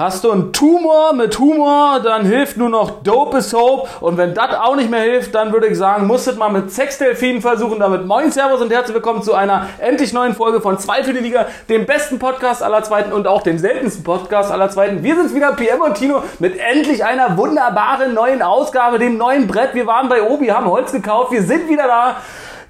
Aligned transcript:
Hast 0.00 0.24
du 0.24 0.30
einen 0.32 0.50
Tumor 0.54 1.12
mit 1.12 1.38
Humor, 1.38 2.00
dann 2.02 2.24
hilft 2.24 2.56
nur 2.56 2.70
noch 2.70 3.02
Dope 3.02 3.36
is 3.36 3.52
Hope. 3.52 3.86
Und 4.00 4.16
wenn 4.16 4.32
das 4.32 4.54
auch 4.54 4.74
nicht 4.74 4.88
mehr 4.88 5.02
hilft, 5.02 5.34
dann 5.34 5.52
würde 5.52 5.66
ich 5.66 5.76
sagen, 5.76 6.06
musstet 6.06 6.38
mal 6.38 6.48
mit 6.48 6.72
Sexdelfinen 6.72 7.42
versuchen. 7.42 7.78
Damit 7.78 8.06
moin 8.06 8.32
Servus 8.32 8.62
und 8.62 8.72
herzlich 8.72 8.94
willkommen 8.94 9.22
zu 9.22 9.34
einer 9.34 9.66
endlich 9.76 10.14
neuen 10.14 10.34
Folge 10.34 10.62
von 10.62 10.78
Zwei 10.78 11.04
für 11.04 11.12
die 11.12 11.18
Liga, 11.18 11.48
dem 11.68 11.84
besten 11.84 12.18
Podcast 12.18 12.62
aller 12.62 12.82
Zweiten 12.82 13.12
und 13.12 13.26
auch 13.26 13.42
dem 13.42 13.58
seltensten 13.58 14.02
Podcast 14.02 14.50
aller 14.50 14.70
Zweiten. 14.70 15.02
Wir 15.02 15.16
sind 15.16 15.34
wieder 15.34 15.52
PM 15.52 15.82
und 15.82 15.96
Tino 15.96 16.22
mit 16.38 16.58
endlich 16.58 17.04
einer 17.04 17.36
wunderbaren 17.36 18.14
neuen 18.14 18.40
Ausgabe, 18.40 18.98
dem 18.98 19.18
neuen 19.18 19.48
Brett. 19.48 19.74
Wir 19.74 19.86
waren 19.86 20.08
bei 20.08 20.22
Obi, 20.22 20.46
haben 20.46 20.64
Holz 20.64 20.92
gekauft, 20.92 21.30
wir 21.30 21.42
sind 21.42 21.68
wieder 21.68 21.86
da. 21.86 22.16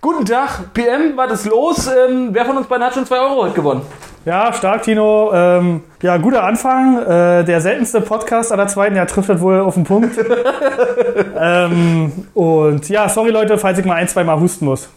Guten 0.01 0.25
Tag, 0.25 0.75
PM, 0.75 1.17
was 1.17 1.31
ist 1.31 1.47
los? 1.47 1.87
Ähm, 1.87 2.31
wer 2.33 2.45
von 2.45 2.57
uns 2.57 2.67
beiden 2.67 2.85
hat 2.85 2.95
schon 2.95 3.07
2 3.07 3.21
Euro 3.21 3.45
heute 3.45 3.55
gewonnen? 3.55 4.10
Ja, 4.27 4.53
stark, 4.53 4.83
Tino. 4.83 5.31
Ähm, 5.33 5.83
ja, 6.03 6.17
guter 6.19 6.45
Anfang. 6.45 6.99
Äh, 6.99 7.45
der 7.45 7.61
seltenste 7.61 8.01
Podcast 8.03 8.53
aller 8.53 8.67
zweiten, 8.67 8.95
der 8.95 9.07
trifft 9.07 9.29
das 9.31 9.41
wohl 9.41 9.61
auf 9.61 9.75
den 9.75 9.85
Punkt. 9.85 10.15
ähm, 11.41 12.13
und 12.35 12.89
ja, 12.89 13.09
sorry 13.09 13.31
Leute, 13.31 13.57
falls 13.59 13.79
ich 13.79 13.85
mal 13.85 13.95
ein, 13.95 14.09
zwei 14.09 14.25
Mal 14.25 14.39
husten 14.39 14.67
muss. 14.67 14.89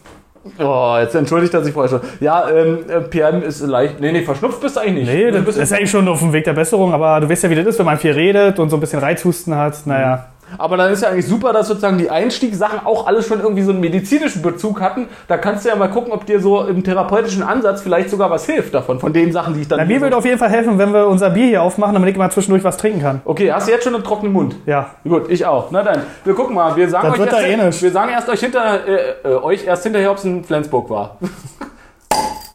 Oh, 0.58 0.96
jetzt 1.00 1.14
entschuldigt 1.14 1.54
er 1.54 1.64
sich 1.64 1.72
vorher 1.72 1.88
schon. 1.88 2.00
Ja, 2.20 2.46
ähm, 2.50 2.80
äh, 2.86 3.00
PM 3.00 3.42
ist 3.42 3.62
leicht. 3.62 3.98
Nee, 3.98 4.12
nee, 4.12 4.20
verschnupft 4.22 4.60
bist 4.60 4.76
du 4.76 4.80
eigentlich 4.80 5.06
nicht. 5.08 5.14
Nee, 5.14 5.30
Du 5.30 5.36
das 5.38 5.44
bist- 5.46 5.58
ist 5.58 5.72
eigentlich 5.72 5.90
schon 5.90 6.06
auf 6.06 6.18
dem 6.18 6.34
Weg 6.34 6.44
der 6.44 6.52
Besserung, 6.52 6.92
aber 6.92 7.18
du 7.20 7.30
weißt 7.30 7.44
ja, 7.44 7.50
wie 7.50 7.54
das 7.54 7.64
ist, 7.66 7.78
wenn 7.78 7.86
man 7.86 7.96
viel 7.96 8.12
redet 8.12 8.58
und 8.58 8.68
so 8.68 8.76
ein 8.76 8.80
bisschen 8.80 8.98
Reizhusten 9.00 9.54
hat. 9.56 9.74
Naja. 9.86 10.26
Aber 10.58 10.76
dann 10.76 10.92
ist 10.92 11.02
ja 11.02 11.08
eigentlich 11.10 11.26
super, 11.26 11.52
dass 11.52 11.68
sozusagen 11.68 11.98
die 11.98 12.10
Einstiegssachen 12.10 12.80
auch 12.84 13.06
alles 13.06 13.26
schon 13.26 13.40
irgendwie 13.40 13.62
so 13.62 13.70
einen 13.70 13.80
medizinischen 13.80 14.42
Bezug 14.42 14.80
hatten. 14.80 15.08
Da 15.28 15.36
kannst 15.36 15.64
du 15.64 15.68
ja 15.68 15.76
mal 15.76 15.88
gucken, 15.88 16.12
ob 16.12 16.26
dir 16.26 16.40
so 16.40 16.62
im 16.64 16.82
therapeutischen 16.84 17.42
Ansatz 17.42 17.82
vielleicht 17.82 18.10
sogar 18.10 18.30
was 18.30 18.46
hilft 18.46 18.74
davon, 18.74 19.00
von 19.00 19.12
den 19.12 19.32
Sachen, 19.32 19.54
die 19.54 19.62
ich 19.62 19.68
dann. 19.68 19.78
Na, 19.78 19.84
mir 19.84 20.00
würde 20.00 20.16
auf 20.16 20.24
jeden 20.24 20.38
Fall 20.38 20.50
helfen, 20.50 20.78
wenn 20.78 20.92
wir 20.92 21.06
unser 21.06 21.30
Bier 21.30 21.46
hier 21.46 21.62
aufmachen, 21.62 21.94
damit 21.94 22.10
ich 22.10 22.16
mal 22.16 22.30
zwischendurch 22.30 22.64
was 22.64 22.76
trinken 22.76 23.00
kann. 23.00 23.20
okay, 23.24 23.52
hast 23.52 23.68
du 23.68 23.72
jetzt 23.72 23.84
schon 23.84 23.94
einen 23.94 24.04
trockenen 24.04 24.32
Mund? 24.32 24.56
Ja. 24.66 24.90
Gut, 25.04 25.30
ich 25.30 25.44
auch. 25.46 25.70
Na 25.70 25.82
dann, 25.82 26.02
wir 26.24 26.34
gucken 26.34 26.54
mal. 26.54 26.74
Wir 26.76 26.88
sagen 26.88 27.08
Das 27.08 27.20
euch 27.20 27.26
erst, 27.26 27.80
eh 27.80 27.84
wir 27.84 27.90
sagen 27.90 28.12
erst 28.12 28.28
euch 28.28 28.40
hinter 28.40 28.86
äh, 28.86 29.14
äh, 29.24 29.34
euch 29.36 29.64
erst 29.66 29.82
hinterher, 29.82 30.10
ob 30.10 30.18
es 30.18 30.24
in 30.24 30.44
Flensburg 30.44 30.90
war. 30.90 31.18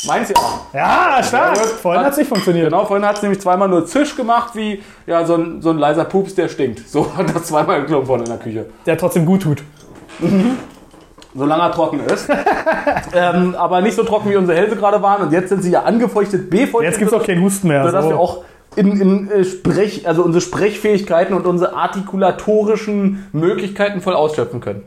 Meins 0.07 0.29
ja. 0.29 0.35
Ja, 1.17 1.23
stark. 1.23 1.57
Ja. 1.57 1.63
Vorhin 1.63 2.03
hat 2.03 2.13
es 2.13 2.17
nicht 2.17 2.29
funktioniert. 2.29 2.69
Genau, 2.69 2.85
vorhin 2.85 3.05
hat 3.05 3.17
es 3.17 3.21
nämlich 3.21 3.41
zweimal 3.41 3.67
nur 3.67 3.85
Zisch 3.85 4.15
gemacht, 4.15 4.55
wie 4.55 4.81
ja, 5.05 5.25
so, 5.25 5.35
ein, 5.35 5.61
so 5.61 5.71
ein 5.71 5.77
leiser 5.77 6.05
Pups, 6.05 6.35
der 6.35 6.47
stinkt. 6.47 6.87
So 6.87 7.15
hat 7.17 7.35
das 7.35 7.43
zweimal 7.43 7.81
geklopft 7.81 8.07
worden 8.07 8.23
in 8.23 8.29
der 8.29 8.37
Küche. 8.37 8.65
Der 8.85 8.97
trotzdem 8.97 9.25
gut 9.25 9.41
tut. 9.41 9.63
Solange 11.35 11.63
er 11.63 11.71
trocken 11.71 11.99
ist. 11.99 12.29
ähm, 13.13 13.55
aber 13.55 13.81
nicht 13.81 13.95
so 13.95 14.03
trocken, 14.03 14.29
wie 14.29 14.37
unsere 14.37 14.57
Hälse 14.57 14.77
gerade 14.77 15.01
waren. 15.01 15.23
Und 15.23 15.33
jetzt 15.33 15.49
sind 15.49 15.63
sie 15.63 15.71
ja 15.71 15.83
angefeuchtet, 15.83 16.49
befeuchtet. 16.49 16.91
Jetzt 16.91 16.99
gibt 16.99 17.11
es 17.11 17.17
auch 17.17 17.25
keinen 17.25 17.43
Husten 17.43 17.67
mehr. 17.67 17.85
sodass 17.85 18.05
so. 18.05 18.11
wir 18.11 18.19
auch 18.19 18.43
in, 18.75 18.99
in 18.99 19.31
äh, 19.31 19.43
Sprech, 19.43 20.07
also 20.07 20.23
unsere 20.23 20.41
Sprechfähigkeiten 20.41 21.35
und 21.35 21.45
unsere 21.45 21.75
artikulatorischen 21.75 23.27
Möglichkeiten 23.33 24.01
voll 24.01 24.13
ausschöpfen 24.13 24.61
können. 24.61 24.83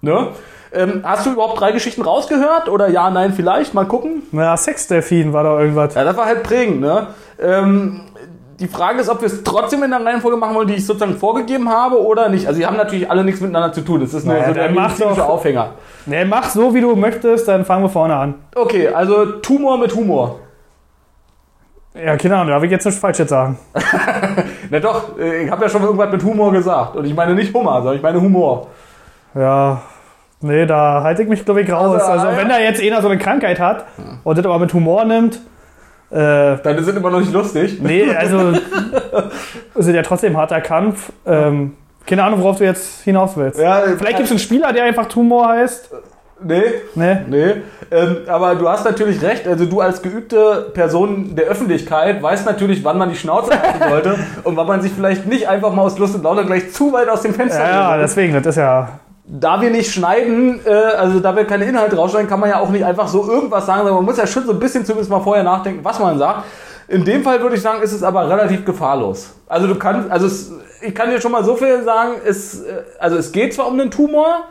Ne? 0.00 0.28
Ähm, 0.72 1.02
hast 1.04 1.24
du 1.26 1.32
überhaupt 1.32 1.60
drei 1.60 1.72
Geschichten 1.72 2.02
rausgehört? 2.02 2.68
Oder 2.68 2.88
ja, 2.88 3.08
nein, 3.10 3.32
vielleicht? 3.32 3.72
Mal 3.74 3.86
gucken. 3.86 4.22
Na, 4.32 4.56
Sexdelfin 4.56 5.32
war 5.32 5.44
da 5.44 5.58
irgendwas. 5.60 5.94
Ja, 5.94 6.04
das 6.04 6.16
war 6.16 6.26
halt 6.26 6.42
prägend, 6.42 6.80
ne? 6.80 7.08
Ähm, 7.40 8.00
die 8.58 8.68
Frage 8.68 9.00
ist, 9.00 9.08
ob 9.10 9.20
wir 9.20 9.26
es 9.26 9.44
trotzdem 9.44 9.82
in 9.82 9.90
der 9.90 10.04
Reihenfolge 10.04 10.36
machen 10.38 10.54
wollen, 10.54 10.66
die 10.66 10.74
ich 10.74 10.86
sozusagen 10.86 11.16
vorgegeben 11.18 11.68
habe 11.68 12.02
oder 12.02 12.28
nicht. 12.30 12.46
Also 12.48 12.58
die 12.58 12.66
haben 12.66 12.76
natürlich 12.78 13.10
alle 13.10 13.22
nichts 13.22 13.40
miteinander 13.42 13.72
zu 13.72 13.82
tun. 13.82 14.00
Es 14.02 14.14
ist 14.14 14.24
nur 14.24 14.34
Naja, 14.34 14.48
so 14.48 14.54
der 14.54 14.70
medizinische 14.70 15.16
doch- 15.20 15.28
Aufhänger. 15.28 15.70
Nee, 16.06 16.24
mach 16.24 16.48
so, 16.48 16.74
wie 16.74 16.80
du 16.80 16.96
möchtest, 16.96 17.46
dann 17.48 17.64
fangen 17.66 17.82
wir 17.84 17.90
vorne 17.90 18.16
an. 18.16 18.34
Okay, 18.54 18.88
also 18.88 19.26
Tumor 19.40 19.76
mit 19.78 19.94
Humor. 19.94 20.40
Ja, 21.94 22.16
keine 22.16 22.36
Ahnung, 22.36 22.48
darf 22.48 22.62
ich 22.62 22.70
jetzt 22.70 22.84
nichts 22.84 23.00
Falsches 23.00 23.28
sagen. 23.28 23.58
Na 24.70 24.80
doch, 24.80 25.18
äh, 25.18 25.44
ich 25.44 25.50
habe 25.50 25.64
ja 25.64 25.68
schon 25.68 25.82
irgendwas 25.82 26.10
mit 26.10 26.22
Humor 26.24 26.52
gesagt. 26.52 26.96
Und 26.96 27.04
ich 27.06 27.14
meine 27.14 27.34
nicht 27.34 27.54
Hummer, 27.54 27.76
sondern 27.76 27.96
ich 27.96 28.02
meine 28.02 28.20
Humor. 28.20 28.66
Ja, 29.34 29.80
nee, 30.40 30.66
da 30.66 31.02
halte 31.02 31.22
ich 31.22 31.28
mich, 31.28 31.44
glaube 31.44 31.62
ich, 31.62 31.70
raus. 31.72 32.00
Also, 32.00 32.12
Also, 32.12 32.26
ah, 32.28 32.32
ja. 32.32 32.36
wenn 32.38 32.48
da 32.48 32.58
jetzt 32.58 32.82
einer 32.82 33.02
so 33.02 33.08
eine 33.08 33.18
Krankheit 33.18 33.58
hat 33.60 33.84
und 34.24 34.38
das 34.38 34.44
aber 34.44 34.58
mit 34.58 34.72
Humor 34.72 35.04
nimmt, 35.04 35.40
äh, 36.10 36.56
Deine 36.58 36.82
sind 36.82 36.96
immer 36.96 37.10
noch 37.10 37.20
nicht 37.20 37.32
lustig. 37.32 37.80
nee, 37.82 38.04
also 38.16 38.52
ist 39.74 39.88
ja 39.88 40.02
trotzdem 40.02 40.36
harter 40.36 40.60
Kampf. 40.60 41.10
Ähm, 41.26 41.74
keine 42.06 42.22
Ahnung, 42.22 42.40
worauf 42.40 42.58
du 42.58 42.64
jetzt 42.64 43.02
hinaus 43.02 43.36
willst. 43.36 43.58
Ja, 43.58 43.82
Vielleicht 43.98 44.16
gibt 44.16 44.26
es 44.26 44.30
einen 44.30 44.38
Spieler, 44.38 44.72
der 44.72 44.84
einfach 44.84 45.06
Tumor 45.06 45.48
heißt. 45.48 45.90
Nee, 46.40 46.62
Nee. 46.94 47.16
nee. 47.28 47.54
Ähm, 47.90 48.18
aber 48.28 48.54
du 48.56 48.68
hast 48.68 48.84
natürlich 48.84 49.22
recht. 49.22 49.48
Also 49.48 49.64
du 49.64 49.80
als 49.80 50.02
geübte 50.02 50.70
Person 50.74 51.34
der 51.34 51.46
Öffentlichkeit 51.46 52.22
weißt 52.22 52.44
natürlich, 52.46 52.84
wann 52.84 52.98
man 52.98 53.08
die 53.08 53.16
Schnauze 53.16 53.50
halten 53.60 53.88
sollte 53.88 54.18
und 54.44 54.56
wann 54.56 54.66
man 54.66 54.82
sich 54.82 54.92
vielleicht 54.92 55.26
nicht 55.26 55.48
einfach 55.48 55.72
mal 55.72 55.82
aus 55.82 55.98
Lust 55.98 56.14
und 56.14 56.22
Laune 56.22 56.44
gleich 56.44 56.72
zu 56.72 56.92
weit 56.92 57.08
aus 57.08 57.22
dem 57.22 57.32
Fenster 57.34 57.64
Ja, 57.64 57.96
ja, 57.96 57.96
deswegen, 57.98 58.34
das 58.34 58.44
ist 58.46 58.56
ja. 58.56 58.88
Da 59.28 59.60
wir 59.60 59.70
nicht 59.70 59.92
schneiden, 59.92 60.60
äh, 60.64 60.70
also 60.70 61.20
da 61.20 61.34
wir 61.34 61.44
keine 61.44 61.64
Inhalte 61.64 61.96
rausschneiden, 61.96 62.28
kann 62.28 62.40
man 62.40 62.50
ja 62.50 62.60
auch 62.60 62.70
nicht 62.70 62.84
einfach 62.84 63.08
so 63.08 63.28
irgendwas 63.28 63.66
sagen, 63.66 63.80
sondern 63.80 63.96
man 63.96 64.04
muss 64.04 64.18
ja 64.18 64.26
schon 64.26 64.44
so 64.44 64.52
ein 64.52 64.60
bisschen 64.60 64.84
zumindest 64.84 65.10
mal 65.10 65.20
vorher 65.20 65.42
nachdenken, 65.42 65.84
was 65.84 65.98
man 65.98 66.18
sagt. 66.18 66.44
In 66.88 67.04
dem 67.04 67.24
Fall 67.24 67.40
würde 67.40 67.56
ich 67.56 67.62
sagen, 67.62 67.82
ist 67.82 67.92
es 67.92 68.04
aber 68.04 68.28
relativ 68.28 68.64
gefahrlos. 68.64 69.34
Also 69.48 69.66
du 69.66 69.74
kannst, 69.74 70.08
also 70.10 70.26
es, 70.26 70.52
ich 70.80 70.94
kann 70.94 71.10
dir 71.10 71.20
schon 71.20 71.32
mal 71.32 71.42
so 71.42 71.56
viel 71.56 71.82
sagen, 71.82 72.12
es, 72.24 72.62
äh, 72.62 72.82
also 73.00 73.16
es 73.16 73.32
geht 73.32 73.54
zwar 73.54 73.66
um 73.66 73.74
einen 73.74 73.90
Tumor, 73.90 74.44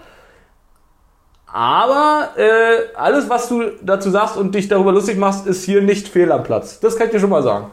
aber 1.45 2.31
äh, 2.35 2.97
alles, 2.97 3.29
was 3.29 3.47
du 3.47 3.63
dazu 3.81 4.09
sagst 4.09 4.35
und 4.35 4.53
dich 4.53 4.67
darüber 4.67 4.91
lustig 4.91 5.17
machst, 5.17 5.47
ist 5.47 5.63
hier 5.63 5.81
nicht 5.81 6.09
fehl 6.09 6.29
am 6.33 6.43
Platz. 6.43 6.81
Das 6.81 6.97
kann 6.97 7.07
ich 7.07 7.13
dir 7.13 7.19
schon 7.21 7.29
mal 7.29 7.43
sagen. 7.43 7.67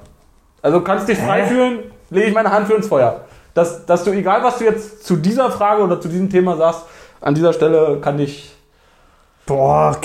Also 0.63 0.79
du 0.79 0.85
kannst 0.85 1.09
dich 1.09 1.19
frei 1.19 1.47
fühlen, 1.47 1.81
lege 2.11 2.29
ich 2.29 2.35
meine 2.35 2.53
Hand 2.53 2.69
für 2.69 2.75
ins 2.75 2.87
Feuer. 2.87 3.23
Dass, 3.55 3.85
dass 3.87 4.05
du, 4.05 4.13
egal 4.13 4.43
was 4.43 4.59
du 4.59 4.65
jetzt 4.65 5.05
zu 5.05 5.17
dieser 5.17 5.51
Frage 5.51 5.83
oder 5.83 6.01
zu 6.01 6.09
diesem 6.09 6.31
Thema 6.31 6.57
sagst, 6.57 6.85
an 7.21 7.35
dieser 7.35 7.53
Stelle 7.53 7.99
kann 8.01 8.19
ich. 8.19 8.55
Boah, 9.47 9.97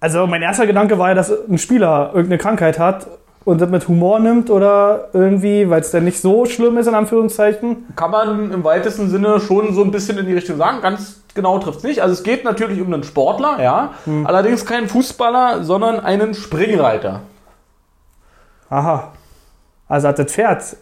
also 0.00 0.26
mein 0.26 0.42
erster 0.42 0.66
Gedanke 0.66 0.98
war 0.98 1.08
ja, 1.08 1.14
dass 1.14 1.32
ein 1.48 1.58
Spieler 1.58 2.10
irgendeine 2.14 2.38
Krankheit 2.38 2.78
hat 2.78 3.06
und 3.44 3.60
das 3.60 3.68
mit 3.68 3.88
Humor 3.88 4.20
nimmt 4.20 4.50
oder 4.50 5.08
irgendwie, 5.12 5.68
weil 5.68 5.80
es 5.80 5.90
dann 5.90 6.04
nicht 6.04 6.20
so 6.20 6.46
schlimm 6.46 6.78
ist, 6.78 6.86
in 6.86 6.94
Anführungszeichen. 6.94 7.86
Kann 7.96 8.10
man 8.10 8.52
im 8.52 8.64
weitesten 8.64 9.10
Sinne 9.10 9.40
schon 9.40 9.74
so 9.74 9.82
ein 9.82 9.90
bisschen 9.90 10.18
in 10.18 10.26
die 10.26 10.34
Richtung 10.34 10.56
sagen. 10.56 10.80
Ganz 10.82 11.22
genau 11.34 11.58
trifft 11.58 11.78
es 11.78 11.84
nicht. 11.84 12.02
Also 12.02 12.14
es 12.14 12.22
geht 12.22 12.44
natürlich 12.44 12.80
um 12.80 12.92
einen 12.92 13.02
Sportler, 13.02 13.62
ja. 13.62 13.94
Allerdings 14.24 14.64
keinen 14.64 14.88
Fußballer, 14.88 15.64
sondern 15.64 16.00
einen 16.00 16.34
Springreiter. 16.34 17.20
Aha. 18.70 19.12
Also 19.88 20.08
hat 20.08 20.18
das 20.18 20.32
Pferd 20.32 20.76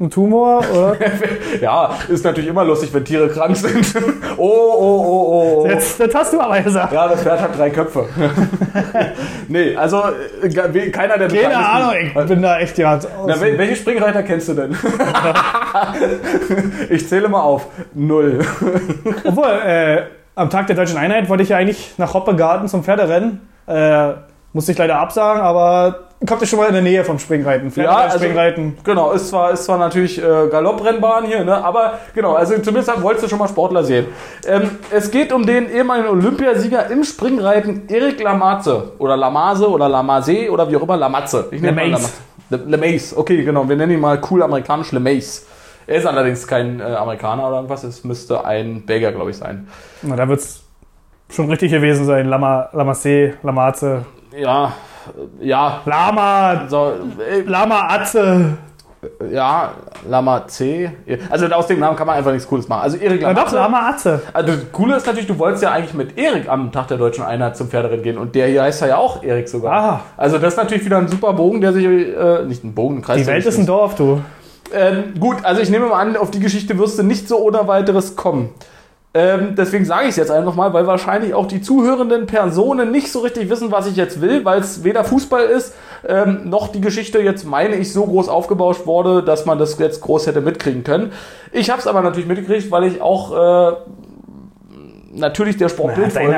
einen 0.00 0.10
Tumor 0.10 0.58
oder? 0.72 0.96
Ja, 1.60 1.90
ist 2.08 2.24
natürlich 2.24 2.50
immer 2.50 2.64
lustig, 2.64 2.92
wenn 2.92 3.04
Tiere 3.04 3.28
krank 3.28 3.56
sind. 3.56 3.94
oh, 4.36 4.42
oh, 4.42 5.04
oh, 5.06 5.62
oh. 5.62 5.66
Jetzt, 5.68 6.00
das 6.00 6.12
hast 6.14 6.32
du 6.32 6.40
aber 6.40 6.60
gesagt. 6.60 6.92
Ja, 6.92 7.06
das 7.06 7.22
Pferd 7.22 7.40
hat 7.40 7.56
drei 7.56 7.70
Köpfe. 7.70 8.06
nee, 9.48 9.76
also 9.76 10.02
äh, 10.42 10.90
keiner 10.90 11.16
der 11.16 11.28
Keine 11.28 11.56
Ahnung, 11.56 11.94
ich 12.04 12.12
bin 12.26 12.42
da 12.42 12.58
echt 12.58 12.76
ja. 12.78 12.98
Na, 13.26 13.34
wel- 13.34 13.56
welche 13.56 13.76
Springreiter 13.76 14.22
kennst 14.24 14.48
du 14.48 14.54
denn? 14.54 14.72
ich 16.90 17.08
zähle 17.08 17.28
mal 17.28 17.40
auf. 17.40 17.66
Null. 17.94 18.40
Obwohl, 19.24 19.46
äh, 19.64 20.02
am 20.34 20.50
Tag 20.50 20.66
der 20.66 20.76
Deutschen 20.76 20.98
Einheit 20.98 21.28
wollte 21.28 21.44
ich 21.44 21.50
ja 21.50 21.56
eigentlich 21.56 21.94
nach 21.98 22.14
Hoppegarten 22.14 22.68
zum 22.68 22.82
Pferderennen. 22.82 23.40
Äh, 23.66 24.12
musste 24.52 24.72
ich 24.72 24.78
leider 24.78 24.98
absagen, 24.98 25.40
aber 25.42 26.03
kommt 26.26 26.40
ja 26.40 26.46
schon 26.46 26.58
mal 26.58 26.66
in 26.68 26.72
der 26.74 26.82
Nähe 26.82 27.04
vom 27.04 27.18
Springreiten. 27.18 27.70
Ja, 27.76 27.90
also- 27.96 28.18
Springreiten. 28.18 28.78
Genau, 28.84 29.12
ist 29.12 29.28
zwar, 29.28 29.50
ist 29.52 29.64
zwar 29.64 29.78
natürlich 29.78 30.18
äh, 30.18 30.48
Galopprennbahn 30.50 31.24
hier, 31.26 31.44
ne? 31.44 31.62
aber 31.64 31.98
genau, 32.14 32.34
also 32.34 32.54
zumindest 32.58 33.02
wolltest 33.02 33.24
du 33.24 33.28
schon 33.28 33.38
mal 33.38 33.48
Sportler 33.48 33.84
sehen. 33.84 34.06
Ähm, 34.46 34.70
es 34.90 35.10
geht 35.10 35.32
um 35.32 35.44
den 35.44 35.70
ehemaligen 35.70 36.08
Olympiasieger 36.08 36.90
im 36.90 37.04
Springreiten 37.04 37.88
Erik 37.88 38.22
Lamaze 38.22 38.92
oder 38.98 39.16
Lamaze 39.16 39.68
oder 39.68 39.88
Lamaze 39.88 40.50
oder 40.50 40.70
wie 40.70 40.76
auch 40.76 40.82
immer, 40.82 40.96
Lamatze. 40.96 41.48
Ich 41.50 41.60
nenne. 41.60 41.82
Lamaze. 41.84 42.12
Le- 42.50 42.56
Lemaze, 42.66 43.16
okay, 43.18 43.42
genau, 43.44 43.68
wir 43.68 43.76
nennen 43.76 43.92
ihn 43.92 44.00
mal 44.00 44.20
cool 44.30 44.42
amerikanisch 44.42 44.92
Lemaze. 44.92 45.42
Er 45.86 45.96
ist 45.96 46.06
allerdings 46.06 46.46
kein 46.46 46.80
äh, 46.80 46.84
Amerikaner 46.84 47.46
oder 47.46 47.56
irgendwas, 47.56 47.84
es 47.84 48.04
müsste 48.04 48.44
ein 48.44 48.86
Belgier, 48.86 49.12
glaube 49.12 49.30
ich, 49.30 49.36
sein. 49.36 49.68
Na, 50.02 50.16
da 50.16 50.26
wird's 50.28 50.62
schon 51.30 51.50
richtig 51.50 51.72
gewesen 51.72 52.06
sein. 52.06 52.26
Lama, 52.26 52.68
Lamasse, 52.72 53.34
Lamaze. 53.42 54.04
Ja, 54.36 54.72
ja, 55.40 55.80
Lama, 55.84 56.66
so, 56.68 56.92
äh, 57.18 57.40
Lama 57.42 57.88
Atze. 57.88 58.56
ja, 59.30 59.72
Lama 60.08 60.46
C. 60.46 60.90
Also 61.30 61.46
aus 61.46 61.66
dem 61.66 61.78
Namen 61.80 61.96
kann 61.96 62.06
man 62.06 62.16
einfach 62.16 62.32
nichts 62.32 62.48
Cooles 62.48 62.68
machen. 62.68 62.82
Also 62.82 62.96
Erik 62.96 63.20
Na 63.22 63.34
doch, 63.34 63.52
Lamaze. 63.52 63.56
Lama 63.56 63.88
Atze. 63.90 64.22
Also 64.32 64.52
das 64.52 64.72
Coole 64.72 64.96
ist 64.96 65.06
natürlich, 65.06 65.26
du 65.26 65.38
wolltest 65.38 65.62
ja 65.62 65.72
eigentlich 65.72 65.94
mit 65.94 66.18
Erik 66.18 66.48
am 66.48 66.72
Tag 66.72 66.88
der 66.88 66.96
deutschen 66.98 67.24
Einheit 67.24 67.56
zum 67.56 67.68
Pferderennen 67.68 68.02
gehen 68.02 68.18
und 68.18 68.34
der 68.34 68.48
hier 68.48 68.62
heißt 68.62 68.82
ja 68.82 68.96
auch 68.96 69.22
Erik 69.22 69.48
sogar. 69.48 69.82
Ah. 69.82 70.00
Also 70.16 70.38
das 70.38 70.54
ist 70.54 70.56
natürlich 70.56 70.84
wieder 70.84 70.98
ein 70.98 71.08
super 71.08 71.32
Bogen, 71.34 71.60
der 71.60 71.72
sich, 71.72 71.84
äh, 71.84 72.44
nicht 72.46 72.64
ein 72.64 72.74
Bogen, 72.74 72.98
ein 72.98 73.02
Kreis. 73.02 73.18
Die 73.18 73.26
Welt 73.26 73.44
ist 73.44 73.58
ein. 73.58 73.66
Dorf, 73.66 73.94
du. 73.94 74.22
Ähm, 74.72 75.14
gut, 75.20 75.36
also 75.44 75.60
ich 75.60 75.70
nehme 75.70 75.86
mal 75.86 76.00
an, 76.00 76.16
auf 76.16 76.30
die 76.30 76.40
Geschichte 76.40 76.76
wirst 76.78 76.98
du 76.98 77.02
nicht 77.02 77.28
so 77.28 77.38
ohne 77.38 77.66
weiteres 77.68 78.16
kommen. 78.16 78.50
Ähm, 79.16 79.54
deswegen 79.56 79.84
sage 79.84 80.04
ich 80.04 80.10
es 80.10 80.16
jetzt 80.16 80.32
einfach 80.32 80.56
mal, 80.56 80.72
weil 80.72 80.88
wahrscheinlich 80.88 81.34
auch 81.34 81.46
die 81.46 81.60
zuhörenden 81.60 82.26
Personen 82.26 82.90
nicht 82.90 83.12
so 83.12 83.20
richtig 83.20 83.48
wissen, 83.48 83.70
was 83.70 83.86
ich 83.86 83.94
jetzt 83.94 84.20
will, 84.20 84.44
weil 84.44 84.60
es 84.60 84.82
weder 84.82 85.04
Fußball 85.04 85.44
ist, 85.44 85.72
ähm, 86.06 86.48
noch 86.50 86.66
die 86.68 86.80
Geschichte 86.80 87.20
jetzt, 87.20 87.44
meine 87.44 87.76
ich, 87.76 87.92
so 87.92 88.06
groß 88.06 88.28
aufgebauscht 88.28 88.86
wurde, 88.86 89.22
dass 89.22 89.46
man 89.46 89.56
das 89.58 89.78
jetzt 89.78 90.00
groß 90.00 90.26
hätte 90.26 90.40
mitkriegen 90.40 90.82
können. 90.82 91.12
Ich 91.52 91.70
habe 91.70 91.80
es 91.80 91.86
aber 91.86 92.02
natürlich 92.02 92.26
mitgekriegt, 92.26 92.72
weil 92.72 92.84
ich 92.84 93.00
auch 93.00 93.70
äh, 93.70 93.76
natürlich 95.12 95.58
der 95.58 95.68
Sportbild 95.68 96.12
folge. 96.12 96.32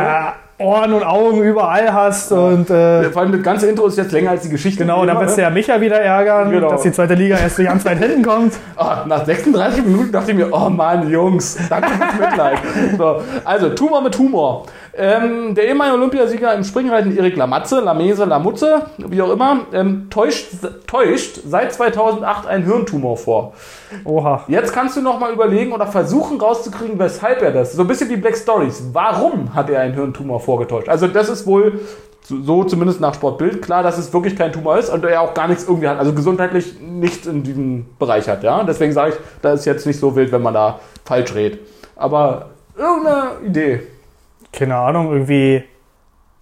Ohren 0.58 0.94
und 0.94 1.02
Augen 1.04 1.42
überall 1.42 1.92
hast 1.92 2.32
und 2.32 2.70
äh, 2.70 3.10
Vor 3.10 3.20
allem 3.20 3.32
das 3.32 3.42
ganze 3.42 3.66
Intro 3.68 3.86
ist 3.88 3.98
jetzt 3.98 4.12
länger 4.12 4.30
als 4.30 4.42
die 4.42 4.48
Geschichte. 4.48 4.84
genau, 4.84 5.04
da 5.04 5.20
willst 5.20 5.36
du 5.36 5.42
ja 5.42 5.50
Micha 5.50 5.78
wieder 5.82 6.00
ärgern, 6.00 6.50
Genau. 6.50 6.70
dass 6.70 6.80
die 6.80 6.92
zweite 6.92 7.12
Liga 7.12 7.36
erst 7.36 7.58
durch 7.58 7.68
ganz 7.68 7.84
weit 7.84 7.98
hinten 7.98 8.22
kommt. 8.22 8.54
Ah, 8.78 9.04
nach 9.06 9.24
36 9.24 9.84
Minuten 9.86 10.12
dachte 10.12 10.30
ich 10.32 10.36
mir, 10.36 10.48
oh 10.52 10.68
Mann, 10.68 11.08
Jungs, 11.10 11.56
danke 11.70 11.88
fürs 11.88 12.20
Mitleid. 12.30 12.58
so, 12.98 13.22
also, 13.44 13.70
Tumor 13.70 14.02
mit 14.02 14.18
Humor. 14.18 14.66
Ähm, 14.98 15.54
der 15.54 15.66
ehemalige 15.68 15.96
Olympiasieger 15.96 16.54
im 16.54 16.64
Springreiten 16.64 17.16
Erik 17.16 17.36
Lamatze, 17.36 17.80
Lamese, 17.80 18.24
Lamutze, 18.24 18.82
wie 18.96 19.20
auch 19.20 19.30
immer, 19.30 19.60
ähm, 19.72 20.08
täuscht, 20.10 20.48
täuscht 20.86 21.40
seit 21.46 21.72
2008 21.74 22.46
einen 22.46 22.64
Hirntumor 22.64 23.16
vor. 23.18 23.52
Oha. 24.04 24.44
Jetzt 24.48 24.72
kannst 24.72 24.96
du 24.96 25.02
noch 25.02 25.18
mal 25.20 25.32
überlegen 25.32 25.72
oder 25.72 25.86
versuchen 25.86 26.40
rauszukriegen, 26.40 26.98
weshalb 26.98 27.42
er 27.42 27.52
das. 27.52 27.72
So 27.74 27.82
ein 27.82 27.88
bisschen 27.88 28.08
wie 28.10 28.16
Black 28.16 28.36
Stories. 28.36 28.84
Warum 28.92 29.54
hat 29.54 29.68
er 29.70 29.80
einen 29.80 29.94
Hirntumor 29.94 30.40
vorgetäuscht? 30.46 30.88
Also 30.88 31.06
das 31.06 31.28
ist 31.28 31.46
wohl 31.46 31.80
so 32.22 32.64
zumindest 32.64 33.00
nach 33.00 33.14
Sportbild 33.14 33.62
klar, 33.62 33.82
dass 33.82 33.98
es 33.98 34.12
wirklich 34.12 34.34
kein 34.36 34.52
Tumor 34.52 34.78
ist 34.78 34.88
und 34.88 35.04
er 35.04 35.20
auch 35.20 35.34
gar 35.34 35.46
nichts 35.46 35.64
irgendwie 35.68 35.86
hat. 35.88 35.98
Also 35.98 36.12
gesundheitlich 36.12 36.80
nichts 36.80 37.26
in 37.26 37.42
diesem 37.42 37.86
Bereich 37.98 38.28
hat. 38.28 38.42
Ja, 38.42 38.64
deswegen 38.64 38.92
sage 38.92 39.10
ich, 39.12 39.16
da 39.42 39.52
ist 39.52 39.64
jetzt 39.64 39.86
nicht 39.86 40.00
so 40.00 40.16
wild, 40.16 40.32
wenn 40.32 40.42
man 40.42 40.54
da 40.54 40.80
falsch 41.04 41.34
redet. 41.34 41.60
Aber 41.94 42.46
irgendeine 42.76 43.26
Idee. 43.44 43.82
Keine 44.52 44.74
Ahnung, 44.76 45.12
irgendwie, 45.12 45.62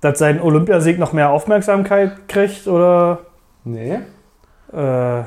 dass 0.00 0.18
sein 0.20 0.40
Olympiasieg 0.40 0.98
noch 0.98 1.12
mehr 1.12 1.30
Aufmerksamkeit 1.30 2.28
kriegt 2.28 2.66
oder 2.66 3.18
Nee. 3.64 3.98
äh, 4.72 5.22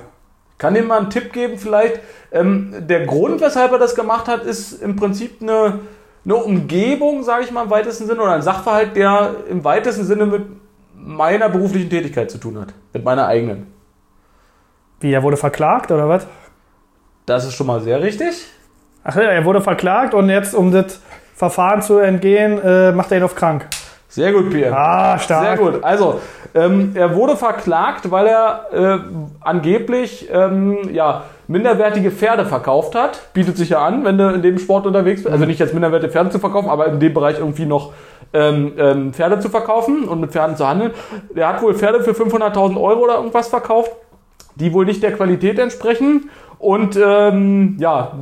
Kann 0.58 0.76
ihm 0.76 0.88
mal 0.88 1.00
einen 1.00 1.10
Tipp 1.12 1.34
geben 1.34 1.58
vielleicht. 1.58 2.00
Ähm, 2.32 2.74
der 2.88 3.06
Grund, 3.06 3.42
weshalb 3.42 3.72
er 3.74 3.80
das 3.80 3.94
gemacht 3.96 4.28
hat, 4.28 4.44
ist 4.44 4.82
im 4.82 4.96
Prinzip 4.96 5.42
eine, 5.42 5.80
eine 6.28 6.36
Umgebung, 6.36 7.24
sage 7.24 7.46
ich 7.46 7.52
mal 7.52 7.64
im 7.64 7.70
weitesten 7.70 8.06
Sinne, 8.06 8.22
oder 8.22 8.34
ein 8.34 8.42
Sachverhalt, 8.42 8.98
der 8.98 9.36
im 9.50 9.64
weitesten 9.64 10.04
Sinne 10.04 10.26
mit 10.26 10.44
meiner 10.94 11.48
beruflichen 11.48 11.90
Tätigkeit 11.90 12.30
zu 12.30 12.38
tun 12.38 12.60
hat. 12.60 12.74
Mit 12.94 13.06
meiner 13.06 13.28
eigenen. 13.28 13.68
wie, 15.00 15.14
er 15.14 15.24
wurde 15.24 15.38
verklagt 15.38 15.90
oder 15.90 16.10
was? 16.10 16.28
Das 17.26 17.46
ist 17.46 17.54
schon 17.54 17.68
mal 17.68 17.80
sehr 17.80 18.02
richtig. 18.02 18.48
Ach 19.06 19.16
ja, 19.16 19.24
er 19.24 19.46
wurde 19.46 19.62
verklagt 19.62 20.14
und 20.14 20.30
jetzt, 20.30 20.54
um 20.54 20.72
das 20.72 21.00
Verfahren 21.34 21.82
zu 21.82 22.00
entgehen, 22.00 22.60
äh, 22.62 22.92
macht 22.92 23.12
er 23.12 23.20
ihn 23.20 23.24
auf 23.24 23.36
krank. 23.36 23.68
Sehr 24.10 24.32
gut, 24.32 24.50
Pierre. 24.50 24.76
Ah, 24.76 25.20
stark. 25.20 25.44
Sehr 25.44 25.58
gut. 25.58 25.84
Also, 25.84 26.22
ähm, 26.56 26.92
er 26.96 27.14
wurde 27.14 27.36
verklagt, 27.36 28.10
weil 28.10 28.28
er 28.28 28.66
äh, 28.72 29.00
angeblich 29.42 30.30
ähm, 30.32 30.90
ja, 30.94 31.24
minderwertige 31.48 32.12
Pferde 32.12 32.46
verkauft 32.46 32.96
hat. 32.96 33.34
Bietet 33.34 33.58
sich 33.58 33.70
ja 33.70 33.86
an, 33.86 34.06
wenn 34.06 34.18
du 34.18 34.30
in 34.30 34.42
dem 34.42 34.58
Sport 34.58 34.86
unterwegs 34.86 35.24
bist. 35.24 35.34
Also 35.34 35.46
nicht 35.46 35.60
jetzt 35.60 35.74
minderwertige 35.74 36.12
Pferde 36.12 36.30
zu 36.30 36.40
verkaufen, 36.40 36.70
aber 36.70 36.88
in 36.88 37.00
dem 37.00 37.14
Bereich 37.14 37.38
irgendwie 37.40 37.66
noch 37.66 37.94
ähm, 38.34 38.74
ähm, 38.78 39.14
Pferde 39.14 39.40
zu 39.40 39.50
verkaufen 39.50 40.06
und 40.06 40.22
mit 40.22 40.32
Pferden 40.32 40.56
zu 40.56 40.68
handeln. 40.68 40.92
Er 41.36 41.50
hat 41.50 41.62
wohl 41.62 41.74
Pferde 41.74 42.02
für 42.02 42.12
500.000 42.12 42.82
Euro 42.82 43.02
oder 43.02 43.16
irgendwas 43.16 43.50
verkauft, 43.50 43.92
die 44.56 44.74
wohl 44.74 44.86
nicht 44.86 45.04
der 45.04 45.14
Qualität 45.14 45.60
entsprechen. 45.60 46.30
Und 46.60 46.98
ähm, 46.98 47.78
ja, 47.80 48.14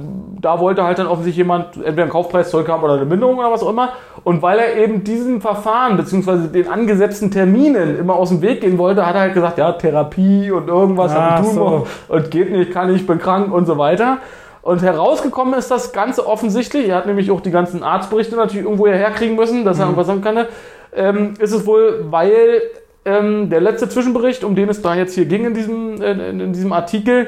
da 0.41 0.59
wollte 0.59 0.83
halt 0.83 0.99
dann 0.99 1.07
offensichtlich 1.07 1.37
jemand 1.37 1.77
entweder 1.77 2.03
einen 2.03 2.11
Kaufpreis 2.11 2.49
zurückhaben 2.49 2.83
oder 2.83 2.95
eine 2.95 3.05
Minderung 3.05 3.37
oder 3.37 3.51
was 3.51 3.63
auch 3.63 3.69
immer. 3.69 3.93
Und 4.23 4.41
weil 4.41 4.59
er 4.59 4.75
eben 4.75 5.03
diesem 5.03 5.39
Verfahren 5.39 5.95
beziehungsweise 5.95 6.49
den 6.49 6.67
angesetzten 6.67 7.31
Terminen 7.31 7.97
immer 7.97 8.15
aus 8.15 8.29
dem 8.29 8.41
Weg 8.41 8.61
gehen 8.61 8.77
wollte, 8.77 9.05
hat 9.05 9.15
er 9.15 9.21
halt 9.21 9.33
gesagt, 9.33 9.57
ja, 9.57 9.71
Therapie 9.71 10.51
und 10.51 10.67
irgendwas, 10.67 11.15
einen 11.15 11.45
Tumor 11.45 11.85
so. 12.07 12.13
und 12.13 12.29
geht 12.29 12.51
nicht, 12.51 12.71
kann 12.71 12.91
nicht, 12.91 13.07
bin 13.07 13.19
krank 13.19 13.53
und 13.53 13.65
so 13.65 13.77
weiter. 13.77 14.17
Und 14.61 14.81
herausgekommen 14.81 15.53
ist 15.53 15.71
das 15.71 15.93
Ganze 15.93 16.27
offensichtlich, 16.27 16.89
er 16.89 16.95
hat 16.95 17.05
nämlich 17.05 17.29
auch 17.29 17.39
die 17.39 17.51
ganzen 17.51 17.83
Arztberichte 17.83 18.35
natürlich 18.35 18.65
irgendwo 18.65 18.87
herkriegen 18.87 19.35
müssen, 19.35 19.63
dass 19.63 19.77
er 19.77 19.85
irgendwas 19.85 20.07
sagen 20.07 20.21
kann, 20.21 20.47
ähm, 20.95 21.35
ist 21.39 21.51
es 21.51 21.67
wohl, 21.67 22.05
weil 22.09 22.61
ähm, 23.05 23.51
der 23.51 23.61
letzte 23.61 23.87
Zwischenbericht, 23.87 24.43
um 24.43 24.55
den 24.55 24.67
es 24.67 24.81
da 24.81 24.95
jetzt 24.95 25.13
hier 25.13 25.25
ging 25.25 25.45
in 25.45 25.53
diesem, 25.53 26.01
in, 26.01 26.19
in, 26.19 26.39
in 26.39 26.53
diesem 26.53 26.73
Artikel, 26.73 27.27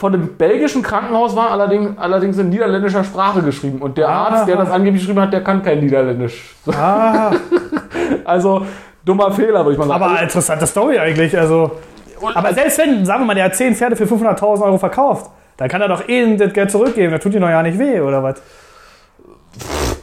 von 0.00 0.14
einem 0.14 0.28
belgischen 0.38 0.82
Krankenhaus 0.82 1.36
war, 1.36 1.50
allerdings, 1.50 1.90
allerdings 1.98 2.38
in 2.38 2.48
niederländischer 2.48 3.04
Sprache 3.04 3.42
geschrieben. 3.42 3.82
Und 3.82 3.98
der 3.98 4.08
Arzt, 4.08 4.48
der 4.48 4.56
Aha. 4.56 4.64
das 4.64 4.72
angeblich 4.72 5.02
geschrieben 5.02 5.20
hat, 5.20 5.30
der 5.30 5.44
kann 5.44 5.62
kein 5.62 5.80
Niederländisch. 5.80 6.54
Ah, 6.74 7.32
Also 8.24 8.64
dummer 9.04 9.30
Fehler, 9.30 9.58
würde 9.62 9.72
ich 9.72 9.78
mal 9.78 9.88
sagen. 9.88 10.02
aber 10.02 10.22
interessante 10.22 10.66
Story 10.66 10.98
eigentlich. 10.98 11.36
Also, 11.38 11.72
Und- 12.18 12.34
aber 12.34 12.54
selbst 12.54 12.78
wenn, 12.78 13.04
sagen 13.04 13.20
wir 13.20 13.26
mal, 13.26 13.34
der 13.34 13.44
hat 13.44 13.54
10 13.56 13.74
Pferde 13.74 13.94
für 13.94 14.04
500.000 14.06 14.64
Euro 14.64 14.78
verkauft, 14.78 15.30
dann 15.58 15.68
kann 15.68 15.82
er 15.82 15.88
doch 15.88 16.08
eh 16.08 16.34
das 16.36 16.54
Geld 16.54 16.70
zurückgeben. 16.70 17.12
Da 17.12 17.18
tut 17.18 17.34
ihm 17.34 17.42
doch 17.42 17.50
ja 17.50 17.62
nicht 17.62 17.78
weh, 17.78 18.00
oder 18.00 18.22
was? 18.22 18.40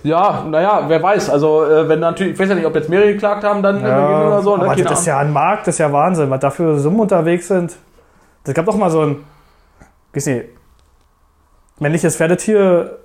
Ja, 0.04 0.44
naja, 0.48 0.84
wer 0.88 1.02
weiß. 1.02 1.32
Also, 1.32 1.66
äh, 1.66 1.90
wenn 1.90 2.02
natürlich, 2.02 2.34
ich 2.34 2.40
weiß 2.40 2.50
ja 2.50 2.56
nicht, 2.56 2.68
ob 2.68 2.76
jetzt 2.76 2.88
mehrere 2.90 3.14
geklagt 3.14 3.44
haben, 3.44 3.64
dann 3.64 3.84
äh, 3.84 3.88
oder 3.88 4.42
so. 4.44 4.58
Ne? 4.58 4.66
aber 4.66 4.76
das 4.76 5.00
ist 5.00 5.08
ja 5.08 5.18
ein 5.18 5.34
Markt, 5.34 5.66
das 5.68 5.74
ist 5.76 5.80
ja 5.80 5.92
Wahnsinn, 5.92 6.30
was 6.30 6.40
da 6.40 6.52
für 6.52 6.78
Summen 6.78 7.00
unterwegs 7.00 7.48
sind. 7.48 7.76
Das 8.44 8.54
gab 8.54 8.66
doch 8.66 8.78
mal 8.78 8.92
so 8.92 9.02
ein, 9.02 9.16
weiß 10.18 10.26
nicht, 10.28 10.46
männliches 11.80 12.16
Pferdetier, 12.16 13.00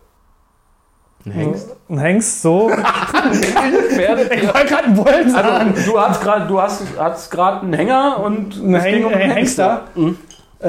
Ein 1.24 1.32
Hengst. 1.32 1.76
ein 1.88 1.98
Hengst, 1.98 2.42
so. 2.42 2.68
Pferde. 3.90 4.22
ich 4.34 4.42
wollte 4.54 4.66
gerade 4.66 4.84
einen 4.84 4.96
Bullen 4.96 5.30
sagen. 5.30 5.48
Also, 5.76 5.92
du 5.92 6.00
hast 6.00 6.20
gerade, 6.20 6.46
du 6.46 6.60
hast, 6.60 6.82
hast 6.98 7.38
einen 7.38 7.72
Hänger 7.74 8.20
und 8.20 8.56
ein 8.56 8.74
es 8.74 8.84
ging 8.84 8.94
Häng, 8.94 9.04
um 9.04 9.12
einen 9.14 9.30
Hengster. 9.30 9.82
Mhm. 9.94 10.16
Äh, 10.60 10.68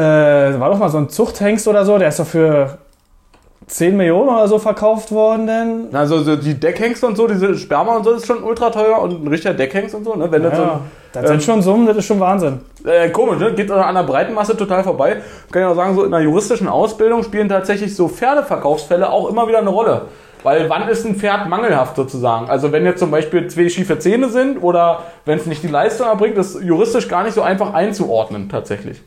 war 0.59 0.69
doch 0.69 0.77
mal 0.77 0.89
so 0.89 0.97
ein 0.97 1.09
Zuchthengst 1.09 1.67
oder 1.67 1.85
so, 1.85 1.97
der 1.97 2.09
ist 2.09 2.19
doch 2.19 2.27
für 2.27 2.77
10 3.67 3.95
Millionen 3.95 4.29
oder 4.29 4.47
so 4.47 4.59
verkauft 4.59 5.11
worden, 5.11 5.47
denn. 5.47 5.87
Also 5.93 6.19
so 6.23 6.35
die 6.35 6.59
Deckhengste 6.59 7.07
und 7.07 7.15
so, 7.15 7.27
diese 7.27 7.55
Sperma 7.55 7.97
und 7.97 8.03
so 8.03 8.11
ist 8.11 8.25
schon 8.25 8.43
ultra 8.43 8.69
teuer 8.69 9.01
und 9.01 9.23
ein 9.23 9.27
richtiger 9.27 9.53
Deckhengst 9.53 9.95
und 9.95 10.03
so, 10.03 10.15
ne? 10.15 10.31
Wenn 10.31 10.43
das 10.43 10.57
Ja, 10.57 10.81
das 11.13 11.23
ähm, 11.23 11.27
sind 11.27 11.43
schon 11.43 11.61
Summen, 11.61 11.85
das 11.85 11.97
ist 11.97 12.05
schon 12.05 12.19
Wahnsinn. 12.19 12.59
so 12.83 12.89
äh, 12.89 13.09
komisch, 13.09 13.39
ne? 13.39 13.53
Geht 13.53 13.71
an 13.71 13.95
der 13.95 14.03
Breitenmasse 14.03 14.57
total 14.57 14.83
vorbei. 14.83 15.17
Kann 15.51 15.61
ich 15.61 15.67
auch 15.67 15.75
sagen, 15.75 15.95
so 15.95 16.03
in 16.03 16.13
einer 16.13 16.23
juristischen 16.23 16.67
Ausbildung 16.67 17.23
spielen 17.23 17.49
tatsächlich 17.49 17.95
so 17.95 18.07
Pferdeverkaufsfälle 18.07 19.09
auch 19.09 19.29
immer 19.29 19.47
wieder 19.47 19.59
eine 19.59 19.69
Rolle. 19.69 20.03
Weil 20.43 20.69
wann 20.69 20.89
ist 20.89 21.05
ein 21.05 21.15
Pferd 21.15 21.47
mangelhaft 21.47 21.95
sozusagen? 21.95 22.49
Also 22.49 22.71
wenn 22.73 22.83
jetzt 22.85 22.99
zum 22.99 23.11
Beispiel 23.11 23.47
zwei 23.47 23.69
schiefe 23.69 23.97
Zähne 23.99 24.29
sind 24.29 24.61
oder 24.61 25.03
wenn 25.25 25.39
es 25.39 25.45
nicht 25.45 25.63
die 25.63 25.69
Leistung 25.69 26.07
erbringt, 26.07 26.37
ist 26.37 26.61
juristisch 26.61 27.07
gar 27.07 27.23
nicht 27.23 27.33
so 27.33 27.41
einfach 27.41 27.73
einzuordnen 27.73 28.49
tatsächlich. 28.49 29.01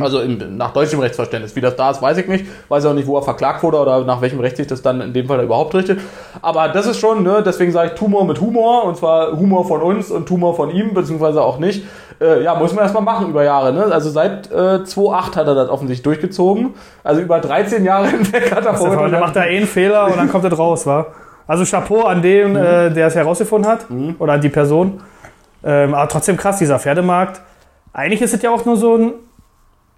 Also 0.00 0.20
im, 0.20 0.56
nach 0.56 0.72
deutschem 0.72 1.00
Rechtsverständnis. 1.00 1.56
Wie 1.56 1.60
das 1.60 1.74
da 1.74 1.90
ist, 1.90 2.00
weiß 2.00 2.16
ich 2.18 2.28
nicht. 2.28 2.46
Weiß 2.68 2.86
auch 2.86 2.94
nicht, 2.94 3.06
wo 3.08 3.16
er 3.16 3.22
verklagt 3.22 3.62
wurde 3.62 3.78
oder 3.78 4.04
nach 4.04 4.20
welchem 4.20 4.38
Recht 4.38 4.56
sich 4.56 4.68
das 4.68 4.80
dann 4.80 5.00
in 5.00 5.12
dem 5.12 5.26
Fall 5.26 5.42
überhaupt 5.42 5.74
richtet. 5.74 6.00
Aber 6.40 6.68
das 6.68 6.86
ist 6.86 6.98
schon, 6.98 7.24
ne, 7.24 7.42
deswegen 7.44 7.72
sage 7.72 7.90
ich 7.92 7.98
Tumor 7.98 8.24
mit 8.24 8.40
Humor 8.40 8.84
und 8.84 8.96
zwar 8.96 9.32
Humor 9.32 9.66
von 9.66 9.82
uns 9.82 10.10
und 10.10 10.26
Tumor 10.26 10.54
von 10.54 10.70
ihm, 10.70 10.94
beziehungsweise 10.94 11.42
auch 11.42 11.58
nicht. 11.58 11.84
Äh, 12.20 12.44
ja, 12.44 12.54
muss 12.54 12.72
man 12.72 12.84
erstmal 12.84 13.02
machen 13.02 13.28
über 13.28 13.42
Jahre. 13.42 13.72
Ne? 13.72 13.86
Also 13.86 14.10
seit 14.10 14.52
äh, 14.52 14.84
2008 14.84 15.36
hat 15.36 15.46
er 15.48 15.54
das 15.56 15.68
offensichtlich 15.68 16.04
durchgezogen. 16.04 16.74
Also 17.02 17.20
über 17.20 17.40
13 17.40 17.84
Jahre 17.84 18.06
hinweg 18.10 18.54
hat 18.54 18.64
er 18.64 18.72
Also, 18.72 18.88
dann 18.88 19.20
macht 19.20 19.34
er 19.34 19.48
eh 19.48 19.56
einen 19.56 19.66
Fehler 19.66 20.06
und 20.06 20.16
dann 20.16 20.30
kommt 20.30 20.44
das 20.44 20.56
raus, 20.56 20.86
wa? 20.86 21.06
Also 21.48 21.64
Chapeau 21.64 22.02
an 22.04 22.22
den, 22.22 22.54
äh, 22.54 22.92
der 22.92 23.08
es 23.08 23.16
herausgefunden 23.16 23.68
hat. 23.68 23.86
Oder 24.20 24.34
an 24.34 24.40
die 24.40 24.48
Person. 24.48 25.00
Ähm, 25.64 25.92
aber 25.92 26.08
trotzdem 26.08 26.36
krass, 26.36 26.58
dieser 26.58 26.78
Pferdemarkt. 26.78 27.40
Eigentlich 27.92 28.22
ist 28.22 28.32
es 28.32 28.42
ja 28.42 28.50
auch 28.50 28.64
nur 28.64 28.76
so 28.76 28.96
ein 28.96 29.12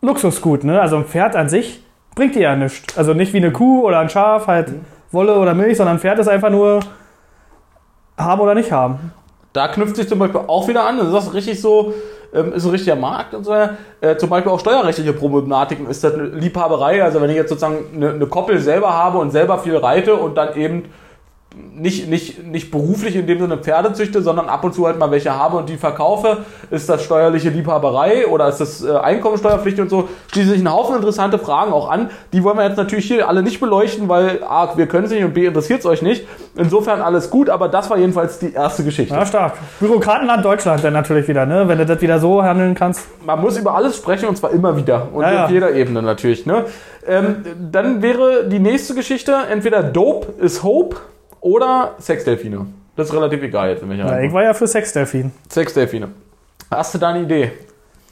Luxusgut, 0.04 0.64
ne? 0.64 0.80
Also 0.80 0.96
ein 0.96 1.04
Pferd 1.04 1.36
an 1.36 1.48
sich 1.48 1.82
bringt 2.14 2.34
dir 2.34 2.42
ja 2.42 2.56
nichts. 2.56 2.96
Also 2.96 3.14
nicht 3.14 3.32
wie 3.32 3.38
eine 3.38 3.52
Kuh 3.52 3.82
oder 3.84 3.98
ein 3.98 4.08
Schaf, 4.08 4.46
halt 4.46 4.72
Wolle 5.10 5.38
oder 5.38 5.54
Milch, 5.54 5.76
sondern 5.76 5.96
ein 5.96 6.00
Pferd 6.00 6.18
ist 6.18 6.28
einfach 6.28 6.50
nur 6.50 6.80
haben 8.16 8.40
oder 8.40 8.54
nicht 8.54 8.72
haben. 8.72 9.12
Da 9.52 9.68
knüpft 9.68 9.96
sich 9.96 10.08
zum 10.08 10.18
Beispiel 10.18 10.40
auch 10.46 10.66
wieder 10.68 10.84
an, 10.84 10.98
das 10.98 11.26
ist 11.26 11.34
richtig 11.34 11.60
so, 11.60 11.94
ähm, 12.32 12.52
ist 12.52 12.64
ein 12.64 12.70
richtiger 12.70 12.96
Markt 12.96 13.34
und 13.34 13.44
so. 13.44 13.52
Äh, 14.00 14.16
zum 14.16 14.28
Beispiel 14.28 14.50
auch 14.50 14.58
steuerrechtliche 14.58 15.12
Problematiken 15.12 15.86
ist 15.88 16.02
das 16.02 16.14
eine 16.14 16.24
Liebhaberei. 16.24 17.02
Also 17.02 17.20
wenn 17.20 17.30
ich 17.30 17.36
jetzt 17.36 17.50
sozusagen 17.50 17.86
eine, 17.94 18.10
eine 18.10 18.26
Koppel 18.26 18.58
selber 18.58 18.92
habe 18.92 19.18
und 19.18 19.30
selber 19.30 19.58
viel 19.58 19.76
reite 19.76 20.14
und 20.14 20.36
dann 20.36 20.56
eben 20.56 20.84
nicht, 21.74 22.08
nicht, 22.08 22.46
nicht 22.46 22.70
beruflich 22.70 23.16
in 23.16 23.26
dem 23.26 23.40
Sinne 23.40 23.58
Pferde 23.58 23.92
züchte, 23.92 24.22
sondern 24.22 24.48
ab 24.48 24.64
und 24.64 24.74
zu 24.74 24.86
halt 24.86 24.98
mal 24.98 25.10
welche 25.10 25.34
habe 25.34 25.56
und 25.56 25.68
die 25.68 25.76
verkaufe, 25.76 26.38
ist 26.70 26.88
das 26.88 27.02
steuerliche 27.02 27.50
Liebhaberei 27.50 28.26
oder 28.26 28.48
ist 28.48 28.58
das 28.58 28.84
äh, 28.84 28.96
Einkommensteuerpflicht 28.96 29.80
und 29.80 29.90
so, 29.90 30.08
schließen 30.32 30.52
sich 30.52 30.60
ein 30.60 30.72
Haufen 30.72 30.96
interessante 30.96 31.38
Fragen 31.38 31.72
auch 31.72 31.90
an. 31.90 32.10
Die 32.32 32.42
wollen 32.44 32.56
wir 32.56 32.64
jetzt 32.64 32.76
natürlich 32.76 33.06
hier 33.06 33.28
alle 33.28 33.42
nicht 33.42 33.60
beleuchten, 33.60 34.08
weil 34.08 34.42
A, 34.44 34.76
wir 34.76 34.86
können 34.86 35.06
es 35.06 35.10
nicht 35.10 35.24
und 35.24 35.34
B, 35.34 35.46
interessiert 35.46 35.80
es 35.80 35.86
euch 35.86 36.02
nicht. 36.02 36.26
Insofern 36.56 37.00
alles 37.00 37.30
gut, 37.30 37.50
aber 37.50 37.68
das 37.68 37.90
war 37.90 37.98
jedenfalls 37.98 38.38
die 38.38 38.52
erste 38.52 38.84
Geschichte. 38.84 39.14
Ja, 39.14 39.26
stark. 39.26 39.54
Bürokratenland 39.80 40.44
Deutschland 40.44 40.84
dann 40.84 40.92
natürlich 40.92 41.26
wieder, 41.26 41.46
ne? 41.46 41.66
Wenn 41.66 41.78
du 41.78 41.86
das 41.86 42.00
wieder 42.00 42.18
so 42.20 42.42
handeln 42.42 42.74
kannst. 42.74 43.06
Man 43.24 43.40
muss 43.40 43.58
über 43.58 43.74
alles 43.74 43.96
sprechen 43.96 44.28
und 44.28 44.36
zwar 44.36 44.50
immer 44.50 44.76
wieder 44.76 45.08
und 45.12 45.22
Ja, 45.22 45.32
ja. 45.32 45.44
auf 45.44 45.50
jeder 45.50 45.72
Ebene 45.72 46.02
natürlich. 46.02 46.46
Ne? 46.46 46.64
Ähm, 47.06 47.36
dann 47.70 48.02
wäre 48.02 48.48
die 48.48 48.58
nächste 48.58 48.94
Geschichte 48.94 49.34
entweder 49.50 49.82
Dope 49.82 50.40
is 50.40 50.62
Hope 50.62 50.96
oder 51.44 51.92
Sexdelfine. 52.00 52.66
Das 52.96 53.08
ist 53.08 53.14
relativ 53.14 53.42
egal 53.42 53.70
jetzt 53.70 53.88
welcher 53.88 54.04
Na, 54.04 54.22
ich 54.22 54.32
war 54.32 54.42
ja 54.42 54.54
für 54.54 54.66
Sexdelfin. 54.66 55.30
Sexdelfine. 55.50 56.08
Hast 56.70 56.94
du 56.94 56.98
da 56.98 57.10
eine 57.10 57.20
Idee? 57.22 57.52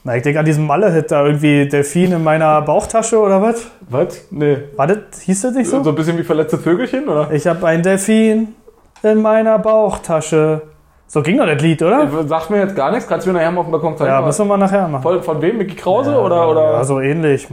Na, 0.03 0.15
ich 0.17 0.21
denke 0.23 0.39
an 0.39 0.45
diesen 0.45 0.67
Malle-Hit 0.67 1.09
da 1.11 1.25
irgendwie 1.25 1.67
Delfin 1.67 2.11
in 2.11 2.23
meiner 2.23 2.61
Bauchtasche 2.61 3.17
oder 3.19 3.41
was? 3.41 3.65
Was? 3.89 4.27
Nee. 4.31 4.57
War 4.75 4.87
das, 4.87 5.21
hieß 5.21 5.41
das 5.41 5.53
nicht 5.53 5.69
So 5.69 5.81
so? 5.81 5.89
ein 5.89 5.95
bisschen 5.95 6.17
wie 6.17 6.23
verletzte 6.23 6.57
Vögelchen, 6.57 7.07
oder? 7.07 7.31
Ich 7.31 7.47
habe 7.47 7.65
ein 7.65 7.81
Delfin 7.81 8.49
in 9.01 9.21
meiner 9.21 9.57
Bauchtasche. 9.59 10.61
So 11.07 11.21
ging 11.21 11.37
doch 11.37 11.45
das 11.45 11.61
Lied, 11.61 11.81
oder? 11.81 12.07
Sagt 12.27 12.49
mir 12.49 12.59
jetzt 12.59 12.75
gar 12.75 12.91
nichts. 12.91 13.07
Kannst 13.07 13.25
du 13.25 13.31
mir 13.31 13.37
nachher 13.37 13.51
mal 13.51 13.61
auf 13.61 13.67
dem 13.67 13.71
Balkon 13.71 13.97
zeigen? 13.97 14.11
Ja, 14.11 14.21
müssen 14.21 14.41
wir 14.41 14.45
mal 14.45 14.57
nachher 14.57 14.87
machen. 14.87 15.01
von, 15.03 15.23
von 15.23 15.41
wem? 15.41 15.57
Mickey 15.57 15.75
Krause 15.75 16.11
Ja, 16.11 16.19
oder? 16.19 16.49
oder? 16.49 16.71
Ja, 16.73 16.83
so 16.83 16.99
ähnlich. 16.99 17.47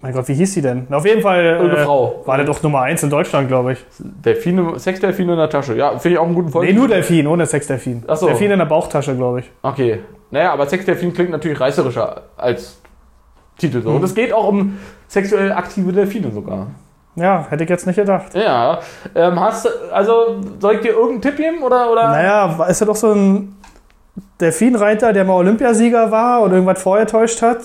Mein 0.00 0.12
Gott, 0.12 0.28
wie 0.28 0.34
hieß 0.34 0.54
die 0.54 0.62
denn? 0.62 0.86
Auf 0.92 1.04
jeden 1.04 1.22
Fall 1.22 1.44
äh, 1.44 1.84
Frau. 1.84 2.22
war 2.24 2.38
das 2.38 2.46
doch 2.46 2.62
Nummer 2.62 2.82
1 2.82 3.02
in 3.02 3.10
Deutschland, 3.10 3.48
glaube 3.48 3.72
ich. 3.72 3.84
Delfine, 3.98 4.78
Sexdelfine 4.78 5.32
in 5.32 5.38
der 5.38 5.50
Tasche. 5.50 5.74
Ja, 5.74 5.98
finde 5.98 6.14
ich 6.14 6.18
auch 6.18 6.26
einen 6.26 6.36
guten 6.36 6.50
Folge. 6.50 6.72
Nee, 6.72 6.78
nur 6.78 6.86
Delfin, 6.86 7.26
ohne 7.26 7.46
Sexdelfin. 7.46 8.04
Ach 8.06 8.16
so. 8.16 8.26
Delfin 8.26 8.52
in 8.52 8.58
der 8.60 8.66
Bauchtasche, 8.66 9.16
glaube 9.16 9.40
ich. 9.40 9.50
Okay. 9.62 10.00
Naja, 10.30 10.52
aber 10.52 10.66
Sexdelfin 10.66 11.12
klingt 11.12 11.30
natürlich 11.30 11.58
reißerischer 11.58 12.22
als 12.36 12.80
Titel 13.56 13.82
so. 13.82 13.90
Und 13.90 14.04
es 14.04 14.14
geht 14.14 14.32
auch 14.32 14.46
um 14.46 14.78
sexuell 15.08 15.50
aktive 15.50 15.92
Delfine 15.92 16.30
sogar. 16.30 16.68
Ja, 17.16 17.46
hätte 17.50 17.64
ich 17.64 17.70
jetzt 17.70 17.86
nicht 17.86 17.96
gedacht. 17.96 18.34
Ja. 18.34 18.78
Ähm, 19.16 19.40
hast 19.40 19.68
also, 19.92 20.40
soll 20.60 20.76
ich 20.76 20.80
dir 20.82 20.92
irgendeinen 20.92 21.22
Tipp 21.22 21.36
geben? 21.36 21.62
Oder, 21.64 21.90
oder? 21.90 22.08
Naja, 22.08 22.64
ist 22.68 22.80
ja 22.80 22.86
doch 22.86 22.94
so 22.94 23.12
ein 23.12 23.56
Delfinreiter, 24.40 25.12
der 25.12 25.24
mal 25.24 25.34
Olympiasieger 25.34 26.12
war 26.12 26.42
und 26.42 26.52
irgendwas 26.52 26.80
vorgetäuscht 26.80 27.42
hat. 27.42 27.58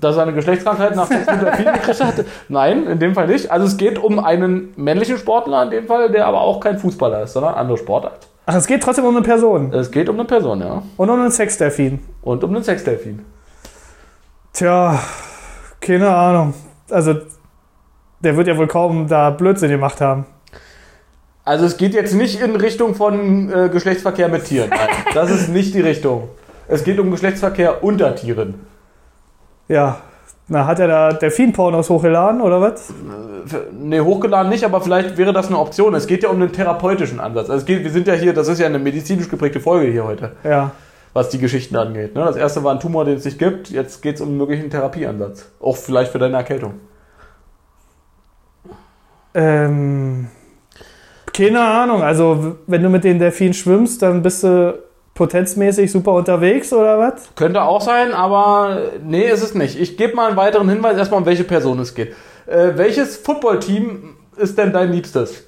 Dass 0.00 0.16
er 0.16 0.22
eine 0.22 0.32
Geschlechtskrankheit 0.32 0.96
nach 0.96 1.06
Sex 1.06 1.26
mit 1.30 1.42
Delfinen 1.42 1.74
gekriegt 1.74 2.04
hatte? 2.04 2.24
Nein, 2.48 2.86
in 2.86 2.98
dem 2.98 3.14
Fall 3.14 3.28
nicht. 3.28 3.50
Also 3.50 3.66
es 3.66 3.76
geht 3.76 3.98
um 3.98 4.18
einen 4.18 4.72
männlichen 4.76 5.18
Sportler 5.18 5.62
in 5.62 5.70
dem 5.70 5.86
Fall, 5.86 6.10
der 6.10 6.26
aber 6.26 6.40
auch 6.40 6.60
kein 6.60 6.78
Fußballer 6.78 7.22
ist, 7.22 7.32
sondern 7.32 7.54
andere 7.54 7.78
Sportart. 7.78 8.26
Ach, 8.46 8.54
es 8.54 8.66
geht 8.66 8.82
trotzdem 8.82 9.06
um 9.06 9.16
eine 9.16 9.24
Person 9.24 9.72
Es 9.72 9.90
geht 9.90 10.08
um 10.08 10.16
eine 10.16 10.26
Person, 10.26 10.60
ja. 10.60 10.82
und 10.96 11.10
um 11.10 11.20
einen 11.20 11.30
Sexdelfin. 11.30 12.00
Und 12.22 12.44
um 12.44 12.54
einen 12.54 12.64
Sexdelfin. 12.64 13.24
Tja, 14.52 15.00
keine 15.80 16.14
Ahnung. 16.14 16.54
Also, 16.90 17.14
der 18.20 18.36
wird 18.36 18.46
ja 18.46 18.56
wohl 18.56 18.66
kaum 18.66 19.08
da 19.08 19.30
Blödsinn 19.30 19.70
gemacht 19.70 20.00
haben. 20.00 20.26
Also 21.44 21.66
es 21.66 21.76
geht 21.76 21.92
jetzt 21.92 22.14
nicht 22.14 22.40
in 22.40 22.56
Richtung 22.56 22.94
von 22.94 23.52
äh, 23.52 23.68
Geschlechtsverkehr 23.68 24.28
mit 24.28 24.44
Tieren. 24.44 24.70
Nein, 24.70 24.88
das 25.12 25.30
ist 25.30 25.48
nicht 25.48 25.74
die 25.74 25.82
Richtung. 25.82 26.28
Es 26.68 26.84
geht 26.84 26.98
um 26.98 27.10
Geschlechtsverkehr 27.10 27.84
unter 27.84 28.14
Tieren. 28.14 28.66
Ja, 29.68 29.98
na, 30.46 30.66
hat 30.66 30.78
er 30.78 30.88
da 30.88 31.12
Delfin-Pornos 31.14 31.88
hochgeladen 31.88 32.42
oder 32.42 32.60
was? 32.60 32.92
Ne, 33.72 34.04
hochgeladen 34.04 34.50
nicht, 34.50 34.64
aber 34.64 34.80
vielleicht 34.82 35.16
wäre 35.16 35.32
das 35.32 35.46
eine 35.48 35.58
Option. 35.58 35.94
Es 35.94 36.06
geht 36.06 36.22
ja 36.22 36.28
um 36.28 36.36
einen 36.36 36.52
therapeutischen 36.52 37.18
Ansatz. 37.18 37.48
Also 37.48 37.64
geht, 37.64 37.82
wir 37.82 37.90
sind 37.90 38.06
ja 38.06 38.12
hier, 38.14 38.34
das 38.34 38.48
ist 38.48 38.58
ja 38.60 38.66
eine 38.66 38.78
medizinisch 38.78 39.28
geprägte 39.30 39.60
Folge 39.60 39.90
hier 39.90 40.04
heute, 40.04 40.32
Ja. 40.44 40.72
was 41.14 41.30
die 41.30 41.38
Geschichten 41.38 41.76
angeht. 41.76 42.14
Ne? 42.14 42.22
Das 42.24 42.36
erste 42.36 42.62
war 42.62 42.72
ein 42.74 42.80
Tumor, 42.80 43.06
den 43.06 43.16
es 43.16 43.24
nicht 43.24 43.38
gibt. 43.38 43.70
Jetzt 43.70 44.02
geht 44.02 44.16
es 44.16 44.20
um 44.20 44.28
einen 44.28 44.36
möglichen 44.36 44.68
Therapieansatz. 44.68 45.50
Auch 45.60 45.76
vielleicht 45.78 46.12
für 46.12 46.18
deine 46.18 46.36
Erkältung. 46.36 46.74
Ähm, 49.34 50.28
keine 51.32 51.60
Ahnung. 51.62 52.02
Also, 52.02 52.56
wenn 52.66 52.82
du 52.82 52.88
mit 52.88 53.04
den 53.04 53.18
Delfinen 53.18 53.54
schwimmst, 53.54 54.02
dann 54.02 54.22
bist 54.22 54.44
du 54.44 54.78
potenzmäßig 55.14 55.90
super 55.92 56.12
unterwegs 56.12 56.72
oder 56.72 56.98
was? 56.98 57.28
Könnte 57.36 57.62
auch 57.62 57.80
sein, 57.80 58.12
aber 58.12 58.90
nee, 59.02 59.30
ist 59.30 59.42
es 59.42 59.54
nicht. 59.54 59.80
Ich 59.80 59.96
gebe 59.96 60.14
mal 60.14 60.28
einen 60.28 60.36
weiteren 60.36 60.68
Hinweis, 60.68 60.96
erstmal 60.96 61.20
um 61.20 61.26
welche 61.26 61.44
Person 61.44 61.78
es 61.78 61.94
geht. 61.94 62.14
Äh, 62.46 62.72
welches 62.76 63.16
Footballteam 63.16 64.16
ist 64.36 64.58
denn 64.58 64.72
dein 64.72 64.92
Liebstes? 64.92 65.44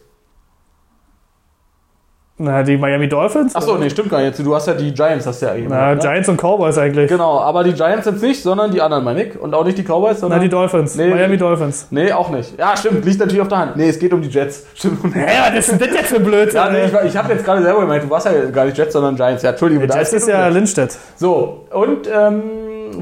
Na, 2.38 2.62
die 2.62 2.76
Miami 2.76 3.09
Dolphins? 3.09 3.57
Achso, 3.57 3.78
nee, 3.78 3.88
stimmt 3.88 4.11
gar 4.11 4.21
nicht. 4.21 4.38
Du 4.38 4.55
hast 4.55 4.66
ja 4.66 4.75
die 4.75 4.93
Giants, 4.93 5.26
hast 5.26 5.40
du 5.40 5.47
ja 5.47 5.55
eben. 5.55 5.69
Na, 5.71 5.95
ne? 5.95 6.00
Giants 6.00 6.28
und 6.28 6.37
Cowboys 6.38 6.76
eigentlich. 6.76 7.09
Genau, 7.09 7.40
aber 7.40 7.64
die 7.64 7.73
Giants 7.73 8.05
sind 8.05 8.21
nicht, 8.21 8.43
sondern 8.43 8.71
die 8.71 8.83
anderen, 8.83 9.05
meine 9.05 9.25
ich. 9.25 9.40
Und 9.40 9.55
auch 9.55 9.64
nicht 9.64 9.78
die 9.78 9.83
Cowboys, 9.83 10.16
Na, 10.16 10.21
sondern. 10.21 10.40
die 10.43 10.50
Dolphins. 10.50 10.97
Nee. 10.97 11.09
Miami 11.09 11.38
Dolphins. 11.38 11.87
nee, 11.90 12.12
auch 12.12 12.28
nicht. 12.28 12.59
Ja, 12.59 12.76
stimmt, 12.76 13.07
liegt 13.07 13.21
natürlich 13.21 13.40
auf 13.40 13.49
der 13.49 13.59
Hand. 13.59 13.76
Nee, 13.76 13.88
es 13.88 13.99
geht 13.99 14.12
um 14.12 14.21
die 14.21 14.28
Jets. 14.28 14.66
Stimmt. 14.75 15.16
Ja, 15.16 15.47
was 15.49 15.61
ist 15.61 15.73
denn 15.73 15.78
das 15.78 15.97
jetzt 15.97 16.09
für 16.09 16.21
Blödsinn? 16.21 16.57
Ja, 16.57 16.69
nee, 16.69 16.85
ich, 16.85 16.93
ich 17.09 17.16
habe 17.16 17.33
jetzt 17.33 17.45
gerade 17.45 17.62
selber 17.62 17.81
gemeint, 17.81 18.05
du 18.05 18.11
warst 18.11 18.26
ja 18.26 18.33
gar 18.50 18.66
nicht 18.66 18.76
Jets, 18.76 18.93
sondern 18.93 19.16
Giants. 19.16 19.43
Ja, 19.43 19.50
Entschuldigung. 19.50 19.88
da 19.88 19.97
Jets 19.97 20.12
ist 20.12 20.28
ja. 20.28 20.49
Lindstedt. 20.49 20.95
So, 21.16 21.64
und 21.73 22.07
ähm, 22.14 22.43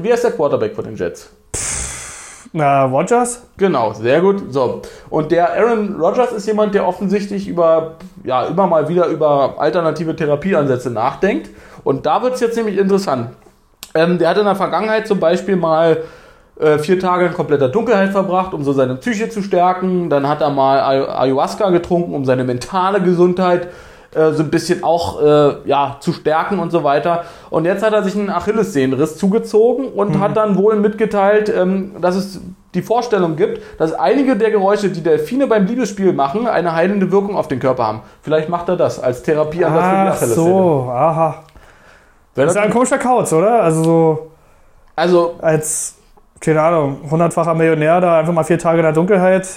wie 0.01 0.13
heißt 0.13 0.23
der 0.23 0.31
Quarterback 0.31 0.73
von 0.75 0.85
den 0.85 0.95
Jets? 0.95 1.29
Na, 2.57 2.85
Rogers? 2.85 3.43
Genau, 3.57 3.91
sehr 3.91 4.21
gut. 4.21 4.53
So. 4.53 4.81
Und 5.09 5.29
der 5.29 5.53
Aaron 5.55 5.99
Rodgers 5.99 6.31
ist 6.31 6.47
jemand, 6.47 6.73
der 6.73 6.87
offensichtlich 6.87 7.49
über, 7.49 7.95
ja, 8.23 8.45
immer 8.45 8.65
mal 8.65 8.87
wieder 8.87 9.07
über 9.07 9.55
alternative 9.57 10.15
Therapieansätze 10.15 10.89
nachdenkt. 10.89 11.49
Und 11.83 12.05
da 12.05 12.23
wird 12.23 12.35
es 12.35 12.39
jetzt 12.39 12.55
nämlich 12.55 12.77
interessant. 12.77 13.31
Ähm, 13.93 14.19
der 14.19 14.29
hat 14.29 14.37
in 14.37 14.45
der 14.45 14.55
Vergangenheit 14.55 15.05
zum 15.05 15.19
Beispiel 15.19 15.57
mal 15.57 15.97
äh, 16.57 16.77
vier 16.77 16.97
Tage 16.97 17.25
in 17.25 17.33
kompletter 17.33 17.67
Dunkelheit 17.67 18.11
verbracht, 18.11 18.53
um 18.53 18.63
so 18.63 18.71
seine 18.71 18.95
Psyche 18.95 19.27
zu 19.27 19.41
stärken. 19.41 20.09
Dann 20.09 20.29
hat 20.29 20.39
er 20.39 20.49
mal 20.49 20.79
Ay- 20.79 21.09
Ayahuasca 21.09 21.71
getrunken, 21.71 22.13
um 22.13 22.23
seine 22.23 22.45
mentale 22.45 23.01
Gesundheit 23.01 23.67
äh, 24.15 24.31
so 24.31 24.43
ein 24.43 24.49
bisschen 24.49 24.83
auch 24.83 25.21
äh, 25.21 25.55
ja, 25.65 25.97
zu 25.99 26.13
stärken 26.13 26.59
und 26.59 26.71
so 26.71 26.83
weiter. 26.83 27.25
Und 27.49 27.65
jetzt 27.65 27.83
hat 27.83 27.93
er 27.93 28.03
sich 28.03 28.15
einen 28.15 28.29
Achillessehnenriss 28.29 29.17
zugezogen 29.17 29.89
und 29.89 30.19
hat 30.19 30.37
dann 30.37 30.57
wohl 30.57 30.75
mitgeteilt, 30.77 31.53
ähm, 31.55 31.95
dass 32.01 32.15
es 32.15 32.41
die 32.73 32.81
Vorstellung 32.81 33.35
gibt, 33.35 33.61
dass 33.79 33.93
einige 33.93 34.35
der 34.35 34.51
Geräusche, 34.51 34.89
die 34.89 35.01
Delfine 35.01 35.47
beim 35.47 35.65
Liebesspiel 35.65 36.13
machen, 36.13 36.47
eine 36.47 36.73
heilende 36.73 37.11
Wirkung 37.11 37.35
auf 37.37 37.47
den 37.47 37.59
Körper 37.59 37.87
haben. 37.87 38.01
Vielleicht 38.21 38.49
macht 38.49 38.67
er 38.69 38.75
das 38.75 38.99
als 38.99 39.23
Therapieansatz 39.23 39.83
für 39.85 39.91
die 39.91 39.95
Ach 39.95 40.13
Achillessehne. 40.15 40.45
so, 40.45 40.89
aha. 40.91 41.43
Wäre 42.35 42.47
Das 42.47 42.55
ist 42.55 42.59
ja 42.59 42.63
ein 42.63 42.71
komischer 42.71 42.97
Kauz, 42.97 43.31
oder? 43.31 43.61
Also 43.63 43.83
so 43.83 44.31
Also, 44.95 45.35
als, 45.41 45.95
keine 46.41 46.61
Ahnung, 46.61 46.97
hundertfacher 47.09 47.53
Millionär 47.53 48.01
da 48.01 48.19
einfach 48.19 48.33
mal 48.33 48.43
vier 48.43 48.59
Tage 48.59 48.79
in 48.79 48.83
der 48.83 48.93
Dunkelheit. 48.93 49.47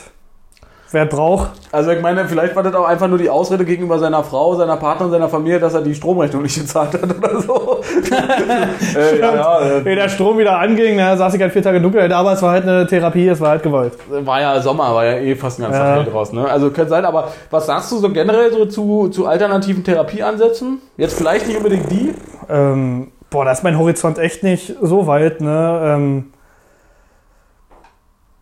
Wer 0.90 1.04
braucht. 1.04 1.50
also 1.70 1.90
ich 1.90 2.00
meine, 2.00 2.26
vielleicht 2.26 2.56
war 2.56 2.62
das 2.62 2.74
auch 2.74 2.86
einfach 2.86 3.08
nur 3.08 3.18
die 3.18 3.28
Ausrede 3.28 3.66
gegenüber 3.66 3.98
seiner 3.98 4.24
Frau, 4.24 4.54
seiner 4.54 4.78
Partnerin, 4.78 5.10
seiner 5.12 5.28
Familie, 5.28 5.60
dass 5.60 5.74
er 5.74 5.82
die 5.82 5.94
Stromrechnung 5.94 6.42
nicht 6.42 6.58
gezahlt 6.58 6.94
hat 6.94 7.02
oder 7.04 7.42
so. 7.42 7.80
äh, 8.96 9.20
ja, 9.20 9.34
ja, 9.34 9.60
äh, 9.60 9.84
Wenn 9.84 9.96
der 9.96 10.08
Strom 10.08 10.38
wieder 10.38 10.58
anging, 10.58 10.96
na, 10.96 11.14
saß 11.14 11.34
ich 11.34 11.42
halt 11.42 11.52
vier 11.52 11.62
Tage 11.62 11.76
in 11.76 11.82
Dunkelheit, 11.82 12.10
aber 12.12 12.32
es 12.32 12.40
war 12.40 12.52
halt 12.52 12.62
eine 12.62 12.86
Therapie, 12.86 13.28
es 13.28 13.38
war 13.38 13.50
halt 13.50 13.62
gewollt. 13.62 13.92
war 14.08 14.40
ja 14.40 14.60
Sommer, 14.62 14.94
war 14.94 15.04
ja 15.04 15.18
eh 15.18 15.34
fast 15.34 15.58
ein 15.58 15.64
ganzer 15.64 15.78
Ja. 15.78 15.96
Tag 15.96 16.10
draußen. 16.10 16.38
Ne? 16.38 16.48
Also 16.48 16.70
könnte 16.70 16.88
sein, 16.90 17.04
aber 17.04 17.32
was 17.50 17.66
sagst 17.66 17.92
du 17.92 17.98
so 17.98 18.10
generell 18.10 18.50
so 18.50 18.64
zu, 18.64 19.08
zu 19.10 19.26
alternativen 19.26 19.84
Therapieansätzen? 19.84 20.80
Jetzt 20.96 21.18
vielleicht 21.18 21.46
nicht 21.46 21.58
unbedingt 21.58 21.90
die. 21.90 22.14
Ähm, 22.48 23.12
boah, 23.28 23.44
da 23.44 23.52
ist 23.52 23.62
mein 23.62 23.78
Horizont 23.78 24.18
echt 24.18 24.42
nicht 24.42 24.74
so 24.80 25.06
weit, 25.06 25.42
ne? 25.42 25.80
Ähm, 25.84 26.32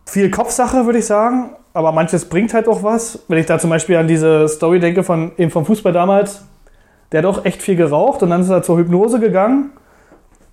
viel 0.05 0.31
Kopfsache, 0.31 0.85
würde 0.85 0.99
ich 0.99 1.05
sagen, 1.05 1.49
aber 1.77 1.91
manches 1.91 2.25
bringt 2.25 2.55
halt 2.55 2.67
auch 2.67 2.81
was. 2.81 3.19
Wenn 3.27 3.37
ich 3.37 3.45
da 3.45 3.59
zum 3.59 3.69
Beispiel 3.69 3.97
an 3.97 4.07
diese 4.07 4.47
Story 4.47 4.79
denke 4.79 5.03
von 5.03 5.31
eben 5.37 5.51
vom 5.51 5.63
Fußball 5.63 5.93
damals, 5.93 6.43
der 7.11 7.19
hat 7.19 7.25
auch 7.27 7.45
echt 7.45 7.61
viel 7.61 7.75
geraucht 7.75 8.23
und 8.23 8.31
dann 8.31 8.41
ist 8.41 8.49
er 8.49 8.63
zur 8.63 8.79
Hypnose 8.79 9.19
gegangen. 9.19 9.69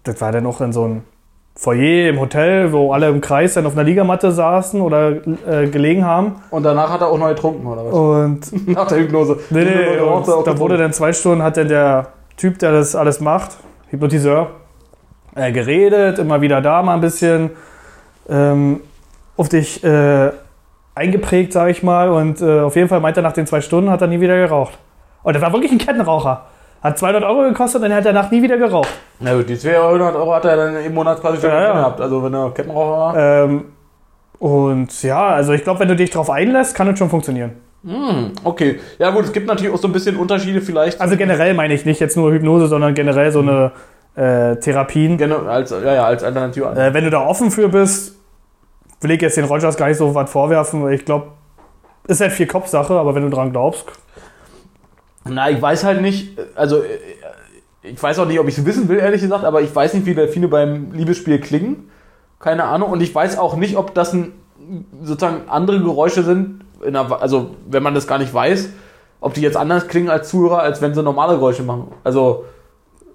Das 0.02 0.20
war 0.20 0.32
dann 0.32 0.44
auch 0.44 0.60
in 0.60 0.74
so 0.74 0.84
einem 0.84 1.02
Foyer 1.56 2.10
im 2.10 2.20
Hotel, 2.20 2.74
wo 2.74 2.92
alle 2.92 3.08
im 3.08 3.22
Kreis 3.22 3.54
dann 3.54 3.64
auf 3.64 3.72
einer 3.72 3.84
Liegamatte 3.84 4.32
saßen 4.32 4.82
oder 4.82 5.12
äh, 5.48 5.66
gelegen 5.68 6.04
haben. 6.04 6.42
Und 6.50 6.62
danach 6.62 6.90
hat 6.90 7.00
er 7.00 7.08
auch 7.08 7.16
noch 7.16 7.28
getrunken, 7.28 7.66
oder 7.66 7.86
was? 7.86 7.94
Und 7.94 8.68
Nach 8.74 8.86
der 8.86 8.98
Hypnose. 8.98 9.38
Nee, 9.48 9.64
nee, 9.64 9.98
Und 9.98 10.28
da 10.28 10.58
wurde 10.58 10.76
dann 10.76 10.92
zwei 10.92 11.14
Stunden, 11.14 11.42
hat 11.42 11.56
dann 11.56 11.68
der 11.68 12.08
Typ, 12.36 12.58
der 12.58 12.72
das 12.72 12.94
alles 12.94 13.20
macht, 13.20 13.56
Hypnotiseur, 13.88 14.50
äh, 15.36 15.52
geredet, 15.52 16.18
immer 16.18 16.42
wieder 16.42 16.60
da 16.60 16.82
mal 16.82 16.92
ein 16.92 17.00
bisschen 17.00 17.52
ähm, 18.28 18.80
auf 19.38 19.48
dich 19.48 19.82
äh, 19.82 20.30
eingeprägt, 20.94 21.52
sage 21.52 21.70
ich 21.70 21.82
mal. 21.82 22.08
Und 22.08 22.40
äh, 22.40 22.60
auf 22.60 22.76
jeden 22.76 22.88
Fall 22.88 23.00
meinte 23.00 23.20
er, 23.20 23.22
nach 23.22 23.32
den 23.32 23.46
zwei 23.46 23.60
Stunden 23.60 23.90
hat 23.90 24.00
er 24.00 24.06
nie 24.08 24.20
wieder 24.20 24.36
geraucht. 24.36 24.78
Und 25.22 25.34
das 25.34 25.42
war 25.42 25.52
wirklich 25.52 25.72
ein 25.72 25.78
Kettenraucher. 25.78 26.46
Hat 26.82 26.98
200 26.98 27.24
Euro 27.24 27.42
gekostet 27.48 27.82
und 27.82 27.90
er 27.90 27.96
hat 27.96 28.04
danach 28.04 28.30
nie 28.30 28.42
wieder 28.42 28.58
geraucht. 28.58 28.90
Na 29.18 29.34
gut, 29.34 29.48
die 29.48 29.58
200 29.58 30.14
Euro 30.14 30.34
hat 30.34 30.44
er 30.44 30.56
dann 30.56 30.76
im 30.76 30.92
Monat 30.92 31.20
quasi 31.20 31.40
schon 31.40 31.48
Ja, 31.50 31.62
ja. 31.62 31.72
gehabt. 31.72 32.00
Also 32.00 32.22
wenn 32.22 32.34
er 32.34 32.50
Kettenraucher 32.50 32.90
war. 32.90 33.16
Ähm, 33.44 33.64
und 34.38 35.02
ja, 35.02 35.28
also 35.28 35.52
ich 35.52 35.64
glaube, 35.64 35.80
wenn 35.80 35.88
du 35.88 35.96
dich 35.96 36.10
drauf 36.10 36.28
einlässt, 36.28 36.74
kann 36.74 36.88
es 36.88 36.98
schon 36.98 37.08
funktionieren. 37.08 37.52
Hm, 37.86 38.32
okay. 38.44 38.80
Ja 38.98 39.10
gut, 39.10 39.24
es 39.24 39.32
gibt 39.32 39.46
natürlich 39.46 39.72
auch 39.72 39.78
so 39.78 39.88
ein 39.88 39.92
bisschen 39.92 40.16
Unterschiede 40.16 40.60
vielleicht. 40.60 41.00
Also 41.00 41.16
generell 41.16 41.54
meine 41.54 41.74
ich 41.74 41.84
nicht 41.84 42.00
jetzt 42.00 42.16
nur 42.16 42.32
Hypnose, 42.32 42.66
sondern 42.66 42.94
generell 42.94 43.30
so 43.30 43.40
eine 43.40 43.72
äh, 44.16 44.56
Therapien. 44.56 45.16
Genau, 45.18 45.38
als, 45.46 45.70
ja, 45.70 45.94
ja, 45.94 46.04
als 46.04 46.22
Alternative. 46.22 46.66
Äh, 46.76 46.92
wenn 46.94 47.04
du 47.04 47.10
da 47.10 47.24
offen 47.26 47.50
für 47.50 47.68
bist, 47.68 48.16
will 49.04 49.12
ich 49.12 49.22
jetzt 49.22 49.36
den 49.36 49.44
Rogers 49.44 49.76
gar 49.76 49.88
nicht 49.88 49.98
so 49.98 50.14
was 50.14 50.28
vorwerfen, 50.30 50.82
weil 50.82 50.94
ich 50.94 51.04
glaube, 51.04 51.28
ist 52.08 52.20
halt 52.20 52.32
viel 52.32 52.46
Kopfsache, 52.46 52.94
aber 52.94 53.14
wenn 53.14 53.22
du 53.22 53.30
dran 53.30 53.52
glaubst. 53.52 53.86
Na, 55.24 55.48
ich 55.48 55.62
weiß 55.62 55.84
halt 55.84 56.02
nicht, 56.02 56.38
also 56.54 56.82
ich 57.82 58.02
weiß 58.02 58.18
auch 58.18 58.26
nicht, 58.26 58.40
ob 58.40 58.48
ich 58.48 58.58
es 58.58 58.64
wissen 58.64 58.88
will, 58.88 58.98
ehrlich 58.98 59.20
gesagt, 59.20 59.44
aber 59.44 59.62
ich 59.62 59.74
weiß 59.74 59.94
nicht, 59.94 60.06
wie 60.06 60.14
Delfine 60.14 60.48
beim 60.48 60.92
Liebesspiel 60.92 61.38
klingen. 61.38 61.90
Keine 62.40 62.64
Ahnung. 62.64 62.90
Und 62.90 63.00
ich 63.02 63.14
weiß 63.14 63.38
auch 63.38 63.56
nicht, 63.56 63.76
ob 63.76 63.94
das 63.94 64.12
ein, 64.12 64.32
sozusagen 65.02 65.48
andere 65.48 65.80
Geräusche 65.80 66.22
sind, 66.22 66.64
in 66.82 66.96
einer, 66.96 67.20
also 67.20 67.54
wenn 67.68 67.82
man 67.82 67.94
das 67.94 68.06
gar 68.06 68.18
nicht 68.18 68.32
weiß, 68.32 68.70
ob 69.20 69.34
die 69.34 69.40
jetzt 69.40 69.56
anders 69.56 69.88
klingen 69.88 70.10
als 70.10 70.28
Zuhörer, 70.28 70.60
als 70.60 70.82
wenn 70.82 70.94
sie 70.94 71.02
normale 71.02 71.34
Geräusche 71.34 71.62
machen. 71.62 71.88
Also, 72.04 72.44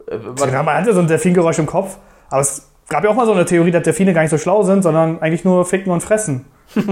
äh, 0.08 0.18
Ja, 0.52 0.64
man 0.64 0.78
hatte 0.78 0.94
so 0.94 1.00
ein 1.00 1.08
Delfingeräusch 1.08 1.60
im 1.60 1.68
Kopf, 1.68 1.98
aber 2.30 2.42
es 2.42 2.69
gab 2.90 3.04
ja 3.04 3.10
auch 3.10 3.16
mal 3.16 3.26
so 3.26 3.32
eine 3.32 3.46
Theorie, 3.46 3.72
dass 3.72 3.84
Delfine 3.84 4.14
gar 4.14 4.22
nicht 4.22 4.32
so 4.32 4.38
schlau 4.38 4.64
sind, 4.64 4.82
sondern 4.84 5.22
eigentlich 5.22 5.46
nur 5.46 5.66
ficken 5.66 5.92
und 5.92 6.02
fressen. 6.02 6.46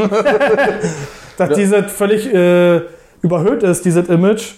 dass 1.38 1.50
diese 1.52 1.84
völlig 1.84 2.34
äh, 2.34 2.82
überhöht 3.22 3.64
ist, 3.64 3.86
dieses 3.86 4.08
Image. 4.08 4.56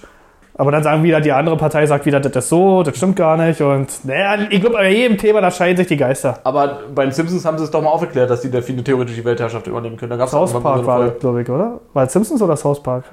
Aber 0.55 0.71
dann 0.71 0.83
sagen 0.83 1.03
wieder, 1.03 1.21
die 1.21 1.31
andere 1.31 1.55
Partei 1.55 1.85
sagt 1.85 2.05
wieder, 2.05 2.19
das 2.19 2.35
ist 2.35 2.49
so, 2.49 2.83
das 2.83 2.97
stimmt 2.97 3.15
gar 3.15 3.37
nicht. 3.37 3.61
Und 3.61 4.03
naja, 4.03 4.45
ich 4.49 4.59
glaube, 4.59 4.75
bei 4.75 4.91
jedem 4.91 5.17
Thema, 5.17 5.39
da 5.39 5.51
scheiden 5.51 5.77
sich 5.77 5.87
die 5.87 5.95
Geister. 5.95 6.39
aber 6.43 6.81
bei 6.93 7.03
den 7.03 7.13
Simpsons 7.13 7.45
haben 7.45 7.57
sie 7.57 7.63
es 7.63 7.71
doch 7.71 7.81
mal 7.81 7.89
aufgeklärt, 7.89 8.29
dass 8.29 8.41
die 8.41 8.51
Delfine 8.51 8.83
theoretisch 8.83 9.15
die 9.15 9.23
Weltherrschaft 9.23 9.67
übernehmen 9.67 9.95
können. 9.95 10.09
Da 10.09 10.17
gab's 10.17 10.31
South 10.31 10.51
Park 10.51 10.63
so 10.63 10.69
eine 10.69 10.85
war 10.85 11.09
glaube 11.11 11.41
ich, 11.41 11.49
oder? 11.49 11.79
War 11.93 12.03
es 12.03 12.11
Simpsons 12.11 12.41
oder 12.41 12.57
South 12.57 12.83
Park? 12.83 13.05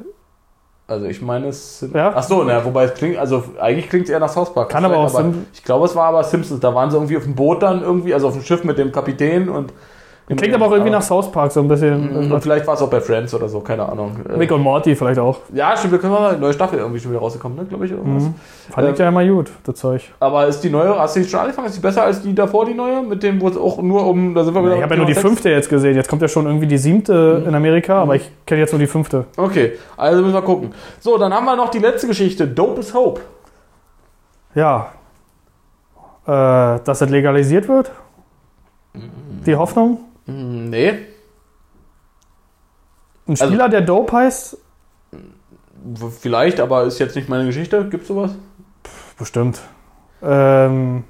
Also 0.89 1.07
ich 1.07 1.21
meine 1.21 1.49
es 1.49 1.81
sind. 1.81 1.95
Ja. 1.95 2.13
Ach 2.15 2.23
so, 2.23 2.45
na, 2.45 2.65
wobei 2.65 2.85
es 2.85 2.95
klingt, 2.95 3.17
also 3.19 3.43
eigentlich 3.61 3.89
klingt 3.89 4.05
es 4.05 4.11
eher 4.11 4.21
nach 4.21 4.29
South 4.29 4.55
Park. 4.55 4.69
Kann 4.69 4.85
aber 4.85 4.99
auch 4.99 5.09
Sim- 5.09 5.47
Ich 5.53 5.65
glaube, 5.65 5.85
es 5.87 5.97
war 5.97 6.05
aber 6.07 6.23
Simpsons. 6.23 6.61
Da 6.61 6.75
waren 6.75 6.91
sie 6.91 6.97
irgendwie 6.97 7.17
auf 7.17 7.25
dem 7.25 7.35
Boot 7.35 7.63
dann 7.63 7.83
irgendwie, 7.83 8.15
also 8.15 8.29
auf 8.29 8.35
dem 8.35 8.43
Schiff 8.43 8.63
mit 8.65 8.79
dem 8.79 8.93
Kapitän 8.93 9.49
und. 9.49 9.73
Klingt 10.35 10.55
aber 10.57 10.67
auch 10.67 10.73
irgendwie 10.73 10.91
nach 10.91 11.03
South 11.03 11.31
Park, 11.31 11.53
so 11.53 11.61
ein 11.61 11.69
bisschen. 11.69 12.33
Und 12.33 12.41
vielleicht 12.41 12.67
war 12.67 12.75
es 12.75 12.83
auch 12.83 12.91
bei 12.91 13.01
Friends 13.01 13.33
oder 13.33 13.49
so, 13.49 13.61
keine 13.61 13.89
Ahnung. 13.89 14.17
Äh, 14.29 14.33
Rick 14.33 14.51
und 14.51 14.61
Morty 14.61 14.97
vielleicht 14.97 15.21
auch. 15.21 15.39
Ja, 15.53 15.77
stimmt, 15.77 15.93
wir 15.93 15.99
können 16.01 16.15
mal 16.15 16.31
eine 16.31 16.41
neue 16.41 16.53
Staffel 16.53 16.81
irgendwie 16.81 16.99
schon 16.99 17.13
wieder 17.13 17.21
rausgekommen, 17.21 17.57
ne, 17.57 17.65
glaube 17.65 17.87
ich. 17.87 17.93
Irgendwas. 17.93 18.25
Mhm. 18.25 18.35
Fand 18.71 18.89
ich 18.93 18.99
ja 18.99 19.09
immer 19.09 19.25
gut, 19.25 19.53
das 19.63 19.77
Zeug. 19.77 20.03
Aber 20.19 20.49
ist 20.49 20.61
die 20.63 20.71
neue, 20.71 20.99
hast 20.99 21.15
du 21.15 21.21
die 21.21 21.29
schon 21.29 21.39
angefangen? 21.39 21.69
Ist 21.69 21.77
die 21.77 21.81
besser 21.81 22.03
als 22.03 22.23
die 22.23 22.35
davor, 22.35 22.67
die 22.67 22.75
neue? 22.75 23.03
Mit 23.03 23.23
dem, 23.23 23.41
wo 23.41 23.47
es 23.49 23.57
auch 23.57 23.81
nur 23.81 24.05
um, 24.05 24.35
da 24.35 24.43
sind 24.43 24.53
wir 24.53 24.65
wieder. 24.65 24.77
Ich 24.77 24.83
habe 24.83 24.95
ja 24.95 24.99
nur 24.99 25.07
die 25.07 25.15
Sex. 25.15 25.25
fünfte 25.25 25.49
jetzt 25.49 25.69
gesehen. 25.69 25.95
Jetzt 25.95 26.09
kommt 26.09 26.23
ja 26.23 26.29
schon 26.29 26.47
irgendwie 26.47 26.67
die 26.67 26.79
siebte 26.79 27.45
in 27.47 27.55
Amerika, 27.55 28.03
aber 28.03 28.17
ich 28.17 28.29
kenne 28.47 28.63
jetzt 28.63 28.73
nur 28.73 28.81
die 28.81 28.89
fünfte. 28.89 29.27
Okay, 29.37 29.75
also 29.97 30.23
müssen 30.23 30.35
wir 30.35 30.43
gucken. 30.43 30.73
So, 30.99 31.19
dann 31.19 31.33
haben 31.33 31.45
wir 31.45 31.55
noch 31.55 31.69
die 31.69 31.79
letzte 31.79 32.09
Geschichte. 32.09 32.49
Dope 32.49 32.81
is 32.81 32.93
Hope. 32.93 33.21
Ja. 34.57 34.89
Äh, 36.27 36.81
dass 36.83 36.99
das 36.99 37.11
legalisiert 37.11 37.69
wird? 37.69 37.93
Die 39.47 39.55
Hoffnung? 39.55 40.01
Hm, 40.27 40.71
Nee. 40.71 41.07
Ein 43.29 43.37
Spieler, 43.37 43.69
der 43.69 43.81
Dope 43.81 44.13
heißt? 44.13 44.57
Vielleicht, 46.21 46.61
aber 46.61 46.85
ist 46.85 46.99
jetzt 46.99 47.17
nicht 47.17 47.29
meine 47.29 47.47
Geschichte. 47.47 47.89
Gibt's 47.89 48.09
sowas? 48.09 48.33
Bestimmt. 49.19 49.61
Ähm, 50.23 51.05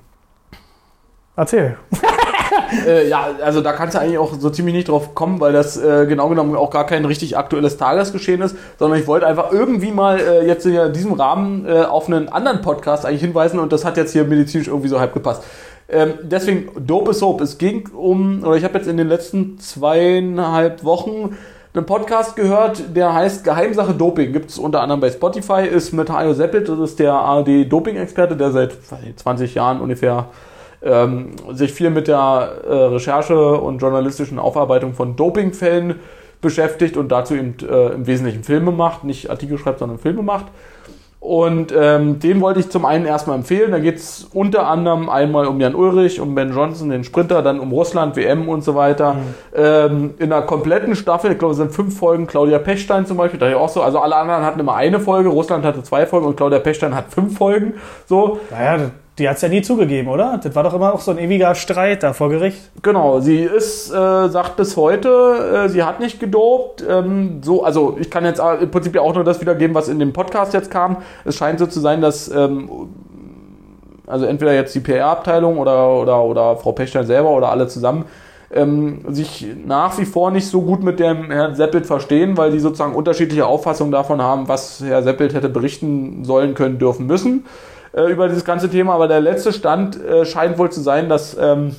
erzähl. 1.36 1.76
äh, 2.86 3.08
ja, 3.08 3.28
also 3.42 3.60
da 3.60 3.72
kannst 3.72 3.94
du 3.94 4.00
eigentlich 4.00 4.18
auch 4.18 4.34
so 4.34 4.50
ziemlich 4.50 4.74
nicht 4.74 4.88
drauf 4.88 5.14
kommen, 5.14 5.40
weil 5.40 5.52
das 5.52 5.76
äh, 5.76 6.06
genau 6.06 6.28
genommen 6.28 6.56
auch 6.56 6.70
gar 6.70 6.86
kein 6.86 7.04
richtig 7.04 7.36
aktuelles 7.36 7.76
Tagesgeschehen 7.76 8.42
ist, 8.42 8.56
sondern 8.78 8.98
ich 8.98 9.06
wollte 9.06 9.26
einfach 9.26 9.52
irgendwie 9.52 9.92
mal 9.92 10.18
äh, 10.18 10.46
jetzt 10.46 10.66
in 10.66 10.92
diesem 10.92 11.12
Rahmen 11.12 11.66
äh, 11.66 11.82
auf 11.82 12.06
einen 12.06 12.28
anderen 12.28 12.60
Podcast 12.62 13.06
eigentlich 13.06 13.22
hinweisen 13.22 13.60
und 13.60 13.72
das 13.72 13.84
hat 13.84 13.96
jetzt 13.96 14.12
hier 14.12 14.24
medizinisch 14.24 14.68
irgendwie 14.68 14.88
so 14.88 15.00
halb 15.00 15.12
gepasst. 15.12 15.42
Ähm, 15.88 16.14
deswegen, 16.22 16.70
Dope 16.86 17.12
is 17.12 17.22
Hope. 17.22 17.44
Es 17.44 17.58
ging 17.58 17.88
um, 17.90 18.42
oder 18.42 18.56
ich 18.56 18.64
habe 18.64 18.78
jetzt 18.78 18.88
in 18.88 18.96
den 18.96 19.08
letzten 19.08 19.58
zweieinhalb 19.58 20.82
Wochen 20.84 21.36
einen 21.74 21.86
Podcast 21.86 22.36
gehört, 22.36 22.96
der 22.96 23.12
heißt 23.12 23.44
Geheimsache 23.44 23.94
Doping. 23.94 24.32
Gibt 24.32 24.50
es 24.50 24.58
unter 24.58 24.80
anderem 24.80 25.00
bei 25.00 25.10
Spotify, 25.10 25.66
ist 25.66 25.92
mit 25.92 26.10
Hajo 26.10 26.32
Seppelt, 26.32 26.68
das 26.68 26.78
ist 26.78 26.98
der 26.98 27.12
ARD-Doping-Experte, 27.12 28.36
der 28.36 28.50
seit 28.50 28.90
weiß 28.90 29.02
nicht, 29.02 29.18
20 29.18 29.54
Jahren 29.54 29.80
ungefähr 29.80 30.26
ähm, 30.82 31.32
sich 31.52 31.72
viel 31.72 31.90
mit 31.90 32.08
der 32.08 32.52
äh, 32.66 32.72
Recherche 32.72 33.60
und 33.60 33.78
journalistischen 33.78 34.38
Aufarbeitung 34.38 34.94
von 34.94 35.16
Dopingfällen 35.16 35.96
beschäftigt 36.40 36.96
und 36.96 37.08
dazu 37.10 37.34
eben 37.34 37.56
äh, 37.68 37.88
im 37.88 38.06
Wesentlichen 38.06 38.44
Filme 38.44 38.70
macht, 38.70 39.04
nicht 39.04 39.30
Artikel 39.30 39.58
schreibt, 39.58 39.80
sondern 39.80 39.98
Filme 39.98 40.22
macht. 40.22 40.46
Und 41.18 41.74
ähm, 41.76 42.20
den 42.20 42.40
wollte 42.40 42.60
ich 42.60 42.70
zum 42.70 42.84
einen 42.84 43.04
erstmal 43.04 43.36
empfehlen. 43.36 43.72
Da 43.72 43.78
geht 43.80 43.96
es 43.96 44.28
unter 44.32 44.68
anderem 44.68 45.08
einmal 45.08 45.46
um 45.46 45.60
Jan 45.60 45.74
Ulrich, 45.74 46.20
um 46.20 46.34
Ben 46.34 46.52
Johnson, 46.52 46.90
den 46.90 47.02
Sprinter, 47.04 47.42
dann 47.42 47.58
um 47.58 47.72
Russland, 47.72 48.14
WM 48.16 48.48
und 48.48 48.62
so 48.62 48.74
weiter. 48.74 49.16
Ähm, 49.54 50.14
in 50.18 50.32
einer 50.32 50.42
kompletten 50.42 50.94
Staffel, 50.94 51.32
ich 51.32 51.38
glaube, 51.38 51.52
es 51.52 51.58
sind 51.58 51.72
fünf 51.72 51.98
Folgen. 51.98 52.26
Claudia 52.26 52.58
Pechstein 52.58 53.06
zum 53.06 53.16
Beispiel, 53.16 53.40
da 53.40 53.48
ja 53.48 53.56
auch 53.56 53.68
so. 53.68 53.82
Also 53.82 53.98
alle 53.98 54.14
anderen 54.14 54.44
hatten 54.44 54.60
immer 54.60 54.76
eine 54.76 55.00
Folge, 55.00 55.28
Russland 55.28 55.64
hatte 55.64 55.82
zwei 55.82 56.06
Folgen 56.06 56.26
und 56.26 56.36
Claudia 56.36 56.60
Pechstein 56.60 56.94
hat 56.94 57.06
fünf 57.12 57.36
Folgen. 57.36 57.74
So, 58.06 58.38
Naja, 58.50 58.90
die 59.18 59.28
hat 59.28 59.36
es 59.36 59.42
ja 59.42 59.48
nie 59.48 59.62
zugegeben, 59.62 60.08
oder? 60.08 60.38
Das 60.42 60.54
war 60.54 60.62
doch 60.62 60.74
immer 60.74 60.92
auch 60.92 61.00
so 61.00 61.10
ein 61.10 61.18
ewiger 61.18 61.54
Streit 61.54 62.02
da 62.02 62.12
vor 62.12 62.28
Gericht. 62.28 62.70
Genau, 62.82 63.20
sie 63.20 63.40
ist, 63.40 63.90
äh, 63.90 64.28
sagt 64.28 64.56
bis 64.56 64.76
heute, 64.76 65.08
äh, 65.64 65.68
sie 65.70 65.82
hat 65.82 66.00
nicht 66.00 66.20
gedopt. 66.20 66.84
Ähm, 66.86 67.40
so, 67.42 67.64
also 67.64 67.96
ich 67.98 68.10
kann 68.10 68.24
jetzt 68.26 68.42
im 68.60 68.70
Prinzip 68.70 68.94
ja 68.94 69.00
auch 69.00 69.14
nur 69.14 69.24
das 69.24 69.40
wiedergeben, 69.40 69.74
was 69.74 69.88
in 69.88 69.98
dem 69.98 70.12
Podcast 70.12 70.52
jetzt 70.52 70.70
kam. 70.70 70.98
Es 71.24 71.36
scheint 71.36 71.58
so 71.58 71.66
zu 71.66 71.80
sein, 71.80 72.02
dass 72.02 72.28
ähm, 72.28 72.68
also 74.06 74.26
entweder 74.26 74.54
jetzt 74.54 74.74
die 74.74 74.80
PR-Abteilung 74.80 75.58
oder, 75.58 75.94
oder, 75.94 76.22
oder 76.22 76.56
Frau 76.56 76.72
Pechstein 76.72 77.06
selber 77.06 77.30
oder 77.30 77.48
alle 77.50 77.68
zusammen 77.68 78.04
ähm, 78.52 79.00
sich 79.08 79.46
nach 79.64 79.98
wie 79.98 80.04
vor 80.04 80.30
nicht 80.30 80.46
so 80.46 80.62
gut 80.62 80.82
mit 80.82 81.00
dem 81.00 81.30
Herrn 81.30 81.54
Seppelt 81.54 81.86
verstehen, 81.86 82.36
weil 82.36 82.52
die 82.52 82.60
sozusagen 82.60 82.94
unterschiedliche 82.94 83.46
Auffassungen 83.46 83.92
davon 83.92 84.22
haben, 84.22 84.46
was 84.46 84.82
Herr 84.84 85.02
Seppelt 85.02 85.34
hätte 85.34 85.48
berichten 85.48 86.24
sollen, 86.24 86.54
können, 86.54 86.78
dürfen, 86.78 87.06
müssen 87.06 87.44
äh, 87.96 88.02
über 88.12 88.28
dieses 88.28 88.44
ganze 88.44 88.70
Thema. 88.70 88.94
Aber 88.94 89.08
der 89.08 89.20
letzte 89.20 89.52
Stand 89.52 90.00
äh, 90.00 90.24
scheint 90.24 90.58
wohl 90.58 90.70
zu 90.70 90.80
sein, 90.80 91.08
dass, 91.08 91.36
ähm, 91.40 91.74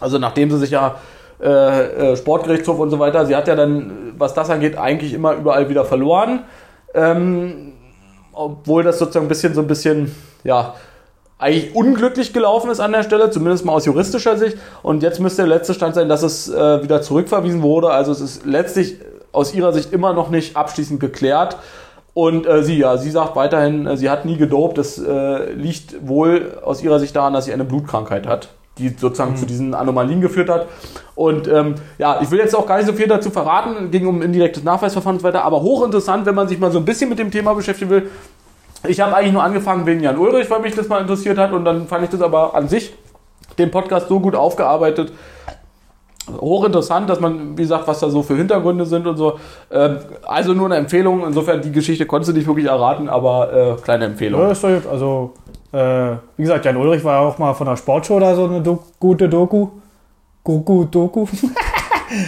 also 0.00 0.18
nachdem 0.18 0.50
sie 0.50 0.58
sich 0.58 0.70
ja 0.70 0.96
äh, 1.40 2.12
äh, 2.12 2.16
Sportgerichtshof 2.16 2.78
und 2.78 2.90
so 2.90 2.98
weiter, 2.98 3.24
sie 3.24 3.34
hat 3.34 3.48
ja 3.48 3.56
dann, 3.56 4.12
was 4.18 4.34
das 4.34 4.50
angeht, 4.50 4.76
eigentlich 4.76 5.14
immer 5.14 5.34
überall 5.34 5.68
wieder 5.68 5.84
verloren. 5.84 6.40
Ähm, 6.94 7.72
obwohl 8.32 8.82
das 8.82 8.98
sozusagen 8.98 9.26
ein 9.26 9.28
bisschen 9.28 9.54
so 9.54 9.60
ein 9.60 9.66
bisschen, 9.66 10.14
ja, 10.44 10.74
eigentlich 11.38 11.74
unglücklich 11.74 12.32
gelaufen 12.32 12.70
ist 12.70 12.80
an 12.80 12.92
der 12.92 13.02
Stelle, 13.02 13.30
zumindest 13.30 13.64
mal 13.64 13.72
aus 13.72 13.84
juristischer 13.84 14.36
Sicht. 14.36 14.56
Und 14.82 15.02
jetzt 15.02 15.18
müsste 15.18 15.42
der 15.42 15.48
letzte 15.48 15.74
Stand 15.74 15.94
sein, 15.94 16.08
dass 16.08 16.22
es 16.22 16.48
äh, 16.48 16.82
wieder 16.82 17.02
zurückverwiesen 17.02 17.62
wurde. 17.62 17.90
Also 17.90 18.12
es 18.12 18.20
ist 18.20 18.46
letztlich 18.46 18.98
aus 19.32 19.52
ihrer 19.52 19.72
Sicht 19.72 19.92
immer 19.92 20.12
noch 20.12 20.30
nicht 20.30 20.56
abschließend 20.56 21.00
geklärt. 21.00 21.56
Und 22.14 22.46
äh, 22.46 22.62
sie, 22.62 22.78
ja, 22.78 22.98
sie 22.98 23.10
sagt 23.10 23.36
weiterhin, 23.36 23.86
äh, 23.86 23.96
sie 23.96 24.10
hat 24.10 24.24
nie 24.24 24.36
gedopt. 24.36 24.78
Das 24.78 24.98
äh, 24.98 25.52
liegt 25.52 26.06
wohl 26.06 26.58
aus 26.62 26.82
ihrer 26.82 26.98
Sicht 26.98 27.16
daran, 27.16 27.32
dass 27.32 27.46
sie 27.46 27.52
eine 27.52 27.64
Blutkrankheit 27.64 28.26
hat, 28.26 28.48
die 28.78 28.90
sozusagen 28.90 29.36
zu 29.36 29.46
diesen 29.46 29.74
Anomalien 29.74 30.20
geführt 30.20 30.50
hat. 30.50 30.66
Und 31.14 31.48
ähm, 31.48 31.76
ja, 31.98 32.20
ich 32.20 32.30
will 32.30 32.38
jetzt 32.38 32.54
auch 32.54 32.66
gar 32.66 32.76
nicht 32.78 32.86
so 32.86 32.92
viel 32.92 33.06
dazu 33.06 33.30
verraten, 33.30 33.90
ging 33.90 34.06
um 34.06 34.20
indirektes 34.20 34.62
Nachweisverfahren 34.62 35.16
und 35.16 35.20
so 35.20 35.26
weiter, 35.26 35.44
aber 35.44 35.62
hochinteressant, 35.62 36.26
wenn 36.26 36.34
man 36.34 36.48
sich 36.48 36.58
mal 36.58 36.70
so 36.70 36.78
ein 36.78 36.84
bisschen 36.84 37.08
mit 37.08 37.18
dem 37.18 37.30
Thema 37.30 37.54
beschäftigen 37.54 37.90
will. 37.90 38.10
Ich 38.86 39.00
habe 39.00 39.14
eigentlich 39.14 39.32
nur 39.32 39.42
angefangen 39.42 39.86
wegen 39.86 40.00
Jan 40.00 40.18
Ulrich, 40.18 40.50
weil 40.50 40.60
mich 40.60 40.74
das 40.74 40.88
mal 40.88 41.00
interessiert 41.00 41.38
hat 41.38 41.52
und 41.52 41.64
dann 41.64 41.86
fand 41.86 42.04
ich 42.04 42.10
das 42.10 42.20
aber 42.20 42.54
an 42.54 42.68
sich, 42.68 42.94
den 43.58 43.70
Podcast 43.70 44.08
so 44.08 44.20
gut 44.20 44.34
aufgearbeitet, 44.34 45.12
hochinteressant, 46.40 47.08
dass 47.10 47.20
man, 47.20 47.56
wie 47.58 47.62
gesagt, 47.62 47.86
was 47.88 48.00
da 48.00 48.08
so 48.08 48.22
für 48.22 48.36
Hintergründe 48.36 48.86
sind 48.86 49.06
und 49.06 49.16
so. 49.16 49.38
Ähm, 49.70 49.98
also 50.26 50.52
nur 50.54 50.66
eine 50.66 50.76
Empfehlung, 50.76 51.26
insofern 51.26 51.60
die 51.62 51.72
Geschichte 51.72 52.06
konntest 52.06 52.30
du 52.32 52.36
nicht 52.36 52.46
wirklich 52.46 52.66
erraten, 52.66 53.08
aber 53.08 53.52
äh, 53.78 53.82
kleine 53.82 54.06
Empfehlung. 54.06 54.40
Ja, 54.40 54.50
ist 54.52 54.62
doch 54.62 54.68
gut. 54.70 54.86
Also, 54.90 55.32
äh, 55.72 56.16
wie 56.36 56.42
gesagt, 56.42 56.64
Jan 56.64 56.76
Ulrich 56.76 57.02
war 57.04 57.20
auch 57.20 57.38
mal 57.38 57.54
von 57.54 57.66
der 57.66 57.76
Sportshow 57.76 58.20
da 58.20 58.34
so 58.34 58.44
eine 58.44 58.60
Do 58.60 58.78
gute 59.00 59.28
Doku. 59.28 59.68
Goku 60.44 60.84
Doku. 60.84 61.26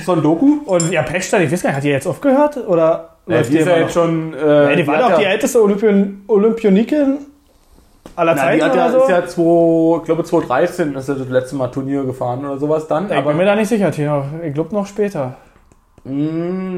So 0.07 0.13
ein 0.13 0.23
Doku? 0.23 0.61
Und 0.65 0.91
ja, 0.91 1.03
Pechstein, 1.03 1.43
ich 1.43 1.53
weiß 1.53 1.63
gar 1.63 1.71
nicht, 1.71 1.77
hat 1.77 1.85
die 1.85 1.89
jetzt 1.89 2.07
aufgehört? 2.07 2.57
Oder 2.67 3.11
Ja, 3.27 3.43
die 3.43 3.59
ist 3.59 3.67
ja 3.67 3.77
jetzt 3.77 3.93
schon. 3.93 4.33
Äh, 4.33 4.71
Ja, 4.71 4.77
die 4.77 4.87
war 4.87 4.99
doch 4.99 5.11
ja, 5.11 5.19
die 5.19 5.25
älteste 5.25 5.63
Olympion 5.63 6.23
Olympionikin 6.27 7.19
aller 8.17 8.35
Na, 8.35 8.41
Zeiten 8.43 8.59
die 8.59 8.65
hat 8.65 8.73
oder 8.73 8.81
ja, 8.87 8.91
so? 8.93 8.99
ist 9.03 9.09
ja 9.09 9.27
zwei, 9.27 9.97
ich 9.99 10.05
glaube 10.05 10.25
2013 10.25 10.95
ist 10.95 11.09
er 11.09 11.15
das 11.17 11.29
letzte 11.29 11.57
Mal 11.57 11.69
Turnier 11.69 12.05
gefahren 12.05 12.45
oder 12.45 12.59
sowas 12.59 12.87
dann. 12.87 13.11
ich 13.11 13.25
bin 13.25 13.37
mir 13.37 13.45
da 13.45 13.55
nicht 13.57 13.69
sicher, 13.69 13.91
Tino. 13.91 14.25
Ich 14.47 14.55
glaube 14.55 14.75
noch 14.75 14.87
später. 14.87 15.35
mh, 16.05 16.13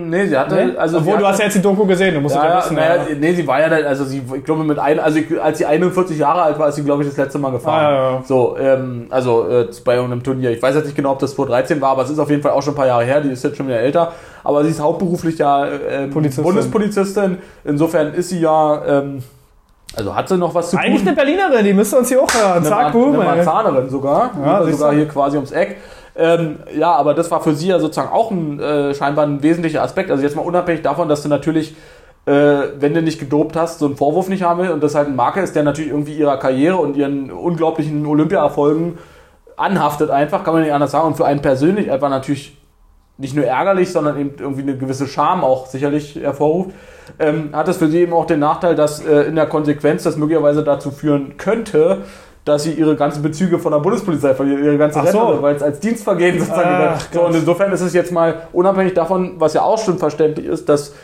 nee, 0.09 0.27
sie 0.27 0.39
hatte, 0.39 0.55
Ne? 0.55 0.75
also 0.79 0.99
Obwohl, 0.99 1.15
sie 1.15 1.19
du 1.19 1.25
hatte, 1.25 1.33
hast 1.33 1.39
ja 1.41 1.45
jetzt 1.47 1.55
die 1.57 1.63
Doku 1.63 1.85
gesehen, 1.85 2.15
du 2.15 2.21
musst 2.21 2.37
Ja, 2.37 2.45
ja, 2.45 2.51
ja, 2.51 2.59
wissen. 2.65 2.77
ja. 2.79 2.97
nee, 3.19 3.33
sie 3.35 3.47
war 3.47 3.61
ja 3.61 3.69
dann, 3.69 3.85
also 3.85 4.05
sie, 4.05 4.23
ich 4.37 4.45
glaube 4.45 4.63
mit 4.65 4.79
ein, 4.79 5.01
also 5.01 5.19
ich, 5.19 5.43
als 5.43 5.59
sie 5.59 5.67
41 5.67 6.17
Jahre 6.17 6.43
alt 6.43 6.59
war, 6.61 6.69
ist 6.69 6.77
sie 6.77 6.85
glaube 6.85 7.03
ich 7.03 7.09
das 7.09 7.19
letzte 7.19 7.39
Mal 7.41 7.51
gefahren. 7.51 7.85
Ah, 7.85 7.91
ja, 7.93 8.11
ja. 8.13 8.23
So, 8.25 8.57
ähm, 8.59 9.07
also 9.11 9.49
äh, 9.49 9.67
bei 9.85 9.97
irgendeinem 9.97 10.23
Turnier. 10.23 10.53
Ich 10.53 10.63
weiß 10.63 10.77
jetzt 10.77 10.85
nicht 10.87 10.97
genau, 10.97 11.11
ob 11.13 11.19
das 11.19 11.35
2013 11.35 11.81
war, 11.81 11.91
aber 11.91 12.03
es 12.03 12.11
ist 12.11 12.19
auf 12.21 12.31
jeden 12.31 12.43
Fall 12.43 12.53
auch 12.53 12.63
schon 12.63 12.75
ein 12.75 12.77
paar 12.77 12.87
Jahre 12.87 13.05
her. 13.05 13.21
Die 13.21 13.31
ist 13.31 13.43
jetzt 13.43 13.57
schon 13.57 13.67
wieder 13.67 13.81
älter. 13.81 14.13
Aber 14.45 14.63
sie 14.63 14.71
ist 14.71 14.81
hauptberuflich 14.81 15.39
ja 15.39 15.67
ähm, 15.67 16.11
Polizistin. 16.11 16.45
Bundespolizistin. 16.45 17.39
Insofern 17.65 18.15
ist 18.15 18.29
sie 18.29 18.39
ja, 18.41 18.81
ähm, 19.01 19.25
also 19.97 20.15
hat 20.15 20.29
sie 20.29 20.37
noch 20.37 20.55
was 20.55 20.71
zu 20.71 20.77
Eigentlich 20.77 21.01
tun. 21.01 21.09
eine 21.09 21.17
Berlinerin, 21.17 21.65
die 21.65 21.73
müsste 21.73 21.97
uns 21.97 22.09
hier 22.09 22.23
auch 22.23 22.33
hören. 22.33 22.59
Eine 22.59 22.67
Zack, 22.67 22.93
boom. 22.93 23.19
eine 23.19 23.31
ey. 23.31 23.37
Marzahnerin 23.37 23.89
sogar. 23.89 24.31
Ja, 24.45 24.63
sogar 24.65 24.95
hier 24.95 25.09
quasi 25.09 25.37
ums 25.37 25.53
Eck. 25.53 25.79
Ähm, 26.15 26.57
ja, 26.75 26.93
aber 26.93 27.15
das 27.15 27.31
war 27.31 27.43
für 27.43 27.55
sie 27.55 27.69
ja 27.69 27.79
sozusagen 27.79 28.13
auch 28.13 28.31
ein, 28.31 28.61
äh, 28.61 28.95
scheinbar 28.95 29.27
ein 29.27 29.43
wesentlicher 29.43 29.83
Aspekt. 29.83 30.11
Also 30.11 30.23
jetzt 30.23 30.37
mal 30.37 30.43
unabhängig 30.43 30.83
davon, 30.83 31.09
dass 31.09 31.23
du 31.23 31.29
natürlich, 31.29 31.75
äh, 32.27 32.33
wenn 32.79 32.95
du 32.95 33.03
nicht 33.03 33.19
gedopt 33.19 33.57
hast, 33.57 33.79
so 33.79 33.87
einen 33.87 33.97
Vorwurf 33.97 34.29
nicht 34.29 34.43
haben 34.43 34.63
will 34.63 34.71
und 34.71 34.83
das 34.83 34.95
halt 34.95 35.09
ein 35.09 35.17
Marker 35.17 35.43
ist, 35.43 35.55
der 35.57 35.63
natürlich 35.63 35.91
irgendwie 35.91 36.15
ihrer 36.15 36.39
Karriere 36.39 36.77
und 36.77 36.97
ihren 36.97 37.31
unglaublichen 37.31 38.05
Olympia-Erfolgen 38.07 38.99
anhaftet 39.57 40.11
einfach, 40.11 40.45
kann 40.45 40.55
man 40.55 40.63
nicht 40.63 40.73
anders 40.73 40.91
sagen. 40.91 41.07
Und 41.07 41.17
für 41.17 41.27
einen 41.27 41.41
persönlich 41.41 41.91
einfach 41.91 42.11
natürlich 42.11 42.57
nicht 43.19 43.35
nur 43.35 43.45
ärgerlich, 43.45 43.91
sondern 43.91 44.19
eben 44.19 44.33
irgendwie 44.39 44.63
eine 44.63 44.77
gewisse 44.77 45.07
Scham 45.07 45.43
auch 45.43 45.67
sicherlich 45.67 46.17
hervorruft, 46.17 46.71
ähm, 47.19 47.51
hat 47.53 47.69
das 47.69 47.79
für 47.79 47.89
sie 47.89 48.01
eben 48.01 48.13
auch 48.13 48.27
den 48.27 48.41
Nachteil, 48.41 48.75
dass 48.75 49.05
äh, 49.05 49.23
in 49.23 49.37
der 49.37 49.47
Konsequenz 49.47 50.03
das 50.03 50.17
möglicherweise 50.17 50.63
dazu 50.63 50.91
führen 50.91 51.37
könnte, 51.37 52.03
dass 52.45 52.63
sie 52.63 52.73
ihre 52.73 52.95
ganzen 52.95 53.23
Bezüge 53.23 53.59
von 53.59 53.73
der 53.73 53.81
Bundespolizei 53.81 54.35
verlieren, 54.35 54.65
ihre 54.65 54.79
ganze 54.79 55.01
Ach 55.01 55.07
so. 55.07 55.39
Weil 55.41 55.57
es 55.57 55.63
als 55.63 55.81
Dienstvergehen 55.81 56.39
sozusagen 56.39 56.95
Ach. 56.95 57.09
So, 57.13 57.23
und 57.23 57.35
insofern 57.35 57.73
ist 57.73 57.81
es 57.81 57.93
jetzt 57.93 58.13
mal 58.13 58.49
unabhängig 58.53 58.95
davon, 58.95 59.35
was 59.39 59.55
ja 59.55 59.63
auch 59.63 59.79
schon 59.79 59.99
verständlich 59.99 60.47
ist, 60.47 60.69
dass 60.69 60.95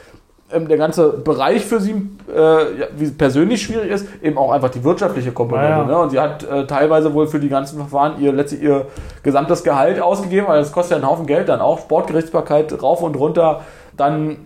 ähm, 0.54 0.68
der 0.68 0.78
ganze 0.78 1.08
Bereich 1.10 1.64
für 1.64 1.80
sie 1.80 1.92
äh, 1.92 2.86
wie 2.96 3.10
persönlich 3.10 3.62
schwierig 3.62 3.90
ist, 3.90 4.06
eben 4.22 4.38
auch 4.38 4.50
einfach 4.52 4.70
die 4.70 4.82
wirtschaftliche 4.84 5.32
Komponente. 5.32 5.70
Ja, 5.70 5.78
ja. 5.80 5.84
Ne? 5.86 5.98
Und 5.98 6.10
sie 6.10 6.20
hat 6.20 6.44
äh, 6.44 6.66
teilweise 6.66 7.12
wohl 7.14 7.26
für 7.26 7.40
die 7.40 7.48
ganzen 7.48 7.78
Verfahren 7.78 8.20
ihr 8.20 8.32
letztlich 8.32 8.62
ihr 8.62 8.86
gesamtes 9.22 9.62
Gehalt 9.64 10.00
ausgegeben, 10.00 10.46
weil 10.48 10.58
das 10.60 10.72
kostet 10.72 10.92
ja 10.92 10.96
einen 10.96 11.06
Haufen 11.10 11.26
Geld 11.26 11.48
dann 11.48 11.60
auch. 11.60 11.80
Sportgerichtsbarkeit 11.80 12.82
rauf 12.82 13.02
und 13.02 13.16
runter, 13.16 13.60
dann 13.96 14.36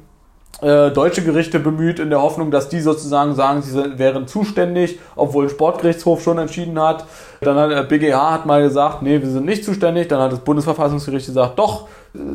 äh, 0.63 0.91
deutsche 0.91 1.23
Gerichte 1.23 1.59
bemüht 1.61 1.99
in 1.99 2.09
der 2.09 2.23
Hoffnung, 2.23 2.51
dass 2.51 2.71
die 2.71 2.81
sozusagen 2.81 3.35
sagen, 3.35 3.61
sie 3.61 3.73
sind- 3.73 3.99
wären 3.99 4.27
zuständig, 4.27 4.99
obwohl 5.15 5.45
ein 5.45 5.51
Sportgerichtshof 5.51 6.23
schon 6.23 6.39
entschieden 6.39 6.81
hat. 6.81 7.05
Dann 7.43 7.57
hat 7.59 7.71
der 7.71 7.83
BGH 7.83 8.33
hat 8.33 8.47
mal 8.47 8.63
gesagt, 8.63 9.03
nee, 9.03 9.21
wir 9.21 9.29
sind 9.29 9.45
nicht 9.45 9.67
zuständig. 9.67 10.09
Dann 10.09 10.19
hat 10.21 10.33
das 10.33 10.39
Bundesverfassungsgericht 10.39 11.27
gesagt, 11.27 11.59
doch, 11.59 11.83
äh, 11.83 11.87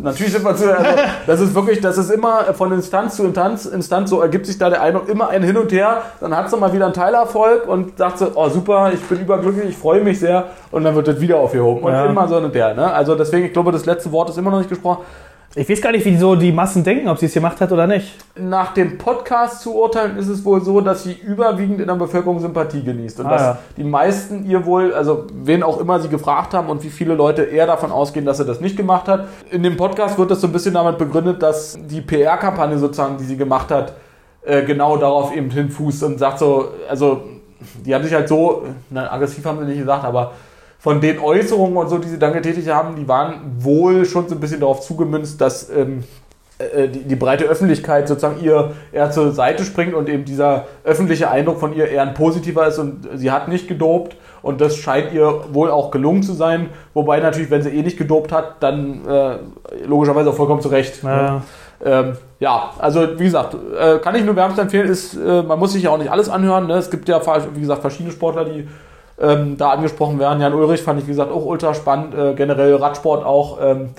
natürlich 0.02 0.34
sind 0.34 0.44
wir 0.44 0.56
zu. 0.56 0.78
Also, 0.78 0.90
das 1.28 1.40
ist 1.40 1.56
wirklich, 1.56 1.82
das 1.82 1.98
ist 1.98 2.10
immer 2.10 2.54
von 2.54 2.72
Instanz 2.72 3.16
zu 3.16 3.24
Instanz, 3.26 3.66
Instanz 3.66 4.10
so 4.10 4.22
ergibt 4.22 4.46
sich 4.46 4.58
da 4.58 4.70
der 4.70 4.82
Eindruck 4.82 5.10
immer 5.10 5.30
ein 5.30 5.44
Hin 5.44 5.58
und 5.58 5.72
Her. 5.72 6.02
Dann 6.20 6.36
hat 6.36 6.50
sie 6.50 6.58
mal 6.58 6.74
wieder 6.74 6.86
einen 6.86 6.94
Teilerfolg 6.94 7.68
und 7.68 7.98
sagt 7.98 8.20
so, 8.20 8.32
oh 8.36 8.50
super, 8.50 8.92
ich 8.94 9.02
bin 9.02 9.22
überglücklich, 9.22 9.70
ich 9.70 9.78
freue 9.78 10.02
mich 10.02 10.20
sehr. 10.20 10.46
Und 10.72 10.84
dann 10.84 10.96
wird 10.96 11.08
das 11.08 11.20
wieder 11.20 11.38
aufgehoben. 11.38 11.84
Und 11.84 11.92
Ja. 11.92 12.06
immer 12.06 12.28
so 12.28 12.38
und 12.38 12.54
der. 12.54 12.74
Ne? 12.74 12.92
Also 12.94 13.16
deswegen, 13.16 13.46
ich 13.46 13.54
glaube, 13.54 13.72
das 13.72 13.86
letzte 13.86 14.12
Wort 14.12 14.30
ist 14.30 14.38
immer 14.38 14.52
noch 14.52 14.60
nicht 14.60 14.70
gesprochen. 14.70 15.04
Ich 15.54 15.70
weiß 15.70 15.82
gar 15.82 15.92
nicht, 15.92 16.06
wie 16.06 16.16
so 16.16 16.36
die 16.36 16.54
Massen 16.54 16.82
denken, 16.82 17.10
ob 17.10 17.18
sie 17.18 17.26
es 17.26 17.34
gemacht 17.34 17.60
hat 17.60 17.74
oder 17.74 17.86
nicht. 17.86 18.16
nach 18.36 18.74
dem 18.74 18.98
Podcast 18.98 19.62
zu 19.62 19.76
urteilen, 19.76 20.16
ist 20.18 20.30
es 20.30 20.46
wohl 20.46 20.62
so, 20.64 20.80
dass 20.80 21.04
sie 21.04 21.12
überwiegend 21.14 21.82
in 21.82 21.88
der 21.88 21.96
Bevölkerung 21.96 22.40
Sympathie 22.40 22.82
genießt. 22.82 23.20
Und 23.20 23.26
Ah, 23.26 23.30
dass 23.32 23.42
ja. 23.42 23.58
die 23.76 23.84
meisten 23.84 24.46
ihr 24.46 24.66
wohl, 24.66 24.94
also 24.94 25.26
wen 25.34 25.62
auch 25.62 25.80
immer 25.82 26.00
sie 26.00 26.08
gefragt 26.08 26.54
haben 26.54 26.70
und 26.70 26.82
wie 26.84 26.90
viele 26.90 27.16
Leute 27.16 27.44
eher 27.44 27.68
davon 27.68 27.92
ausgehen, 27.92 28.26
dass 28.26 28.38
sie 28.38 28.46
das 28.46 28.62
nicht 28.62 28.78
gemacht 28.78 29.10
hat. 29.10 29.26
In 29.50 29.62
dem 29.64 29.76
Podcast 29.76 30.18
wird 30.18 30.32
das 30.32 30.40
so 30.40 30.48
ein 30.48 30.54
bisschen 30.54 30.74
damit 30.74 30.98
begründet, 30.98 31.44
dass 31.44 31.78
die 31.82 32.00
PR-Kampagne 32.00 32.78
sozusagen, 32.78 33.18
die 33.18 33.26
sie 33.26 33.36
gemacht 33.36 33.72
hat, 33.72 33.94
äh, 34.44 34.64
genau 34.64 34.96
darauf 34.96 35.36
eben 35.36 35.50
hinfußt 35.52 36.04
und 36.04 36.18
sagt 36.18 36.40
so, 36.40 36.70
also 36.90 37.24
die 37.86 37.94
haben 37.94 38.06
sich 38.06 38.14
halt 38.14 38.30
so, 38.30 38.64
na, 38.90 39.12
aggressiv 39.12 39.44
haben 39.46 39.60
sie 39.60 39.66
nicht 39.66 39.80
gesagt, 39.80 40.06
aber 40.06 40.32
von 40.82 41.00
den 41.00 41.20
Äußerungen 41.20 41.78
und 41.78 41.90
so, 41.90 42.00
die 42.00 42.08
sie 42.08 42.18
dann 42.18 42.34
getätigt 42.34 42.68
haben, 42.68 42.96
die 42.96 43.08
waren 43.08 43.36
wohl 43.60 44.04
schon 44.04 44.28
so 44.28 44.34
ein 44.34 44.42
bisschen 44.42 44.62
darauf 44.62 44.82
zugemünzt, 44.82 45.40
dass 45.40 45.70
ähm, 45.70 46.04
äh, 46.58 46.88
die, 46.88 47.04
die 47.04 47.16
breite 47.16 47.46
Öffentlichkeit 47.46 48.08
sozusagen 48.08 48.42
ihr 48.44 48.72
eher 48.92 49.12
zur 49.12 49.32
Seite 49.32 49.64
springt 49.64 49.94
und 49.94 50.10
eben 50.10 50.26
dieser 50.26 50.66
öffentliche 50.84 51.30
Eindruck 51.30 51.60
von 51.60 51.76
ihr 51.76 51.88
eher 51.88 52.02
ein 52.02 52.16
positiver 52.16 52.66
ist 52.66 52.80
und 52.80 53.08
sie 53.14 53.30
hat 53.30 53.48
nicht 53.48 53.68
gedopt 53.68 54.16
und 54.42 54.60
das 54.60 54.76
scheint 54.76 55.14
ihr 55.14 55.44
wohl 55.52 55.70
auch 55.70 55.92
gelungen 55.92 56.24
zu 56.24 56.34
sein. 56.34 56.72
Wobei 56.96 57.20
natürlich, 57.20 57.52
wenn 57.52 57.62
sie 57.62 57.70
eh 57.70 57.84
nicht 57.84 58.00
gedopt 58.00 58.32
hat, 58.32 58.56
dann 58.64 59.06
äh, 59.08 59.36
logischerweise 59.86 60.32
auch 60.32 60.36
vollkommen 60.36 60.62
zu 60.62 60.70
Recht. 60.70 61.04
Ja. 61.04 61.10
Ne? 61.34 61.42
Ähm, 61.84 62.14
ja, 62.40 62.72
also 62.80 63.20
wie 63.20 63.26
gesagt, 63.26 63.56
äh, 63.80 64.00
kann 64.00 64.16
ich 64.16 64.26
nur 64.26 64.36
wärmstens 64.36 64.64
empfehlen, 64.64 64.90
ist, 64.90 65.16
äh, 65.16 65.44
man 65.44 65.60
muss 65.60 65.74
sich 65.74 65.84
ja 65.84 65.92
auch 65.92 66.00
nicht 66.00 66.12
alles 66.12 66.28
anhören. 66.28 66.66
Ne? 66.66 66.74
Es 66.74 66.90
gibt 66.90 67.08
ja, 67.08 67.22
wie 67.54 67.62
gesagt, 67.62 67.82
verschiedene 67.82 68.12
Sportler, 68.12 68.46
die 68.46 68.68
ähm, 69.22 69.58
da 69.58 69.70
angesprochen 69.70 70.20
werden. 70.20 70.42
Jan 70.42 70.54
Ulrich 70.54 70.82
fand 70.82 71.00
ich, 71.00 71.08
wie 71.08 71.12
gesagt, 71.12 71.32
auch 71.32 71.46
ultra 71.46 71.74
spannend. 71.74 72.16
Äh, 72.16 72.34
generell 72.34 72.76
Radsport 72.76 73.26
auch. 73.26 73.60
Ähm, 73.62 73.90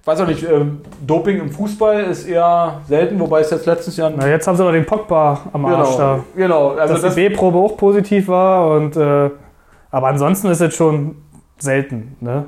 ich 0.00 0.06
weiß 0.06 0.20
auch 0.20 0.26
nicht, 0.26 0.46
ähm, 0.46 0.82
Doping 1.06 1.40
im 1.40 1.50
Fußball 1.50 2.04
ist 2.04 2.26
eher 2.26 2.80
selten, 2.86 3.18
wobei 3.18 3.40
es 3.40 3.50
jetzt 3.50 3.64
letztes 3.64 3.96
Jahr. 3.96 4.12
Na, 4.14 4.28
jetzt 4.28 4.46
haben 4.46 4.54
sie 4.54 4.62
aber 4.62 4.72
den 4.72 4.84
Pogba 4.84 5.38
am 5.52 5.64
Arsch 5.64 5.96
da. 5.96 6.20
Genau, 6.36 6.70
genau. 6.72 6.80
Also 6.80 6.92
dass 6.92 7.02
das, 7.02 7.14
die 7.14 7.28
B-Probe 7.28 7.56
auch 7.56 7.76
positiv 7.78 8.28
war 8.28 8.76
und 8.76 8.96
äh, 8.96 9.30
aber 9.90 10.08
ansonsten 10.08 10.48
ist 10.48 10.60
es 10.60 10.74
schon 10.74 11.16
selten, 11.56 12.16
ne? 12.20 12.44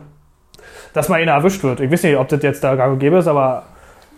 Dass 0.93 1.09
mal 1.09 1.21
einer 1.21 1.33
erwischt 1.33 1.62
wird. 1.62 1.81
Ich 1.81 1.91
weiß 1.91 2.03
nicht, 2.03 2.17
ob 2.17 2.29
das 2.29 2.43
jetzt 2.43 2.62
da 2.62 2.75
gang 2.75 2.95
und 2.95 2.99
gäbe 2.99 3.17
ist, 3.17 3.29
aber 3.29 3.62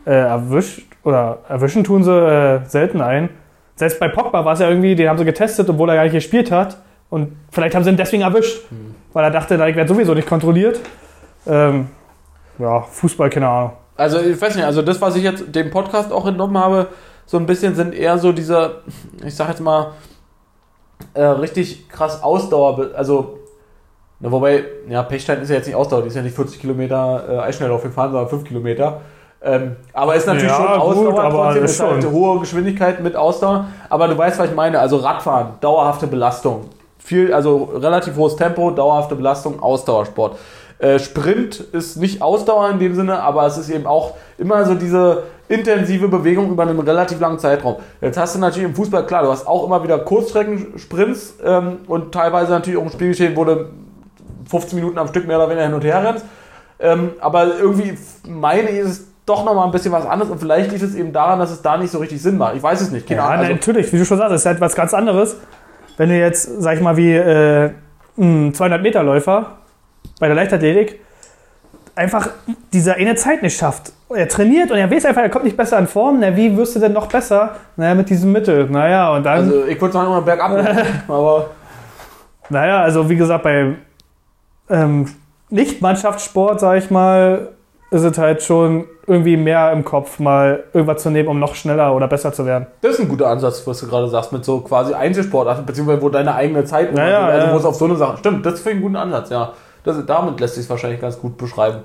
äh, 0.05 0.13
erwischt 0.13 0.83
oder 1.05 1.39
erwischen 1.49 1.85
tun 1.85 2.03
sie 2.03 2.11
äh, 2.11 2.61
selten 2.67 3.01
ein. 3.01 3.29
Selbst 3.77 4.01
bei 4.01 4.09
Pogba 4.09 4.45
war 4.45 4.55
es 4.55 4.59
ja 4.59 4.69
irgendwie, 4.69 4.97
den 4.97 5.09
haben 5.09 5.19
sie 5.19 5.25
getestet, 5.25 5.69
obwohl 5.69 5.91
er 5.91 5.95
gar 5.95 6.05
nicht 6.05 6.13
gespielt 6.13 6.51
hat. 6.51 6.79
Und 7.11 7.37
vielleicht 7.51 7.75
haben 7.75 7.85
sie 7.85 7.91
ihn 7.91 7.97
deswegen 7.97 8.23
erwischt, 8.23 8.65
weil 9.13 9.25
er 9.25 9.31
dachte, 9.31 9.55
ich 9.55 9.77
werde 9.77 9.89
sowieso 9.89 10.15
nicht 10.15 10.29
kontrolliert. 10.29 10.81
Ähm, 11.47 11.89
ja, 12.59 12.83
Fußball, 12.83 13.31
keine 13.31 13.49
Ahnung. 13.49 13.73
also 13.97 14.21
ich 14.21 14.41
weiß 14.41 14.57
nicht, 14.57 14.65
also 14.65 14.83
das, 14.83 15.01
was 15.01 15.17
ich 15.17 15.23
jetzt 15.23 15.55
dem 15.55 15.71
Podcast 15.71 16.13
auch 16.13 16.27
entnommen 16.27 16.59
habe, 16.59 16.89
so 17.25 17.37
ein 17.39 17.47
bisschen 17.47 17.75
sind 17.75 17.95
eher 17.95 18.19
so 18.19 18.33
diese, 18.33 18.83
ich 19.25 19.35
sag 19.35 19.49
jetzt 19.49 19.61
mal, 19.61 19.93
äh, 21.15 21.23
richtig 21.23 21.89
krass 21.89 22.23
Ausdauer, 22.23 22.91
also 22.97 23.39
na, 24.21 24.33
wobei, 24.33 24.65
ja, 24.89 25.03
Pechstein 25.05 25.41
ist 25.43 25.49
ja 25.49 25.57
jetzt 25.57 25.67
nicht 25.67 25.77
Ausdauer, 25.77 26.03
die 26.03 26.09
ist 26.09 26.17
ja 26.17 26.23
nicht 26.23 26.35
40 26.35 26.61
Kilometer 26.61 27.25
äh, 27.29 27.39
Eisschnelllauf 27.39 27.83
gefahren, 27.85 28.11
sondern 28.11 28.29
5 28.29 28.45
Kilometer. 28.45 29.01
Ähm, 29.41 29.77
aber 29.93 30.17
ist 30.17 30.27
natürlich 30.27 30.51
Ja, 30.51 30.57
schon 30.57 30.67
gut, 30.67 30.81
Ausdauer, 30.81 31.21
aber 31.23 31.45
trotzdem 31.45 31.65
ist 31.65 31.81
halt 31.81 32.03
schon. 32.03 32.13
hohe 32.13 32.41
Geschwindigkeit 32.41 33.01
mit 33.01 33.15
Ausdauer. 33.15 33.67
Aber 33.89 34.09
du 34.09 34.19
weißt, 34.19 34.41
was 34.41 34.49
ich 34.49 34.57
meine, 34.57 34.81
also 34.81 34.97
Radfahren, 34.97 35.51
dauerhafte 35.61 36.09
Belastung. 36.09 36.63
Viel, 36.99 37.33
also 37.33 37.71
relativ 37.75 38.17
hohes 38.17 38.37
Tempo, 38.37 38.71
dauerhafte 38.71 39.15
Belastung, 39.15 39.63
Ausdauersport. 39.63 40.39
Äh, 40.79 40.99
Sprint 40.99 41.61
ist 41.73 41.97
nicht 41.97 42.23
Ausdauer 42.23 42.71
in 42.71 42.79
dem 42.79 42.95
Sinne, 42.95 43.21
aber 43.21 43.47
es 43.47 43.59
ist 43.59 43.69
eben 43.69 43.87
auch 43.87 44.15
immer 44.37 44.65
so 44.65 44.75
diese 44.75 45.25
intensive 45.49 46.09
Bewegung 46.09 46.51
über 46.51 46.63
einen 46.63 46.79
relativ 46.79 47.19
langen 47.21 47.39
Zeitraum. 47.39 47.77
Jetzt 48.01 48.19
hast 48.19 48.35
du 48.37 48.39
natürlich 48.39 48.69
im 48.69 48.75
Fußball, 48.75 49.07
klar, 49.07 49.23
du 49.25 49.31
hast 49.31 49.47
auch 49.47 49.65
immer 49.65 49.83
wieder 49.83 49.99
Kurzstreckensprints 49.99 51.37
ähm, 51.45 51.79
und 51.89 52.13
teilweise 52.13 52.53
natürlich 52.53 52.79
auch 52.79 52.85
ein 52.85 52.91
Spiel 52.91 53.09
geschehen, 53.09 53.35
wo 53.35 53.45
du 53.45 53.67
15 54.49 54.79
Minuten 54.79 54.99
am 54.99 55.09
Stück 55.09 55.27
mehr 55.27 55.39
oder 55.39 55.49
weniger 55.49 55.65
hin 55.67 55.75
und 55.75 55.85
her 55.85 56.05
rennst. 56.05 56.25
Ähm, 56.81 57.11
aber 57.21 57.59
irgendwie 57.59 57.99
meine 58.29 58.71
ich, 58.71 58.79
ist 58.79 58.89
es 58.89 59.09
doch 59.27 59.45
nochmal 59.45 59.67
ein 59.67 59.73
bisschen 59.73 59.93
was 59.93 60.07
anderes 60.07 60.31
und 60.31 60.39
vielleicht 60.39 60.71
liegt 60.71 60.83
es 60.83 60.95
eben 60.95 61.13
daran, 61.13 61.39
dass 61.39 61.51
es 61.51 61.61
da 61.61 61.77
nicht 61.77 61.91
so 61.91 61.99
richtig 61.99 62.23
Sinn 62.23 62.39
macht. 62.39 62.55
Ich 62.55 62.63
weiß 62.63 62.81
es 62.81 62.91
nicht. 62.91 63.07
Keine 63.07 63.21
Ja, 63.21 63.27
Ahnung. 63.27 63.41
Also, 63.41 63.53
natürlich, 63.53 63.93
wie 63.93 63.99
du 63.99 64.05
schon 64.05 64.19
sagst, 64.19 64.35
ist 64.35 64.47
halt 64.47 64.61
was 64.61 64.75
ganz 64.75 64.95
anderes. 64.95 65.37
Wenn 65.99 66.09
du 66.09 66.19
jetzt, 66.19 66.63
sag 66.63 66.77
ich 66.77 66.81
mal, 66.81 66.97
wie 66.97 67.13
äh, 67.13 67.71
ein 68.17 68.53
200-Meter-Läufer 68.53 69.59
bei 70.19 70.27
der 70.27 70.37
Leichtathletik 70.37 71.01
einfach 71.95 72.31
diese 72.73 72.95
eine 72.95 73.17
Zeit 73.17 73.43
nicht 73.43 73.59
schafft. 73.59 73.93
Er 74.09 74.29
trainiert 74.29 74.71
und 74.71 74.79
er 74.79 74.91
weiß 74.91 75.05
einfach, 75.05 75.23
er 75.23 75.29
kommt 75.29 75.45
nicht 75.45 75.57
besser 75.57 75.79
in 75.79 75.89
Form. 75.89 76.19
Na, 76.21 76.35
wie 76.35 76.57
wirst 76.57 76.77
du 76.77 76.81
denn 76.81 76.93
noch 76.93 77.09
besser? 77.09 77.57
Naja, 77.77 77.95
mit 77.95 78.09
diesem 78.09 78.33
Mittel. 78.33 78.71
Naja, 78.71 79.13
und 79.15 79.25
dann, 79.25 79.39
also 79.39 79.67
ich 79.67 79.81
würde 79.81 79.93
sagen, 79.93 80.07
immer 80.07 80.23
bergab. 80.23 80.53
aber 81.09 81.51
naja, 82.49 82.81
also 82.81 83.11
wie 83.11 83.17
gesagt, 83.17 83.43
bei 83.43 83.75
ähm, 84.71 85.07
Nicht-Mannschaftssport, 85.51 86.61
sag 86.61 86.79
ich 86.79 86.91
mal, 86.91 87.49
ist 87.91 88.03
es 88.05 88.19
halt 88.19 88.43
schon 88.43 88.85
irgendwie 89.07 89.37
mehr 89.39 89.73
im 89.73 89.85
Kopf, 89.85 90.19
mal 90.19 90.65
irgendwas 90.75 91.03
zu 91.03 91.11
nehmen, 91.11 91.29
um 91.29 91.39
noch 91.39 91.55
schneller 91.55 91.95
oder 91.95 92.07
besser 92.09 92.33
zu 92.33 92.45
werden. 92.45 92.67
das 92.83 92.95
ist 92.95 93.01
ein 93.01 93.09
guter 93.09 93.29
Ansatz, 93.29 93.67
was 93.67 93.81
du 93.81 93.89
gerade 93.89 94.09
sagst, 94.09 94.33
mit 94.33 94.45
so 94.45 94.61
quasi 94.61 94.93
Einzelsportarten, 94.93 95.65
beziehungsweise 95.65 96.03
wo 96.03 96.09
deine 96.11 96.35
eigene 96.35 96.65
Zeit, 96.65 96.95
Ja, 96.97 97.09
ja, 97.09 97.27
also 97.27 97.47
ja. 97.47 97.53
wo 97.55 97.57
es 97.57 97.65
auf 97.65 97.75
so 97.77 97.87
eine 97.87 97.97
Sache, 97.97 98.19
stimmt, 98.19 98.45
das 98.45 98.55
finde 98.61 98.71
ich 98.71 98.75
einen 98.77 98.83
guten 98.83 98.97
Ansatz, 98.97 99.31
ja. 99.31 99.53
Das, 99.85 99.97
damit 100.05 100.39
lässt 100.41 100.57
sich 100.57 100.65
es 100.65 100.71
wahrscheinlich 100.71 101.01
ganz 101.01 101.19
gut 101.19 101.39
beschreiben. 101.39 101.79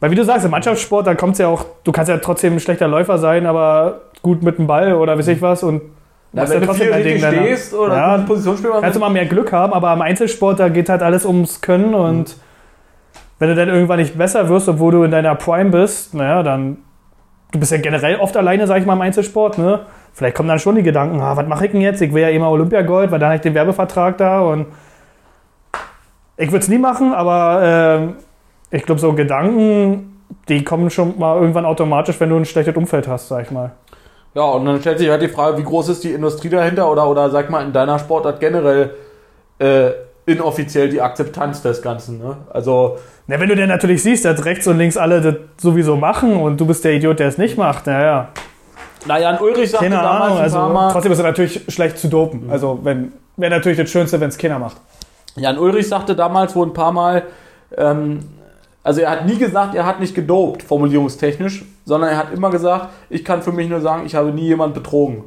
Weil 0.00 0.10
wie 0.10 0.14
du 0.16 0.24
sagst, 0.24 0.44
im 0.44 0.50
Mannschaftssport, 0.50 1.06
da 1.06 1.14
kommt 1.14 1.32
es 1.34 1.38
ja 1.38 1.48
auch, 1.48 1.64
du 1.84 1.92
kannst 1.92 2.10
ja 2.10 2.18
trotzdem 2.18 2.52
ein 2.54 2.60
schlechter 2.60 2.86
Läufer 2.86 3.16
sein, 3.16 3.46
aber 3.46 4.00
gut 4.22 4.42
mit 4.42 4.58
dem 4.58 4.66
Ball 4.66 4.92
oder 4.94 5.16
weiß 5.18 5.28
ich 5.28 5.40
was 5.40 5.62
und 5.62 5.80
Na, 6.32 6.42
machst 6.42 6.52
wenn 6.52 6.60
ja 6.60 6.66
du 6.66 6.74
viel 6.74 6.90
dein 6.90 7.02
richtig 7.02 7.22
dann. 7.22 7.34
stehst 7.34 7.72
oder 7.72 7.96
Ja. 7.96 8.18
Positionsspiel 8.18 8.70
Kannst 8.78 8.96
du 8.96 9.00
mal 9.00 9.08
mehr 9.08 9.24
Glück 9.24 9.50
haben, 9.52 9.72
aber 9.72 9.94
im 9.94 10.02
Einzelsport, 10.02 10.60
da 10.60 10.68
geht 10.68 10.90
halt 10.90 11.00
alles 11.02 11.24
ums 11.24 11.62
Können 11.62 11.94
und 11.94 12.36
wenn 13.38 13.48
du 13.48 13.54
dann 13.54 13.68
irgendwann 13.68 13.98
nicht 13.98 14.16
besser 14.16 14.48
wirst, 14.48 14.68
obwohl 14.68 14.92
du 14.92 15.02
in 15.02 15.10
deiner 15.10 15.34
Prime 15.34 15.70
bist, 15.70 16.14
naja, 16.14 16.42
dann, 16.42 16.78
du 17.52 17.58
bist 17.58 17.72
ja 17.72 17.78
generell 17.78 18.16
oft 18.16 18.36
alleine, 18.36 18.66
sag 18.66 18.80
ich 18.80 18.86
mal, 18.86 18.94
im 18.94 19.00
Einzelsport, 19.00 19.58
ne? 19.58 19.80
Vielleicht 20.12 20.34
kommen 20.34 20.48
dann 20.48 20.58
schon 20.58 20.76
die 20.76 20.82
Gedanken, 20.82 21.20
ah, 21.20 21.36
was 21.36 21.46
mache 21.46 21.66
ich 21.66 21.72
denn 21.72 21.82
jetzt? 21.82 22.00
Ich 22.00 22.12
will 22.14 22.22
ja 22.22 22.30
immer 22.30 22.50
Olympiagold, 22.50 23.10
weil 23.10 23.18
dann 23.18 23.28
habe 23.28 23.36
ich 23.36 23.42
den 23.42 23.54
Werbevertrag 23.54 24.16
da 24.16 24.40
und 24.40 24.66
ich 26.38 26.50
würde 26.50 26.62
es 26.62 26.68
nie 26.68 26.78
machen, 26.78 27.12
aber 27.12 27.60
ähm, 27.62 28.14
ich 28.70 28.82
glaube, 28.82 29.00
so 29.00 29.12
Gedanken, 29.12 30.22
die 30.48 30.64
kommen 30.64 30.90
schon 30.90 31.18
mal 31.18 31.36
irgendwann 31.38 31.66
automatisch, 31.66 32.18
wenn 32.20 32.30
du 32.30 32.36
ein 32.36 32.44
schlechtes 32.44 32.74
Umfeld 32.74 33.08
hast, 33.08 33.28
sag 33.28 33.44
ich 33.44 33.50
mal. 33.50 33.72
Ja, 34.34 34.42
und 34.42 34.66
dann 34.66 34.80
stellt 34.80 34.98
sich 34.98 35.08
halt 35.08 35.22
die 35.22 35.28
Frage, 35.28 35.58
wie 35.58 35.62
groß 35.62 35.88
ist 35.88 36.04
die 36.04 36.12
Industrie 36.12 36.48
dahinter 36.48 36.90
oder, 36.90 37.08
oder 37.08 37.30
sag 37.30 37.48
mal 37.48 37.64
in 37.64 37.72
deiner 37.72 37.98
Sportart 37.98 38.38
generell 38.38 38.94
äh, 39.58 39.90
inoffiziell 40.26 40.88
die 40.88 41.00
Akzeptanz 41.00 41.62
des 41.62 41.80
Ganzen. 41.82 42.18
Ne? 42.18 42.36
Also, 42.50 42.98
Na, 43.28 43.38
wenn 43.40 43.48
du 43.48 43.56
denn 43.56 43.68
natürlich 43.68 44.02
siehst, 44.02 44.24
dass 44.24 44.44
rechts 44.44 44.66
und 44.66 44.78
links 44.78 44.96
alle 44.96 45.20
das 45.20 45.34
sowieso 45.60 45.96
machen 45.96 46.36
und 46.36 46.60
du 46.60 46.66
bist 46.66 46.84
der 46.84 46.92
Idiot, 46.94 47.18
der 47.20 47.28
es 47.28 47.38
nicht 47.38 47.56
macht, 47.56 47.86
naja, 47.86 48.28
na 49.08 49.18
Jan 49.20 49.38
Ulrich 49.38 49.70
sagte 49.70 49.88
keine 49.88 50.02
damals 50.02 50.22
Ahnung. 50.24 50.36
ein 50.38 50.42
Also, 50.42 50.56
paar 50.58 50.68
Mal, 50.72 50.92
trotzdem 50.92 51.12
ist 51.12 51.18
es 51.18 51.24
natürlich 51.24 51.60
schlecht 51.68 51.98
zu 51.98 52.08
dopen. 52.08 52.50
Also, 52.50 52.80
wenn 52.82 53.12
wäre 53.36 53.54
natürlich 53.54 53.78
das 53.78 53.88
Schönste, 53.90 54.20
wenn 54.20 54.30
es 54.30 54.38
keiner 54.38 54.58
macht. 54.58 54.78
Jan 55.36 55.58
Ulrich 55.58 55.88
sagte 55.88 56.16
damals 56.16 56.56
wohl 56.56 56.66
ein 56.66 56.72
paar 56.72 56.92
Mal, 56.92 57.22
ähm, 57.76 58.20
Also 58.82 59.00
er 59.00 59.10
hat 59.10 59.26
nie 59.26 59.36
gesagt, 59.36 59.74
er 59.74 59.84
hat 59.84 59.98
nicht 60.00 60.14
gedopt, 60.14 60.62
formulierungstechnisch, 60.62 61.64
sondern 61.84 62.10
er 62.10 62.16
hat 62.16 62.32
immer 62.32 62.50
gesagt, 62.50 62.88
ich 63.10 63.24
kann 63.24 63.42
für 63.42 63.50
mich 63.52 63.68
nur 63.68 63.80
sagen, 63.80 64.04
ich 64.06 64.14
habe 64.14 64.30
nie 64.30 64.46
jemand 64.46 64.74
betrogen. 64.74 65.24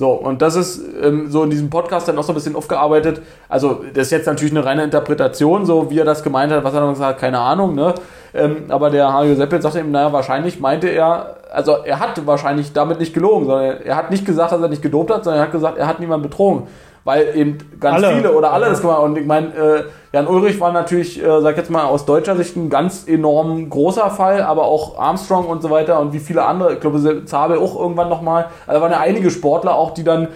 So, 0.00 0.12
und 0.12 0.40
das 0.40 0.56
ist 0.56 0.80
ähm, 1.02 1.30
so 1.30 1.42
in 1.42 1.50
diesem 1.50 1.68
Podcast 1.68 2.08
dann 2.08 2.16
auch 2.16 2.22
so 2.22 2.32
ein 2.32 2.34
bisschen 2.34 2.56
aufgearbeitet. 2.56 3.20
Also, 3.50 3.84
das 3.92 4.06
ist 4.06 4.12
jetzt 4.12 4.24
natürlich 4.24 4.50
eine 4.50 4.64
reine 4.64 4.82
Interpretation, 4.82 5.66
so 5.66 5.90
wie 5.90 5.98
er 5.98 6.06
das 6.06 6.22
gemeint 6.22 6.50
hat, 6.50 6.64
was 6.64 6.72
er 6.72 6.80
dann 6.80 6.94
gesagt 6.94 7.16
hat, 7.16 7.20
keine 7.20 7.38
Ahnung, 7.38 7.74
ne? 7.74 7.92
Ähm, 8.32 8.64
aber 8.70 8.88
der 8.88 9.12
Hajo 9.12 9.34
Seppel 9.34 9.60
sagte 9.60 9.80
ihm, 9.80 9.90
naja, 9.90 10.10
wahrscheinlich 10.10 10.58
meinte 10.58 10.88
er, 10.88 11.36
also 11.52 11.72
er 11.84 12.00
hat 12.00 12.26
wahrscheinlich 12.26 12.72
damit 12.72 12.98
nicht 12.98 13.12
gelogen, 13.12 13.44
sondern 13.44 13.82
er 13.82 13.94
hat 13.94 14.10
nicht 14.10 14.24
gesagt, 14.24 14.52
dass 14.52 14.62
er 14.62 14.68
nicht 14.68 14.80
gedopt 14.80 15.10
hat, 15.10 15.22
sondern 15.22 15.42
er 15.42 15.44
hat 15.44 15.52
gesagt, 15.52 15.76
er 15.76 15.86
hat 15.86 16.00
niemanden 16.00 16.30
betrogen 16.30 16.66
weil 17.10 17.36
eben 17.36 17.58
ganz 17.80 18.04
Alle. 18.04 18.14
viele 18.14 18.32
oder 18.32 18.52
alle 18.52 18.66
das 18.66 18.80
gemacht 18.80 18.98
haben. 18.98 19.12
Und 19.12 19.18
ich 19.18 19.26
meine, 19.26 19.48
äh, 19.48 19.82
Jan 20.12 20.28
Ulrich 20.28 20.60
war 20.60 20.70
natürlich, 20.70 21.20
äh, 21.20 21.40
sag 21.40 21.52
ich 21.52 21.56
jetzt 21.56 21.70
mal, 21.70 21.86
aus 21.86 22.06
deutscher 22.06 22.36
Sicht 22.36 22.54
ein 22.54 22.70
ganz 22.70 23.08
enorm 23.08 23.68
großer 23.68 24.10
Fall, 24.10 24.42
aber 24.42 24.66
auch 24.66 24.96
Armstrong 24.96 25.46
und 25.46 25.60
so 25.60 25.70
weiter 25.70 25.98
und 25.98 26.12
wie 26.12 26.20
viele 26.20 26.44
andere, 26.44 26.74
ich 26.74 26.80
glaube, 26.80 27.24
Zabel 27.24 27.58
auch 27.58 27.76
irgendwann 27.76 28.08
nochmal. 28.08 28.46
Also 28.68 28.78
da 28.78 28.82
waren 28.82 28.92
ja 28.92 29.00
einige 29.00 29.32
Sportler 29.32 29.74
auch, 29.74 29.90
die 29.90 30.04
dann 30.04 30.28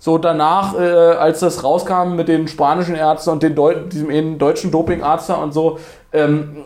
so 0.00 0.18
danach, 0.18 0.76
äh, 0.76 0.82
als 0.82 1.38
das 1.38 1.62
rauskam 1.62 2.16
mit 2.16 2.26
den 2.26 2.48
spanischen 2.48 2.96
Ärzten 2.96 3.30
und 3.30 3.44
den 3.44 3.54
Deu 3.54 3.74
diesem 3.74 4.38
deutschen 4.38 4.72
Dopingarzt 4.72 5.30
und 5.30 5.54
so, 5.54 5.78
ähm, 6.12 6.64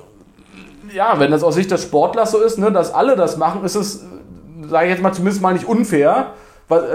ja, 0.95 1.17
wenn 1.19 1.31
das 1.31 1.43
aus 1.43 1.55
Sicht 1.55 1.71
des 1.71 1.83
Sportlers 1.83 2.31
so 2.31 2.39
ist, 2.39 2.59
ne, 2.59 2.73
dass 2.73 2.95
alle 2.95 3.15
das 3.15 3.37
machen, 3.37 3.63
ist 3.63 3.75
es, 3.75 4.07
sage 4.71 4.87
ich 4.87 4.93
jetzt 4.93 5.03
mal, 5.03 5.13
zumindest 5.13 5.43
mal 5.43 5.53
nicht 5.53 5.69
unfair, 5.69 6.29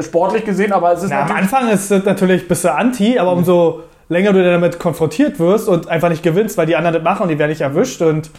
sportlich 0.02 0.46
gesehen, 0.46 0.72
aber 0.72 0.94
es 0.94 1.04
ist 1.04 1.10
Na, 1.10 1.24
am 1.24 1.32
Anfang 1.32 1.70
ist 1.70 1.92
es 1.92 2.06
natürlich 2.06 2.48
bist 2.48 2.64
du 2.64 2.74
anti, 2.74 3.20
aber 3.20 3.32
umso 3.32 3.84
länger 4.10 4.34
du 4.34 4.44
damit 4.44 4.80
konfrontiert 4.80 5.40
wirst 5.40 5.68
und 5.68 5.88
einfach 5.88 6.10
nicht 6.10 6.24
gewinnst, 6.24 6.58
weil 6.58 6.66
die 6.66 6.76
anderen 6.76 6.96
das 6.96 7.04
machen 7.04 7.24
und 7.24 7.30
die 7.30 7.40
werden 7.40 7.50
nicht 7.50 7.62
erwischt 7.62 8.02
und 8.02 8.30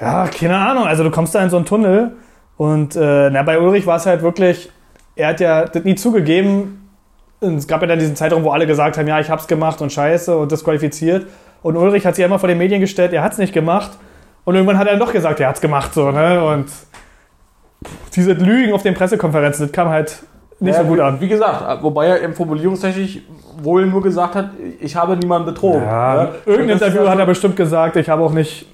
ja, 0.00 0.28
keine 0.28 0.56
Ahnung. 0.56 0.84
Also 0.84 1.02
du 1.02 1.10
kommst 1.10 1.34
da 1.34 1.42
in 1.42 1.50
so 1.50 1.56
einen 1.56 1.66
Tunnel 1.66 2.12
und 2.56 2.96
äh, 2.96 3.30
na, 3.30 3.42
bei 3.42 3.58
Ulrich 3.58 3.86
war 3.86 3.96
es 3.96 4.06
halt 4.06 4.22
wirklich, 4.22 4.70
er 5.16 5.28
hat 5.28 5.40
ja 5.40 5.64
das 5.64 5.84
nie 5.84 5.94
zugegeben. 5.94 6.90
Es 7.40 7.68
gab 7.68 7.80
ja 7.82 7.86
dann 7.86 7.98
diesen 7.98 8.16
Zeitraum, 8.16 8.42
wo 8.42 8.50
alle 8.50 8.66
gesagt 8.66 8.98
haben, 8.98 9.06
ja, 9.06 9.20
ich 9.20 9.30
hab's 9.30 9.46
gemacht 9.46 9.80
und 9.80 9.92
scheiße 9.92 10.36
und 10.36 10.50
disqualifiziert. 10.50 11.26
Und 11.62 11.76
Ulrich 11.76 12.06
hat 12.06 12.16
sich 12.16 12.24
immer 12.24 12.38
vor 12.38 12.48
den 12.48 12.58
Medien 12.58 12.80
gestellt, 12.80 13.12
er 13.12 13.22
hat's 13.22 13.38
nicht 13.38 13.52
gemacht. 13.52 13.90
Und 14.44 14.54
irgendwann 14.54 14.78
hat 14.78 14.86
er 14.86 14.92
dann 14.92 15.00
doch 15.00 15.12
gesagt, 15.12 15.40
er 15.40 15.48
hat's 15.48 15.60
gemacht 15.60 15.94
so, 15.94 16.10
ne? 16.10 16.42
Und 16.42 16.66
diese 18.14 18.32
Lügen 18.32 18.72
auf 18.72 18.82
den 18.82 18.94
Pressekonferenzen, 18.94 19.66
das 19.66 19.72
kam 19.72 19.88
halt 19.88 20.22
nicht 20.60 20.74
Ja, 20.74 20.82
so 20.82 20.88
gut 20.88 21.00
an. 21.00 21.20
Wie 21.20 21.28
gesagt, 21.28 21.82
wobei 21.82 22.06
er 22.06 22.20
im 22.20 22.34
Formulierungstechnisch 22.34 23.20
wohl 23.62 23.86
nur 23.86 24.02
gesagt 24.02 24.34
hat, 24.34 24.50
ich 24.80 24.96
habe 24.96 25.16
niemanden 25.16 25.46
betrogen. 25.46 25.82
Ja, 25.82 26.16
Ja, 26.24 26.28
irgendein 26.46 26.70
Interview 26.78 27.00
also- 27.00 27.10
hat 27.10 27.18
er 27.18 27.26
bestimmt 27.26 27.56
gesagt, 27.56 27.96
ich 27.96 28.08
habe 28.08 28.22
auch 28.22 28.32
nicht 28.32 28.66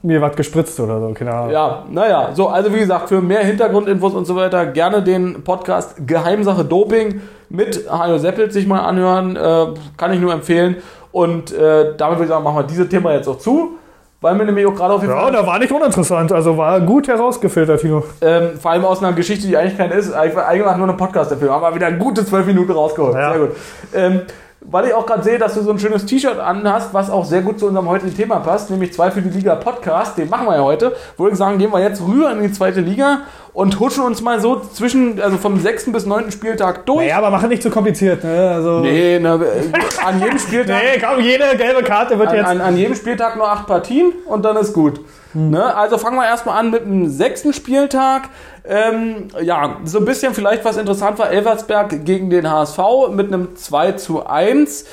mir 0.00 0.22
was 0.22 0.36
gespritzt 0.36 0.78
oder 0.80 1.00
so, 1.00 1.12
keine 1.12 1.32
Ahnung. 1.34 1.50
Ja, 1.50 1.82
naja, 1.90 2.28
so, 2.32 2.48
also 2.48 2.72
wie 2.72 2.78
gesagt, 2.78 3.08
für 3.08 3.20
mehr 3.20 3.40
Hintergrundinfos 3.40 4.14
und 4.14 4.26
so 4.26 4.36
weiter 4.36 4.64
gerne 4.66 5.02
den 5.02 5.42
Podcast 5.42 6.06
Geheimsache 6.06 6.64
Doping 6.64 7.20
mit 7.50 7.90
Hajo 7.90 8.16
Seppelt 8.18 8.52
sich 8.52 8.66
mal 8.66 8.80
anhören, 8.80 9.34
äh, 9.36 9.66
kann 9.96 10.12
ich 10.12 10.20
nur 10.20 10.32
empfehlen. 10.32 10.76
Und 11.10 11.52
äh, 11.52 11.94
damit 11.96 12.18
würde 12.18 12.24
ich 12.24 12.28
sagen, 12.28 12.44
machen 12.44 12.58
wir 12.58 12.62
dieses 12.62 12.88
Thema 12.88 13.12
jetzt 13.12 13.26
auch 13.28 13.38
zu, 13.38 13.77
weil 14.20 14.34
mir 14.34 14.44
nämlich 14.44 14.66
auch 14.66 14.74
gerade 14.74 14.94
auf 14.94 15.02
jeden 15.02 15.14
Ja, 15.14 15.20
Fall, 15.22 15.32
da 15.32 15.46
war 15.46 15.58
nicht 15.58 15.72
uninteressant, 15.72 16.32
also 16.32 16.56
war 16.56 16.80
gut 16.80 17.06
herausgefiltert, 17.08 17.80
Tino. 17.80 18.02
ähm, 18.20 18.58
vor 18.60 18.72
allem 18.72 18.84
aus 18.84 19.02
einer 19.02 19.12
Geschichte, 19.12 19.46
die 19.46 19.56
eigentlich 19.56 19.76
keine 19.76 19.94
ist, 19.94 20.12
eigentlich 20.12 20.36
eigentlich 20.38 20.76
nur 20.76 20.88
eine 20.88 20.96
Podcast 20.96 21.30
dafür, 21.30 21.52
haben 21.52 21.62
wir 21.62 21.74
wieder 21.74 21.92
gute 21.92 22.24
zwölf 22.26 22.46
Minuten 22.46 22.72
rausgeholt. 22.72 23.14
Ja. 23.14 23.30
Sehr 23.32 23.40
gut. 23.40 23.56
Ähm, 23.94 24.20
weil 24.60 24.86
ich 24.86 24.94
auch 24.94 25.06
gerade 25.06 25.22
sehe, 25.22 25.38
dass 25.38 25.54
du 25.54 25.62
so 25.62 25.70
ein 25.70 25.78
schönes 25.78 26.04
T-Shirt 26.04 26.38
an 26.38 26.70
hast, 26.70 26.92
was 26.92 27.10
auch 27.10 27.24
sehr 27.24 27.42
gut 27.42 27.60
zu 27.60 27.66
unserem 27.66 27.88
heutigen 27.88 28.14
Thema 28.14 28.40
passt, 28.40 28.70
nämlich 28.70 28.92
zwei 28.92 29.10
für 29.10 29.22
die 29.22 29.28
Liga 29.30 29.54
Podcast. 29.54 30.18
Den 30.18 30.28
machen 30.28 30.46
wir 30.46 30.56
ja 30.56 30.62
heute. 30.62 30.96
Würde 31.16 31.32
ich 31.32 31.38
sagen, 31.38 31.58
gehen 31.58 31.72
wir 31.72 31.80
jetzt 31.80 32.02
rüber 32.02 32.32
in 32.32 32.42
die 32.42 32.52
zweite 32.52 32.80
Liga 32.80 33.20
und 33.52 33.78
huschen 33.78 34.04
uns 34.04 34.20
mal 34.20 34.40
so 34.40 34.60
zwischen, 34.60 35.20
also 35.20 35.36
vom 35.36 35.60
sechsten 35.60 35.92
bis 35.92 36.06
neunten 36.06 36.32
Spieltag 36.32 36.86
durch. 36.86 37.06
Naja, 37.06 37.18
aber 37.18 37.30
mach 37.30 37.46
nicht 37.46 37.62
zu 37.62 37.70
kompliziert, 37.70 38.24
ne? 38.24 38.50
Also, 38.54 38.80
Nee, 38.80 39.18
ne, 39.20 39.28
äh, 39.34 40.04
an 40.04 40.20
jedem 40.20 40.38
Spieltag. 40.38 40.76
Nee, 40.82 41.00
komm, 41.00 41.20
jede 41.24 41.56
gelbe 41.56 41.82
Karte 41.82 42.18
wird 42.18 42.28
An, 42.30 42.36
jetzt. 42.36 42.46
an, 42.46 42.60
an 42.60 42.76
jedem 42.76 42.94
Spieltag 42.96 43.36
nur 43.36 43.48
acht 43.50 43.66
Partien 43.66 44.12
und 44.26 44.44
dann 44.44 44.56
ist 44.56 44.72
gut. 44.72 45.00
Ne? 45.34 45.76
Also 45.76 45.98
fangen 45.98 46.16
wir 46.16 46.24
erstmal 46.26 46.58
an 46.58 46.70
mit 46.70 46.84
dem 46.84 47.08
sechsten 47.08 47.52
Spieltag. 47.52 48.22
Ähm, 48.68 49.28
ja, 49.40 49.78
so 49.84 49.98
ein 49.98 50.04
bisschen 50.04 50.34
vielleicht 50.34 50.62
was 50.64 50.76
interessant 50.76 51.18
war, 51.18 51.30
Elversberg 51.30 52.04
gegen 52.04 52.28
den 52.28 52.50
HSV 52.50 52.78
mit 53.10 53.28
einem 53.32 53.56
2 53.56 53.92
zu 53.92 54.26
1. 54.26 54.84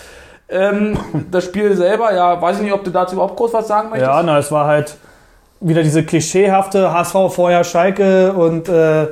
Ähm, 0.47 0.97
das 1.31 1.43
Spiel 1.43 1.75
selber, 1.75 2.13
ja, 2.13 2.41
weiß 2.41 2.57
ich 2.57 2.63
nicht, 2.63 2.73
ob 2.73 2.85
du 2.85 2.91
dazu 2.91 3.15
überhaupt 3.15 3.35
groß 3.35 3.53
was 3.53 3.67
sagen 3.67 3.89
möchtest. 3.89 4.09
Ja, 4.09 4.23
na, 4.23 4.37
es 4.37 4.49
war 4.51 4.65
halt 4.65 4.95
wieder 5.59 5.83
diese 5.83 6.05
klischeehafte 6.05 6.93
HSV 6.93 7.15
vorher 7.29 7.63
Schalke 7.65 8.31
und 8.31 8.69
äh, 8.69 9.07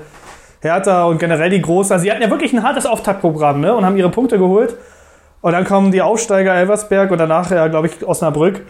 Hertha 0.62 1.06
und 1.06 1.20
generell 1.20 1.50
die 1.50 1.62
Großen. 1.62 1.92
Also, 1.92 2.04
sie 2.04 2.12
hatten 2.12 2.22
ja 2.22 2.30
wirklich 2.30 2.54
ein 2.54 2.64
hartes 2.64 2.86
Auftaktprogramm 2.86 3.60
ne? 3.60 3.76
und 3.76 3.86
haben 3.86 3.98
ihre 3.98 4.10
Punkte 4.10 4.38
geholt. 4.38 4.78
Und 5.42 5.52
dann 5.52 5.66
kommen 5.66 5.92
die 5.92 6.02
Aufsteiger 6.02 6.54
Elversberg 6.54 7.12
und 7.12 7.18
danach, 7.18 7.52
ja, 7.52 7.68
glaube 7.68 7.88
ich, 7.88 8.08
Osnabrück. 8.08 8.62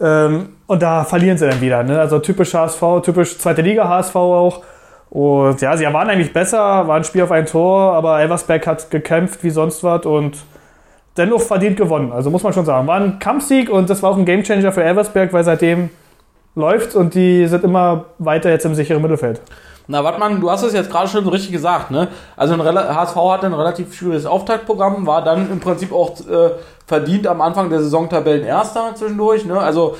Ähm, 0.00 0.56
und 0.66 0.82
da 0.82 1.04
verlieren 1.04 1.36
sie 1.36 1.46
dann 1.46 1.60
wieder. 1.60 1.82
Ne? 1.82 2.00
Also 2.00 2.20
typisch 2.20 2.54
HSV, 2.54 2.82
typisch 3.02 3.38
zweite 3.38 3.60
Liga 3.60 3.86
HSV 3.86 4.16
auch. 4.16 4.62
Und 5.12 5.60
ja, 5.60 5.76
sie 5.76 5.84
waren 5.84 6.08
eigentlich 6.08 6.32
besser, 6.32 6.88
war 6.88 6.96
ein 6.96 7.04
Spiel 7.04 7.20
auf 7.20 7.30
ein 7.30 7.44
Tor, 7.44 7.92
aber 7.92 8.18
Elversberg 8.20 8.66
hat 8.66 8.90
gekämpft 8.90 9.44
wie 9.44 9.50
sonst 9.50 9.84
was 9.84 10.06
und 10.06 10.38
dennoch 11.18 11.42
verdient 11.42 11.76
gewonnen. 11.76 12.12
Also 12.12 12.30
muss 12.30 12.42
man 12.42 12.54
schon 12.54 12.64
sagen. 12.64 12.86
War 12.86 12.98
ein 12.98 13.18
Kampfsieg 13.18 13.68
und 13.68 13.90
das 13.90 14.02
war 14.02 14.12
auch 14.12 14.16
ein 14.16 14.24
Gamechanger 14.24 14.72
für 14.72 14.82
Elversberg, 14.82 15.34
weil 15.34 15.44
seitdem 15.44 15.90
läuft 16.54 16.94
und 16.94 17.14
die 17.14 17.46
sind 17.46 17.62
immer 17.62 18.06
weiter 18.18 18.48
jetzt 18.48 18.64
im 18.64 18.74
sicheren 18.74 19.02
Mittelfeld. 19.02 19.42
Na, 19.88 20.04
Wattmann, 20.04 20.40
du 20.40 20.50
hast 20.50 20.62
es 20.62 20.72
jetzt 20.74 20.90
gerade 20.90 21.08
schon 21.08 21.24
so 21.24 21.30
richtig 21.30 21.52
gesagt, 21.52 21.90
ne? 21.90 22.08
Also 22.36 22.54
ein 22.54 22.62
HSV 22.62 23.16
hatte 23.16 23.46
ein 23.46 23.52
relativ 23.54 23.92
schwieriges 23.94 24.26
Auftaktprogramm, 24.26 25.06
war 25.06 25.22
dann 25.24 25.50
im 25.50 25.58
Prinzip 25.60 25.92
auch 25.92 26.12
äh, 26.20 26.50
verdient 26.86 27.26
am 27.26 27.40
Anfang 27.40 27.68
der 27.68 27.80
Saison 27.80 28.08
Tabellenerster 28.08 28.94
zwischendurch, 28.94 29.44
ne? 29.44 29.58
Also 29.58 29.96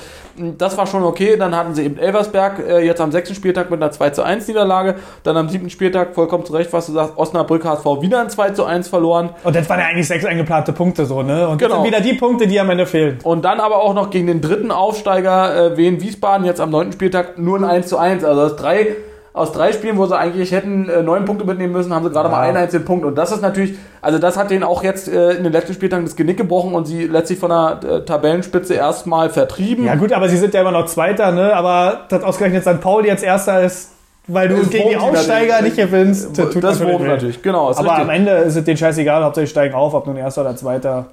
das 0.57 0.77
war 0.77 0.87
schon 0.87 1.03
okay. 1.03 1.35
Dann 1.37 1.55
hatten 1.55 1.75
sie 1.75 1.83
eben 1.83 1.97
Elversberg 1.97 2.59
äh, 2.59 2.79
jetzt 2.85 3.01
am 3.01 3.11
sechsten 3.11 3.35
Spieltag 3.35 3.69
mit 3.69 3.81
einer 3.83 3.91
2 3.91 4.09
zu 4.11 4.23
1 4.23 4.47
Niederlage. 4.47 4.95
Dann 5.23 5.37
am 5.37 5.49
siebten 5.49 5.69
Spieltag, 5.69 6.15
vollkommen 6.15 6.45
zu 6.45 6.53
Recht, 6.53 6.71
was 6.73 6.87
du 6.87 6.93
sagst, 6.93 7.13
Osnabrück 7.17 7.63
HSV 7.65 7.85
wieder 8.01 8.19
ein 8.21 8.29
2 8.29 8.49
zu 8.51 8.63
1 8.65 8.87
verloren. 8.87 9.29
Und 9.43 9.55
das 9.55 9.69
waren 9.69 9.79
ja 9.79 9.85
eigentlich 9.87 10.07
sechs 10.07 10.25
eingeplante 10.25 10.71
Punkte 10.73 11.05
so, 11.05 11.21
ne? 11.23 11.47
Und 11.47 11.61
das 11.61 11.67
Genau. 11.67 11.81
sind 11.83 11.91
wieder 11.91 12.01
die 12.01 12.13
Punkte, 12.13 12.47
die 12.47 12.59
am 12.59 12.69
Ende 12.69 12.85
fehlen. 12.85 13.19
Und 13.23 13.43
dann 13.45 13.59
aber 13.59 13.83
auch 13.83 13.93
noch 13.93 14.09
gegen 14.09 14.27
den 14.27 14.41
dritten 14.41 14.71
Aufsteiger 14.71 15.73
äh, 15.73 15.77
Wien 15.77 16.01
Wiesbaden 16.01 16.45
jetzt 16.45 16.61
am 16.61 16.69
neunten 16.71 16.93
Spieltag 16.93 17.37
nur 17.37 17.57
ein 17.57 17.65
1 17.65 17.87
zu 17.87 17.97
1. 17.97 18.23
Also 18.23 18.41
aus 18.41 18.55
drei, 18.55 18.95
aus 19.33 19.51
drei 19.51 19.73
Spielen, 19.73 19.97
wo 19.97 20.05
sie 20.05 20.15
eigentlich 20.15 20.51
hätten 20.51 20.87
äh, 20.87 21.01
neun 21.01 21.25
Punkte 21.25 21.43
mitnehmen 21.43 21.73
müssen, 21.73 21.91
haben 21.93 22.03
sie 22.05 22.11
gerade 22.11 22.29
Ja. 22.29 22.35
mal 22.35 22.41
einen 22.41 22.57
einzigen 22.57 22.85
Punkt. 22.85 23.03
Und 23.03 23.15
das 23.15 23.31
ist 23.31 23.41
natürlich, 23.41 23.75
also 24.01 24.19
das 24.19 24.37
hat 24.37 24.51
denen 24.51 24.63
auch 24.63 24.83
jetzt 24.83 25.07
äh, 25.07 25.31
in 25.31 25.43
den 25.43 25.51
letzten 25.51 25.73
Spieltagen 25.73 26.05
das 26.05 26.15
Genick 26.15 26.37
gebrochen 26.37 26.75
und 26.75 26.85
sie 26.85 27.07
letztlich 27.07 27.39
von 27.39 27.49
der 27.49 27.79
äh, 27.83 28.05
Tabellenspitze 28.05 28.75
erstmal 28.75 29.29
vertrieben. 29.31 29.85
Ja 29.85 29.95
gut, 29.95 30.13
aber 30.13 30.29
sie 30.29 30.37
sind 30.37 30.53
ja 30.53 30.61
immer 30.61 30.71
noch 30.71 30.85
Zweiter, 30.85 31.31
ne? 31.31 31.51
Aber 31.55 32.01
dass 32.09 32.23
ausgerechnet 32.23 32.63
St. 32.63 32.79
Pauli 32.79 33.07
jetzt 33.07 33.23
Erster 33.23 33.63
ist, 33.63 33.91
weil 34.27 34.49
du 34.49 34.57
Das 34.57 34.69
gegen 34.69 34.89
die 34.89 34.97
Aufsteiger 34.97 35.53
natürlich. 35.53 35.77
nicht 35.77 35.85
gewinnst, 35.91 36.37
das 36.37 36.79
weh. 36.79 37.07
natürlich, 37.07 37.41
genau. 37.41 37.69
Aber 37.71 37.79
richtig. 37.79 37.91
am 37.97 38.09
Ende 38.11 38.31
ist 38.33 38.55
es 38.55 38.63
denen 38.63 38.77
scheißegal, 38.77 39.23
Hauptsache 39.23 39.45
die 39.45 39.49
steigen 39.51 39.73
auf, 39.73 39.95
ob 39.95 40.05
nun 40.05 40.15
Erster 40.15 40.41
oder 40.41 40.55
Zweiter. 40.55 41.07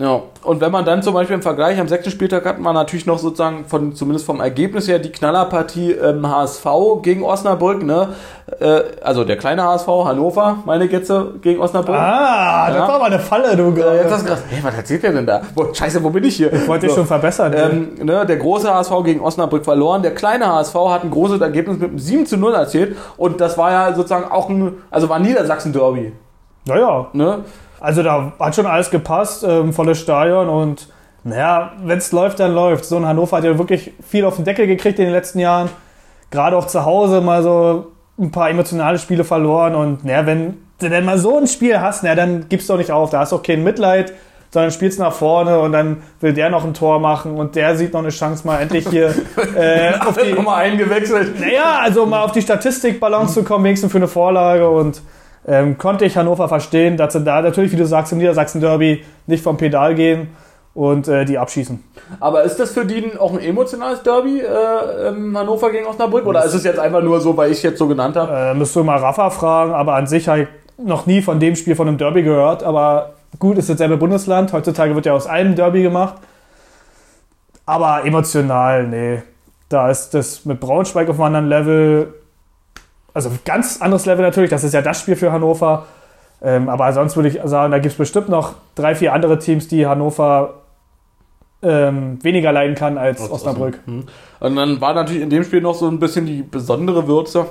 Ja, 0.00 0.20
und 0.44 0.60
wenn 0.60 0.70
man 0.70 0.84
dann 0.84 1.02
zum 1.02 1.12
Beispiel 1.12 1.34
im 1.34 1.42
Vergleich 1.42 1.80
am 1.80 1.88
sechsten 1.88 2.12
Spieltag 2.12 2.46
hat 2.46 2.60
man 2.60 2.72
natürlich 2.72 3.04
noch 3.04 3.18
sozusagen 3.18 3.64
von 3.66 3.96
zumindest 3.96 4.26
vom 4.26 4.40
Ergebnis 4.40 4.86
her 4.86 5.00
die 5.00 5.10
Knallerpartie 5.10 5.90
ähm, 5.90 6.24
HSV 6.28 6.64
gegen 7.02 7.24
Osnabrück, 7.24 7.82
ne? 7.82 8.10
Äh, 8.60 8.80
also 9.02 9.24
der 9.24 9.36
kleine 9.36 9.64
HSV, 9.64 9.88
Hannover, 9.88 10.58
meine 10.64 10.84
äh, 10.84 11.00
gegen 11.42 11.60
Osnabrück. 11.60 11.96
Ah, 11.96 12.68
das 12.68 12.76
Ja. 12.76 12.86
war 12.88 12.98
mal 13.00 13.06
eine 13.06 13.18
Falle, 13.18 13.56
du. 13.56 13.70
Äh, 13.72 13.96
jetzt 14.02 14.12
hast 14.12 14.20
du 14.20 14.26
gedacht, 14.26 14.44
hey, 14.48 14.60
was 14.62 14.74
erzählt 14.76 15.02
der 15.02 15.12
denn 15.14 15.26
da? 15.26 15.42
Wo, 15.56 15.74
scheiße, 15.74 16.00
wo 16.04 16.10
bin 16.10 16.22
ich 16.22 16.36
hier? 16.36 16.52
Wollte 16.68 16.86
ich 16.86 16.92
So. 16.92 16.98
schon 16.98 17.06
verbessern. 17.08 17.52
Ähm, 17.56 18.06
ne, 18.06 18.24
der 18.24 18.36
große 18.36 18.72
HSV 18.72 18.92
gegen 19.04 19.20
Osnabrück 19.20 19.64
verloren. 19.64 20.02
Der 20.02 20.14
kleine 20.14 20.46
HSV 20.46 20.76
hat 20.76 21.02
ein 21.02 21.10
großes 21.10 21.40
Ergebnis 21.40 21.76
mit 21.76 21.88
einem 21.90 21.98
7 21.98 22.24
zu 22.24 22.36
0 22.36 22.54
erzielt. 22.54 22.96
Und 23.16 23.40
das 23.40 23.58
war 23.58 23.72
ja 23.72 23.92
sozusagen 23.92 24.30
auch 24.30 24.48
ein, 24.48 24.74
also 24.92 25.08
war 25.08 25.16
ein 25.16 25.22
Niedersachsen-Derby. 25.22 26.12
naja, 26.66 27.08
Ne? 27.12 27.38
Also 27.80 28.02
da 28.02 28.32
hat 28.38 28.54
schon 28.54 28.66
alles 28.66 28.90
gepasst, 28.90 29.44
ähm, 29.44 29.72
volles 29.72 30.00
Stadion 30.00 30.48
und 30.48 30.88
naja, 31.24 31.72
wenn 31.82 31.98
es 31.98 32.12
läuft, 32.12 32.40
dann 32.40 32.54
läuft. 32.54 32.84
So 32.84 32.96
ein 32.96 33.06
Hannover 33.06 33.36
hat 33.36 33.44
ja 33.44 33.58
wirklich 33.58 33.92
viel 34.06 34.24
auf 34.24 34.36
den 34.36 34.44
Deckel 34.44 34.66
gekriegt 34.66 34.98
in 34.98 35.06
den 35.06 35.14
letzten 35.14 35.40
Jahren. 35.40 35.68
Gerade 36.30 36.56
auch 36.56 36.66
zu 36.66 36.84
Hause 36.84 37.20
mal 37.20 37.42
so 37.42 37.92
ein 38.18 38.30
paar 38.30 38.50
emotionale 38.50 38.98
Spiele 38.98 39.24
verloren 39.24 39.74
und 39.74 40.04
naja, 40.04 40.26
wenn 40.26 40.58
du 40.78 40.88
denn 40.88 41.04
mal 41.04 41.18
so 41.18 41.38
ein 41.38 41.46
Spiel 41.46 41.80
hast, 41.80 42.02
na, 42.02 42.14
dann 42.14 42.48
gibst 42.48 42.68
du 42.68 42.74
auch 42.74 42.78
nicht 42.78 42.92
auf. 42.92 43.10
Da 43.10 43.20
hast 43.20 43.32
du 43.32 43.36
auch 43.36 43.42
kein 43.42 43.62
Mitleid, 43.62 44.12
sondern 44.50 44.70
spielst 44.70 44.98
nach 44.98 45.12
vorne 45.12 45.60
und 45.60 45.72
dann 45.72 46.02
will 46.20 46.32
der 46.32 46.50
noch 46.50 46.64
ein 46.64 46.74
Tor 46.74 46.98
machen 47.00 47.36
und 47.36 47.56
der 47.56 47.76
sieht 47.76 47.92
noch 47.92 48.00
eine 48.00 48.10
Chance 48.10 48.46
mal 48.46 48.60
endlich 48.60 48.88
hier 48.88 49.14
äh, 49.56 49.92
auf 49.98 50.16
die, 50.16 50.32
Nochmal 50.32 50.64
eingewechselt. 50.64 51.38
naja, 51.40 51.80
also 51.82 52.06
mal 52.06 52.22
auf 52.22 52.32
die 52.32 52.42
Statistikbalance 52.42 53.34
zu 53.34 53.44
kommen, 53.44 53.64
wenigstens 53.64 53.92
für 53.92 53.98
eine 53.98 54.08
Vorlage 54.08 54.68
und 54.68 55.02
ähm, 55.48 55.78
konnte 55.78 56.04
ich 56.04 56.16
Hannover 56.16 56.48
verstehen, 56.48 56.96
dass 56.96 57.14
sie 57.14 57.24
da 57.24 57.42
natürlich, 57.42 57.72
wie 57.72 57.76
du 57.76 57.86
sagst, 57.86 58.12
im 58.12 58.18
Niedersachsen-Derby 58.18 59.02
nicht 59.26 59.42
vom 59.42 59.56
Pedal 59.56 59.94
gehen. 59.94 60.28
und 60.74 61.08
äh, 61.08 61.24
die 61.24 61.38
abschießen. 61.38 61.82
Aber 62.20 62.44
ist 62.44 62.60
das 62.60 62.70
für 62.70 62.86
die 62.86 63.18
auch 63.18 63.32
ein 63.32 63.40
emotionales 63.40 64.00
Derby, 64.04 64.40
äh, 64.40 65.08
ähm, 65.08 65.36
Hannover 65.36 65.72
gegen 65.72 65.86
Osnabrück? 65.86 66.24
Oder 66.24 66.44
ist 66.44 66.54
es 66.54 66.62
jetzt 66.62 66.78
einfach 66.78 67.02
nur 67.02 67.20
so, 67.20 67.36
weil 67.36 67.50
ich 67.50 67.56
es 67.56 67.62
jetzt 67.64 67.78
so 67.78 67.88
genannt 67.88 68.14
habe? 68.14 68.32
Äh, 68.32 68.54
müsst 68.54 68.76
du 68.76 68.84
mal 68.84 68.96
Rafa 68.96 69.30
fragen, 69.30 69.72
aber 69.72 69.94
an 69.94 70.06
sich 70.06 70.28
habe 70.28 70.42
ich 70.42 70.48
noch 70.76 71.06
nie 71.06 71.20
von 71.20 71.40
dem 71.40 71.56
Spiel 71.56 71.74
von 71.74 71.88
einem 71.88 71.98
Derby 71.98 72.22
gehört. 72.22 72.62
Aber 72.62 73.14
gut, 73.40 73.58
ist 73.58 73.68
dasselbe 73.68 73.96
Bundesland. 73.96 74.52
Heutzutage 74.52 74.94
wird 74.94 75.06
ja 75.06 75.14
aus 75.14 75.26
allem 75.26 75.56
Derby 75.56 75.82
gemacht. 75.82 76.14
Aber 77.66 78.04
emotional, 78.04 78.86
nee. 78.86 79.22
Da 79.68 79.90
ist 79.90 80.10
das 80.10 80.44
mit 80.44 80.60
Braunschweig 80.60 81.08
auf 81.08 81.16
einem 81.16 81.34
anderen 81.34 81.48
Level. 81.48 82.14
Also 83.14 83.30
ganz 83.44 83.80
anderes 83.80 84.06
Level 84.06 84.24
natürlich. 84.24 84.50
Das 84.50 84.64
ist 84.64 84.74
ja 84.74 84.82
das 84.82 85.00
Spiel 85.00 85.16
für 85.16 85.32
Hannover. 85.32 85.86
Ähm, 86.40 86.68
aber 86.68 86.92
sonst 86.92 87.16
würde 87.16 87.28
ich 87.28 87.40
sagen, 87.44 87.72
da 87.72 87.78
gibt 87.78 87.92
es 87.92 87.98
bestimmt 87.98 88.28
noch 88.28 88.54
drei, 88.74 88.94
vier 88.94 89.12
andere 89.12 89.38
Teams, 89.38 89.66
die 89.66 89.86
Hannover 89.86 90.54
ähm, 91.62 92.22
weniger 92.22 92.52
leiden 92.52 92.76
kann 92.76 92.98
als 92.98 93.28
Osnabrück. 93.28 93.80
Mhm. 93.86 94.04
Und 94.38 94.56
dann 94.56 94.80
war 94.80 94.94
natürlich 94.94 95.22
in 95.22 95.30
dem 95.30 95.42
Spiel 95.42 95.60
noch 95.60 95.74
so 95.74 95.88
ein 95.88 95.98
bisschen 95.98 96.26
die 96.26 96.42
besondere 96.42 97.08
Würze. 97.08 97.46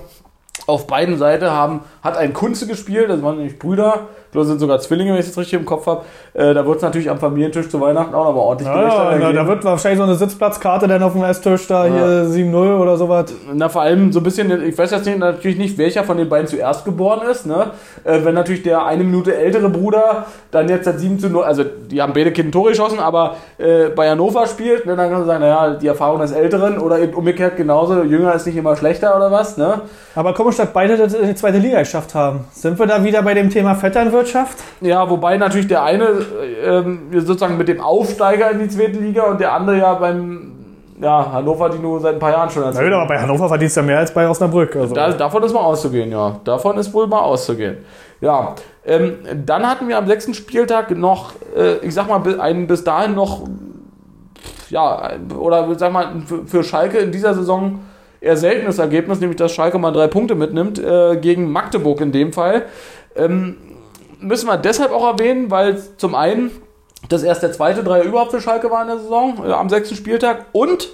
Auf 0.68 0.86
beiden 0.86 1.18
Seiten 1.18 1.50
haben, 1.50 1.82
hat 2.04 2.18
ein 2.18 2.34
Kunze 2.34 2.68
gespielt, 2.68 3.10
das 3.10 3.24
waren 3.24 3.38
nämlich 3.38 3.58
Brüder, 3.58 4.08
ich 4.28 4.32
glaube, 4.34 4.44
das 4.44 4.48
sind 4.50 4.60
sogar 4.60 4.80
Zwillinge, 4.82 5.14
wenn 5.14 5.22
ich 5.22 5.26
das 5.26 5.38
richtig 5.38 5.58
im 5.58 5.66
Kopf 5.66 5.88
habe. 5.88 6.02
Äh, 6.34 6.54
da 6.54 6.66
wird 6.66 6.76
es 6.76 6.82
natürlich 6.82 7.10
am 7.10 7.18
Familientisch 7.18 7.70
zu 7.70 7.80
Weihnachten 7.80 8.14
auch 8.14 8.26
nochmal 8.26 8.44
ordentlich 8.44 8.68
Ja, 8.68 8.76
ja, 8.76 8.82
Berichterstattung 8.82 9.36
da, 9.36 9.48
wird 9.48 9.64
wahrscheinlich 9.64 9.98
so 10.00 10.04
eine 10.04 10.16
Sitzplatzkarte 10.16 10.86
dann 10.90 11.02
auf 11.02 11.14
dem 11.14 11.24
Esstisch 11.24 11.66
da 11.68 11.86
hier 11.86 12.26
7-0 12.26 12.78
oder 12.78 12.98
sowas. 12.98 13.34
Na, 13.54 13.70
vor 13.70 13.84
allem 13.84 14.12
so 14.12 14.20
ein 14.20 14.24
bisschen, 14.24 14.52
ich 14.68 14.78
weiß 14.78 14.92
jetzt 14.92 15.06
nicht, 15.06 15.18
natürlich 15.18 15.58
nicht, 15.58 15.78
welcher 15.78 16.04
von 16.04 16.18
den 16.18 16.28
beiden 16.28 16.46
zuerst 16.46 16.84
geboren 16.84 17.22
ist, 17.32 17.46
ne? 17.46 17.72
Äh, 18.04 18.20
wenn 18.26 18.36
natürlich 18.36 18.64
der 18.64 18.86
eine 18.86 19.06
Minute 19.06 19.34
ältere 19.34 19.70
Bruder 19.70 20.26
dann 20.52 20.68
jetzt 20.68 20.84
seit 20.84 21.00
7 21.00 21.20
zu 21.20 21.30
0, 21.30 21.46
also 21.46 21.64
die 21.64 22.02
haben 22.02 22.12
beide 22.12 22.34
Kinder 22.34 22.52
Tore 22.52 22.72
geschossen, 22.72 23.00
aber 23.00 23.38
äh, 23.58 23.88
bei 23.96 24.10
Hannover 24.10 24.46
spielt, 24.46 24.86
ne, 24.86 24.98
dann 24.98 25.10
kann 25.10 25.20
man 25.20 25.26
sagen, 25.26 25.40
naja, 25.40 25.70
die 25.76 25.88
Erfahrung 25.88 26.20
des 26.20 26.34
Älteren 26.34 26.80
oder 26.80 27.00
eben 27.00 27.14
umgekehrt 27.14 27.56
genauso, 27.56 28.04
jünger 28.04 28.34
ist 28.34 28.46
nicht 28.46 28.58
immer 28.58 28.76
schlechter 28.76 29.16
oder 29.16 29.32
was, 29.32 29.56
ne? 29.56 29.82
Aber 30.16 30.34
komisch, 30.34 30.57
dass 30.58 30.74
beide 30.74 30.94
in 30.96 31.28
die 31.28 31.36
zweite 31.36 31.58
Liga 31.58 31.80
geschafft 31.80 32.16
haben. 32.16 32.46
Sind 32.52 32.78
wir 32.78 32.86
da 32.86 33.04
wieder 33.04 33.22
bei 33.22 33.34
dem 33.34 33.50
Thema 33.50 33.76
Vetternwirtschaft? 33.76 34.58
Ja, 34.82 35.10
wobei 35.10 35.38
natürlich 35.38 35.68
der 35.68 35.84
eine 35.84 36.06
äh, 36.06 37.20
sozusagen 37.20 37.58
mit 37.58 37.68
dem 37.68 37.82
Aufsteiger 37.82 38.52
in 38.52 38.60
die 38.60 38.70
zweite 38.70 39.00
Liga 39.00 39.24
und 39.24 39.40
der 39.40 39.54
andere 39.54 39.78
ja 39.78 39.94
beim, 39.94 40.54
ja, 41.00 41.32
Hannover, 41.32 41.70
die 41.70 41.80
nur 41.80 42.00
seit 42.00 42.16
ein 42.16 42.20
paar 42.20 42.32
Jahren 42.32 42.50
schon 42.50 42.64
Na 42.64 42.72
gut, 42.72 42.92
aber 42.92 43.08
bei 43.08 43.20
Hannover 43.20 43.48
verdient 43.48 43.70
es 43.70 43.76
ja 43.76 43.82
mehr 43.82 44.00
als 44.00 44.14
bei 44.14 44.28
Osnabrück. 44.28 44.76
Also. 44.76 44.94
Da, 44.94 45.12
davon 45.12 45.44
ist 45.44 45.54
mal 45.54 45.62
auszugehen, 45.62 46.12
ja. 46.12 46.40
Davon 46.44 46.78
ist 46.78 46.94
wohl 46.94 47.08
mal 47.08 47.22
auszugehen. 47.22 47.78
Ja, 48.20 48.56
ähm, 48.86 49.18
dann 49.46 49.68
hatten 49.70 49.88
wir 49.88 49.98
am 49.98 50.08
sechsten 50.08 50.34
Spieltag 50.34 50.92
noch, 50.92 51.34
äh, 51.56 51.78
ich 51.86 51.94
sag 51.94 52.08
mal, 52.08 52.40
einen 52.40 52.66
bis 52.66 52.84
dahin 52.84 53.14
noch, 53.14 53.44
ja, 54.70 55.12
oder 55.38 55.68
sag 55.78 55.92
mal, 55.92 56.08
für, 56.26 56.48
für 56.48 56.64
Schalke 56.64 56.98
in 56.98 57.12
dieser 57.12 57.34
Saison 57.34 57.80
eher 58.28 58.38
seltenes 58.38 58.78
Ergebnis, 58.78 59.20
nämlich 59.20 59.38
dass 59.38 59.54
Schalke 59.54 59.80
mal 59.80 59.92
drei 59.92 60.08
Punkte 60.08 60.36
mitnimmt, 60.36 60.78
äh, 60.78 61.18
gegen 61.18 61.52
Magdeburg 61.52 62.02
in 62.02 62.12
dem 62.12 62.34
Fall. 62.34 62.66
Ähm, 63.16 63.58
müssen 64.20 64.48
wir 64.48 64.58
deshalb 64.58 64.92
auch 64.92 65.08
erwähnen, 65.08 65.50
weil 65.50 65.82
zum 65.98 66.14
einen 66.14 66.52
das 67.10 67.24
erst 67.24 67.44
der 67.44 67.52
zweite 67.52 67.84
Dreier 67.84 68.04
überhaupt 68.04 68.32
für 68.32 68.42
Schalke 68.42 68.70
war 68.70 68.82
in 68.82 68.88
der 68.88 69.00
Saison, 69.00 69.44
äh, 69.46 69.52
am 69.52 69.70
sechsten 69.70 69.96
Spieltag 69.96 70.48
und 70.52 70.90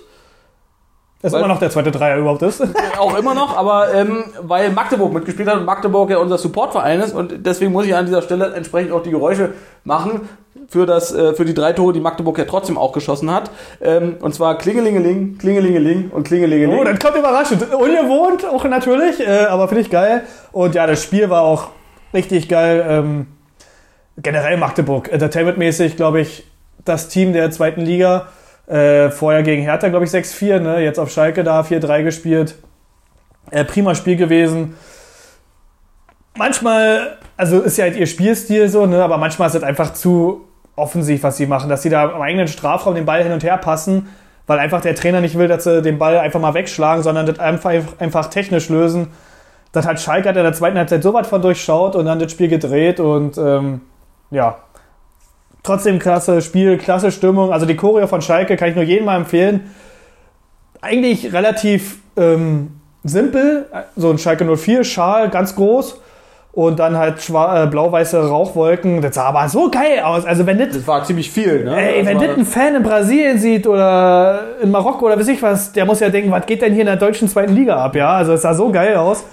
das 1.24 1.30
ist 1.30 1.34
weil- 1.34 1.40
immer 1.46 1.54
noch 1.54 1.60
der 1.60 1.72
zweite 1.72 1.90
Dreier 1.90 2.18
überhaupt 2.18 2.44
ist. 2.44 2.62
auch 3.00 3.18
immer 3.18 3.34
noch, 3.34 3.58
aber 3.58 3.94
ähm, 3.94 4.26
weil 4.42 4.70
Magdeburg 4.72 5.12
mitgespielt 5.14 5.50
hat 5.50 5.58
und 5.58 5.66
Magdeburg 5.66 6.10
ja 6.12 6.18
unser 6.18 6.38
Supportverein 6.38 7.00
ist 7.00 7.16
und 7.16 7.46
deswegen 7.46 7.72
muss 7.72 7.86
ich 7.88 7.96
an 7.96 8.06
dieser 8.06 8.22
Stelle 8.22 8.54
entsprechend 8.54 8.92
auch 8.92 9.02
die 9.02 9.10
Geräusche 9.12 9.54
machen 9.84 10.28
für, 10.68 10.86
das, 10.86 11.14
äh, 11.14 11.34
für 11.34 11.46
die 11.46 11.54
drei 11.54 11.74
Tore, 11.74 11.94
die 11.94 12.00
Magdeburg 12.00 12.38
ja 12.38 12.46
trotzdem 12.46 12.78
auch 12.78 12.92
geschossen 12.92 13.32
hat. 13.34 13.50
Ähm, 13.82 14.18
und 14.22 14.36
zwar 14.36 14.58
Klingelingeling, 14.58 15.38
Klingelingeling 15.38 16.10
und 16.12 16.28
Klingelingeling. 16.28 16.78
Oh, 16.78 16.84
dann 16.84 17.00
kommt 17.00 17.16
überraschend. 17.16 17.74
Ungewohnt 17.74 18.46
auch 18.46 18.64
natürlich, 18.66 19.26
äh, 19.26 19.46
aber 19.46 19.68
finde 19.68 19.82
ich 19.82 19.90
geil. 19.90 20.24
Und 20.52 20.76
ja, 20.76 20.86
das 20.88 21.02
Spiel 21.02 21.30
war 21.30 21.42
auch 21.42 21.70
richtig 22.14 22.50
geil. 22.50 22.86
Ähm, 22.88 23.28
generell 24.18 24.58
Magdeburg, 24.58 25.12
entertainmentmäßig, 25.12 25.96
glaube 25.96 26.22
ich, 26.22 26.46
das 26.86 27.08
Team 27.08 27.34
der 27.34 27.50
zweiten 27.52 27.82
Liga. 27.82 28.28
Äh, 28.67 29.10
vorher 29.10 29.43
gegen 29.43 29.62
Hertha, 29.62 29.89
glaube 29.89 30.06
ich, 30.06 30.12
6-4, 30.12 30.60
ne? 30.60 30.80
jetzt 30.80 30.99
auf 30.99 31.12
Schalke 31.12 31.43
da 31.43 31.62
4-3 31.62 32.04
gespielt. 32.04 32.56
Äh, 33.52 33.65
prima 33.65 33.93
Spiel 33.93 34.15
gewesen. 34.15 34.76
Manchmal, 36.36 37.17
also 37.36 37.62
ist 37.62 37.78
ja 37.78 37.84
halt 37.84 37.97
ihr 37.97 38.08
Spielstil 38.08 38.69
so, 38.69 38.86
ne? 38.86 39.04
aber 39.04 39.17
manchmal 39.17 39.49
ist 39.49 39.56
es 39.56 39.63
einfach 39.63 39.93
zu 39.93 40.45
offensiv, 40.76 41.23
was 41.23 41.38
sie 41.38 41.45
machen, 41.45 41.69
dass 41.69 41.82
sie 41.84 41.89
da 41.89 42.10
am 42.10 42.21
eigenen 42.21 42.47
Strafraum 42.47 42.95
den 42.95 43.06
Ball 43.06 43.21
hin 43.21 43.32
und 43.32 43.43
her 43.43 43.58
passen, 43.58 44.08
weil 44.47 44.60
einfach 44.60 44.82
der 44.82 44.95
Trainer 44.95 45.21
nicht 45.21 45.38
will, 45.38 45.47
dass 45.47 45.65
sie 45.65 45.82
den 45.82 45.99
Ball 45.99 46.17
einfach 46.17 46.39
mal 46.39 46.54
wegschlagen, 46.54 47.04
sondern 47.04 47.26
das 47.26 47.39
einfach, 47.39 47.71
einfach 47.99 48.28
technisch 48.28 48.69
lösen. 48.69 49.10
Das 49.71 49.86
hat 49.86 49.99
Schalke 49.99 50.30
in 50.30 50.36
der 50.36 50.54
zweiten 50.54 50.78
Halbzeit 50.78 51.04
so 51.04 51.13
was 51.13 51.28
von 51.28 51.41
durchschaut 51.41 51.95
und 51.95 52.06
dann 52.06 52.19
das 52.19 52.32
Spiel 52.32 52.47
gedreht 52.47 52.99
und 52.99 53.38
ähm, 53.38 53.82
ja, 54.32 54.58
trotzdem 55.63 55.97
klasse 55.99 56.41
Spiel, 56.41 56.78
klasse 56.78 57.12
Stimmung. 57.12 57.52
Also 57.52 57.65
die 57.65 57.76
Choreo 57.76 58.08
von 58.08 58.21
Schalke 58.21 58.58
kann 58.58 58.69
ich 58.69 58.76
nur 58.76 58.84
jedem 58.84 59.06
mal 59.06 59.17
empfehlen. 59.17 59.71
Eigentlich 60.82 61.34
relativ 61.34 61.99
ähm, 62.17 62.71
simpel, 63.04 63.65
so 63.95 64.12
ein 64.12 64.17
Schalke 64.17 64.45
04 64.45 64.84
Schal, 64.84 65.30
ganz 65.30 65.56
groß 65.56 66.02
und 66.54 66.78
dann 66.78 66.97
halt 66.97 67.17
äh, 67.30 67.67
blau-weiße 67.67 68.30
Rauchwolken. 68.30 69.02
Das 69.02 69.15
sah 69.15 69.26
aber 69.26 69.49
so 69.49 69.71
geil 69.71 70.02
aus. 70.04 70.23
Also 70.23 70.45
wenn 70.45 70.60
das 70.60 70.69
Das 70.69 70.88
war 70.88 71.04
ziemlich 71.04 71.32
viel, 71.32 71.63
ne? 71.63 71.76
Ey, 71.76 72.06
wenn 72.06 72.19
das 72.19 72.38
ein 72.38 72.45
Fan 72.45 72.76
in 72.76 72.84
Brasilien 72.84 73.39
sieht 73.39 73.65
oder 73.65 74.41
in 74.62 74.69
Marokko 74.69 75.06
oder 75.08 75.17
weiß 75.17 75.28
ich 75.30 75.41
was, 75.41 75.73
der 75.73 75.86
muss 75.86 75.99
ja 75.99 76.10
denken, 76.10 76.30
was 76.30 76.45
geht 76.45 76.62
denn 76.62 76.73
hier 76.73 76.82
in 76.82 76.88
der 76.88 76.97
deutschen 76.97 77.28
zweiten 77.28 77.56
Liga 77.56 77.78
ab, 77.78 77.95
ja? 77.95 78.13
Also 78.13 78.34
es 78.34 78.43
sah 78.43 78.54
so 78.54 78.71
geil 78.71 78.95
aus. 78.97 79.23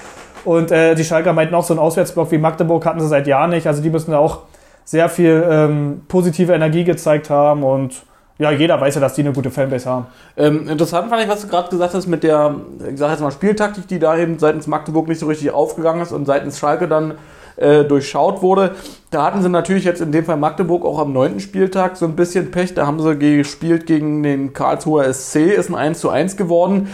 Und 0.46 0.70
äh, 0.70 0.94
die 0.94 1.04
Schalker 1.04 1.34
meinten 1.34 1.54
auch, 1.54 1.64
so 1.64 1.74
einen 1.74 1.80
Auswärtsblock 1.80 2.30
wie 2.30 2.38
Magdeburg 2.38 2.86
hatten 2.86 3.00
sie 3.00 3.08
seit 3.08 3.26
Jahren 3.26 3.50
nicht. 3.50 3.66
Also 3.66 3.82
die 3.82 3.90
müssen 3.90 4.12
da 4.12 4.18
auch 4.18 4.44
sehr 4.90 5.08
viel 5.08 5.46
ähm, 5.48 6.00
positive 6.08 6.52
Energie 6.52 6.82
gezeigt 6.82 7.30
haben 7.30 7.62
und 7.62 8.02
ja, 8.38 8.50
jeder 8.50 8.80
weiß 8.80 8.96
ja, 8.96 9.00
dass 9.00 9.14
die 9.14 9.20
eine 9.20 9.32
gute 9.32 9.52
Fanbase 9.52 9.88
haben. 9.88 10.06
Ähm, 10.36 10.68
interessant 10.68 11.10
fand 11.10 11.22
ich, 11.22 11.28
was 11.28 11.42
du 11.42 11.46
gerade 11.46 11.68
gesagt 11.68 11.94
hast 11.94 12.08
mit 12.08 12.24
der, 12.24 12.56
ich 12.90 12.98
sag 12.98 13.12
jetzt 13.12 13.20
mal, 13.20 13.30
Spieltaktik, 13.30 13.86
die 13.86 14.00
da 14.00 14.16
eben 14.16 14.40
seitens 14.40 14.66
Magdeburg 14.66 15.06
nicht 15.06 15.20
so 15.20 15.26
richtig 15.28 15.52
aufgegangen 15.52 16.02
ist 16.02 16.10
und 16.10 16.26
seitens 16.26 16.58
Schalke 16.58 16.88
dann 16.88 17.14
äh, 17.54 17.84
durchschaut 17.84 18.42
wurde. 18.42 18.72
Da 19.12 19.26
hatten 19.26 19.42
sie 19.42 19.48
natürlich 19.48 19.84
jetzt 19.84 20.00
in 20.00 20.10
dem 20.10 20.24
Fall 20.24 20.38
Magdeburg 20.38 20.84
auch 20.84 20.98
am 20.98 21.12
neunten 21.12 21.38
Spieltag 21.38 21.96
so 21.96 22.04
ein 22.04 22.16
bisschen 22.16 22.50
Pech. 22.50 22.74
Da 22.74 22.84
haben 22.84 23.00
sie 23.00 23.16
gespielt 23.16 23.86
gegen 23.86 24.24
den 24.24 24.54
Karlsruher 24.54 25.04
SC, 25.12 25.36
ist 25.36 25.68
ein 25.68 25.76
1 25.76 26.00
zu 26.00 26.10
1 26.10 26.36
geworden. 26.36 26.88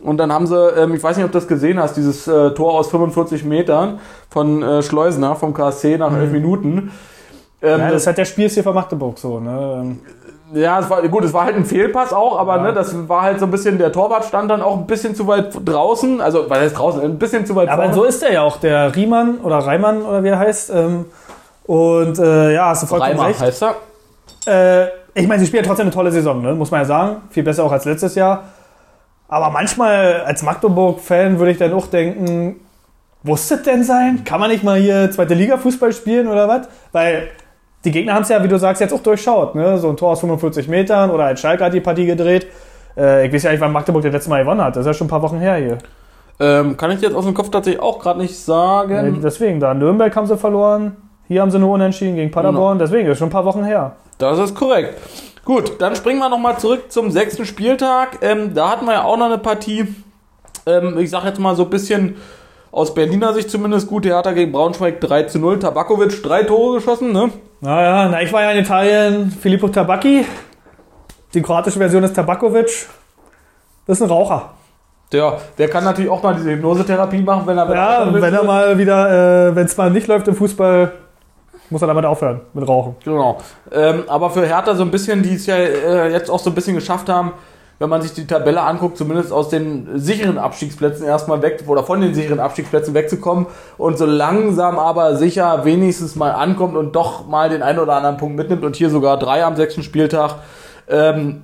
Und 0.00 0.16
dann 0.16 0.32
haben 0.32 0.46
sie, 0.46 0.56
ähm, 0.56 0.94
ich 0.94 1.02
weiß 1.02 1.18
nicht, 1.18 1.26
ob 1.26 1.32
du 1.32 1.38
das 1.38 1.48
gesehen 1.48 1.78
hast, 1.78 1.98
dieses 1.98 2.26
äh, 2.26 2.52
Tor 2.54 2.72
aus 2.72 2.88
45 2.88 3.44
Metern 3.44 4.00
von 4.30 4.62
äh, 4.62 4.82
Schleusner 4.82 5.36
vom 5.36 5.52
KSC 5.52 5.98
nach 5.98 6.16
elf 6.16 6.32
Minuten. 6.32 6.92
Ähm, 7.62 7.80
Ja, 7.80 7.90
das- 7.90 8.02
ist 8.02 8.06
halt 8.08 8.18
der 8.18 8.24
Spielstil 8.24 8.62
von 8.62 8.74
Magdeburg 8.74 9.18
so, 9.18 9.38
ne? 9.40 9.96
Ja, 10.54 10.80
es 10.80 10.90
war 10.90 11.00
gut, 11.08 11.24
es 11.24 11.32
war 11.32 11.44
halt 11.44 11.56
ein 11.56 11.64
Fehlpass 11.64 12.12
auch, 12.12 12.38
aber 12.38 12.56
Ja. 12.56 12.62
ne, 12.64 12.72
das 12.74 13.08
war 13.08 13.22
halt 13.22 13.38
so 13.38 13.46
ein 13.46 13.50
bisschen, 13.50 13.78
der 13.78 13.90
Torwart 13.90 14.24
stand 14.24 14.50
dann 14.50 14.60
auch 14.60 14.76
ein 14.76 14.86
bisschen 14.86 15.14
zu 15.14 15.26
weit 15.26 15.50
draußen, 15.64 16.20
also 16.20 16.44
was 16.50 16.58
heißt 16.58 16.76
draußen, 16.78 17.00
ein 17.00 17.18
bisschen 17.18 17.46
zu 17.46 17.56
weit 17.56 17.68
Aber 17.70 17.84
vorne. 17.84 17.94
so 17.94 18.04
ist 18.04 18.22
er 18.22 18.32
ja 18.34 18.42
auch, 18.42 18.58
der 18.58 18.94
Riemann 18.94 19.38
oder 19.38 19.58
Reimann 19.58 20.02
oder 20.02 20.22
wie 20.22 20.28
er 20.28 20.38
heißt. 20.38 20.70
Ähm, 20.74 21.06
und 21.64 22.18
äh, 22.18 22.52
ja, 22.54 22.66
hast 22.68 22.82
du 22.82 22.86
vollkommen 22.86 23.12
Reimer 23.12 23.28
recht. 23.28 23.40
heißt 23.40 23.62
er. 23.62 24.82
Äh, 24.84 24.88
ich 25.14 25.26
meine, 25.28 25.40
sie 25.40 25.46
spielen 25.46 25.64
trotzdem 25.64 25.84
eine 25.86 25.94
tolle 25.94 26.10
Saison, 26.10 26.42
ne? 26.42 26.54
muss 26.54 26.70
man 26.70 26.80
ja 26.80 26.84
sagen. 26.86 27.16
Viel 27.30 27.44
besser 27.44 27.64
auch 27.64 27.72
als 27.72 27.84
letztes 27.86 28.14
Jahr. 28.14 28.42
Aber 29.28 29.48
manchmal 29.50 30.22
als 30.26 30.42
Magdeburg-Fan 30.42 31.38
würde 31.38 31.52
ich 31.52 31.58
dann 31.58 31.72
auch 31.72 31.86
denken, 31.86 32.56
muss 33.22 33.48
das 33.48 33.62
denn 33.62 33.84
sein? 33.84 34.24
Kann 34.24 34.40
man 34.40 34.50
nicht 34.50 34.64
mal 34.64 34.78
hier 34.78 35.10
zweite 35.10 35.32
Liga 35.34 35.56
Fußball 35.56 35.92
spielen 35.92 36.28
oder 36.28 36.46
was? 36.48 36.68
Weil 36.92 37.30
die 37.84 37.90
Gegner 37.90 38.14
haben 38.14 38.22
es 38.22 38.28
ja, 38.28 38.42
wie 38.42 38.48
du 38.48 38.58
sagst, 38.58 38.80
jetzt 38.80 38.92
auch 38.92 39.02
durchschaut. 39.02 39.54
Ne? 39.54 39.78
So 39.78 39.88
ein 39.88 39.96
Tor 39.96 40.12
aus 40.12 40.20
45 40.20 40.68
Metern 40.68 41.10
oder 41.10 41.24
als 41.24 41.40
Schalke 41.40 41.64
hat 41.64 41.74
die 41.74 41.80
Partie 41.80 42.06
gedreht. 42.06 42.46
Äh, 42.96 43.26
ich 43.26 43.32
weiß 43.32 43.42
ja 43.44 43.50
nicht, 43.52 43.60
wann 43.60 43.72
Magdeburg 43.72 44.02
das 44.02 44.12
letzte 44.12 44.30
Mal 44.30 44.42
gewonnen 44.42 44.62
hat. 44.62 44.76
Das 44.76 44.82
ist 44.82 44.86
ja 44.86 44.94
schon 44.94 45.06
ein 45.06 45.10
paar 45.10 45.22
Wochen 45.22 45.38
her 45.38 45.56
hier. 45.56 45.78
Ähm, 46.40 46.76
kann 46.76 46.90
ich 46.90 47.00
jetzt 47.00 47.14
aus 47.14 47.24
dem 47.24 47.34
Kopf 47.34 47.50
tatsächlich 47.50 47.82
auch 47.82 47.98
gerade 47.98 48.20
nicht 48.20 48.32
Äh, 48.32 48.34
sagen. 48.34 49.20
deswegen, 49.22 49.60
da 49.60 49.72
in 49.72 49.78
Nürnberg 49.78 50.14
haben 50.14 50.26
sie 50.26 50.36
verloren. 50.36 50.96
Hier 51.28 51.40
haben 51.42 51.50
sie 51.50 51.58
nur 51.58 51.70
unentschieden 51.72 52.16
gegen 52.16 52.30
Paderborn. 52.30 52.78
Deswegen, 52.78 53.06
das 53.06 53.12
ist 53.14 53.18
schon 53.18 53.28
ein 53.28 53.32
paar 53.32 53.44
Wochen 53.44 53.64
her. 53.64 53.92
Das 54.18 54.38
ist 54.38 54.54
korrekt. 54.54 54.94
Gut, 55.44 55.80
dann 55.80 55.96
springen 55.96 56.18
wir 56.20 56.28
nochmal 56.28 56.58
zurück 56.58 56.92
zum 56.92 57.10
sechsten 57.10 57.44
Spieltag. 57.46 58.18
Ähm, 58.22 58.54
da 58.54 58.70
hatten 58.70 58.84
wir 58.86 58.92
ja 58.92 59.04
auch 59.04 59.16
noch 59.16 59.26
eine 59.26 59.38
Partie, 59.38 59.92
ähm, 60.66 60.96
ich 60.98 61.10
sag 61.10 61.24
jetzt 61.24 61.40
mal 61.40 61.56
so 61.56 61.64
ein 61.64 61.70
bisschen 61.70 62.16
aus 62.72 62.94
Berliner 62.94 63.34
Sicht 63.34 63.50
zumindest 63.50 63.86
gut. 63.86 64.04
Hertha 64.06 64.32
gegen 64.32 64.50
Braunschweig 64.50 65.00
3 65.00 65.24
zu 65.24 65.38
0. 65.38 65.60
Tabakovic 65.60 66.22
drei 66.22 66.42
Tore 66.42 66.76
geschossen, 66.76 67.12
ne? 67.12 67.30
Naja, 67.60 68.08
na, 68.08 68.22
ich 68.22 68.32
war 68.32 68.42
ja 68.42 68.50
in 68.50 68.64
Italien, 68.64 69.30
Filippo 69.30 69.68
Tabacchi. 69.68 70.24
Die 71.34 71.42
kroatische 71.42 71.78
Version 71.78 72.02
ist 72.02 72.14
Tabakovic. 72.16 72.88
Das 73.86 73.98
ist 73.98 74.02
ein 74.02 74.08
Raucher. 74.08 74.50
Ja, 75.12 75.36
der 75.58 75.68
kann 75.68 75.84
natürlich 75.84 76.10
auch 76.10 76.22
mal 76.22 76.34
diese 76.34 76.50
Hypnosetherapie 76.50 77.20
machen, 77.20 77.46
wenn 77.46 77.58
er 77.58 77.74
Ja, 77.74 78.12
wenn 78.12 78.34
er 78.34 78.44
mal 78.44 78.78
wieder, 78.78 79.48
äh, 79.50 79.54
wenn 79.54 79.66
es 79.66 79.76
mal 79.76 79.90
nicht 79.90 80.06
läuft 80.06 80.26
im 80.26 80.34
Fußball, 80.34 80.90
muss 81.68 81.82
er 81.82 81.88
damit 81.88 82.06
aufhören 82.06 82.40
mit 82.54 82.66
Rauchen. 82.66 82.96
Genau. 83.04 83.36
Ähm, 83.70 84.04
aber 84.08 84.30
für 84.30 84.46
Hertha 84.46 84.74
so 84.74 84.82
ein 84.82 84.90
bisschen, 84.90 85.22
die 85.22 85.34
es 85.34 85.44
ja 85.44 85.56
äh, 85.56 86.10
jetzt 86.10 86.30
auch 86.30 86.38
so 86.38 86.48
ein 86.50 86.54
bisschen 86.54 86.74
geschafft 86.74 87.10
haben, 87.10 87.32
wenn 87.82 87.88
man 87.88 88.00
sich 88.00 88.14
die 88.14 88.28
Tabelle 88.28 88.62
anguckt, 88.62 88.96
zumindest 88.96 89.32
aus 89.32 89.48
den 89.48 89.88
sicheren 89.98 90.38
Abstiegsplätzen 90.38 91.04
erstmal 91.04 91.42
weg 91.42 91.64
oder 91.66 91.82
von 91.82 92.00
den 92.00 92.14
sicheren 92.14 92.38
Abstiegsplätzen 92.38 92.94
wegzukommen 92.94 93.46
und 93.76 93.98
so 93.98 94.06
langsam 94.06 94.78
aber 94.78 95.16
sicher 95.16 95.64
wenigstens 95.64 96.14
mal 96.14 96.30
ankommt 96.30 96.76
und 96.76 96.94
doch 96.94 97.26
mal 97.26 97.48
den 97.48 97.60
einen 97.60 97.80
oder 97.80 97.94
anderen 97.94 98.18
Punkt 98.18 98.36
mitnimmt 98.36 98.62
und 98.62 98.76
hier 98.76 98.88
sogar 98.88 99.18
drei 99.18 99.44
am 99.44 99.56
sechsten 99.56 99.82
Spieltag. 99.82 100.36
Ähm, 100.88 101.42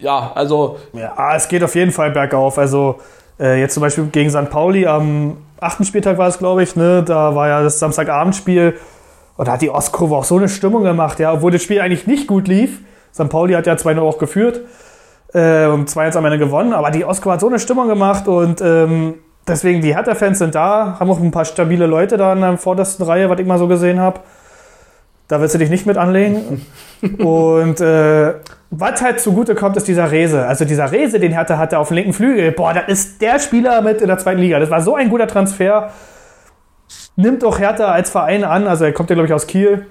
ja, 0.00 0.30
also 0.32 0.76
Ja, 0.92 1.34
es 1.34 1.48
geht 1.48 1.64
auf 1.64 1.74
jeden 1.74 1.90
Fall 1.90 2.12
bergauf. 2.12 2.56
Also 2.56 3.00
äh, 3.40 3.60
jetzt 3.60 3.74
zum 3.74 3.80
Beispiel 3.80 4.04
gegen 4.12 4.30
St. 4.30 4.48
Pauli 4.48 4.86
am 4.86 5.38
achten 5.58 5.84
Spieltag 5.84 6.18
war 6.18 6.28
es, 6.28 6.38
glaube 6.38 6.62
ich, 6.62 6.76
ne? 6.76 7.02
Da 7.02 7.34
war 7.34 7.48
ja 7.48 7.64
das 7.64 7.80
Samstagabendspiel 7.80 8.76
und 9.36 9.48
da 9.48 9.52
hat 9.54 9.62
die 9.62 9.70
Ostkurve 9.70 10.14
auch 10.14 10.24
so 10.24 10.36
eine 10.36 10.48
Stimmung 10.48 10.84
gemacht, 10.84 11.18
ja, 11.18 11.32
obwohl 11.32 11.50
das 11.50 11.64
Spiel 11.64 11.80
eigentlich 11.80 12.06
nicht 12.06 12.28
gut 12.28 12.46
lief. 12.46 12.78
St. 13.12 13.28
Pauli 13.28 13.54
hat 13.54 13.66
ja 13.66 13.74
2-0 13.74 14.00
auch 14.00 14.18
geführt 14.18 14.60
äh, 15.32 15.66
und 15.66 15.88
2-1 15.88 16.16
am 16.16 16.24
Ende 16.24 16.38
gewonnen, 16.38 16.72
aber 16.72 16.90
die 16.90 17.04
Ostkurve 17.04 17.34
hat 17.34 17.40
so 17.40 17.48
eine 17.48 17.58
Stimmung 17.58 17.88
gemacht 17.88 18.28
und 18.28 18.60
ähm, 18.60 19.14
deswegen 19.46 19.80
die 19.80 19.94
Hertha-Fans 19.94 20.38
sind 20.38 20.54
da, 20.54 20.96
haben 20.98 21.10
auch 21.10 21.20
ein 21.20 21.30
paar 21.30 21.44
stabile 21.44 21.86
Leute 21.86 22.16
da 22.16 22.32
in 22.32 22.40
der 22.40 22.58
vordersten 22.58 23.04
Reihe, 23.04 23.30
was 23.30 23.38
ich 23.38 23.46
mal 23.46 23.58
so 23.58 23.68
gesehen 23.68 24.00
habe. 24.00 24.20
Da 25.28 25.40
willst 25.40 25.54
du 25.54 25.58
dich 25.58 25.70
nicht 25.70 25.86
mit 25.86 25.96
anlegen. 25.96 26.66
und 27.18 27.80
äh, 27.80 28.34
was 28.70 29.02
halt 29.02 29.20
zugute 29.20 29.54
kommt, 29.54 29.76
ist 29.76 29.86
dieser 29.86 30.10
Rese. 30.10 30.46
Also 30.46 30.64
dieser 30.64 30.90
Rese, 30.90 31.20
den 31.20 31.32
Hertha 31.32 31.56
hatte 31.56 31.78
auf 31.78 31.88
dem 31.88 31.96
linken 31.96 32.12
Flügel. 32.12 32.50
Boah, 32.52 32.72
das 32.72 32.88
ist 32.88 33.22
der 33.22 33.38
Spieler 33.38 33.80
mit 33.82 34.00
in 34.00 34.08
der 34.08 34.18
zweiten 34.18 34.40
Liga. 34.40 34.58
Das 34.58 34.70
war 34.70 34.80
so 34.80 34.96
ein 34.96 35.08
guter 35.08 35.28
Transfer. 35.28 35.90
Nimmt 37.14 37.44
auch 37.44 37.58
Hertha 37.60 37.92
als 37.92 38.10
Verein 38.10 38.42
an. 38.42 38.66
Also 38.66 38.84
er 38.84 38.92
kommt 38.92 39.10
ja, 39.10 39.14
glaube 39.14 39.26
ich, 39.26 39.32
aus 39.32 39.46
Kiel. 39.46 39.86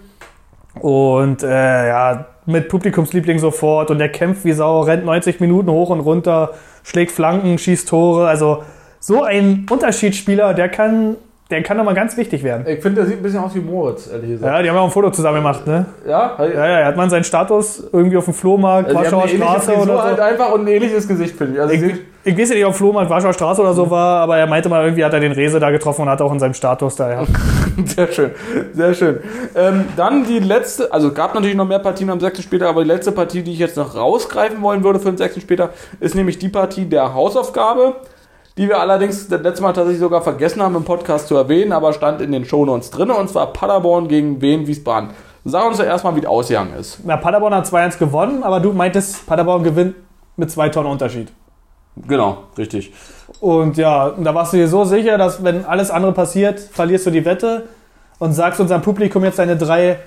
Und 0.80 1.44
äh, 1.44 1.88
ja, 1.88 2.26
mit 2.50 2.68
Publikumsliebling 2.70 3.40
sofort. 3.40 3.92
Und 3.92 4.02
er 4.02 4.10
kämpft 4.10 4.44
wie 4.46 4.52
Sau, 4.54 4.82
rennt 4.82 5.06
90 5.06 5.40
Minuten 5.40 5.70
hoch 5.70 5.90
und 5.90 6.00
runter, 6.02 6.52
schlägt 6.84 7.12
Flanken, 7.12 7.58
schießt 7.58 7.88
Tore. 7.88 8.28
Also 8.28 8.64
so 9.00 9.24
ein 9.24 9.66
Unterschiedsspieler, 9.70 10.54
der 10.54 10.70
kann, 10.70 11.16
der 11.50 11.64
kann 11.64 11.78
nochmal 11.78 11.94
ganz 11.96 12.18
wichtig 12.18 12.44
werden. 12.44 12.66
ich 12.68 12.82
finde, 12.82 13.02
der 13.02 13.06
sieht 13.06 13.18
ein 13.18 13.24
bisschen 13.24 13.40
aus 13.40 13.56
wie 13.56 13.60
Moritz, 13.62 14.10
ehrlich 14.12 14.32
gesagt. 14.32 14.54
Ja, 14.54 14.62
die 14.62 14.70
haben 14.70 14.76
ja 14.76 14.82
auch 14.82 14.86
ein 14.86 14.92
Foto 14.92 15.10
zusammen 15.12 15.38
gemacht, 15.38 15.66
ne? 15.66 15.86
Ja, 16.08 16.36
Ja, 16.38 16.46
ja, 16.48 16.66
er 16.80 16.86
hat 16.88 16.98
man 16.98 17.10
seinen 17.10 17.24
Status 17.24 17.88
irgendwie 17.94 18.18
auf 18.18 18.26
dem 18.26 18.34
Flohmarkt, 18.34 18.90
Also 18.90 19.00
Warschauer 19.00 19.28
Straße 19.28 19.74
oder 19.76 19.86
so. 19.98 20.04
halt 20.04 20.20
einfach 20.20 20.52
und 20.52 20.62
ein 20.62 20.68
ähnliches 20.68 21.08
Gesicht, 21.08 21.36
finde 21.38 21.54
ich. 21.56 21.62
Also 21.62 21.74
Ich, 21.74 21.94
ich 22.24 22.38
weiß 22.38 22.50
ja 22.50 22.56
nicht, 22.56 22.66
ob 22.66 22.76
Flohmarkt 22.76 23.10
Warschauer 23.10 23.34
Straße 23.34 23.62
oder 23.62 23.74
so 23.74 23.90
war, 23.90 24.22
aber 24.22 24.38
er 24.38 24.46
meinte 24.46 24.68
mal, 24.68 24.84
irgendwie 24.84 25.06
hat 25.06 25.14
er 25.14 25.22
den 25.22 25.32
Rese 25.32 25.60
da 25.60 25.72
getroffen 25.72 26.02
und 26.02 26.10
hat 26.10 26.22
auch 26.22 26.32
in 26.32 26.40
seinem 26.40 26.54
Status 26.54 26.96
da, 26.96 27.12
ja. 27.12 27.24
Sehr 27.86 28.12
schön, 28.12 28.32
sehr 28.74 28.94
schön. 28.94 29.20
Ähm, 29.56 29.86
dann 29.96 30.26
die 30.26 30.40
letzte, 30.40 30.92
also 30.92 31.14
gab 31.14 31.34
natürlich 31.34 31.56
noch 31.56 31.68
mehr 31.68 31.80
Partien 31.80 32.10
am 32.10 32.20
sechsten 32.20 32.44
Spieltag, 32.44 32.68
aber 32.68 32.84
die 32.84 32.90
letzte 32.90 33.14
Partie, 33.14 33.42
die 33.42 33.54
ich 33.54 33.60
jetzt 33.60 33.78
noch 33.78 33.96
rausgreifen 33.96 34.62
wollen 34.62 34.84
würde 34.84 35.00
für 35.00 35.10
den 35.10 35.18
sechsten 35.18 35.40
Spieltag, 35.40 35.72
ist 36.02 36.14
nämlich 36.14 36.38
die 36.40 36.50
Partie 36.50 36.86
der 36.86 37.14
Hausaufgabe, 37.14 37.96
die 38.58 38.68
wir 38.68 38.82
allerdings 38.82 39.30
das 39.30 39.42
letzte 39.42 39.64
Mal 39.64 39.72
tatsächlich 39.72 40.02
sogar 40.02 40.22
vergessen 40.22 40.62
haben 40.62 40.76
im 40.76 40.84
Podcast 40.84 41.30
zu 41.30 41.38
erwähnen, 41.38 41.72
aber 41.72 41.94
stand 41.94 42.20
in 42.20 42.34
den 42.34 42.44
Shownotes 42.44 42.90
drin, 42.90 43.12
und 43.12 43.30
zwar 43.30 43.54
Paderborn 43.54 44.10
gegen 44.10 44.42
Wien 44.42 44.68
Wiesbaden. 44.68 45.12
Sag 45.46 45.66
uns 45.66 45.78
doch 45.78 45.86
erstmal, 45.86 46.18
wie 46.18 46.20
es 46.20 46.26
ausgegangen 46.26 46.74
ist. 46.78 47.00
Na, 47.06 47.16
Paderborn 47.16 47.56
hat 47.56 47.66
2-1 47.66 47.98
gewonnen, 47.98 48.44
aber 48.44 48.60
du 48.60 48.74
meintest, 48.74 49.26
Paderborn 49.26 49.64
gewinnt 49.64 49.96
mit 50.36 50.52
zwei 50.52 50.68
Tonnen 50.68 50.92
Unterschied. 50.92 51.32
Genau, 52.08 52.38
richtig. 52.58 52.94
Und 53.40 53.78
ja, 53.78 54.12
da 54.18 54.34
warst 54.36 54.54
du 54.54 54.58
dir 54.58 54.68
so 54.68 54.84
sicher, 54.84 55.18
dass 55.18 55.44
wenn 55.44 55.66
alles 55.66 55.92
andere 55.92 56.12
passiert, 56.12 56.60
verlierst 56.60 57.06
du 57.06 57.12
die 57.12 57.24
Wette 57.26 57.64
und 58.20 58.34
sagst 58.34 58.60
unserem 58.60 58.82
Publikum 58.82 59.24
jetzt 59.24 59.40
deine 59.40 59.56
drei 59.58 59.98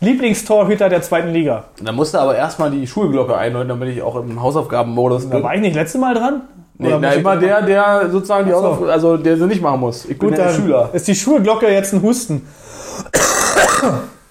Lieblingstorhüter 0.00 0.88
der 0.88 1.02
zweiten 1.02 1.30
Liga. 1.30 1.64
Da 1.82 1.92
musste 1.92 2.20
aber 2.20 2.36
erstmal 2.36 2.70
die 2.70 2.86
Schulglocke 2.86 3.36
einläuten, 3.36 3.68
damit 3.68 3.88
ich 3.90 4.02
auch 4.02 4.16
im 4.16 4.42
Hausaufgabenmodus 4.42 5.28
Da 5.28 5.36
bin. 5.36 5.44
war 5.44 5.54
ich 5.54 5.60
nicht 5.60 5.74
letztes 5.74 6.00
Mal 6.00 6.14
dran? 6.14 6.42
Nee, 6.76 6.88
Oder 6.88 6.98
na, 6.98 7.12
immer 7.12 7.36
der, 7.36 7.62
der 7.62 8.10
sozusagen 8.10 8.46
die 8.46 8.50
so. 8.50 8.56
Hausaufgaben, 8.58 8.90
also 8.90 9.16
der 9.16 9.36
sie 9.36 9.46
nicht 9.46 9.62
machen 9.62 9.80
muss. 9.80 10.04
Ich 10.06 10.18
bin 10.18 10.30
Gut, 10.30 10.38
ja 10.38 10.44
der 10.44 10.52
dann 10.52 10.62
Schüler. 10.62 10.90
ist 10.92 11.06
die 11.06 11.14
Schulglocke 11.14 11.68
jetzt 11.70 11.92
ein 11.92 12.02
Husten. 12.02 12.46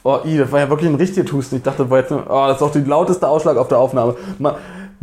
Oh, 0.06 0.18
i, 0.26 0.38
das 0.38 0.52
war 0.52 0.60
ja 0.60 0.70
wirklich 0.70 0.90
ein 0.90 0.96
richtiger 0.96 1.32
Husten. 1.32 1.56
Ich 1.56 1.64
dachte, 1.64 1.84
das 1.84 1.90
war 1.90 2.00
jetzt 2.00 2.12
oh, 2.12 2.18
das 2.28 2.56
ist 2.56 2.62
doch 2.62 2.72
der 2.74 2.82
lauteste 2.82 3.26
Ausschlag 3.26 3.56
auf 3.56 3.70
der 3.70 3.78
Aufnahme. 3.78 4.16
Mal, 4.38 4.56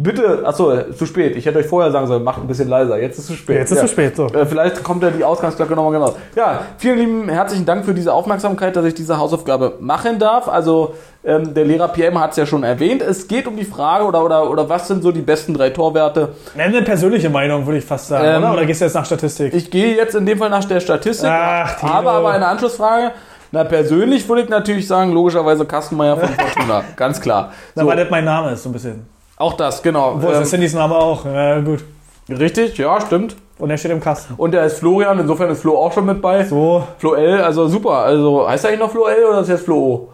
bitte, 0.03 0.42
achso, 0.44 0.72
zu 0.96 1.07
spät. 1.07 1.36
Ich 1.36 1.46
hätte 1.46 1.59
euch 1.59 1.66
vorher 1.66 1.90
sagen 1.92 2.07
sollen, 2.07 2.24
macht 2.24 2.40
ein 2.40 2.46
bisschen 2.46 2.68
leiser. 2.68 2.98
Jetzt 2.98 3.18
ist 3.18 3.24
es 3.24 3.26
zu 3.28 3.32
spät. 3.34 3.57
Jetzt 3.57 3.70
ist 3.70 3.78
ja. 3.78 3.84
zu 3.86 3.92
spät, 3.92 4.16
so. 4.16 4.26
Äh, 4.26 4.46
Vielleicht 4.46 4.82
kommt 4.82 5.03
ja 5.03 5.11
die 5.11 5.24
Ausgangsglocke 5.24 5.74
nochmal 5.74 5.92
genau. 5.92 6.16
Ja, 6.36 6.62
vielen 6.78 6.98
lieben 6.98 7.28
herzlichen 7.28 7.66
Dank 7.66 7.84
für 7.84 7.94
diese 7.94 8.12
Aufmerksamkeit, 8.12 8.74
dass 8.76 8.84
ich 8.84 8.94
diese 8.94 9.18
Hausaufgabe 9.18 9.74
machen 9.80 10.18
darf. 10.18 10.48
Also 10.48 10.94
ähm, 11.24 11.53
der 11.55 11.64
Lehrer 11.64 11.88
PM 11.88 12.18
hat 12.18 12.30
es 12.30 12.36
ja 12.36 12.46
schon 12.46 12.62
erwähnt. 12.62 13.03
Es 13.03 13.28
geht 13.28 13.46
um 13.46 13.57
die 13.57 13.64
Frage 13.64 14.05
oder, 14.05 14.24
oder, 14.24 14.51
oder 14.51 14.68
was 14.68 14.88
sind 14.88 15.03
so 15.03 15.12
die 15.12 15.20
besten 15.22 15.55
drei 15.55 15.70
Torwerte. 15.70 16.30
Nenn 16.55 16.68
eine 16.74 16.82
persönliche 16.82 17.28
Meinung, 17.30 17.66
würde 17.66 17.78
ich 17.78 17.84
fast 17.84 18.09
sagen, 18.09 18.24
Ähm, 18.26 18.42
oder? 18.42 18.53
Oder 18.55 18.64
gehst 18.64 18.80
du 18.80 18.86
jetzt 18.86 18.94
nach 18.94 19.05
Statistik? 19.05 19.53
Ich 19.55 19.70
gehe 19.70 19.96
jetzt 19.96 20.14
in 20.14 20.24
dem 20.26 20.38
Fall 20.38 20.51
nach 20.51 20.64
der 20.64 20.80
Statistik, 20.80 21.28
Ach, 21.30 21.82
habe 21.82 22.11
aber 22.11 22.30
eine 22.30 22.46
Anschlussfrage. 22.46 23.12
Na, 23.53 23.64
persönlich 23.64 24.28
würde 24.28 24.42
ich 24.42 24.48
natürlich 24.48 24.86
sagen, 24.86 25.12
logischerweise 25.12 25.64
Kastenmeier 25.64 26.16
von 26.16 26.28
Fortuna. 26.28 26.84
Ganz 26.96 27.20
klar. 27.20 27.53
Na, 27.74 27.82
So, 27.82 27.88
weil 27.88 27.96
das 27.96 28.09
mein 28.09 28.24
Name 28.24 28.53
ist, 28.53 28.62
so 28.62 28.68
ein 28.68 28.72
bisschen. 28.72 29.07
Auch 29.41 29.55
das, 29.55 29.82
genau. 29.82 30.20
Wo 30.20 30.28
ist 30.28 30.38
Ähm, 30.38 30.45
Cindys 30.45 30.74
Name 30.74 30.95
auch? 30.95 31.24
Ja, 31.24 31.61
gut. 31.61 31.84
richtig, 32.28 32.76
ja, 32.78 33.01
stimmt. 33.01 33.36
Und 33.59 33.70
er 33.70 33.76
steht 33.76 33.91
im 33.91 34.01
Kasten. 34.01 34.34
Und 34.36 34.53
der 34.53 34.64
ist 34.64 34.78
Florian, 34.78 35.18
insofern 35.18 35.51
ist 35.51 35.61
Flo 35.61 35.76
auch 35.76 35.93
schon 35.93 36.07
mit 36.07 36.22
bei. 36.22 36.45
So, 36.45 36.82
Flo 36.99 37.14
L, 37.14 37.43
also 37.43 37.68
super. 37.68 37.91
Also 37.99 38.49
heißt 38.49 38.64
er 38.64 38.70
eigentlich 38.70 38.80
noch 38.80 38.91
Flo 38.91 39.07
L 39.07 39.24
oder 39.24 39.41
ist 39.41 39.49
jetzt 39.49 39.64
Flo 39.64 39.76
O? 39.76 40.09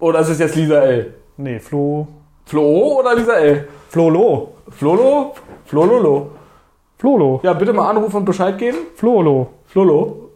Oder 0.00 0.20
ist 0.20 0.28
es 0.28 0.38
jetzt 0.38 0.54
Lisa 0.54 0.80
L? 0.80 1.14
nee, 1.36 1.58
Flo. 1.58 2.06
Flo 2.44 2.62
O 2.62 3.00
oder 3.00 3.14
Lisa 3.14 3.34
L? 3.34 3.68
Flolo. 3.88 4.54
Flolo? 4.70 5.34
Flololo. 5.64 6.30
Flolo. 6.98 7.40
Ja, 7.42 7.52
bitte 7.52 7.72
mal 7.72 7.88
anrufen 7.90 8.16
und 8.16 8.24
Bescheid 8.24 8.58
geben. 8.58 8.78
Flolo. 8.96 9.48
Flolo. 9.66 10.30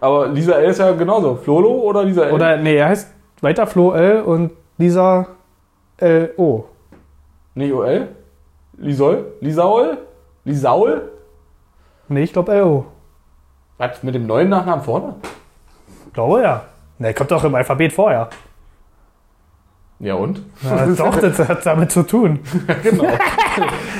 Aber 0.00 0.28
Lisa 0.28 0.52
L 0.54 0.70
ist 0.70 0.78
ja 0.78 0.90
genauso. 0.92 1.36
Flolo 1.36 1.68
oder 1.70 2.04
Lisa 2.04 2.24
L? 2.24 2.32
Oder, 2.32 2.56
nee, 2.56 2.76
er 2.76 2.88
heißt 2.88 3.12
weiter 3.42 3.66
Flo 3.66 3.92
L 3.92 4.22
und 4.22 4.50
Lisa 4.78 5.26
L 6.00 6.32
O. 6.36 6.64
Nicht 7.54 7.72
OL? 7.72 8.08
Lisol? 8.78 9.32
Lisaul? 9.40 9.98
Lisaul? 10.44 11.10
Nee, 12.08 12.22
ich 12.22 12.32
glaube 12.32 12.52
L 12.54 12.62
O. 12.62 12.86
Was, 13.78 14.02
mit 14.02 14.14
dem 14.14 14.26
neuen 14.26 14.48
Nachnamen 14.48 14.84
vorne? 14.84 15.14
Glaube 16.12 16.42
ja. 16.42 16.64
Ne, 16.98 17.14
kommt 17.14 17.30
doch 17.30 17.44
im 17.44 17.54
Alphabet 17.54 17.92
vorher. 17.92 18.28
Ja 20.00 20.14
und? 20.14 20.42
Ja, 20.62 20.86
doch, 20.86 21.18
das 21.20 21.38
hat 21.38 21.64
damit 21.66 21.92
zu 21.92 22.02
tun. 22.02 22.40
genau. 22.82 23.04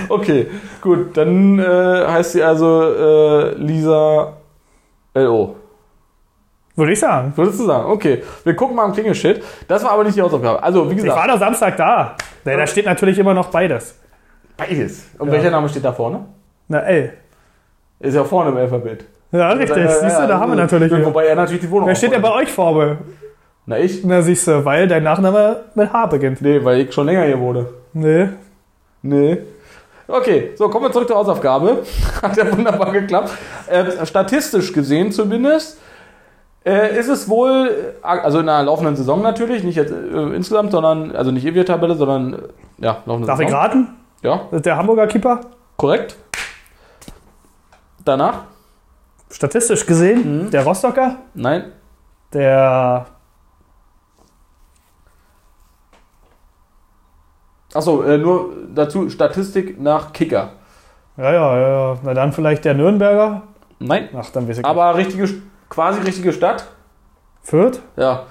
okay, 0.08 0.46
gut. 0.80 1.16
Dann 1.16 1.58
äh, 1.58 2.06
heißt 2.08 2.32
sie 2.32 2.42
also 2.42 2.94
äh, 2.94 3.54
Lisa 3.56 4.32
L.O. 5.12 5.56
Würde 6.80 6.92
ich 6.94 6.98
sagen. 7.00 7.32
Würdest 7.36 7.60
du 7.60 7.66
sagen? 7.66 7.90
Okay. 7.90 8.22
Wir 8.42 8.56
gucken 8.56 8.74
mal 8.74 8.84
am 8.86 8.92
Klingelschild. 8.92 9.42
Das 9.68 9.84
war 9.84 9.92
aber 9.92 10.04
nicht 10.04 10.16
die 10.16 10.22
Hausaufgabe. 10.22 10.62
Also, 10.62 10.86
wie 10.90 10.94
Ich 10.94 11.02
gesagt, 11.02 11.18
war 11.20 11.28
doch 11.28 11.38
Samstag 11.38 11.76
da. 11.76 12.16
Ne, 12.44 12.56
da 12.56 12.66
steht 12.66 12.86
natürlich 12.86 13.18
immer 13.18 13.34
noch 13.34 13.48
beides. 13.48 13.96
beides. 14.56 15.04
Und 15.18 15.28
Ja. 15.28 15.34
welcher 15.34 15.50
Name 15.50 15.68
steht 15.68 15.84
da 15.84 15.92
vorne? 15.92 16.24
Na, 16.68 16.80
L. 16.80 17.12
Ist 18.00 18.14
ja 18.14 18.24
vorne 18.24 18.50
im 18.50 18.56
Alphabet. 18.56 19.04
Ja, 19.32 19.50
richtig. 19.50 19.76
Ja, 19.76 19.88
siehst 19.90 20.18
du, 20.18 20.26
da 20.26 20.40
haben 20.40 20.50
wir 20.52 20.56
natürlich. 20.56 20.90
Wobei 21.04 21.26
er 21.26 21.36
natürlich 21.36 21.60
die 21.60 21.70
Wohnung 21.70 21.86
Wer 21.88 21.94
steht 21.94 22.12
denn 22.12 22.22
bei 22.22 22.32
euch 22.32 22.50
vorne? 22.50 22.96
Na, 23.66 23.78
ich? 23.78 24.02
Na, 24.04 24.22
siehst 24.22 24.48
du, 24.48 24.64
weil 24.64 24.88
dein 24.88 25.02
Nachname 25.02 25.64
mit 25.74 25.92
H 25.92 26.06
beginnt. 26.06 26.40
Nee, 26.42 26.64
weil 26.64 26.80
ich 26.80 26.92
schon 26.94 27.06
länger 27.06 27.24
hier 27.24 27.38
wohne. 27.38 27.66
Nee. 27.92 28.28
Nee. 29.02 29.38
Okay, 30.08 30.50
so 30.56 30.68
kommen 30.68 30.86
wir 30.86 30.92
zurück 30.92 31.06
zur 31.08 31.16
Hausaufgabe. 31.18 31.82
Hat 32.22 32.36
ja 32.36 32.50
wunderbar 32.50 32.90
geklappt. 32.90 33.30
Äh, 33.68 34.04
statistisch 34.06 34.72
gesehen 34.72 35.12
zumindest 35.12 35.78
äh, 36.64 36.98
ist 36.98 37.08
es 37.08 37.28
wohl, 37.28 37.94
äh, 38.02 38.06
also 38.06 38.38
in 38.40 38.48
einer 38.48 38.62
laufenden 38.64 38.96
Saison 38.96 39.22
natürlich, 39.22 39.62
nicht 39.64 39.76
jetzt 39.76 39.92
äh, 39.92 40.34
insgesamt, 40.34 40.72
sondern, 40.72 41.14
also 41.16 41.30
nicht 41.30 41.44
Ewig-Tabelle, 41.46 41.94
sondern, 41.94 42.34
äh, 42.34 42.38
ja, 42.84 42.98
laufende 43.06 43.26
Darf 43.26 43.40
ich 43.40 43.46
Saison. 43.48 43.60
raten? 43.60 43.88
Ja, 44.22 44.36
Das 44.50 44.58
ist 44.58 44.66
der 44.66 44.76
Hamburger 44.76 45.06
Keeper? 45.06 45.40
korrekt. 45.76 46.16
Danach? 48.04 48.44
Statistisch 49.30 49.86
gesehen, 49.86 50.44
Mhm. 50.46 50.50
der 50.50 50.64
Rostocker, 50.64 51.16
Nein. 51.34 51.72
der. 52.32 53.06
Achso, 57.72 58.02
äh, 58.02 58.18
nur 58.18 58.50
dazu 58.74 59.08
Statistik 59.10 59.80
nach 59.80 60.12
Kicker. 60.12 60.50
Ja, 61.16 61.32
ja, 61.32 61.58
ja, 61.58 61.68
ja. 61.92 61.98
Na 62.02 62.14
dann 62.14 62.32
vielleicht 62.32 62.64
der 62.64 62.74
Nürnberger. 62.74 63.42
Nein. 63.78 64.08
Ach, 64.16 64.28
dann 64.30 64.44
weiß 64.48 64.58
ich 64.58 64.62
nicht. 64.64 64.66
Aber 64.66 64.96
richtige, 64.96 65.28
quasi 65.70 66.00
richtige 66.00 66.34
Stadt. 66.34 66.66
Fürth? 67.42 67.80
Ja. 67.96 68.26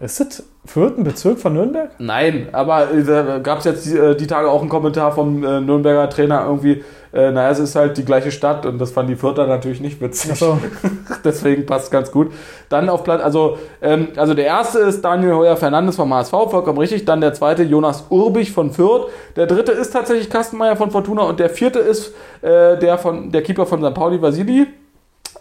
Ist 0.00 0.20
es 0.20 0.44
vierten 0.64 1.04
Bezirk 1.04 1.38
von 1.38 1.52
Nürnberg? 1.52 1.90
Nein, 1.98 2.48
aber 2.52 2.92
äh, 2.92 3.04
da 3.04 3.38
gab 3.38 3.58
es 3.58 3.64
jetzt 3.64 3.86
die, 3.86 3.96
äh, 3.96 4.16
die 4.16 4.26
Tage 4.26 4.50
auch 4.50 4.60
einen 4.60 4.68
Kommentar 4.68 5.12
vom 5.12 5.44
äh, 5.44 5.60
Nürnberger 5.60 6.10
Trainer 6.10 6.44
irgendwie, 6.44 6.84
äh, 7.12 7.30
naja, 7.30 7.50
es 7.50 7.60
ist 7.60 7.76
halt 7.76 7.96
die 7.98 8.04
gleiche 8.04 8.32
Stadt 8.32 8.66
und 8.66 8.78
das 8.78 8.90
fanden 8.90 9.12
die 9.12 9.16
Vierter 9.16 9.46
natürlich 9.46 9.80
nicht 9.80 10.00
witzig. 10.00 10.34
So. 10.38 10.58
Deswegen 11.24 11.66
passt 11.66 11.92
ganz 11.92 12.10
gut. 12.10 12.32
Dann 12.68 12.88
auf 12.88 13.04
Platz, 13.04 13.22
also, 13.22 13.58
ähm, 13.80 14.08
also 14.16 14.34
der 14.34 14.46
erste 14.46 14.80
ist 14.80 15.04
Daniel 15.04 15.34
Heuer 15.34 15.56
Fernandes 15.56 15.96
vom 15.96 16.12
HSV, 16.12 16.30
vollkommen 16.30 16.78
richtig. 16.78 17.04
Dann 17.04 17.20
der 17.20 17.34
zweite 17.34 17.62
Jonas 17.62 18.06
Urbich 18.10 18.50
von 18.50 18.72
Fürth. 18.72 19.08
Der 19.36 19.46
dritte 19.46 19.70
ist 19.70 19.92
tatsächlich 19.92 20.30
Kastenmeier 20.30 20.74
von 20.74 20.90
Fortuna 20.90 21.22
und 21.22 21.38
der 21.38 21.50
vierte 21.50 21.78
ist 21.78 22.12
äh, 22.40 22.76
der, 22.78 22.98
von, 22.98 23.30
der 23.30 23.42
Keeper 23.42 23.66
von 23.66 23.84
St. 23.84 23.94
Pauli, 23.94 24.20
Vasili. 24.20 24.66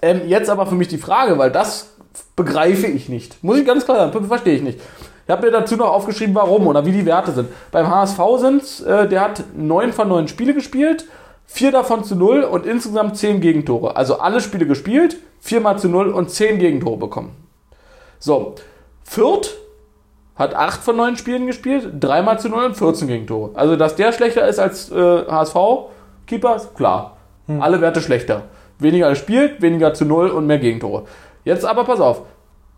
Ähm, 0.01 0.21
jetzt 0.27 0.49
aber 0.49 0.65
für 0.65 0.75
mich 0.75 0.87
die 0.87 0.97
Frage, 0.97 1.37
weil 1.37 1.51
das 1.51 1.91
begreife 2.35 2.87
ich 2.87 3.09
nicht. 3.09 3.43
Muss 3.43 3.57
ich 3.57 3.65
ganz 3.65 3.85
klar 3.85 4.11
sagen, 4.11 4.27
verstehe 4.27 4.55
ich 4.55 4.61
nicht. 4.61 4.79
Ich 5.25 5.31
habe 5.31 5.45
mir 5.45 5.51
dazu 5.51 5.75
noch 5.77 5.93
aufgeschrieben, 5.93 6.35
warum 6.35 6.67
oder 6.67 6.85
wie 6.85 6.91
die 6.91 7.05
Werte 7.05 7.31
sind. 7.31 7.49
Beim 7.71 7.89
HSV 7.89 8.19
sind, 8.37 8.85
äh, 8.85 9.07
der 9.07 9.21
hat 9.21 9.43
neun 9.55 9.93
von 9.93 10.09
neun 10.09 10.27
Spiele 10.27 10.53
gespielt, 10.53 11.05
vier 11.45 11.71
davon 11.71 12.03
zu 12.03 12.15
null 12.15 12.43
und 12.43 12.65
insgesamt 12.65 13.17
zehn 13.17 13.39
Gegentore. 13.39 13.95
Also 13.95 14.19
alle 14.19 14.41
Spiele 14.41 14.65
gespielt, 14.65 15.17
viermal 15.39 15.77
zu 15.77 15.87
null 15.87 16.09
und 16.09 16.31
zehn 16.31 16.59
Gegentore 16.59 16.97
bekommen. 16.97 17.35
So, 18.19 18.55
Fürth 19.03 19.55
hat 20.35 20.55
acht 20.55 20.81
von 20.81 20.95
neun 20.95 21.17
Spielen 21.17 21.45
gespielt, 21.45 21.89
dreimal 21.99 22.39
zu 22.39 22.49
null 22.49 22.65
und 22.65 22.75
14 22.75 23.07
Gegentore. 23.07 23.51
Also, 23.53 23.75
dass 23.75 23.95
der 23.95 24.11
schlechter 24.11 24.47
ist 24.47 24.59
als 24.59 24.91
äh, 24.91 25.25
HSV-Keeper, 25.27 26.61
klar. 26.75 27.17
Alle 27.59 27.81
Werte 27.81 28.01
schlechter. 28.01 28.43
Weniger 28.81 29.09
gespielt, 29.09 29.61
weniger 29.61 29.93
zu 29.93 30.05
null 30.05 30.29
und 30.29 30.47
mehr 30.47 30.59
Gegentore. 30.59 31.03
Jetzt 31.43 31.65
aber 31.65 31.83
pass 31.83 31.99
auf. 31.99 32.23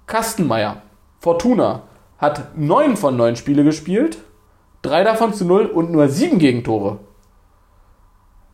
Kastenmeier, 0.06 0.78
Fortuna, 1.20 1.84
hat 2.18 2.42
neun 2.58 2.98
von 2.98 3.16
neun 3.18 3.36
Spiele 3.36 3.64
gespielt, 3.64 4.18
drei 4.82 5.04
davon 5.04 5.34
zu 5.34 5.46
null 5.46 5.66
und 5.66 5.92
nur 5.92 6.10
sieben 6.10 6.40
Gegentore. 6.40 6.98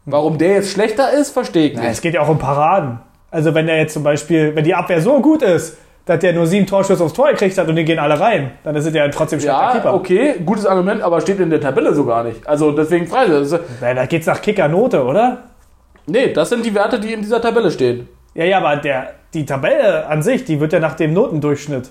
Warum 0.06 0.38
der 0.38 0.54
jetzt 0.56 0.72
schlechter 0.72 1.12
ist, 1.14 1.32
verstehe 1.32 1.70
ich 1.70 1.76
nicht. 1.76 1.86
es 1.88 2.02
geht 2.02 2.14
ja 2.14 2.22
auch 2.22 2.30
um 2.30 2.38
Paraden. 2.40 3.00
Also 3.32 3.54
wenn 3.54 3.68
der 3.68 3.78
jetzt 3.78 3.94
zum 3.94 4.04
Beispiel, 4.04 4.56
wenn 4.56 4.64
die 4.64 4.74
Abwehr 4.74 5.02
so 5.02 5.22
gut 5.22 5.42
ist, 5.44 5.78
dass 6.06 6.20
der 6.20 6.34
nur 6.34 6.48
sieben 6.48 6.66
Torschüsse 6.66 7.04
aufs 7.04 7.14
Tor 7.14 7.30
gekriegt 7.30 7.56
hat 7.58 7.68
und 7.68 7.76
die 7.76 7.86
gehen 7.86 8.00
alle 8.00 8.20
rein, 8.20 8.52
dann 8.64 8.76
ist 8.76 8.86
es 8.88 8.94
ja 8.96 9.08
trotzdem 9.10 9.40
schlechter 9.40 9.62
Ja, 9.62 9.72
Keeper. 9.74 9.94
okay, 9.94 10.36
gutes 10.44 10.66
Argument, 10.66 11.04
aber 11.04 11.22
steht 11.22 11.40
in 11.40 11.52
der 11.52 11.62
Tabelle 11.62 11.94
so 11.94 12.06
gar 12.06 12.24
nicht. 12.24 12.48
Also 12.48 12.72
deswegen 12.72 13.08
das 13.10 13.52
ist- 13.52 13.60
Na, 13.82 13.94
da 13.94 14.06
geht's 14.08 14.26
nach 14.26 14.42
Kickernote, 14.42 15.04
oder? 15.04 15.49
Nee, 16.10 16.34
das 16.34 16.50
sind 16.50 16.66
die 16.66 16.74
Werte, 16.74 17.00
die 17.00 17.14
in 17.14 17.22
dieser 17.22 17.42
Tabelle 17.42 17.72
stehen. 17.72 18.08
Ja, 18.34 18.46
ja, 18.46 18.58
aber 18.58 18.76
der, 18.78 19.14
die 19.34 19.46
Tabelle 19.46 20.08
an 20.08 20.22
sich, 20.22 20.44
die 20.46 20.60
wird 20.60 20.74
ja 20.74 20.80
nach 20.80 20.96
dem 20.96 21.14
Notendurchschnitt. 21.14 21.90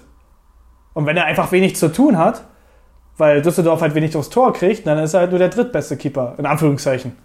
Und 0.94 1.06
wenn 1.06 1.16
er 1.16 1.24
einfach 1.26 1.52
wenig 1.52 1.76
zu 1.76 1.92
tun 1.92 2.18
hat, 2.18 2.42
weil 3.16 3.42
Düsseldorf 3.42 3.80
halt 3.80 3.94
wenig 3.94 4.16
aufs 4.16 4.30
Tor 4.30 4.52
kriegt, 4.52 4.86
dann 4.86 4.98
ist 4.98 5.14
er 5.14 5.20
halt 5.20 5.30
nur 5.30 5.38
der 5.38 5.48
drittbeste 5.48 5.96
Keeper, 5.96 6.34
in 6.38 6.46
Anführungszeichen. 6.46 7.16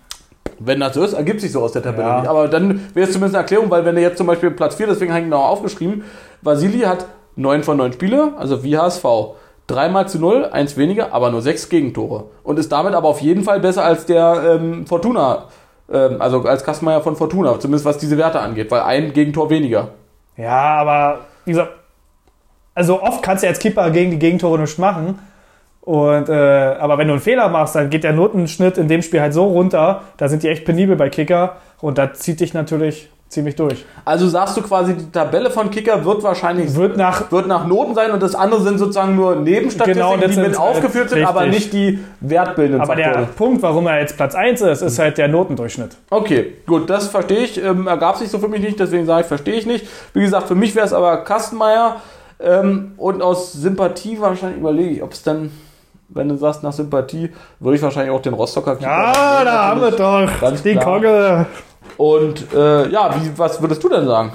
Wenn 0.59 0.79
das 0.79 0.93
so 0.93 1.03
ist, 1.03 1.13
ergibt 1.13 1.41
sich 1.41 1.51
so 1.51 1.61
aus 1.61 1.71
der 1.71 1.81
Tabelle 1.83 2.07
Ja. 2.07 2.19
nicht. 2.21 2.29
Aber 2.29 2.47
dann 2.47 2.81
wäre 2.93 3.07
es 3.07 3.13
zumindest 3.13 3.35
eine 3.35 3.43
Erklärung, 3.43 3.69
weil 3.69 3.85
wenn 3.85 3.95
er 3.97 4.03
jetzt 4.03 4.17
zum 4.17 4.27
Beispiel 4.27 4.51
Platz 4.51 4.75
4, 4.75 4.87
deswegen 4.87 5.11
habe 5.11 5.21
ich 5.21 5.27
ihn 5.27 5.33
auch 5.33 5.49
aufgeschrieben, 5.49 6.03
Vasili 6.41 6.79
hat 6.79 7.05
9 7.35 7.63
von 7.63 7.77
9 7.77 7.93
Spiele, 7.93 8.33
also 8.37 8.63
wie 8.63 8.77
HSV. 8.77 9.05
Dreimal 9.65 10.07
zu 10.09 10.19
0, 10.19 10.45
eins 10.51 10.75
weniger, 10.77 11.13
aber 11.13 11.31
nur 11.31 11.41
6 11.41 11.69
Gegentore. 11.69 12.25
Und 12.43 12.59
ist 12.59 12.71
damit 12.71 12.93
aber 12.93 13.07
auf 13.07 13.21
jeden 13.21 13.43
Fall 13.43 13.59
besser 13.59 13.83
als 13.85 14.05
der 14.05 14.57
ähm, 14.59 14.85
Fortuna, 14.85 15.45
ähm, 15.93 16.21
also 16.21 16.43
als 16.43 16.63
Kastenmeier 16.63 17.01
von 17.01 17.15
Fortuna, 17.15 17.59
zumindest 17.59 17.85
was 17.85 17.97
diese 17.97 18.17
Werte 18.17 18.39
angeht, 18.39 18.71
weil 18.71 18.81
ein 18.81 19.13
Gegentor 19.13 19.49
weniger. 19.49 19.89
Ja, 20.35 20.75
aber 20.75 21.19
wie 21.45 21.51
gesagt, 21.51 21.71
also 22.75 23.01
oft 23.01 23.21
kannst 23.21 23.43
du 23.43 23.47
als 23.47 23.59
Keeper 23.59 23.91
gegen 23.91 24.11
die 24.11 24.19
Gegentore 24.19 24.59
nichts 24.59 24.77
machen. 24.77 25.19
Und, 25.81 26.29
äh, 26.29 26.33
aber 26.33 26.97
wenn 26.97 27.07
du 27.07 27.13
einen 27.13 27.21
Fehler 27.21 27.49
machst, 27.49 27.75
dann 27.75 27.89
geht 27.89 28.05
der 28.05 28.13
Notenschnitt 28.13 28.77
in 28.77 28.87
dem 28.87 29.01
Spiel 29.01 29.19
halt 29.19 29.33
so 29.33 29.45
runter, 29.45 30.01
da 30.15 30.29
sind 30.29 30.41
die 30.41 30.47
echt 30.47 30.63
penibel 30.63 30.95
bei 30.95 31.09
Kicker 31.09 31.57
und 31.81 31.97
da 31.97 32.13
zieht 32.13 32.39
dich 32.39 32.53
natürlich 32.53 33.09
ziemlich 33.33 33.55
durch. 33.55 33.85
Also 34.05 34.27
sagst 34.27 34.55
du 34.55 34.61
quasi, 34.61 34.93
die 34.95 35.11
Tabelle 35.11 35.49
von 35.51 35.69
Kicker 35.71 36.05
wird 36.05 36.23
wahrscheinlich 36.23 36.73
Wird 36.75 36.95
nach 36.97 37.31
wird 37.31 37.47
nach 37.47 37.65
Noten 37.67 37.93
sein 37.95 38.11
und 38.11 38.21
das 38.23 38.35
andere 38.35 38.61
sind 38.61 38.77
sozusagen 38.77 39.15
nur 39.15 39.35
Nebenstatistiken, 39.35 40.19
Genau, 40.19 40.27
die 40.27 40.39
mit 40.39 40.57
aufgeführt 40.57 41.09
sind, 41.09 41.19
richtig. 41.19 41.27
aber 41.27 41.45
nicht 41.47 41.73
die 41.73 41.99
wertbildenden 42.21 42.81
Aber 42.81 42.95
der 42.95 43.05
Faktoren. 43.05 43.27
Punkt, 43.35 43.61
warum 43.63 43.87
er 43.87 43.99
jetzt 43.99 44.15
Platz 44.15 44.35
1 44.35 44.61
ist, 44.61 44.81
ist 44.81 44.99
halt 44.99 45.17
der 45.17 45.27
Notendurchschnitt. 45.27 45.97
Okay, 46.09 46.53
gut, 46.67 46.89
das 46.89 47.07
verstehe 47.07 47.39
ich. 47.39 47.61
Ähm, 47.63 47.87
ergab 47.87 48.17
sich 48.17 48.29
so 48.29 48.39
für 48.39 48.47
mich 48.47 48.61
nicht, 48.61 48.79
deswegen 48.79 49.05
sage 49.05 49.21
ich, 49.21 49.27
verstehe 49.27 49.55
ich 49.55 49.65
nicht. 49.65 49.85
Wie 50.13 50.21
gesagt, 50.21 50.47
für 50.47 50.55
mich 50.55 50.75
wäre 50.75 50.85
es 50.85 50.93
aber 50.93 51.17
Kastenmeier 51.23 51.97
ähm, 52.39 52.93
und 52.97 53.21
aus 53.21 53.53
Sympathie 53.53 54.19
wahrscheinlich 54.19 54.59
überlege 54.59 54.89
ich, 54.89 55.03
ob 55.03 55.13
es 55.13 55.23
dann, 55.23 55.51
wenn 56.09 56.29
du 56.29 56.35
sagst 56.37 56.61
nach 56.63 56.73
Sympathie, 56.73 57.31
würde 57.59 57.75
ich 57.77 57.81
wahrscheinlich 57.81 58.11
auch 58.13 58.21
den 58.21 58.33
Rostocker 58.33 58.75
Keeper 58.75 58.89
Ja, 58.91 59.43
da 59.43 59.63
haben 59.69 59.81
wir 59.81 59.91
doch 59.91 60.29
Ganz 60.41 60.61
die 60.61 60.73
klar. 60.73 60.83
Kogge. 60.85 61.45
Und 61.97 62.53
äh, 62.53 62.89
ja, 62.89 63.13
wie, 63.15 63.37
was 63.37 63.61
würdest 63.61 63.83
du 63.83 63.89
denn 63.89 64.05
sagen? 64.05 64.33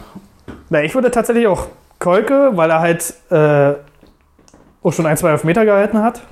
Na, 0.70 0.82
ich 0.82 0.94
würde 0.94 1.11
tatsächlich 1.11 1.46
auch 1.46 1.66
Kolke, 1.98 2.50
weil 2.54 2.70
er 2.70 2.80
halt 2.80 3.14
äh, 3.30 3.74
auch 4.82 4.92
schon 4.92 5.06
ein, 5.06 5.16
zwei 5.16 5.30
Elfmeter 5.30 5.64
gehalten 5.64 6.02
hat. 6.02 6.22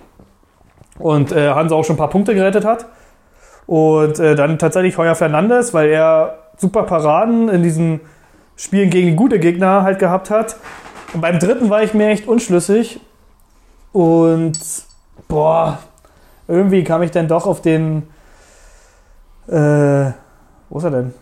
Und 0.99 1.33
äh, 1.33 1.51
Hansa 1.51 1.74
auch 1.74 1.85
schon 1.85 1.95
ein 1.95 1.99
paar 1.99 2.11
Punkte 2.11 2.35
gerettet 2.35 2.64
hat. 2.64 2.87
Und 3.66 4.18
äh, 4.20 4.35
dann 4.35 4.59
tatsächlich 4.59 4.97
Heuer 4.97 5.14
Fernandes, 5.14 5.74
weil 5.74 5.89
er 5.91 6.39
super 6.57 6.85
Paraden 6.85 7.49
in 7.49 7.62
diesen 7.62 8.01
Spielen 8.57 8.91
gegen 8.91 9.16
gute 9.16 9.39
Gegner 9.39 9.83
halt 9.83 9.99
gehabt 9.99 10.31
hat. 10.31 10.57
Und 11.12 11.20
beim 11.20 11.39
dritten 11.39 11.68
war 11.68 11.83
ich 11.83 11.93
mir 11.95 12.09
echt 12.09 12.29
unschlüssig. 12.29 13.01
Und 13.93 14.59
boah, 15.29 15.79
irgendwie 16.49 16.85
kam 16.85 17.03
ich 17.03 17.11
dann 17.11 17.29
doch 17.29 17.47
auf 17.47 17.61
den. 17.61 18.09
Äh, 19.49 20.12
wo 20.69 20.79
ist 20.79 20.85
er 20.85 20.91
denn? 20.91 21.14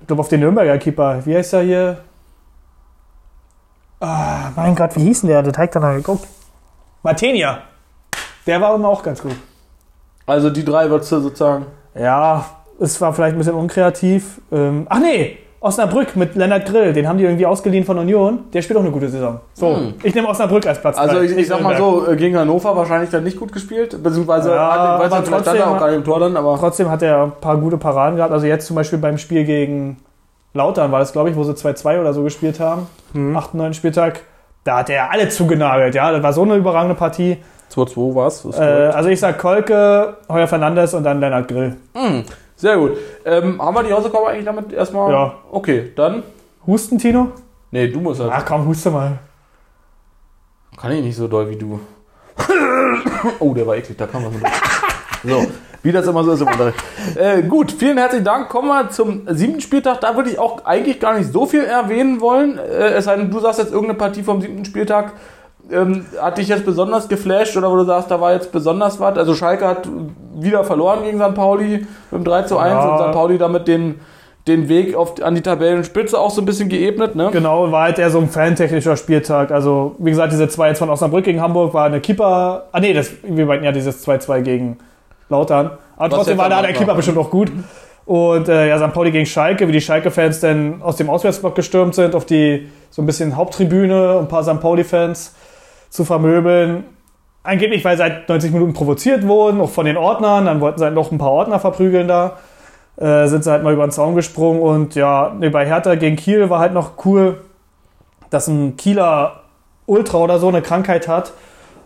Ich 0.00 0.06
glaube 0.06 0.20
auf 0.20 0.28
den 0.28 0.40
Nürnberger 0.40 0.78
Keeper. 0.78 1.24
Wie 1.24 1.36
heißt 1.36 1.52
er 1.54 1.62
hier? 1.62 1.98
Ah, 4.00 4.50
mein 4.56 4.74
Gott, 4.74 4.96
wie 4.96 5.02
hieß 5.02 5.20
denn 5.20 5.30
der? 5.30 5.42
Der 5.42 5.52
Teig 5.52 5.70
dann 5.72 5.96
geguckt. 5.96 6.26
Martenia. 7.02 7.58
Der 8.46 8.60
war 8.60 8.74
immer 8.74 8.88
auch 8.88 9.02
ganz 9.02 9.22
gut. 9.22 9.36
Also 10.26 10.50
die 10.50 10.64
drei 10.64 10.90
würdest 10.90 11.12
du 11.12 11.20
sozusagen. 11.20 11.66
Ja, 11.94 12.44
es 12.80 13.00
war 13.00 13.12
vielleicht 13.12 13.36
ein 13.36 13.38
bisschen 13.38 13.54
unkreativ. 13.54 14.40
Ähm, 14.50 14.86
ach 14.88 14.98
nee, 14.98 15.38
Osnabrück 15.62 16.16
mit 16.16 16.34
Lennart 16.34 16.66
Grill. 16.66 16.92
Den 16.92 17.08
haben 17.08 17.18
die 17.18 17.24
irgendwie 17.24 17.46
ausgeliehen 17.46 17.84
von 17.84 17.96
Union. 17.98 18.40
Der 18.52 18.62
spielt 18.62 18.76
auch 18.78 18.82
eine 18.82 18.90
gute 18.90 19.08
Saison. 19.08 19.40
So, 19.54 19.76
Hm. 19.76 19.94
ich 20.02 20.14
nehme 20.14 20.28
Osnabrück 20.28 20.66
als 20.66 20.80
Platz 20.80 20.98
Also 20.98 21.20
ich, 21.20 21.36
ich 21.36 21.46
sag 21.46 21.60
mal 21.62 21.76
so, 21.76 22.06
äh, 22.10 22.16
gegen 22.16 22.36
Hannover 22.36 22.76
wahrscheinlich 22.76 23.10
dann 23.10 23.22
nicht 23.24 23.38
gut 23.38 23.52
gespielt, 23.52 24.02
beziehungsweise 24.02 24.50
Ja, 24.50 24.72
hat, 24.72 25.00
weiß 25.00 25.06
vielleicht 25.06 25.26
stand 25.28 25.46
er 25.46 25.52
trotzdem- 25.52 25.62
auch 25.74 25.78
gar 25.78 25.86
nicht 25.88 25.96
im 25.98 26.04
Tor 26.04 26.20
dann, 26.20 26.36
aber 26.36 26.56
Trotzdem 26.58 26.90
hat 26.90 27.02
er 27.02 27.22
ein 27.24 27.32
paar 27.40 27.56
gute 27.58 27.78
Paraden 27.78 28.16
gehabt. 28.16 28.32
Also 28.32 28.46
jetzt 28.46 28.66
zum 28.66 28.76
Beispiel 28.76 28.98
beim 28.98 29.18
Spiel 29.18 29.44
gegen 29.44 29.98
Lautern 30.54 30.90
war 30.92 30.98
das, 30.98 31.12
glaube 31.12 31.30
ich, 31.30 31.36
wo 31.36 31.44
sie 31.44 31.54
2-2 31.54 32.00
oder 32.00 32.12
so 32.12 32.22
gespielt 32.24 32.58
haben. 32.60 32.86
Mhm. 33.12 33.36
8. 33.36 33.54
9. 33.54 33.72
Spieltag. 33.72 34.20
Da 34.64 34.78
hat 34.78 34.90
er 34.90 35.10
alle 35.10 35.28
zugenagelt. 35.28 35.94
Ja, 35.94 36.12
das 36.12 36.22
war 36.22 36.32
so 36.32 36.42
eine 36.42 36.56
überragende 36.56 36.94
Partie. 36.94 37.38
2-2 37.74 38.14
war's. 38.14 38.42
Das 38.42 38.54
ist 38.54 38.60
Äh, 38.60 38.64
also 38.64 39.08
ich 39.08 39.18
sag 39.18 39.38
Kolke, 39.38 40.14
Heuer 40.28 40.46
Fernandes 40.46 40.92
und 40.92 41.04
dann 41.04 41.20
Lennart 41.20 41.48
Grill. 41.48 41.76
Hm, 41.94 42.24
sehr 42.62 42.76
gut. 42.76 42.92
Ähm, 43.24 43.60
haben 43.60 43.74
wir 43.74 43.82
die 43.82 43.92
Hausaufgabe 43.92 44.28
eigentlich 44.28 44.44
damit 44.44 44.72
erstmal? 44.72 45.10
Ja. 45.10 45.34
Okay, 45.50 45.90
dann. 45.96 46.22
Husten, 46.64 46.96
Tino? 46.96 47.32
Nee, 47.72 47.88
du 47.88 48.00
musst 48.00 48.20
das. 48.20 48.30
Ach 48.30 48.44
komm, 48.44 48.66
huste 48.68 48.90
mal. 48.90 49.18
Kann 50.80 50.92
ich 50.92 51.02
nicht 51.02 51.16
so 51.16 51.26
doll 51.26 51.50
wie 51.50 51.56
du. 51.56 51.80
oh, 53.40 53.52
der 53.52 53.66
war 53.66 53.74
eklig, 53.76 53.98
da 53.98 54.06
kann 54.06 54.22
man 54.22 54.32
so. 54.32 54.38
So, 55.24 55.46
wie 55.82 55.90
das 55.90 56.06
immer 56.06 56.22
so 56.22 56.32
ist 56.32 56.40
im 56.40 56.46
Unterricht. 56.46 56.78
Äh, 57.16 57.42
gut, 57.42 57.72
vielen 57.72 57.98
herzlichen 57.98 58.24
Dank. 58.24 58.48
Kommen 58.48 58.68
wir 58.68 58.90
zum 58.90 59.26
siebten 59.34 59.60
Spieltag. 59.60 60.00
Da 60.00 60.14
würde 60.14 60.30
ich 60.30 60.38
auch 60.38 60.64
eigentlich 60.64 61.00
gar 61.00 61.18
nicht 61.18 61.32
so 61.32 61.46
viel 61.46 61.64
erwähnen 61.64 62.20
wollen. 62.20 62.58
Äh, 62.58 62.92
es 62.94 63.06
sei 63.06 63.16
denn, 63.16 63.28
du 63.28 63.40
sagst 63.40 63.58
jetzt 63.58 63.72
irgendeine 63.72 63.98
Partie 63.98 64.22
vom 64.22 64.40
siebten 64.40 64.64
Spieltag. 64.64 65.14
Ähm, 65.70 66.04
hat 66.20 66.38
dich 66.38 66.48
jetzt 66.48 66.64
besonders 66.66 67.08
geflasht 67.08 67.56
oder 67.56 67.70
wo 67.70 67.76
du 67.76 67.84
sagst, 67.84 68.10
da 68.10 68.20
war 68.20 68.32
jetzt 68.32 68.52
besonders 68.52 68.98
was? 69.00 69.16
Also 69.16 69.34
Schalke 69.34 69.66
hat 69.66 69.88
wieder 70.34 70.64
verloren 70.64 71.02
gegen 71.04 71.18
St. 71.20 71.34
Pauli 71.34 71.86
mit 72.10 72.20
dem 72.20 72.24
3 72.24 72.42
zu 72.42 72.58
1 72.58 72.72
Ja. 72.72 72.88
und 72.96 72.98
St. 73.06 73.12
Pauli 73.12 73.38
damit 73.38 73.68
den, 73.68 74.00
den 74.48 74.68
Weg 74.68 74.94
auf, 74.96 75.22
an 75.22 75.34
die 75.34 75.40
Tabellenspitze 75.40 76.18
auch 76.18 76.30
so 76.30 76.42
ein 76.42 76.44
bisschen 76.44 76.68
geebnet, 76.68 77.14
ne? 77.14 77.30
Genau, 77.32 77.70
war 77.70 77.84
halt 77.84 77.98
eher 77.98 78.10
so 78.10 78.18
ein 78.18 78.28
fantechnischer 78.28 78.96
Spieltag. 78.96 79.50
Also, 79.52 79.94
wie 79.98 80.10
gesagt, 80.10 80.32
diese 80.32 80.44
2-1 80.44 80.74
von 80.76 80.90
Osnabrück 80.90 81.24
gegen 81.24 81.40
Hamburg 81.40 81.72
war 81.74 81.86
eine 81.86 82.00
Keeper. 82.00 82.64
Ah, 82.72 82.80
nee, 82.80 82.92
das, 82.92 83.10
wir 83.22 83.46
meinten 83.46 83.64
ja 83.64 83.72
dieses 83.72 84.06
2-2 84.06 84.40
gegen 84.42 84.78
Lautern. 85.28 85.70
Aber 85.96 86.10
Was 86.10 86.18
trotzdem 86.18 86.38
war 86.38 86.48
da 86.50 86.60
der 86.60 86.72
Keeper 86.72 86.94
bestimmt 86.94 87.18
auch 87.18 87.30
gut. 87.30 87.52
Und 88.04 88.48
äh, 88.48 88.68
ja, 88.68 88.78
St. 88.78 88.92
Pauli 88.92 89.12
gegen 89.12 89.26
Schalke, 89.26 89.68
wie 89.68 89.72
die 89.72 89.80
Schalke-Fans 89.80 90.40
dann 90.40 90.82
aus 90.82 90.96
dem 90.96 91.08
Auswärtsblock 91.08 91.54
gestürmt 91.54 91.94
sind, 91.94 92.16
auf 92.16 92.24
die 92.26 92.68
so 92.90 93.00
ein 93.00 93.06
bisschen 93.06 93.36
Haupttribüne, 93.36 94.18
ein 94.18 94.26
paar 94.26 94.42
St. 94.42 94.60
Pauli-Fans 94.60 95.34
zu 95.92 96.04
vermöbeln. 96.06 96.84
Angeblich, 97.44 97.84
weil 97.84 97.96
seit 97.96 98.28
90 98.28 98.50
Minuten 98.52 98.72
provoziert 98.72 99.26
wurden, 99.26 99.60
auch 99.60 99.68
von 99.68 99.84
den 99.84 99.96
Ordnern. 99.96 100.46
Dann 100.46 100.60
wollten 100.60 100.78
sie 100.78 100.84
halt 100.84 100.94
noch 100.94 101.12
ein 101.12 101.18
paar 101.18 101.30
Ordner 101.30 101.60
verprügeln 101.60 102.08
da. 102.08 102.38
Äh, 102.96 103.26
sind 103.26 103.44
sie 103.44 103.50
halt 103.50 103.62
mal 103.62 103.74
über 103.74 103.86
den 103.86 103.90
Zaun 103.90 104.14
gesprungen. 104.14 104.60
Und 104.60 104.94
ja, 104.94 105.34
nee, 105.38 105.50
bei 105.50 105.66
Hertha 105.66 105.94
gegen 105.96 106.16
Kiel 106.16 106.48
war 106.48 106.60
halt 106.60 106.72
noch 106.72 107.04
cool, 107.04 107.42
dass 108.30 108.48
ein 108.48 108.76
Kieler 108.76 109.42
Ultra 109.84 110.18
oder 110.18 110.38
so 110.38 110.48
eine 110.48 110.62
Krankheit 110.62 111.08
hat 111.08 111.32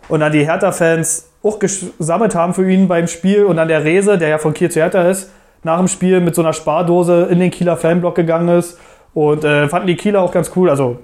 und 0.08 0.20
dann 0.20 0.30
die 0.30 0.46
Hertha-Fans 0.46 1.30
auch 1.42 1.58
gesammelt 1.58 2.34
haben 2.36 2.54
für 2.54 2.70
ihn 2.70 2.86
beim 2.86 3.08
Spiel 3.08 3.44
und 3.44 3.56
dann 3.56 3.66
der 3.66 3.82
Rese, 3.82 4.18
der 4.18 4.28
ja 4.28 4.38
von 4.38 4.54
Kiel 4.54 4.70
zu 4.70 4.80
Hertha 4.80 5.02
ist, 5.02 5.30
nach 5.64 5.78
dem 5.78 5.88
Spiel 5.88 6.20
mit 6.20 6.34
so 6.36 6.42
einer 6.42 6.52
Spardose 6.52 7.26
in 7.30 7.40
den 7.40 7.50
Kieler 7.50 7.76
Fanblock 7.76 8.14
gegangen 8.14 8.48
ist 8.56 8.78
und 9.14 9.42
äh, 9.42 9.68
fanden 9.68 9.88
die 9.88 9.96
Kieler 9.96 10.22
auch 10.22 10.30
ganz 10.30 10.52
cool, 10.54 10.70
also 10.70 10.98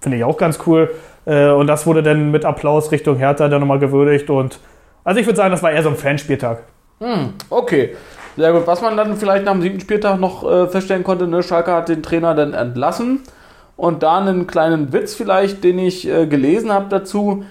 finde 0.00 0.18
ich 0.18 0.24
auch 0.24 0.36
ganz 0.36 0.58
cool 0.66 0.90
und 1.24 1.66
das 1.66 1.86
wurde 1.86 2.02
dann 2.02 2.30
mit 2.30 2.44
Applaus 2.44 2.90
Richtung 2.90 3.16
Hertha 3.16 3.48
dann 3.48 3.60
nochmal 3.60 3.78
gewürdigt 3.78 4.28
und 4.30 4.58
also 5.04 5.20
ich 5.20 5.26
würde 5.26 5.36
sagen, 5.36 5.50
das 5.50 5.62
war 5.62 5.72
eher 5.72 5.82
so 5.82 5.88
ein 5.88 5.96
Fanspieltag. 5.96 6.62
Hm, 7.00 7.34
okay. 7.50 7.96
Sehr 8.36 8.52
gut. 8.52 8.66
Was 8.66 8.80
man 8.80 8.96
dann 8.96 9.16
vielleicht 9.16 9.44
nach 9.44 9.52
dem 9.52 9.62
siebten 9.62 9.80
Spieltag 9.80 10.18
noch 10.18 10.48
äh, 10.48 10.66
feststellen 10.68 11.04
konnte, 11.04 11.26
ne, 11.26 11.42
Schalke 11.42 11.72
hat 11.72 11.88
den 11.88 12.02
Trainer 12.02 12.34
dann 12.34 12.54
entlassen. 12.54 13.20
Und 13.76 14.02
da 14.02 14.18
einen 14.18 14.46
kleinen 14.46 14.92
Witz 14.92 15.14
vielleicht, 15.14 15.64
den 15.64 15.78
ich 15.78 16.08
äh, 16.08 16.26
gelesen 16.26 16.72
habe 16.72 16.86
dazu. 16.88 17.44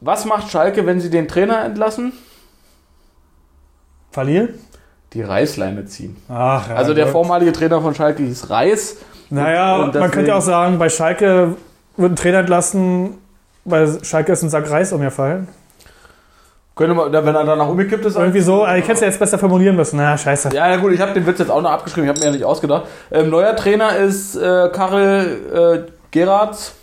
Was 0.00 0.24
macht 0.24 0.50
Schalke, 0.50 0.86
wenn 0.86 1.00
sie 1.00 1.10
den 1.10 1.28
Trainer 1.28 1.64
entlassen? 1.64 2.12
Verlieren? 4.10 4.50
Die 5.12 5.22
Reißleine 5.22 5.84
ziehen. 5.86 6.16
Ach, 6.28 6.68
ja, 6.68 6.74
also 6.74 6.92
der 6.92 7.04
Gott. 7.04 7.12
vormalige 7.12 7.52
Trainer 7.52 7.80
von 7.80 7.94
Schalke 7.94 8.22
hieß 8.22 8.50
Reis. 8.50 8.98
Naja, 9.30 9.90
man 9.92 10.10
könnte 10.10 10.34
auch 10.34 10.42
sagen, 10.42 10.78
bei 10.78 10.88
Schalke 10.88 11.56
wird 11.96 12.12
ein 12.12 12.16
Trainer 12.16 12.38
entlassen, 12.38 13.18
weil 13.64 14.04
Schalke 14.04 14.32
ist 14.32 14.42
ein 14.42 14.50
Sack 14.50 14.70
Reis 14.70 14.92
umgefallen. 14.92 15.48
Könnte 16.76 16.94
man, 16.94 17.12
wenn 17.12 17.34
er 17.34 17.44
danach 17.44 17.68
umgekippt 17.68 18.04
ist. 18.04 18.16
Irgendwie 18.16 18.40
so, 18.40 18.64
also 18.64 18.76
ich 18.78 18.84
hätte 18.84 18.94
es 18.94 19.00
ja 19.00 19.06
jetzt 19.06 19.20
besser 19.20 19.38
formulieren 19.38 19.76
müssen. 19.76 19.96
Na, 19.96 20.18
scheiße. 20.18 20.50
Ja, 20.52 20.68
ja 20.68 20.76
gut, 20.76 20.92
ich 20.92 21.00
habe 21.00 21.12
den 21.12 21.24
Witz 21.24 21.38
jetzt 21.38 21.50
auch 21.50 21.62
noch 21.62 21.70
abgeschrieben, 21.70 22.04
ich 22.04 22.08
habe 22.08 22.18
mir 22.18 22.26
ja 22.26 22.32
nicht 22.32 22.44
ausgedacht. 22.44 22.86
Ähm, 23.12 23.30
neuer 23.30 23.54
Trainer 23.54 23.96
ist 23.96 24.34
äh, 24.34 24.68
Karel 24.72 25.86
äh, 25.86 25.90
Gerards, 26.10 26.74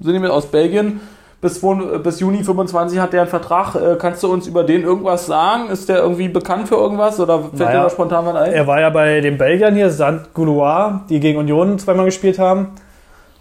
sind 0.00 0.14
die 0.14 0.18
mit 0.18 0.30
aus 0.30 0.46
Belgien. 0.46 1.00
Bis, 1.46 1.58
vor- 1.58 1.76
bis 1.76 2.18
Juni 2.18 2.42
25 2.42 2.98
hat 2.98 3.12
der 3.12 3.20
einen 3.20 3.30
Vertrag. 3.30 3.76
Äh, 3.76 3.94
kannst 4.00 4.20
du 4.24 4.32
uns 4.32 4.48
über 4.48 4.64
den 4.64 4.82
irgendwas 4.82 5.26
sagen? 5.26 5.68
Ist 5.70 5.88
der 5.88 5.98
irgendwie 5.98 6.28
bekannt 6.28 6.66
für 6.66 6.74
irgendwas 6.74 7.20
oder 7.20 7.38
fällt 7.38 7.60
dir 7.60 7.64
Naja, 7.66 7.82
da 7.84 7.90
spontan 7.90 8.26
was 8.26 8.34
ein? 8.34 8.52
Er 8.52 8.66
war 8.66 8.80
ja 8.80 8.90
bei 8.90 9.20
den 9.20 9.38
Belgiern 9.38 9.74
hier, 9.76 9.88
St. 9.90 10.34
Gouloir, 10.34 11.02
die 11.08 11.20
gegen 11.20 11.38
Union 11.38 11.78
zweimal 11.78 12.04
gespielt 12.06 12.40
haben. 12.40 12.70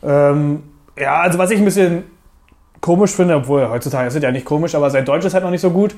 Ähm, 0.04 0.62
ja, 1.00 1.22
also 1.22 1.40
was 1.40 1.50
ich 1.50 1.58
ein 1.58 1.66
bisschen 1.66 2.04
komisch 2.80 3.12
finde, 3.12 3.38
obwohl 3.38 3.68
heutzutage 3.70 4.08
ist 4.08 4.16
es 4.16 4.22
ja 4.22 4.30
nicht 4.32 4.46
komisch, 4.46 4.76
aber 4.76 4.92
sein 4.92 5.04
Deutsch 5.04 5.26
ist 5.26 5.34
halt 5.34 5.44
noch 5.44 5.50
nicht 5.52 5.62
so 5.62 5.72
gut. 5.72 5.96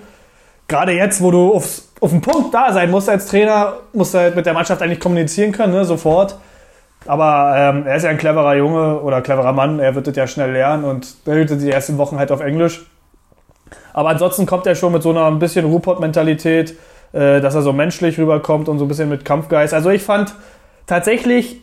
Gerade 0.70 0.94
jetzt, 0.94 1.22
wo 1.22 1.30
du 1.32 1.54
aufs, 1.54 1.90
auf 2.00 2.12
den 2.12 2.22
Punkt 2.22 2.54
da 2.54 2.72
sein 2.72 2.90
musst 2.90 3.10
als 3.10 3.28
Trainer, 3.28 3.74
musst 3.92 4.14
du 4.14 4.20
halt 4.20 4.36
mit 4.38 4.46
der 4.46 4.54
Mannschaft 4.54 4.82
eigentlich 4.82 5.02
kommunizieren 5.02 5.52
können, 5.52 5.74
ne, 5.74 5.84
sofort. 5.84 6.38
Aber 7.08 7.54
ähm, 7.56 7.88
er 7.88 7.96
ist 7.96 8.04
ja 8.04 8.10
ein 8.10 8.18
cleverer 8.18 8.56
Junge 8.56 9.00
oder 9.00 9.22
cleverer 9.22 9.54
Mann, 9.54 9.80
er 9.80 9.96
wird 9.96 10.08
das 10.08 10.16
ja 10.16 10.28
schnell 10.28 10.52
lernen 10.52 10.84
und 10.84 11.24
behütet 11.24 11.62
die 11.62 11.72
ersten 11.72 11.98
Wochen 11.98 12.20
halt 12.20 12.32
auf 12.32 12.42
Englisch. 12.42 12.86
Aber 13.94 14.10
ansonsten 14.10 14.46
kommt 14.46 14.68
er 14.68 14.76
schon 14.76 14.94
mit 14.94 15.02
so 15.02 15.10
einer 15.10 15.26
ein 15.26 15.40
bisschen 15.40 15.66
Ruhrpott-Mentalität, 15.66 16.78
äh, 17.14 17.42
dass 17.42 17.56
er 17.56 17.62
so 17.62 17.74
menschlich 17.74 18.20
rüberkommt 18.20 18.70
und 18.70 18.78
so 18.78 18.86
ein 18.86 18.88
bisschen 18.88 19.10
mit 19.10 19.26
Kampfgeist. 19.26 19.74
Also 19.74 19.90
ich 19.90 20.04
fand 20.04 20.36
tatsächlich 20.86 21.62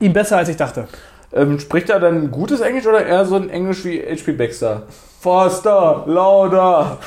ihn 0.00 0.12
besser, 0.12 0.36
als 0.36 0.48
ich 0.48 0.56
dachte. 0.56 0.86
Ähm, 1.32 1.58
spricht 1.58 1.90
er 1.90 2.00
dann 2.00 2.30
gutes 2.30 2.60
Englisch 2.60 2.86
oder 2.86 3.04
eher 3.04 3.24
so 3.24 3.36
ein 3.36 3.50
Englisch 3.50 3.84
wie 3.84 4.00
HP 4.00 4.32
Baxter? 4.32 4.82
Faster, 5.20 6.04
lauter. 6.06 6.98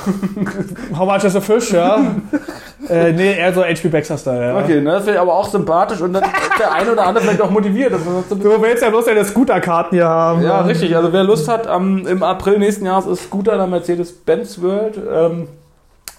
How 0.96 1.06
much 1.06 1.24
is 1.24 1.34
a 1.34 1.40
fish, 1.40 1.72
ja? 1.72 1.98
äh, 2.88 3.10
nee, 3.12 3.38
eher 3.38 3.54
so 3.54 3.62
HP 3.64 3.88
Baxter-Style, 3.88 4.48
ja. 4.48 4.58
Okay, 4.58 4.80
ne, 4.82 4.92
das 4.92 5.04
finde 5.04 5.14
ich 5.14 5.20
aber 5.20 5.34
auch 5.34 5.48
sympathisch 5.48 6.02
und 6.02 6.12
dann 6.12 6.24
ist 6.24 6.58
der 6.58 6.72
eine 6.72 6.92
oder 6.92 7.06
andere 7.06 7.24
vielleicht 7.24 7.40
auch 7.40 7.50
motiviert. 7.50 7.94
So 8.28 8.34
Du 8.34 8.62
willst 8.62 8.82
ja 8.82 8.90
bloß 8.90 9.06
deine 9.06 9.24
Scooter-Karten 9.24 9.96
hier 9.96 10.08
haben. 10.08 10.42
Ja, 10.42 10.60
richtig. 10.60 10.94
Also 10.94 11.12
wer 11.12 11.24
Lust 11.24 11.48
hat, 11.48 11.66
am, 11.66 12.06
im 12.06 12.22
April 12.22 12.58
nächsten 12.58 12.84
Jahres 12.84 13.06
ist 13.06 13.24
Scooter 13.24 13.52
in 13.52 13.58
der 13.58 13.66
Mercedes-Benz 13.66 14.60
World. 14.60 15.00
Ähm, 15.10 15.48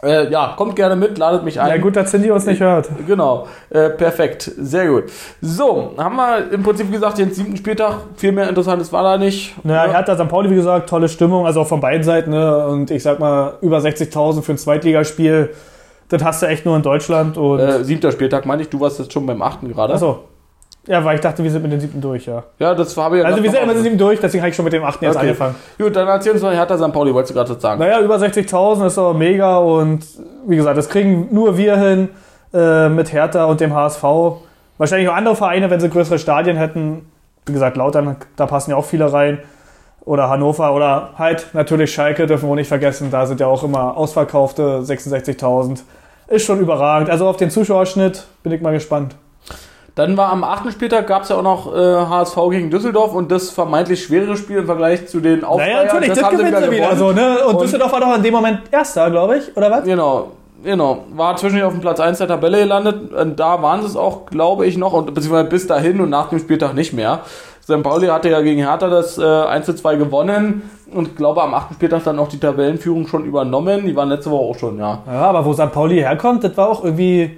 äh, 0.04 0.30
ja, 0.32 0.54
kommt 0.58 0.76
gerne 0.76 0.96
mit, 0.96 1.18
ladet 1.18 1.44
mich 1.44 1.60
ein. 1.60 1.70
Ja, 1.70 1.78
gut, 1.78 1.96
dass 1.96 2.12
Cindy 2.12 2.30
uns 2.32 2.46
nicht 2.46 2.62
hört. 2.62 2.90
Genau, 3.08 3.48
äh, 3.70 3.90
perfekt, 3.90 4.52
sehr 4.58 4.88
gut. 4.88 5.06
So, 5.42 5.92
haben 5.98 6.16
wir 6.16 6.52
im 6.52 6.64
Prinzip 6.64 6.92
gesagt, 6.92 7.18
den 7.18 7.32
siebten 7.32 7.58
Spieltag, 7.58 7.96
viel 8.16 8.32
mehr 8.32 8.50
Interessantes 8.50 8.92
war 8.94 9.04
da 9.04 9.18
nicht. 9.18 9.56
Naja, 9.66 9.86
Ja. 9.86 9.92
Hertha 9.94 10.16
St. 10.16 10.28
Pauli, 10.28 10.50
wie 10.50 10.56
gesagt, 10.56 10.90
tolle 10.90 11.10
Stimmung, 11.10 11.46
also 11.46 11.62
auch 11.62 11.68
von 11.68 11.80
beiden 11.82 12.04
Seiten. 12.04 12.32
Ne? 12.32 12.68
Und 12.68 12.92
ich 12.92 13.04
sag 13.04 13.20
mal, 13.20 13.54
über 13.62 13.78
60.000 13.80 14.42
für 14.42 14.54
ein 14.54 14.58
Zweitligaspiel, 14.58 15.50
das 16.10 16.24
hast 16.24 16.42
du 16.42 16.46
echt 16.48 16.66
nur 16.66 16.76
in 16.76 16.82
Deutschland. 16.84 17.38
Und 17.38 17.60
Äh, 17.60 17.84
siebter 17.84 18.12
Spieltag, 18.12 18.46
meine 18.46 18.62
ich, 18.62 18.70
du 18.70 18.80
warst 18.80 19.00
jetzt 19.00 19.14
schon 19.14 19.26
beim 19.26 19.42
achten 19.42 19.72
gerade. 19.72 19.94
Achso. 19.94 20.20
Ja, 20.86 21.04
weil 21.06 21.16
ich 21.16 21.22
dachte, 21.22 21.42
wir 21.44 21.50
sind 21.50 21.62
mit 21.64 21.72
den 21.72 21.80
siebten 21.80 22.02
durch, 22.02 22.26
ja. 22.26 22.44
Ja, 22.60 22.76
das 22.76 22.96
habe 22.98 23.16
ich 23.18 23.22
ja 23.24 23.30
Also 23.30 23.42
wir 23.42 23.50
sind 23.50 23.60
immer 23.62 23.68
mit 23.68 23.76
den 23.76 23.80
offen. 23.80 23.84
siebten 23.84 23.98
durch, 24.00 24.20
deswegen 24.20 24.42
habe 24.42 24.50
ich 24.50 24.56
schon 24.56 24.66
mit 24.66 24.74
dem 24.74 24.84
achten 24.84 25.06
jetzt 25.06 25.16
Okay. 25.16 25.28
angefangen. 25.28 25.56
Gut, 25.78 25.96
dann 25.96 26.08
erzähl 26.10 26.34
uns 26.34 26.42
mal 26.42 26.54
Hertha 26.56 26.78
St. 26.78 26.92
Pauli, 26.92 27.14
wolltest 27.14 27.32
du 27.32 27.36
gerade 27.38 27.50
was 27.56 27.62
sagen? 27.62 27.80
Naja, 27.80 28.02
über 28.02 28.18
60.000 28.18 28.88
ist 28.88 28.98
aber 28.98 29.14
mega 29.14 29.58
und 29.60 30.06
wie 30.46 30.58
gesagt, 30.58 30.78
das 30.78 30.90
kriegen 30.90 31.30
nur 31.32 31.58
wir 31.58 31.78
hin 31.78 32.10
äh, 32.54 32.90
mit 32.90 33.14
Hertha 33.14 33.46
und 33.46 33.62
dem 33.62 33.74
HSV. 33.74 34.04
Wahrscheinlich 34.78 35.08
auch 35.08 35.14
andere 35.16 35.36
Vereine, 35.38 35.70
wenn 35.70 35.80
sie 35.80 35.90
größere 35.90 36.20
Stadien 36.20 36.58
hätten. 36.58 37.10
Wie 37.46 37.54
gesagt, 37.54 37.78
Lautern, 37.78 38.18
da 38.36 38.46
passen 38.46 38.72
ja 38.72 38.76
auch 38.78 38.86
viele 38.86 39.12
rein. 39.14 39.40
Oder 40.06 40.28
Hannover 40.30 40.74
oder 40.74 41.12
halt 41.18 41.48
natürlich 41.54 41.94
Schalke, 41.94 42.28
dürfen 42.28 42.50
wir 42.50 42.56
nicht 42.56 42.68
vergessen. 42.68 43.10
Da 43.10 43.26
sind 43.26 43.40
ja 43.40 43.48
auch 43.48 43.64
immer 43.64 43.96
ausverkaufte 43.96 44.82
66.000. 44.82 45.80
Ist 46.28 46.46
schon 46.46 46.60
überragend. 46.60 47.10
Also 47.10 47.26
auf 47.28 47.38
den 47.38 47.50
Zuschauerschnitt 47.50 48.26
bin 48.44 48.52
ich 48.52 48.62
mal 48.62 48.74
gespannt. 48.74 49.16
Dann 49.96 50.18
war 50.18 50.32
am 50.32 50.44
achten 50.44 50.72
Spieltag, 50.72 51.06
gab 51.06 51.22
es 51.24 51.30
ja 51.30 51.36
auch 51.36 51.44
noch 51.44 51.72
äh, 51.72 51.78
HSV 51.78 52.36
gegen 52.50 52.72
Düsseldorf 52.72 53.14
und 53.14 53.32
das 53.32 53.52
vermeintlich 53.52 54.04
schwere 54.04 54.36
Spiel 54.36 54.58
im 54.58 54.66
Vergleich 54.66 55.06
zu 55.08 55.20
den 55.20 55.44
Aufreihern. 55.44 55.86
Naja, 55.86 55.94
natürlich, 55.94 56.10
das, 56.14 56.24
haben 56.24 56.38
gewinnt 56.38 56.58
sie 56.58 56.72
wieder 56.72 56.90
gewonnen. 56.90 56.98
so, 56.98 57.12
ne? 57.12 57.46
Und, 57.46 57.56
Und- 57.56 57.62
Düsseldorf 57.64 57.92
war 57.92 58.00
doch 58.00 58.16
in 58.16 58.24
dem 58.24 58.34
Moment 58.34 58.62
Erster, 58.72 59.12
glaube 59.12 59.38
ich, 59.38 59.56
oder 59.56 59.70
was? 59.70 59.84
Genau, 59.84 60.32
genau. 60.64 61.04
War 61.16 61.36
zwischendurch 61.38 61.68
auf 61.68 61.74
dem 61.74 61.82
Platz 61.82 62.00
1 62.00 62.18
der 62.18 62.28
Tabelle 62.28 62.58
gelandet. 62.60 63.14
Und 63.14 63.40
da 63.40 63.62
waren 63.62 63.82
sie 63.82 63.88
es 63.88 63.96
auch, 63.96 64.26
glaube 64.26 64.66
ich, 64.66 64.78
noch, 64.78 64.94
und 64.94 65.14
beziehungsweise 65.14 65.48
bis 65.50 65.68
dahin 65.68 66.02
und 66.02 66.10
nach 66.10 66.30
dem 66.30 66.40
Spieltag 66.40 66.74
nicht 66.74 66.94
mehr. 66.94 67.20
St. 67.64 67.84
Pauli 67.84 68.08
hatte 68.08 68.30
ja 68.30 68.42
gegen 68.42 68.62
Hertha 68.62 68.90
das 68.90 69.20
äh, 69.20 69.24
1 69.24 69.68
zu 69.68 69.76
2 69.76 69.96
gewonnen 69.98 70.70
und 70.92 71.16
glaube 71.16 71.44
am 71.44 71.54
achten 71.54 71.76
Spieltag 71.76 72.04
dann 72.04 72.18
auch 72.20 72.28
die 72.28 72.40
Tabellenführung 72.40 73.08
schon 73.08 73.26
übernommen. 73.26 73.86
Die 73.86 73.96
waren 73.96 74.10
letzte 74.10 74.32
Woche 74.32 74.44
auch 74.56 74.58
schon, 74.58 74.80
ja. 74.80 75.04
Ja, 75.06 75.22
aber 75.30 75.46
wo 75.46 75.54
St. 75.54 75.72
Pauli 75.72 75.98
herkommt, 76.00 76.44
das 76.44 76.58
war 76.58 76.68
auch 76.68 76.84
irgendwie 76.84 77.38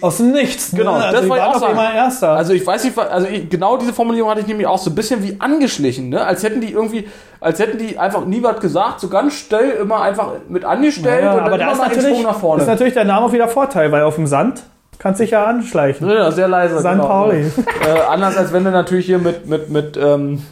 aus 0.00 0.18
dem 0.18 0.32
Nichts. 0.32 0.72
Ne? 0.72 0.80
Genau, 0.80 0.92
also 0.92 1.12
das 1.12 1.20
die 1.20 1.26
ich 1.26 1.30
waren 1.30 1.54
auch 1.54 1.62
einmal 1.62 1.94
Erster. 1.94 2.30
Also 2.30 2.52
ich 2.52 2.66
weiß 2.66 2.84
nicht, 2.84 2.98
also 2.98 3.26
ich, 3.26 3.48
genau 3.48 3.76
diese 3.76 3.92
Formulierung 3.92 4.30
hatte 4.30 4.40
ich 4.40 4.46
nämlich 4.46 4.66
auch 4.66 4.78
so 4.78 4.90
ein 4.90 4.94
bisschen 4.94 5.22
wie 5.22 5.36
angeschlichen, 5.38 6.10
ne? 6.10 6.24
Als 6.24 6.42
hätten 6.42 6.60
die 6.60 6.72
irgendwie, 6.72 7.08
als 7.40 7.58
hätten 7.58 7.78
die 7.78 7.98
einfach 7.98 8.24
nie 8.26 8.42
was 8.42 8.60
gesagt, 8.60 9.00
so 9.00 9.08
ganz 9.08 9.34
still 9.34 9.70
immer 9.80 10.02
einfach 10.02 10.32
mit 10.48 10.64
angestellt 10.64 11.24
ja, 11.24 11.32
und 11.32 11.40
aber 11.40 11.50
dann 11.50 11.60
da 11.60 11.64
immer 11.64 11.72
ist 11.72 11.78
mal 11.78 11.88
natürlich, 11.88 12.22
nach 12.22 12.38
vorne. 12.38 12.62
ist 12.62 12.68
natürlich 12.68 12.94
der 12.94 13.04
Name 13.04 13.26
auch 13.26 13.32
wieder 13.32 13.48
Vorteil, 13.48 13.90
weil 13.90 14.02
auf 14.02 14.16
dem 14.16 14.26
Sand 14.26 14.62
kannst 14.98 15.20
du 15.20 15.24
dich 15.24 15.30
ja 15.30 15.44
anschleichen. 15.46 16.08
Ja, 16.08 16.30
sehr 16.30 16.48
leise. 16.48 16.78
St. 16.78 16.84
genau. 16.84 17.06
Pauli. 17.06 17.46
Äh, 17.86 18.00
anders 18.08 18.36
als 18.36 18.52
wenn 18.52 18.64
du 18.64 18.70
natürlich 18.70 19.06
hier 19.06 19.18
mit, 19.18 19.46
mit, 19.46 19.70
mit 19.70 19.96
ähm, 19.96 20.42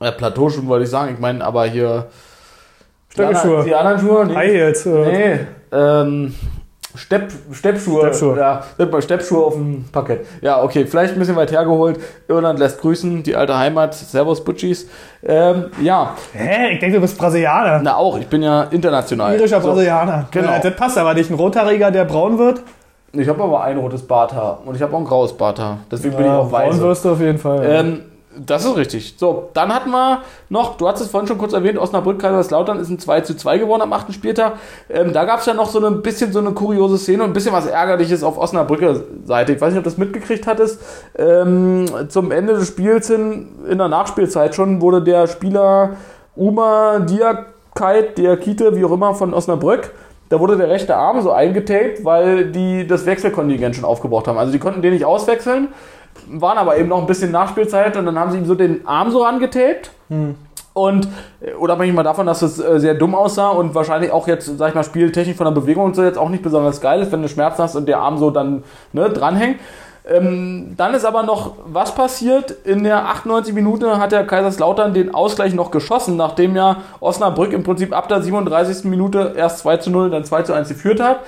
äh, 0.00 0.12
Plateauschuhen 0.12 0.66
wollte 0.66 0.84
ich 0.84 0.90
sagen. 0.90 1.14
Ich 1.14 1.20
meine, 1.20 1.44
aber 1.44 1.66
hier. 1.66 2.06
Stöckelschuhe. 3.10 3.64
Die 3.64 3.74
anderen 3.74 4.00
Schuhe? 4.00 4.26
Nee. 4.26 4.34
High 4.34 4.52
Heels. 4.52 4.86
äh, 4.86 4.90
nee. 4.90 5.40
Ähm, 5.72 6.34
Stepp, 6.94 7.32
Steppschuhe. 7.52 8.00
Steppschuhe. 8.00 8.38
Ja, 8.38 8.62
sind 8.76 8.92
mal 8.92 9.00
Steppschuhe 9.02 9.44
auf 9.44 9.54
dem 9.54 9.84
Parkett. 9.90 10.26
Ja, 10.42 10.62
okay, 10.62 10.84
vielleicht 10.86 11.14
ein 11.14 11.18
bisschen 11.18 11.36
weit 11.36 11.50
hergeholt. 11.50 11.98
Irland 12.28 12.58
lässt 12.58 12.80
grüßen, 12.80 13.22
die 13.22 13.34
alte 13.34 13.56
Heimat. 13.58 13.94
Servus, 13.94 14.44
Butchis. 14.44 14.88
Ähm, 15.24 15.66
ja, 15.80 16.14
Hä? 16.32 16.74
Ich 16.74 16.80
denke, 16.80 16.96
du 16.96 17.00
bist 17.00 17.16
Brasilianer. 17.18 17.80
na 17.82 17.96
auch, 17.96 18.18
ich 18.18 18.26
bin 18.26 18.42
ja 18.42 18.64
international. 18.64 19.34
Irischer 19.38 19.60
So, 19.60 19.68
Brasilianer. 19.68 20.26
Genau. 20.30 20.52
Ja, 20.52 20.58
das 20.58 20.76
passt 20.76 20.98
aber 20.98 21.14
nicht. 21.14 21.30
Ein 21.30 21.34
Rothaariger, 21.36 21.90
der 21.90 22.04
braun 22.04 22.38
wird. 22.38 22.62
Ich 23.14 23.28
habe 23.28 23.42
aber 23.42 23.62
ein 23.62 23.76
rotes 23.78 24.06
Barthaar 24.06 24.60
und 24.64 24.74
ich 24.74 24.80
habe 24.82 24.94
auch 24.94 24.98
ein 25.00 25.04
graues 25.04 25.32
Barthaar. 25.34 25.78
Deswegen 25.90 26.16
bin 26.16 26.24
ich 26.26 26.32
auch 26.32 26.48
braun 26.50 26.70
weiß. 26.70 26.80
wirst 26.80 27.04
du 27.04 27.12
auf 27.12 27.20
jeden 27.20 27.38
Fall. 27.38 27.60
Ähm, 27.64 28.00
das 28.46 28.64
ist 28.64 28.76
richtig. 28.76 29.14
So, 29.16 29.50
dann 29.54 29.72
hatten 29.74 29.90
wir 29.90 30.22
noch, 30.48 30.76
du 30.76 30.88
hast 30.88 31.00
es 31.00 31.08
vorhin 31.08 31.26
schon 31.26 31.38
kurz 31.38 31.52
erwähnt, 31.52 31.78
Osnabrück 31.78 32.18
Kaiserslautern 32.18 32.78
ist 32.78 32.88
ein 32.88 32.98
2 32.98 33.22
zu 33.22 33.36
2 33.36 33.58
geworden 33.58 33.82
am 33.82 33.92
achten 33.92 34.12
Spieltag. 34.12 34.54
Ähm, 34.88 35.12
da 35.12 35.24
gab 35.24 35.40
es 35.40 35.46
ja 35.46 35.54
noch 35.54 35.68
so 35.68 35.84
ein 35.84 36.02
bisschen 36.02 36.32
so 36.32 36.38
eine 36.38 36.52
kuriose 36.52 36.98
Szene 36.98 37.24
und 37.24 37.30
ein 37.30 37.32
bisschen 37.32 37.52
was 37.52 37.66
Ärgerliches 37.66 38.22
auf 38.22 38.38
Osnabrücker 38.38 39.00
Seite. 39.24 39.52
Ich 39.52 39.60
weiß 39.60 39.72
nicht, 39.72 39.78
ob 39.78 39.84
du 39.84 39.90
das 39.90 39.98
mitgekriegt 39.98 40.46
hattest. 40.46 40.80
Ähm, 41.16 41.86
zum 42.08 42.30
Ende 42.30 42.54
des 42.54 42.68
Spiels 42.68 43.08
hin, 43.08 43.48
in 43.68 43.78
der 43.78 43.88
Nachspielzeit 43.88 44.54
schon, 44.54 44.80
wurde 44.80 45.02
der 45.02 45.26
Spieler 45.26 45.96
Uma 46.34 47.00
Diakite, 47.00 48.12
Diakite, 48.16 48.76
wie 48.76 48.84
auch 48.84 48.92
immer, 48.92 49.14
von 49.14 49.34
Osnabrück, 49.34 49.92
da 50.32 50.40
wurde 50.40 50.56
der 50.56 50.70
rechte 50.70 50.96
Arm 50.96 51.20
so 51.20 51.30
eingetaped, 51.30 52.06
weil 52.06 52.46
die 52.46 52.86
das 52.86 53.04
Wechselkontingent 53.04 53.76
schon 53.76 53.84
aufgebraucht 53.84 54.28
haben. 54.28 54.38
Also 54.38 54.50
die 54.50 54.58
konnten 54.58 54.80
den 54.80 54.94
nicht 54.94 55.04
auswechseln, 55.04 55.68
waren 56.28 56.58
aber 56.58 56.76
eben 56.76 56.88
noch 56.88 57.00
ein 57.00 57.06
bisschen 57.06 57.30
Nachspielzeit 57.30 57.96
und 57.96 58.06
dann 58.06 58.18
haben 58.18 58.30
sie 58.30 58.38
ihm 58.38 58.46
so 58.46 58.54
den 58.54 58.86
Arm 58.86 59.10
so 59.10 59.24
angetaped. 59.24 59.90
Und 60.74 61.08
äh, 61.40 61.52
unabhängig 61.52 61.94
mal 61.94 62.02
davon, 62.02 62.26
dass 62.26 62.40
es 62.42 62.58
äh, 62.58 62.80
sehr 62.80 62.94
dumm 62.94 63.14
aussah 63.14 63.50
und 63.50 63.74
wahrscheinlich 63.74 64.10
auch 64.10 64.26
jetzt, 64.26 64.56
sag 64.56 64.70
ich 64.70 64.74
mal, 64.74 64.84
Spieltechnik 64.84 65.36
von 65.36 65.44
der 65.44 65.52
Bewegung 65.52 65.84
und 65.84 65.96
so 65.96 66.02
jetzt 66.02 66.18
auch 66.18 66.30
nicht 66.30 66.42
besonders 66.42 66.80
geil 66.80 67.02
ist, 67.02 67.12
wenn 67.12 67.22
du 67.22 67.28
Schmerzen 67.28 67.62
hast 67.62 67.76
und 67.76 67.86
der 67.86 67.98
Arm 67.98 68.16
so 68.18 68.30
dann 68.30 68.64
ne, 68.92 69.10
dranhängt. 69.10 69.58
Ähm, 70.04 70.74
dann 70.76 70.94
ist 70.94 71.04
aber 71.04 71.22
noch 71.22 71.52
was 71.64 71.94
passiert. 71.94 72.50
In 72.64 72.82
der 72.82 73.08
98 73.08 73.54
Minute 73.54 73.98
hat 73.98 74.10
der 74.12 74.26
Kaiserslautern 74.26 74.94
den 74.94 75.14
Ausgleich 75.14 75.54
noch 75.54 75.70
geschossen, 75.70 76.16
nachdem 76.16 76.56
ja 76.56 76.78
Osnabrück 77.00 77.52
im 77.52 77.62
Prinzip 77.62 77.94
ab 77.96 78.08
der 78.08 78.20
37. 78.22 78.84
Minute 78.84 79.34
erst 79.36 79.60
2 79.60 79.76
zu 79.76 79.90
0, 79.90 80.10
dann 80.10 80.24
2 80.24 80.42
zu 80.42 80.54
1 80.54 80.68
geführt 80.68 81.00
hat. 81.00 81.20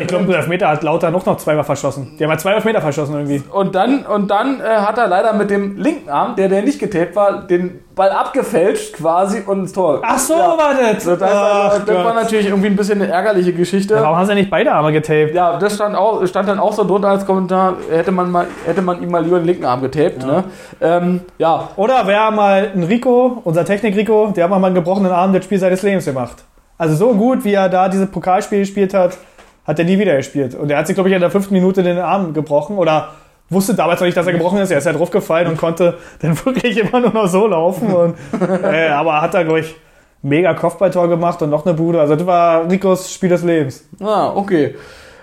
Ich 0.00 0.06
glaube, 0.06 0.24
der 0.26 0.38
Elfmeter 0.38 0.68
hat 0.68 0.82
Lauter 0.82 1.10
noch, 1.10 1.24
noch 1.24 1.36
zweimal 1.36 1.64
verschossen. 1.64 2.16
Die 2.18 2.24
haben 2.24 2.30
ja 2.30 2.38
zwei 2.38 2.52
Elfmeter 2.52 2.80
verschossen 2.80 3.14
irgendwie. 3.14 3.42
Und 3.52 3.74
dann, 3.74 4.04
und 4.06 4.30
dann 4.30 4.60
äh, 4.60 4.64
hat 4.64 4.98
er 4.98 5.06
leider 5.06 5.32
mit 5.32 5.50
dem 5.50 5.76
linken 5.76 6.08
Arm, 6.10 6.34
der, 6.36 6.48
der 6.48 6.62
nicht 6.62 6.78
getaped 6.78 7.14
war, 7.14 7.42
den 7.46 7.80
Ball 7.94 8.10
abgefälscht 8.10 8.94
quasi 8.94 9.42
und 9.46 9.60
ins 9.60 9.72
Tor. 9.72 10.00
Ach 10.02 10.18
so, 10.18 10.34
war 10.34 10.74
das. 10.74 11.04
Das, 11.04 11.22
Ach 11.22 11.84
das 11.84 11.96
war 11.96 12.14
natürlich 12.14 12.46
irgendwie 12.46 12.66
ein 12.66 12.76
bisschen 12.76 13.00
eine 13.00 13.10
ärgerliche 13.10 13.52
Geschichte. 13.52 13.94
Warum 13.94 14.16
haben 14.16 14.26
sie 14.26 14.34
nicht 14.34 14.50
beide 14.50 14.72
Arme 14.72 14.92
getaped? 14.92 15.34
Ja, 15.34 15.58
das 15.58 15.76
stand, 15.76 15.94
auch, 15.94 16.26
stand 16.26 16.48
dann 16.48 16.58
auch 16.58 16.72
so 16.72 16.84
drunter 16.84 17.08
als 17.08 17.24
Kommentar, 17.24 17.74
hätte 17.90 18.10
man, 18.10 18.30
mal, 18.30 18.46
hätte 18.66 18.82
man 18.82 19.00
ihm 19.00 19.10
mal 19.10 19.22
lieber 19.22 19.38
den 19.38 19.46
linken 19.46 19.64
Arm 19.64 19.80
getaped. 19.80 20.26
Ne? 20.26 20.44
Ähm, 20.80 21.20
ja, 21.38 21.68
Oder 21.76 22.02
wer 22.06 22.30
mal 22.32 22.72
ein 22.74 22.82
Rico, 22.82 23.40
unser 23.44 23.64
Technik-Rico, 23.64 24.32
der 24.34 24.44
hat 24.44 24.50
mal 24.50 24.64
einen 24.64 24.74
gebrochenen 24.74 25.12
Arm 25.12 25.32
das 25.32 25.44
Spiel 25.44 25.58
seines 25.58 25.82
Lebens 25.82 26.04
gemacht. 26.04 26.42
Also 26.76 26.96
so 26.96 27.14
gut, 27.14 27.44
wie 27.44 27.54
er 27.54 27.68
da 27.68 27.88
dieses 27.88 28.10
Pokalspiel 28.10 28.58
gespielt 28.58 28.94
hat, 28.94 29.16
hat 29.64 29.78
er 29.78 29.84
nie 29.84 29.98
wieder 29.98 30.16
gespielt. 30.16 30.54
Und 30.54 30.70
er 30.70 30.78
hat 30.78 30.86
sich, 30.86 30.94
glaube 30.94 31.08
ich, 31.08 31.14
in 31.14 31.20
der 31.20 31.30
fünften 31.30 31.54
Minute 31.54 31.82
den 31.82 31.98
Arm 31.98 32.34
gebrochen 32.34 32.76
oder 32.78 33.10
wusste 33.48 33.74
damals 33.74 34.00
noch 34.00 34.06
nicht, 34.06 34.16
dass 34.16 34.26
er 34.26 34.32
gebrochen 34.32 34.58
ist. 34.58 34.70
Er 34.70 34.78
ist 34.78 34.84
ja 34.84 34.92
draufgefallen 34.92 35.48
und 35.48 35.56
konnte 35.56 35.98
dann 36.20 36.36
wirklich 36.44 36.78
immer 36.78 37.00
nur 37.00 37.12
noch 37.12 37.26
so 37.26 37.46
laufen. 37.46 37.92
Und, 37.92 38.14
äh, 38.40 38.88
aber 38.88 39.20
hat 39.22 39.34
da, 39.34 39.42
glaube 39.42 39.60
ich, 39.60 39.74
mega 40.22 40.54
Kopfballtor 40.54 41.08
gemacht 41.08 41.40
und 41.42 41.50
noch 41.50 41.64
eine 41.64 41.74
Bude. 41.74 42.00
Also 42.00 42.16
das 42.16 42.26
war 42.26 42.70
Ricos 42.70 43.12
Spiel 43.12 43.28
des 43.28 43.42
Lebens. 43.42 43.84
ah, 44.00 44.32
okay. 44.34 44.74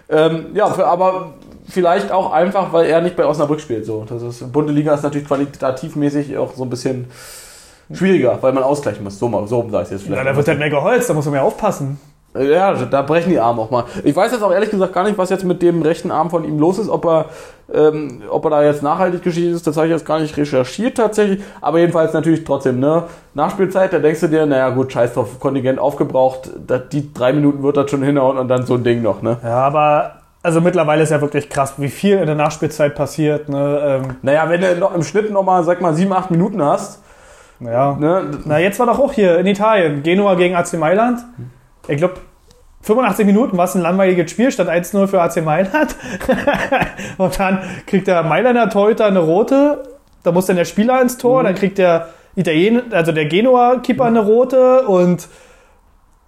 Ähm, 0.10 0.48
ja, 0.54 0.70
für, 0.70 0.86
aber 0.86 1.34
vielleicht 1.68 2.12
auch 2.12 2.32
einfach, 2.32 2.74
weil 2.74 2.86
er 2.88 3.02
nicht 3.02 3.16
bei 3.16 3.26
Osnabrück 3.26 3.62
spielt. 3.62 3.86
So. 3.86 4.06
Das 4.08 4.22
ist, 4.22 4.52
Bundesliga 4.52 4.94
ist 4.94 5.04
natürlich 5.04 5.28
qualitativmäßig 5.28 6.38
auch 6.38 6.54
so 6.54 6.64
ein 6.64 6.70
bisschen 6.70 7.08
schwieriger, 7.94 8.38
weil 8.42 8.54
man 8.54 8.64
ausgleichen 8.64 9.04
muss. 9.04 9.18
So, 9.18 9.28
mal, 9.28 9.48
so 9.48 9.68
sag 9.72 9.86
ich 9.86 9.92
jetzt 9.92 10.04
vielleicht. 10.04 10.24
Ja, 10.24 10.30
da 10.30 10.36
wird 10.36 10.48
halt 10.48 10.60
mehr 10.60 10.70
geholzt, 10.70 11.10
da 11.10 11.14
muss 11.14 11.26
man 11.26 11.34
mehr 11.34 11.44
aufpassen. 11.44 12.00
Ja, 12.34 12.74
da 12.74 13.02
brechen 13.02 13.30
die 13.30 13.40
Arme 13.40 13.62
auch 13.62 13.72
mal. 13.72 13.84
Ich 14.04 14.16
weiß 14.16 14.32
jetzt 14.32 14.42
auch 14.42 14.54
ehrlich 14.54 14.70
gesagt 14.70 14.94
gar 14.94 15.04
nicht, 15.04 15.18
was 15.18 15.30
jetzt 15.30 15.44
mit 15.44 15.62
dem 15.62 15.82
rechten 15.82 16.12
Arm 16.12 16.30
von 16.30 16.46
ihm 16.46 16.60
los 16.60 16.80
ist, 16.80 16.88
ob 16.88 17.06
er, 17.06 17.26
ähm, 17.74 18.22
ob 18.30 18.46
er 18.46 18.52
da 18.52 18.64
jetzt 18.64 18.84
nachhaltig 18.84 19.22
geschieht 19.22 19.54
ist, 19.54 19.68
das 19.68 19.76
habe 19.76 19.88
ich 19.88 19.92
jetzt 19.92 20.06
gar 20.06 20.20
nicht 20.20 20.38
recherchiert 20.38 20.96
tatsächlich. 20.96 21.42
Aber 21.60 21.80
jedenfalls 21.80 22.14
natürlich 22.14 22.46
trotzdem, 22.46 22.80
ne? 22.80 23.04
Nachspielzeit, 23.34 23.92
da 23.92 24.00
denkst 24.00 24.22
du 24.22 24.28
dir, 24.28 24.46
naja 24.46 24.70
gut, 24.70 24.94
scheiß 24.94 25.14
drauf, 25.14 25.40
Kontingent 25.40 25.78
aufgebraucht, 25.80 26.52
die 26.94 27.14
drei 27.14 27.34
Minuten 27.34 27.64
wird 27.64 27.76
das 27.76 27.92
schon 27.92 28.04
hinhauen 28.04 28.38
und 28.38 28.48
dann 28.48 28.66
so 28.66 28.76
ein 28.76 28.84
Ding 28.84 29.02
noch, 29.02 29.22
ne? 29.22 29.38
Ja, 29.44 29.64
aber 29.66 30.22
also 30.44 30.60
mittlerweile 30.60 31.04
ist 31.04 31.12
ja 31.12 31.22
wirklich 31.22 31.50
krass, 31.50 31.76
wie 31.78 31.90
viel 31.90 32.18
in 32.18 32.26
der 32.26 32.36
Nachspielzeit 32.36 32.96
passiert. 32.96 33.48
Ne? 33.50 34.02
Ähm, 34.04 34.16
Naja, 34.22 34.50
wenn 34.50 34.62
du 34.62 34.76
noch 34.78 34.96
im 34.96 35.04
Schnitt 35.04 35.32
nochmal, 35.32 35.64
sag 35.64 35.82
mal, 35.82 35.94
sieben, 35.94 36.14
acht 36.14 36.32
Minuten 36.32 36.64
hast, 36.64 37.04
ja. 37.60 37.96
ne? 37.96 38.24
Na, 38.46 38.58
jetzt 38.58 38.80
war 38.80 38.88
doch 38.88 38.98
auch 38.98 39.14
hier 39.14 39.38
in 39.38 39.46
Italien. 39.46 40.02
Genua 40.02 40.34
gegen 40.34 40.56
AC 40.56 40.74
Mailand. 40.74 41.20
Ich 41.88 41.98
glaube, 41.98 42.16
85 42.84 43.26
Minuten 43.26 43.58
war 43.58 43.66
es 43.66 43.76
ein 43.76 43.82
langweiliges 43.82 44.32
Spiel, 44.32 44.52
statt 44.52 44.68
1-0 44.68 45.08
für 45.08 45.22
AC 45.22 45.44
Mailand. 45.44 45.96
und 47.18 47.40
dann 47.40 47.60
kriegt 47.86 48.08
der 48.08 48.24
Mailänder 48.24 48.70
Torhüter 48.70 49.06
eine 49.06 49.20
rote. 49.20 49.84
Da 50.24 50.32
muss 50.32 50.48
dann 50.48 50.56
der 50.56 50.66
Spieler 50.66 51.02
ins 51.02 51.18
Tor. 51.18 51.44
Dann 51.44 51.56
kriegt 51.56 51.78
der 51.78 52.10
Italien, 52.36 52.92
also 52.92 53.12
der 53.12 53.26
Genua-Keeper 53.26 54.06
eine 54.06 54.22
rote. 54.22 54.88
Und 54.88 55.28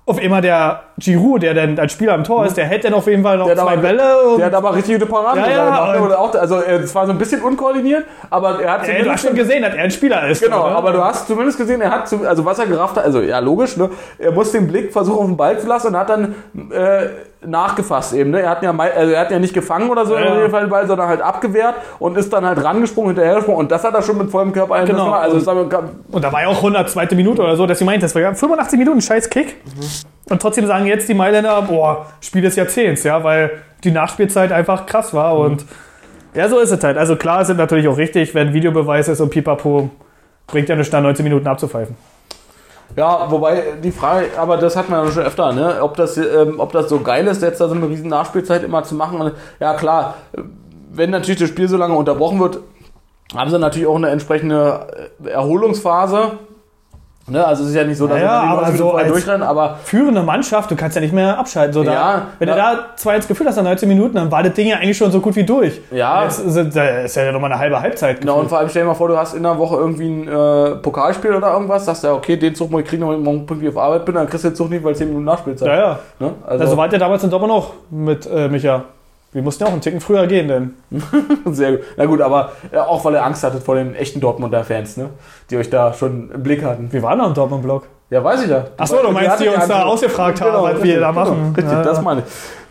auf 0.06 0.22
immer 0.22 0.41
der 0.41 0.84
Giroud, 0.98 1.41
der 1.41 1.54
dann 1.56 1.80
als 1.80 1.91
Spieler 1.91 2.14
im 2.16 2.24
Tor 2.24 2.46
ist, 2.46 2.56
der 2.56 2.66
hält 2.66 2.84
dann 2.86 2.94
auf 2.94 3.08
jeden 3.08 3.24
Fall 3.24 3.38
noch 3.38 3.48
Der 3.48 3.56
zwei 3.56 3.74
aber- 3.74 3.82
Bälle. 3.82 4.22
Und 4.28 4.38
Der 4.38 4.46
hat 4.48 4.54
aber 4.54 4.76
richtig 4.76 4.94
gute 5.00 5.06
Paraden 5.12 5.44
Ja, 5.44 5.50
ja, 5.50 5.94
gemacht. 5.94 6.36
also 6.36 6.58
äh, 6.62 6.76
es 6.76 6.94
war 6.94 7.06
so 7.08 7.12
ein 7.12 7.18
bisschen 7.18 7.41
unkoordiniert, 7.41 8.06
aber 8.30 8.62
er 8.62 8.74
hat 8.74 8.88
Ey, 8.88 9.04
du 9.04 9.12
hast 9.12 9.26
schon 9.26 9.36
gesehen, 9.36 9.64
dass 9.64 9.74
er 9.74 9.84
ein 9.84 9.91
Spieler 9.91 10.28
ist. 10.28 10.44
Genau, 10.44 10.66
oder? 10.68 10.76
aber 10.76 10.91
du 10.91 11.04
hast 11.04 11.28
zumindest 11.28 11.58
gesehen, 11.58 11.82
er 11.82 11.91
hat, 11.91 12.08
zum, 12.08 12.26
also 12.26 12.46
was 12.46 12.60
er 12.60 12.68
gerafft 12.68 12.96
hat, 12.98 13.06
also 13.06 13.22
ja 13.22 13.39
logisch, 13.39 13.76
ne, 13.78 13.89
er 14.20 14.32
muss 14.32 14.52
den 14.52 14.68
Blick 14.68 14.94
versuchen 14.94 15.18
auf 15.20 15.26
den 15.26 15.38
Ball 15.38 15.60
zu 15.60 15.68
lassen 15.68 15.88
und 15.88 15.98
hat 15.98 16.10
dann 16.10 16.36
äh, 16.72 17.08
nachgefasst 17.46 18.14
eben. 18.14 18.32
Ne? 18.32 18.41
Er, 18.41 18.52
hat 18.52 18.64
ja, 18.64 18.72
also 18.78 19.12
er 19.12 19.20
hat 19.20 19.32
ja 19.32 19.39
nicht 19.39 19.54
gefangen 19.54 19.89
oder 19.89 20.06
so 20.06 20.14
Ja, 20.16 20.22
ja. 20.22 20.28
in 20.28 20.36
jedem 20.36 20.52
Fall 20.52 20.62
den 20.62 20.70
Ball, 20.70 20.88
sondern 20.88 21.08
halt 21.10 21.22
abgewehrt 21.22 21.76
und 22.00 22.18
ist 22.18 22.32
dann 22.32 22.46
halt 22.46 22.64
rangesprungen, 22.64 23.10
hinterhergesprungen 23.16 23.60
und 23.62 23.72
das 23.72 23.84
hat 23.84 23.94
er 23.94 24.02
schon 24.02 24.18
mit 24.18 24.30
vollem 24.32 24.54
Körper 24.54 24.76
eingesetzt 24.76 24.98
Genau. 25.00 25.12
gemacht. 25.12 25.24
Also 25.24 25.84
Und 26.12 26.24
da 26.24 26.32
war 26.32 26.41
ja 26.44 26.48
auch 26.48 26.58
102. 26.58 27.08
Minute 27.16 27.41
oder 27.41 27.56
so, 27.58 27.66
dass 27.66 27.80
sie 27.80 27.86
meint, 27.86 28.02
das 28.04 28.14
war 28.16 28.22
ja 28.22 28.34
85 28.34 28.80
Minuten 28.80 29.02
scheiß 29.02 29.30
Kick. 29.30 29.58
Und 30.30 30.41
trotzdem 30.41 30.66
sagen 30.66 30.82
jetzt 30.86 31.09
die 31.09 31.13
Mailänder, 31.13 31.61
boah, 31.63 32.07
Spiel 32.21 32.41
des 32.41 32.55
Jahrzehnts, 32.55 33.03
ja, 33.03 33.23
weil 33.23 33.51
die 33.84 33.91
Nachspielzeit 33.91 34.51
einfach 34.51 34.86
krass 34.86 35.13
war. 35.13 35.38
Und 35.38 35.65
ja, 36.34 36.47
so 36.49 36.59
ist 36.59 36.71
es 36.71 36.84
halt. 36.84 36.97
Also 36.97 37.15
klar, 37.15 37.41
es 37.41 37.47
sind 37.47 37.57
natürlich 37.57 37.88
auch 37.88 37.97
richtig, 37.97 38.34
wenn 38.34 38.53
Videobeweis 38.53 39.07
ist 39.07 39.21
und 39.21 39.29
Pipapo, 39.29 39.89
bringt 40.47 40.69
ja 40.69 40.75
nicht 40.75 40.93
da 40.93 41.01
19 41.01 41.23
Minuten 41.23 41.47
abzupfeifen. 41.47 41.95
Ja, 42.95 43.29
wobei 43.31 43.63
die 43.84 43.91
Frage, 43.91 44.27
aber 44.38 44.57
das 44.57 44.75
hat 44.75 44.89
man 44.89 45.05
ja 45.05 45.11
schon 45.11 45.23
öfter, 45.23 45.51
ne? 45.51 45.77
ob, 45.81 45.97
das, 45.97 46.17
ähm, 46.17 46.59
ob 46.59 46.71
das 46.73 46.89
so 46.89 46.99
geil 46.99 47.25
ist, 47.25 47.41
jetzt 47.41 47.59
da 47.59 47.67
so 47.67 47.73
eine 47.73 47.89
riesen 47.89 48.09
Nachspielzeit 48.09 48.63
immer 48.63 48.84
zu 48.84 48.93
machen. 48.93 49.31
Ja 49.59 49.73
klar, 49.73 50.15
wenn 50.91 51.09
natürlich 51.09 51.39
das 51.39 51.49
Spiel 51.49 51.67
so 51.67 51.77
lange 51.77 51.95
unterbrochen 51.95 52.39
wird, 52.39 52.59
haben 53.36 53.49
sie 53.49 53.57
natürlich 53.57 53.88
auch 53.88 53.95
eine 53.95 54.09
entsprechende 54.09 55.09
äh, 55.23 55.29
Erholungsphase. 55.29 56.34
Ne? 57.26 57.45
Also 57.45 57.63
es 57.63 57.69
ist 57.69 57.76
ja 57.76 57.86
nicht 57.86 57.97
so, 57.97 58.05
dass 58.05 58.19
Ja, 58.19 58.24
sie 58.41 58.47
dann 58.47 58.49
aber 58.51 58.61
90 58.63 58.78
so 58.78 58.84
Minuten 58.84 58.97
frei 58.97 59.03
als- 59.05 59.11
durchrennen, 59.13 59.47
aber 59.47 59.78
Führende 59.86 60.24
Mannschaft, 60.24 60.69
du 60.71 60.76
kannst 60.76 60.95
ja 60.95 61.01
nicht 61.01 61.13
mehr 61.13 61.38
abschalten. 61.39 61.71
So 61.74 61.82
da, 61.84 61.93
Ja, 61.93 62.21
wenn 62.38 62.49
ja. 62.49 62.53
du 62.55 62.59
da 62.61 62.80
zwei 62.97 63.15
ins 63.15 63.28
Gefühl 63.30 63.47
hast 63.47 63.55
nach 63.55 63.63
19 63.63 63.88
Minuten, 63.88 64.15
dann 64.15 64.30
war 64.30 64.43
das 64.43 64.53
Ding 64.53 64.67
ja 64.67 64.76
eigentlich 64.76 64.97
schon 64.97 65.09
so 65.09 65.21
gut 65.21 65.36
wie 65.38 65.45
durch. 65.45 65.80
Ja. 65.91 66.24
Jetzt 66.24 66.39
ist, 66.39 66.76
da 66.76 66.84
ist 66.99 67.15
ja 67.15 67.32
nochmal 67.32 67.51
eine 67.51 67.59
halbe 67.61 67.80
Halbzeit. 67.80 68.19
Genau, 68.19 68.39
und 68.39 68.49
vor 68.49 68.57
allem 68.59 68.67
stell 68.67 68.82
dir 68.84 68.89
mal 68.89 68.93
vor, 68.93 69.07
du 69.07 69.17
hast 69.17 69.36
in 69.36 69.43
der 69.43 69.57
Woche 69.57 69.78
irgendwie 69.78 70.09
ein 70.09 70.28
äh, 70.28 70.76
Pokalspiel 70.76 71.34
oder 71.34 71.53
irgendwas, 71.53 71.86
sagst 71.86 72.03
ja, 72.03 72.11
okay, 72.13 72.36
den 72.36 72.55
Zug 72.55 72.69
muss 72.71 72.82
ich 72.82 72.88
kriegen, 72.88 73.07
wenn 73.07 73.17
ich 73.19 73.24
morgen 73.24 73.45
pünktlich 73.45 73.69
auf 73.74 73.82
Arbeit 73.82 74.03
bin, 74.05 74.15
dann 74.15 74.28
kriegst 74.28 74.43
du 74.43 74.49
den 74.49 74.55
Zug 74.55 74.69
nicht, 74.69 74.84
weil 74.84 74.93
10 74.95 75.07
Minuten 75.07 75.26
Nachspielzeit. 75.26 75.67
ja, 75.69 75.76
ja. 75.78 75.99
Ne? 76.19 76.34
Also, 76.45 76.63
Also, 76.65 76.78
war 76.78 76.91
ja 76.91 76.97
damals 76.97 77.24
in 77.24 77.30
Dortmund 77.30 77.53
auch 77.53 77.71
mit 77.89 78.26
äh, 78.26 78.49
Micha. 78.49 78.84
Wir 79.34 79.41
mussten 79.41 79.63
ja 79.63 79.67
auch 79.67 79.73
einen 79.73 79.81
Ticken 79.81 79.99
früher 79.99 80.27
gehen, 80.27 80.47
denn. 80.47 80.73
sehr 81.53 81.73
gut. 81.73 81.81
Na 81.97 82.05
gut, 82.05 82.21
aber 82.21 82.51
äh, 82.71 82.77
auch 82.77 83.03
weil 83.03 83.13
ihr 83.13 83.25
Angst 83.25 83.43
hattet 83.43 83.63
vor 83.63 83.75
den 83.75 83.95
echten 83.95 84.19
Dortmunder 84.19 84.63
Fans, 84.63 84.95
ne? 84.97 85.09
die 85.49 85.57
euch 85.57 85.69
da 85.69 85.93
schon 85.93 86.31
im 86.31 86.43
Blick 86.43 86.63
hatten. 86.63 86.91
Wir 86.91 87.01
waren 87.01 87.17
noch 87.17 87.27
im 87.27 87.34
Dortmund-Block. 87.34 87.88
Ja, 88.09 88.23
weiß 88.23 88.43
ich 88.43 88.49
ja. 88.49 88.65
Ach 88.77 88.86
so, 88.86 88.97
du 89.01 89.11
meinst, 89.11 89.39
die 89.39 89.47
uns 89.47 89.67
da 89.67 89.86
ausgefragt 89.86 90.39
haben, 90.39 90.61
was 90.61 90.84
wir 90.84 90.99
da 90.99 91.11
machen. 91.11 91.53
Richtig, 91.57 91.73
Ja, 91.73 91.81
das 91.81 91.99
meine 91.99 92.21
ich. 92.21 92.25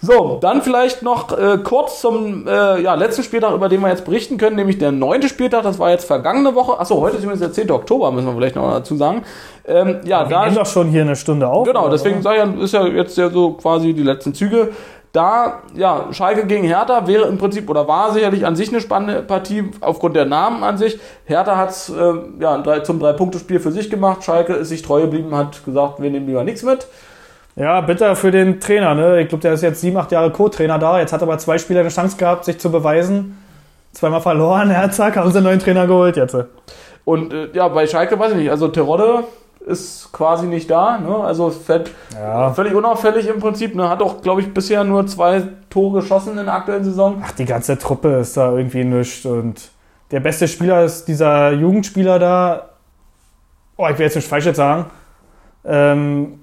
So, 0.05 0.39
dann 0.41 0.63
vielleicht 0.63 1.03
noch 1.03 1.37
äh, 1.37 1.59
kurz 1.59 2.01
zum 2.01 2.47
äh, 2.47 2.81
ja, 2.81 2.95
letzten 2.95 3.23
Spieltag, 3.23 3.53
über 3.55 3.69
den 3.69 3.81
wir 3.81 3.89
jetzt 3.89 4.05
berichten 4.05 4.37
können, 4.37 4.57
nämlich 4.57 4.79
der 4.79 4.91
neunte 4.91 5.29
Spieltag, 5.29 5.63
das 5.63 5.79
war 5.79 5.91
jetzt 5.91 6.05
vergangene 6.05 6.55
Woche. 6.55 6.79
Achso, 6.79 7.01
heute 7.01 7.17
ist 7.17 7.23
übrigens 7.23 7.41
der 7.41 7.53
10. 7.53 7.71
Oktober, 7.71 8.11
müssen 8.11 8.27
wir 8.27 8.35
vielleicht 8.35 8.57
noch 8.57 8.69
dazu 8.71 8.97
sagen. 8.97 9.23
Ähm, 9.65 10.01
ja, 10.05 10.29
Wir 10.29 10.37
da 10.37 10.45
nehmen 10.45 10.57
doch 10.57 10.67
schon 10.67 10.89
hier 10.89 11.03
eine 11.03 11.15
Stunde 11.15 11.49
auf. 11.49 11.67
Genau, 11.67 11.89
deswegen 11.89 12.21
sage 12.21 12.53
ich 12.57 12.63
ist 12.63 12.75
ja 12.75 12.85
jetzt 12.87 13.17
ja 13.17 13.31
so 13.31 13.53
quasi 13.53 13.95
die 13.95 14.03
letzten 14.03 14.35
Züge. 14.35 14.71
Da, 15.13 15.61
ja, 15.75 16.07
Schalke 16.13 16.47
gegen 16.47 16.65
Hertha 16.65 17.07
wäre 17.07 17.29
im 17.29 17.37
Prinzip 17.37 17.69
oder 17.69 17.87
war 17.87 18.13
sicherlich 18.13 18.47
an 18.47 18.57
sich 18.57 18.71
eine 18.71 18.81
spannende 18.81 19.21
Partie 19.23 19.71
aufgrund 19.83 20.17
der 20.17 20.25
Namen 20.25 20.65
an 20.65 20.79
sich. 20.79 20.99
Hertha 21.27 21.57
hat 21.59 21.69
es 21.71 21.91
äh, 21.91 22.15
ja, 22.41 22.83
zum 22.83 22.99
Drei-Punkte-Spiel 22.99 23.61
für 23.61 23.73
sich 23.73 23.91
gemacht. 23.91 24.25
Schalke 24.25 24.55
ist 24.55 24.71
sich 24.71 24.81
treu 24.81 25.03
geblieben, 25.03 25.37
hat 25.37 25.63
gesagt, 25.67 26.01
wir 26.01 26.11
nehmen 26.11 26.27
lieber 26.27 26.45
nichts 26.45 26.63
mit. 26.63 26.87
Ja, 27.57 27.83
bitter 27.83 28.17
für 28.17 28.31
den 28.31 28.59
Trainer. 28.59 28.95
Ne? 28.95 29.21
Ich 29.21 29.29
glaube, 29.29 29.43
der 29.43 29.53
ist 29.53 29.63
jetzt 29.63 29.83
sieben, 29.83 29.99
acht 29.99 30.11
Jahre 30.13 30.31
Co-Trainer 30.31 30.79
da. 30.79 30.99
Jetzt 30.99 31.13
hat 31.13 31.23
aber 31.23 31.37
zwei 31.37 31.59
Spieler 31.59 31.81
eine 31.81 31.91
Chance 31.91 32.17
gehabt, 32.17 32.47
sich 32.47 32.59
zu 32.59 32.73
beweisen. 32.73 33.37
Zweimal 33.93 34.23
verloren. 34.23 34.71
Ja, 34.73 34.91
zack, 34.91 35.17
haben 35.17 35.31
sie 35.31 35.37
einen 35.37 35.47
neuen 35.47 35.59
Trainer 35.59 35.87
geholt 35.87 36.17
jetzt. 36.17 36.35
Und 37.05 37.35
äh, 37.35 37.49
ja, 37.53 37.69
bei 37.69 37.87
Schalke 37.87 38.19
weiß 38.19 38.33
ich 38.33 38.39
nicht, 38.39 38.51
also 38.51 38.69
Terodde 38.69 39.25
ist 39.67 40.11
quasi 40.13 40.47
nicht 40.47 40.71
da, 40.71 40.99
ne? 40.99 41.17
also 41.17 41.51
fällt 41.51 41.91
Ja. 42.15 42.53
völlig 42.53 42.75
unauffällig 42.75 43.29
im 43.29 43.39
Prinzip. 43.39 43.75
Ne? 43.75 43.89
Hat 43.89 44.03
auch, 44.03 44.21
glaube 44.21 44.41
ich, 44.41 44.53
bisher 44.53 44.83
nur 44.85 45.07
zwei 45.07 45.43
Tore 45.71 46.01
geschossen 46.01 46.37
in 46.39 46.45
der 46.47 46.55
aktuellen 46.55 46.85
Saison. 46.85 47.23
Ach, 47.25 47.33
die 47.33 47.45
ganze 47.45 47.79
Truppe 47.79 48.09
ist 48.17 48.37
da 48.37 48.53
irgendwie 48.57 48.85
nischt. 48.85 49.25
Und 49.27 49.71
der 50.11 50.21
beste 50.21 50.49
Spieler 50.49 50.85
ist 50.85 51.07
dieser 51.07 51.53
Jugendspieler 51.53 52.19
da. 52.19 52.69
Oh, 53.77 53.87
ich 53.89 53.99
will 53.99 54.07
jetzt 54.07 54.17
nicht 54.17 54.29
falsch 54.29 54.47
jetzt 54.47 54.57
sagen. 54.57 54.87
Ähm, 55.65 56.41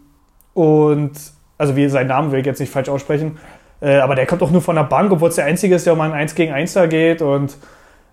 und, 0.54 1.12
also 1.58 1.76
wie 1.76 1.88
seinen 1.90 2.08
Namen 2.08 2.32
will 2.32 2.40
ich 2.40 2.46
jetzt 2.46 2.60
nicht 2.60 2.72
falsch 2.72 2.90
aussprechen. 2.90 3.38
Äh, 3.82 3.98
aber 3.98 4.16
der 4.16 4.26
kommt 4.26 4.42
auch 4.44 4.52
nur 4.52 4.62
von 4.62 4.76
der 4.76 4.84
Bank, 4.84 5.12
obwohl 5.12 5.30
es 5.30 5.36
der 5.36 5.46
Einzige 5.46 5.76
ist, 5.76 5.86
der 5.86 5.94
um 5.94 6.02
ein 6.02 6.14
1 6.14 6.36
gegen 6.36 6.54
1 6.54 6.74
da 6.74 6.86
geht. 6.88 7.22
Und 7.22 7.56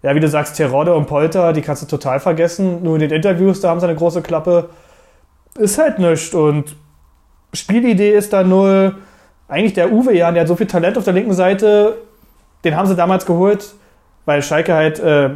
ja, 0.03 0.15
wie 0.15 0.21
du 0.21 0.29
sagst, 0.29 0.57
Terodde 0.57 0.95
und 0.95 1.07
Polter, 1.07 1.53
die 1.53 1.63
kannst 1.63 1.83
du 1.83 1.87
total 1.87 2.21
vergessen. 2.21 2.83
Nur 2.83 2.95
in 2.95 3.01
den 3.01 3.11
Interviews, 3.11 3.61
da 3.61 3.71
haben 3.71 3.81
sie 3.81 3.87
eine 3.87 3.97
große 3.97 4.23
Klappe. 4.23 4.69
Ist 5.59 5.79
halt 5.79 5.99
nichts. 5.99 6.35
Und 6.35 6.77
Spielidee 7.53 8.13
ist 8.13 8.33
da 8.33 8.43
null. 8.43 8.97
Eigentlich 9.49 9.75
der 9.75 9.93
Uwe 9.93 10.15
Jan, 10.15 10.35
der 10.35 10.43
hat 10.43 10.49
so 10.49 10.57
viel 10.57 10.67
Talent 10.67 10.99
auf 10.99 11.05
der 11.05 11.13
linken 11.13 11.33
Seite, 11.33 11.99
den 12.65 12.77
haben 12.77 12.89
sie 12.89 12.97
damals 12.97 13.27
geholt, 13.27 13.75
weil 14.25 14.43
Schalke 14.43 14.75
halt 14.75 14.99
äh, 14.99 15.31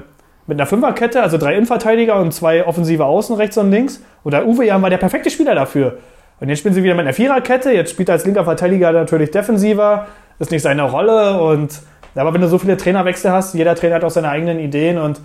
mit 0.48 0.58
einer 0.58 0.66
Fünferkette, 0.66 1.22
also 1.22 1.38
drei 1.38 1.54
Innenverteidiger 1.54 2.20
und 2.20 2.34
zwei 2.34 2.66
offensive 2.66 3.04
Außen, 3.04 3.36
rechts 3.36 3.56
und 3.56 3.70
links. 3.70 4.02
Und 4.24 4.32
der 4.32 4.46
Uwe 4.46 4.66
Jan 4.66 4.82
war 4.82 4.90
der 4.90 4.98
perfekte 4.98 5.30
Spieler 5.30 5.54
dafür. 5.54 5.98
Und 6.40 6.48
jetzt 6.48 6.58
spielen 6.58 6.74
sie 6.74 6.82
wieder 6.82 6.94
mit 6.94 7.02
einer 7.02 7.12
Viererkette, 7.12 7.70
jetzt 7.70 7.92
spielt 7.92 8.08
er 8.08 8.14
als 8.14 8.24
linker 8.24 8.44
Verteidiger 8.44 8.90
natürlich 8.90 9.30
defensiver, 9.30 10.06
ist 10.38 10.50
nicht 10.50 10.62
seine 10.62 10.82
Rolle 10.82 11.40
und 11.40 11.80
Aber 12.14 12.34
wenn 12.34 12.40
du 12.40 12.48
so 12.48 12.58
viele 12.58 12.76
Trainerwechsel 12.76 13.30
hast, 13.30 13.54
jeder 13.54 13.74
Trainer 13.74 13.96
hat 13.96 14.04
auch 14.04 14.10
seine 14.10 14.30
eigenen 14.30 14.58
Ideen 14.58 14.98
und 14.98 15.20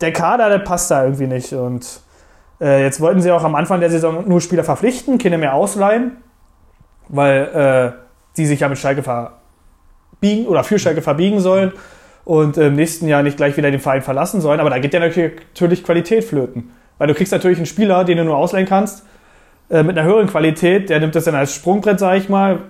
der 0.00 0.12
Kader, 0.12 0.48
der 0.48 0.58
passt 0.58 0.90
da 0.90 1.04
irgendwie 1.04 1.26
nicht. 1.26 1.52
Und 1.52 2.00
äh, 2.60 2.82
jetzt 2.82 3.00
wollten 3.00 3.20
sie 3.20 3.30
auch 3.30 3.44
am 3.44 3.54
Anfang 3.54 3.80
der 3.80 3.90
Saison 3.90 4.28
nur 4.28 4.40
Spieler 4.40 4.64
verpflichten, 4.64 5.18
keine 5.18 5.38
mehr 5.38 5.54
ausleihen, 5.54 6.16
weil 7.08 7.94
äh, 7.94 7.98
die 8.36 8.46
sich 8.46 8.60
ja 8.60 8.68
mit 8.68 8.78
Schalke 8.78 9.02
verbiegen 9.02 10.46
oder 10.46 10.64
für 10.64 10.78
Schalke 10.78 11.02
verbiegen 11.02 11.40
sollen 11.40 11.72
und 12.24 12.56
im 12.56 12.74
nächsten 12.74 13.08
Jahr 13.08 13.22
nicht 13.22 13.36
gleich 13.36 13.56
wieder 13.56 13.70
den 13.70 13.80
Verein 13.80 14.02
verlassen 14.02 14.40
sollen. 14.40 14.60
Aber 14.60 14.70
da 14.70 14.78
geht 14.78 14.92
ja 14.92 15.00
natürlich 15.00 15.84
Qualität 15.84 16.24
flöten. 16.24 16.70
Weil 16.98 17.06
du 17.06 17.14
kriegst 17.14 17.32
natürlich 17.32 17.58
einen 17.58 17.66
Spieler, 17.66 18.04
den 18.04 18.18
du 18.18 18.24
nur 18.24 18.36
ausleihen 18.36 18.66
kannst, 18.66 19.04
äh, 19.70 19.82
mit 19.82 19.96
einer 19.96 20.06
höheren 20.06 20.26
Qualität, 20.26 20.90
der 20.90 21.00
nimmt 21.00 21.14
das 21.14 21.24
dann 21.24 21.34
als 21.34 21.54
Sprungbrett, 21.54 21.98
sag 21.98 22.16
ich 22.16 22.28
mal, 22.28 22.60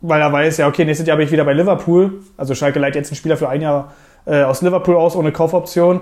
weil 0.00 0.20
er 0.20 0.32
weiß, 0.32 0.56
ja, 0.56 0.66
okay, 0.66 0.84
nächstes 0.84 1.06
Jahr 1.06 1.16
bin 1.16 1.26
ich 1.26 1.32
wieder 1.32 1.44
bei 1.44 1.52
Liverpool. 1.52 2.22
Also 2.36 2.54
Schalke 2.54 2.78
leiht 2.78 2.96
jetzt 2.96 3.10
einen 3.10 3.16
Spieler 3.16 3.36
für 3.36 3.48
ein 3.48 3.60
Jahr 3.60 3.92
äh, 4.26 4.42
aus 4.42 4.62
Liverpool 4.62 4.96
aus, 4.96 5.14
ohne 5.14 5.30
Kaufoption. 5.30 6.00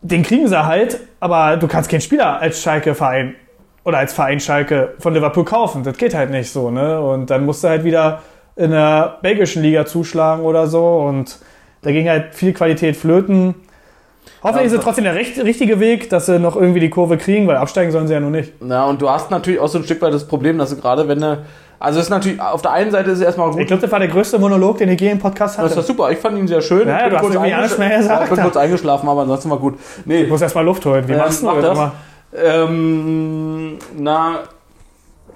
Den 0.00 0.22
kriegen 0.22 0.46
sie 0.46 0.64
halt, 0.64 1.00
aber 1.20 1.56
du 1.56 1.66
kannst 1.66 1.90
keinen 1.90 2.00
Spieler 2.00 2.40
als 2.40 2.62
Schalke-Verein 2.62 3.34
oder 3.84 3.98
als 3.98 4.12
Verein 4.12 4.38
Schalke 4.38 4.94
von 4.98 5.14
Liverpool 5.14 5.44
kaufen. 5.44 5.82
Das 5.82 5.96
geht 5.96 6.14
halt 6.14 6.30
nicht 6.30 6.50
so, 6.50 6.70
ne? 6.70 7.00
Und 7.00 7.30
dann 7.30 7.44
musst 7.44 7.64
du 7.64 7.68
halt 7.68 7.84
wieder 7.84 8.22
in 8.54 8.70
der 8.70 9.18
belgischen 9.22 9.62
Liga 9.62 9.86
zuschlagen 9.86 10.44
oder 10.44 10.66
so 10.66 10.98
und 10.98 11.38
da 11.82 11.92
ging 11.92 12.08
halt 12.08 12.34
viel 12.34 12.52
Qualität 12.52 12.96
flöten. 12.96 13.54
Hoffentlich 14.42 14.66
ist 14.66 14.78
es 14.78 14.84
trotzdem 14.84 15.04
der 15.04 15.14
recht, 15.14 15.38
richtige 15.38 15.80
Weg, 15.80 16.10
dass 16.10 16.26
sie 16.26 16.38
noch 16.38 16.54
irgendwie 16.54 16.80
die 16.80 16.90
Kurve 16.90 17.16
kriegen, 17.16 17.46
weil 17.46 17.56
absteigen 17.56 17.90
sollen 17.90 18.06
sie 18.06 18.14
ja 18.14 18.20
nur 18.20 18.30
nicht. 18.30 18.52
Na, 18.60 18.84
und 18.84 19.02
du 19.02 19.08
hast 19.10 19.30
natürlich 19.30 19.58
auch 19.58 19.68
so 19.68 19.78
ein 19.78 19.84
Stück 19.84 20.00
weit 20.02 20.12
das 20.12 20.26
Problem, 20.26 20.58
dass 20.58 20.70
du 20.70 20.76
gerade, 20.76 21.08
wenn 21.08 21.20
du. 21.20 21.38
Also, 21.80 22.00
es 22.00 22.06
ist 22.06 22.10
natürlich, 22.10 22.40
auf 22.40 22.60
der 22.62 22.72
einen 22.72 22.90
Seite 22.90 23.10
ist 23.10 23.18
es 23.18 23.24
erstmal 23.24 23.50
gut. 23.50 23.60
Ich 23.60 23.66
glaube, 23.68 23.82
das 23.82 23.90
war 23.92 23.98
der 24.00 24.08
größte 24.08 24.38
Monolog, 24.38 24.78
den 24.78 24.88
ich 24.88 25.00
je 25.00 25.10
im 25.10 25.18
Podcast 25.18 25.58
hatte. 25.58 25.68
Das 25.68 25.76
war 25.76 25.84
super, 25.84 26.10
ich 26.10 26.18
fand 26.18 26.36
ihn 26.38 26.48
sehr 26.48 26.60
schön. 26.60 26.88
Ja, 26.88 27.04
ich 27.04 27.10
du 27.10 27.16
hast 27.16 27.22
kurz 27.22 27.36
eingesch- 27.36 27.78
mehr. 27.78 28.00
Ja, 28.02 28.22
ich 28.24 28.30
bin 28.30 28.40
kurz 28.40 28.56
eingeschlafen, 28.56 29.08
aber 29.08 29.22
ansonsten 29.22 29.48
war 29.50 29.58
gut. 29.58 29.74
Nee, 30.04 30.22
Ich 30.22 30.28
muss 30.30 30.42
erstmal 30.42 30.64
Luft 30.64 30.84
holen. 30.86 31.06
Wie 31.06 31.12
Ähm, 31.12 31.18
machst 31.18 31.42
du 31.42 31.46
das? 31.60 31.72
immer? 31.78 31.92
Ähm, 32.34 33.78
na, 33.96 34.40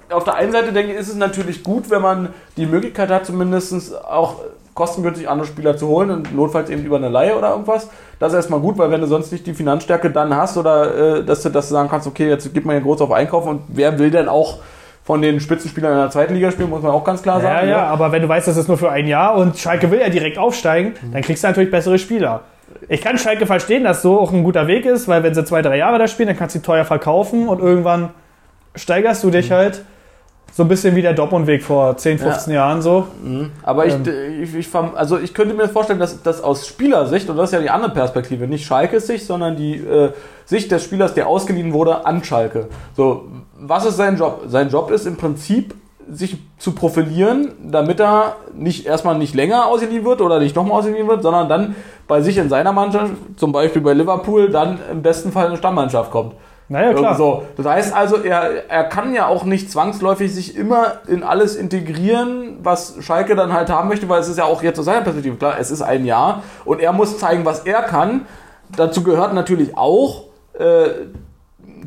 auf 0.09 0.23
der 0.23 0.35
einen 0.35 0.51
Seite 0.51 0.71
denke 0.73 0.93
ich, 0.93 0.99
ist 0.99 1.07
es 1.09 1.15
natürlich 1.15 1.63
gut, 1.63 1.89
wenn 1.89 2.01
man 2.01 2.29
die 2.57 2.65
Möglichkeit 2.65 3.09
hat, 3.09 3.25
zumindest 3.25 3.95
auch 4.05 4.35
kostengünstig 4.75 5.29
andere 5.29 5.47
Spieler 5.47 5.77
zu 5.77 5.87
holen 5.87 6.09
und 6.11 6.35
notfalls 6.35 6.69
eben 6.69 6.83
über 6.83 6.97
eine 6.97 7.09
Laie 7.09 7.35
oder 7.37 7.51
irgendwas. 7.51 7.87
Das 8.19 8.33
ist 8.33 8.37
erstmal 8.37 8.59
gut, 8.59 8.77
weil 8.77 8.89
wenn 8.91 9.01
du 9.01 9.07
sonst 9.07 9.31
nicht 9.31 9.45
die 9.45 9.53
Finanzstärke 9.53 10.09
dann 10.09 10.35
hast 10.35 10.57
oder 10.57 11.17
äh, 11.19 11.23
dass, 11.23 11.43
du, 11.43 11.49
dass 11.49 11.67
du 11.69 11.73
sagen 11.75 11.89
kannst, 11.89 12.07
okay, 12.07 12.27
jetzt 12.29 12.51
gibt 12.53 12.65
man 12.65 12.75
hier 12.75 12.83
groß 12.83 13.01
auf 13.01 13.11
Einkaufen 13.11 13.49
und 13.49 13.61
wer 13.67 13.97
will 13.99 14.09
denn 14.11 14.27
auch 14.27 14.59
von 15.03 15.21
den 15.21 15.39
Spitzenspielern 15.39 15.91
in 15.93 15.97
der 15.99 16.09
zweiten 16.11 16.33
Liga 16.33 16.49
spielen, 16.51 16.69
muss 16.69 16.81
man 16.81 16.91
auch 16.91 17.03
ganz 17.03 17.21
klar 17.21 17.37
Ja, 17.37 17.43
sagen. 17.43 17.69
ja, 17.69 17.77
ne? 17.77 17.83
aber 17.87 18.11
wenn 18.11 18.21
du 18.21 18.29
weißt, 18.29 18.47
das 18.47 18.55
ist 18.57 18.67
nur 18.69 18.77
für 18.77 18.89
ein 18.91 19.07
Jahr 19.07 19.35
und 19.35 19.57
Schalke 19.57 19.91
will 19.91 19.99
ja 19.99 20.09
direkt 20.09 20.37
aufsteigen, 20.37 20.93
dann 21.11 21.21
kriegst 21.21 21.43
du 21.43 21.47
natürlich 21.47 21.71
bessere 21.71 21.99
Spieler. 21.99 22.41
Ich 22.87 23.01
kann 23.01 23.17
Schalke 23.17 23.45
verstehen, 23.45 23.83
dass 23.83 24.01
so 24.01 24.19
auch 24.19 24.31
ein 24.31 24.43
guter 24.43 24.67
Weg 24.67 24.85
ist, 24.85 25.07
weil 25.07 25.21
wenn 25.23 25.33
sie 25.33 25.43
zwei, 25.45 25.61
drei 25.61 25.77
Jahre 25.77 25.99
da 25.99 26.07
spielen, 26.07 26.27
dann 26.27 26.37
kannst 26.37 26.55
du 26.55 26.59
sie 26.59 26.65
teuer 26.65 26.85
verkaufen 26.85 27.47
und 27.49 27.59
irgendwann 27.59 28.09
steigerst 28.75 29.23
du 29.23 29.29
dich 29.29 29.49
Mhm. 29.49 29.53
halt 29.53 29.83
so 30.55 30.61
ein 30.63 30.69
bisschen 30.69 30.95
wie 30.95 31.01
der 31.01 31.13
Dortmund-Weg 31.13 31.63
vor 31.63 31.97
10, 31.97 32.19
15 32.19 32.53
Jahren 32.53 32.81
so. 32.83 33.07
Mhm. 33.23 33.51
Aber 33.63 33.87
ich, 33.87 33.95
ich, 34.41 34.53
ich, 34.55 34.67
verm- 34.67 34.93
also 34.93 35.17
ich 35.17 35.33
könnte 35.33 35.55
mir 35.55 35.67
vorstellen, 35.67 35.99
dass 35.99 36.21
das 36.21 36.43
aus 36.43 36.67
Spielersicht, 36.67 37.27
und 37.29 37.37
das 37.37 37.49
ist 37.49 37.53
ja 37.53 37.59
die 37.59 37.71
andere 37.71 37.91
Perspektive, 37.91 38.47
nicht 38.47 38.63
Schalkes 38.65 39.07
Sicht, 39.07 39.25
sondern 39.25 39.55
die 39.55 39.77
äh, 39.77 40.11
Sicht 40.45 40.71
des 40.71 40.83
Spielers, 40.83 41.15
der 41.15 41.27
ausgeliehen 41.27 41.73
wurde 41.73 42.05
an 42.05 42.23
Schalke. 42.23 42.67
So, 42.95 43.25
was 43.59 43.85
ist 43.85 43.97
sein 43.97 44.15
Job? 44.17 44.43
Sein 44.47 44.69
Job 44.69 44.91
ist 44.91 45.07
im 45.07 45.17
Prinzip, 45.17 45.73
sich 46.11 46.37
zu 46.59 46.73
profilieren, 46.73 47.53
damit 47.63 47.99
er 48.01 48.35
nicht 48.53 48.85
erstmal 48.85 49.17
nicht 49.17 49.33
länger 49.35 49.67
ausgeliehen 49.67 50.03
wird 50.05 50.21
oder 50.21 50.37
nicht 50.39 50.55
nochmal 50.55 50.79
ausgeliehen 50.79 51.07
wird, 51.07 51.23
sondern 51.23 51.47
dann 51.49 51.75
bei 52.07 52.21
sich 52.21 52.37
in 52.37 52.49
seiner 52.49 52.73
Mannschaft, 52.73 53.13
zum 53.37 53.53
Beispiel 53.53 53.81
bei 53.81 53.93
Liverpool, 53.93 54.49
dann 54.49 54.79
im 54.91 55.01
besten 55.01 55.31
Fall 55.31 55.47
eine 55.47 55.57
Stammmannschaft 55.57 56.11
kommt. 56.11 56.33
Naja, 56.73 56.91
klar. 56.95 57.15
So, 57.15 57.43
das 57.55 57.67
heißt 57.67 57.95
also, 57.95 58.17
er, 58.17 58.67
er 58.67 58.85
kann 58.85 59.13
ja 59.13 59.27
auch 59.27 59.43
nicht 59.43 59.71
zwangsläufig 59.71 60.33
sich 60.33 60.57
immer 60.57 60.93
in 61.07 61.21
alles 61.21 61.55
integrieren, 61.55 62.57
was 62.63 62.95
Schalke 63.01 63.35
dann 63.35 63.53
halt 63.53 63.69
haben 63.69 63.89
möchte, 63.89 64.09
weil 64.09 64.21
es 64.21 64.27
ist 64.27 64.39
ja 64.39 64.45
auch 64.45 64.63
jetzt 64.63 64.79
aus 64.79 64.85
seiner 64.85 65.01
Perspektive 65.01 65.35
klar, 65.35 65.53
es 65.59 65.69
ist 65.69 65.83
ein 65.83 66.03
Jahr 66.03 66.41
und 66.65 66.81
er 66.81 66.91
muss 66.91 67.19
zeigen, 67.19 67.45
was 67.45 67.59
er 67.59 67.83
kann. 67.83 68.25
Dazu 68.75 69.03
gehört 69.03 69.35
natürlich 69.35 69.77
auch 69.77 70.23
äh, 70.57 70.89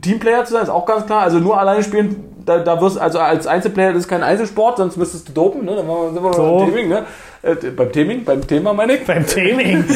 Teamplayer 0.00 0.44
zu 0.44 0.52
sein, 0.52 0.62
ist 0.62 0.68
auch 0.68 0.86
ganz 0.86 1.04
klar. 1.04 1.22
Also 1.22 1.40
nur 1.40 1.58
alleine 1.58 1.82
spielen, 1.82 2.36
da, 2.44 2.60
da 2.60 2.80
wirst 2.80 2.96
also 2.96 3.18
als 3.18 3.48
Einzelplayer, 3.48 3.92
das 3.92 4.02
ist 4.02 4.08
kein 4.08 4.22
Einzelsport, 4.22 4.76
sonst 4.76 4.96
müsstest 4.96 5.28
du 5.28 5.32
dopen, 5.32 5.64
ne? 5.64 5.74
Dann 5.74 6.14
sind 6.14 6.22
wir 6.22 6.32
So. 6.32 6.58
beim 6.58 6.68
Theming, 6.68 6.88
ne? 6.90 7.06
Äh, 7.42 7.54
beim 7.70 7.90
Theming, 7.90 8.24
beim 8.24 8.46
Thema 8.46 8.72
meine 8.72 8.94
ich. 8.94 9.04
Beim 9.04 9.26
Taming. 9.26 9.84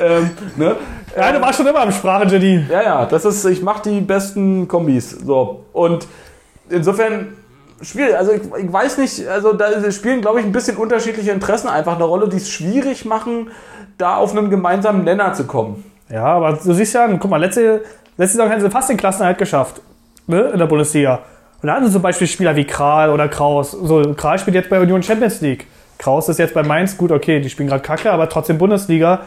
Ähm, 0.00 0.30
ne? 0.56 0.76
Ja, 1.18 1.32
du 1.32 1.40
warst 1.40 1.58
schon 1.58 1.66
immer 1.66 1.82
im 1.82 1.92
Sprachengenie. 1.92 2.66
Ja, 2.70 2.82
ja, 2.82 3.06
das 3.06 3.24
ist, 3.24 3.44
ich 3.44 3.62
mache 3.62 3.88
die 3.88 4.00
besten 4.00 4.68
Kombis. 4.68 5.10
So. 5.10 5.64
Und 5.72 6.06
insofern 6.70 7.28
schwierig. 7.82 8.16
Also 8.16 8.32
ich, 8.32 8.42
ich 8.42 8.72
weiß 8.72 8.98
nicht, 8.98 9.26
also 9.28 9.52
da 9.52 9.90
spielen, 9.90 10.20
glaube 10.20 10.40
ich, 10.40 10.46
ein 10.46 10.52
bisschen 10.52 10.76
unterschiedliche 10.76 11.30
Interessen 11.30 11.68
einfach 11.68 11.96
eine 11.96 12.04
Rolle, 12.04 12.28
die 12.28 12.36
es 12.36 12.50
schwierig 12.50 13.04
machen, 13.04 13.50
da 13.96 14.16
auf 14.16 14.36
einen 14.36 14.50
gemeinsamen 14.50 15.04
Nenner 15.04 15.32
zu 15.32 15.44
kommen. 15.44 15.84
Ja, 16.08 16.24
aber 16.24 16.52
du 16.52 16.72
siehst 16.72 16.94
ja, 16.94 17.06
guck 17.08 17.30
mal, 17.30 17.38
letzte, 17.38 17.82
letzte 18.16 18.36
Saison 18.36 18.48
hätten 18.48 18.62
sie 18.62 18.70
fast 18.70 18.88
den 18.88 18.96
Klassenerhalt 18.96 19.38
geschafft. 19.38 19.80
Ne, 20.26 20.40
in 20.40 20.58
der 20.58 20.66
Bundesliga. 20.66 21.20
Und 21.62 21.68
da 21.68 21.74
hatten 21.74 21.86
sie 21.86 21.92
zum 21.92 22.02
Beispiel 22.02 22.26
Spieler 22.26 22.54
wie 22.54 22.64
Kral 22.64 23.10
oder 23.10 23.28
Kraus. 23.28 23.72
So, 23.72 24.14
Kral 24.14 24.38
spielt 24.38 24.54
jetzt 24.54 24.68
bei 24.68 24.78
Union 24.78 25.02
Champions 25.02 25.40
League. 25.40 25.66
Kraus 25.96 26.28
ist 26.28 26.38
jetzt 26.38 26.54
bei 26.54 26.62
Mainz, 26.62 26.96
gut, 26.96 27.10
okay, 27.10 27.40
die 27.40 27.50
spielen 27.50 27.68
gerade 27.68 27.82
Kacke, 27.82 28.12
aber 28.12 28.28
trotzdem 28.28 28.58
Bundesliga. 28.58 29.22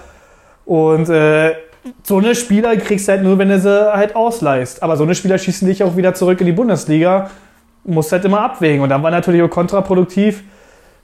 Und 0.63 1.09
äh, 1.09 1.55
so 2.03 2.17
eine 2.17 2.35
Spieler 2.35 2.75
kriegst 2.77 3.07
du 3.07 3.13
halt 3.13 3.23
nur, 3.23 3.37
wenn 3.37 3.49
du 3.49 3.59
sie 3.59 3.93
halt 3.93 4.15
ausleihst. 4.15 4.83
Aber 4.83 4.97
so 4.97 5.03
eine 5.03 5.15
Spieler 5.15 5.37
schießen 5.37 5.67
dich 5.67 5.83
auch 5.83 5.97
wieder 5.97 6.13
zurück 6.13 6.39
in 6.41 6.45
die 6.45 6.51
Bundesliga. 6.51 7.29
Musst 7.83 8.11
halt 8.11 8.25
immer 8.25 8.41
abwägen. 8.41 8.81
Und 8.81 8.89
dann 8.89 9.01
war 9.01 9.11
natürlich 9.11 9.41
auch 9.41 9.49
kontraproduktiv, 9.49 10.43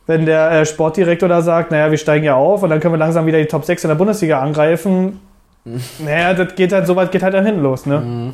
wenn 0.06 0.26
der 0.26 0.52
äh, 0.52 0.66
Sportdirektor 0.66 1.28
da 1.28 1.42
sagt, 1.42 1.72
naja, 1.72 1.90
wir 1.90 1.98
steigen 1.98 2.26
ja 2.26 2.36
auf 2.36 2.64
und 2.64 2.70
dann 2.70 2.80
können 2.80 2.94
wir 2.94 3.00
langsam 3.00 3.26
wieder 3.26 3.40
die 3.40 3.48
Top 3.48 3.66
6 3.66 3.84
in 3.84 3.88
der 3.90 3.96
Bundesliga 3.96 4.40
angreifen. 4.40 5.20
Naja, 6.00 6.34
das 6.34 6.56
geht 6.56 6.72
halt, 6.72 6.88
so 6.88 6.96
weit 6.96 7.12
geht 7.12 7.24
halt 7.24 7.34
dann 7.34 7.46
hinten 7.46 7.62
los, 7.62 7.86
ne? 7.86 8.32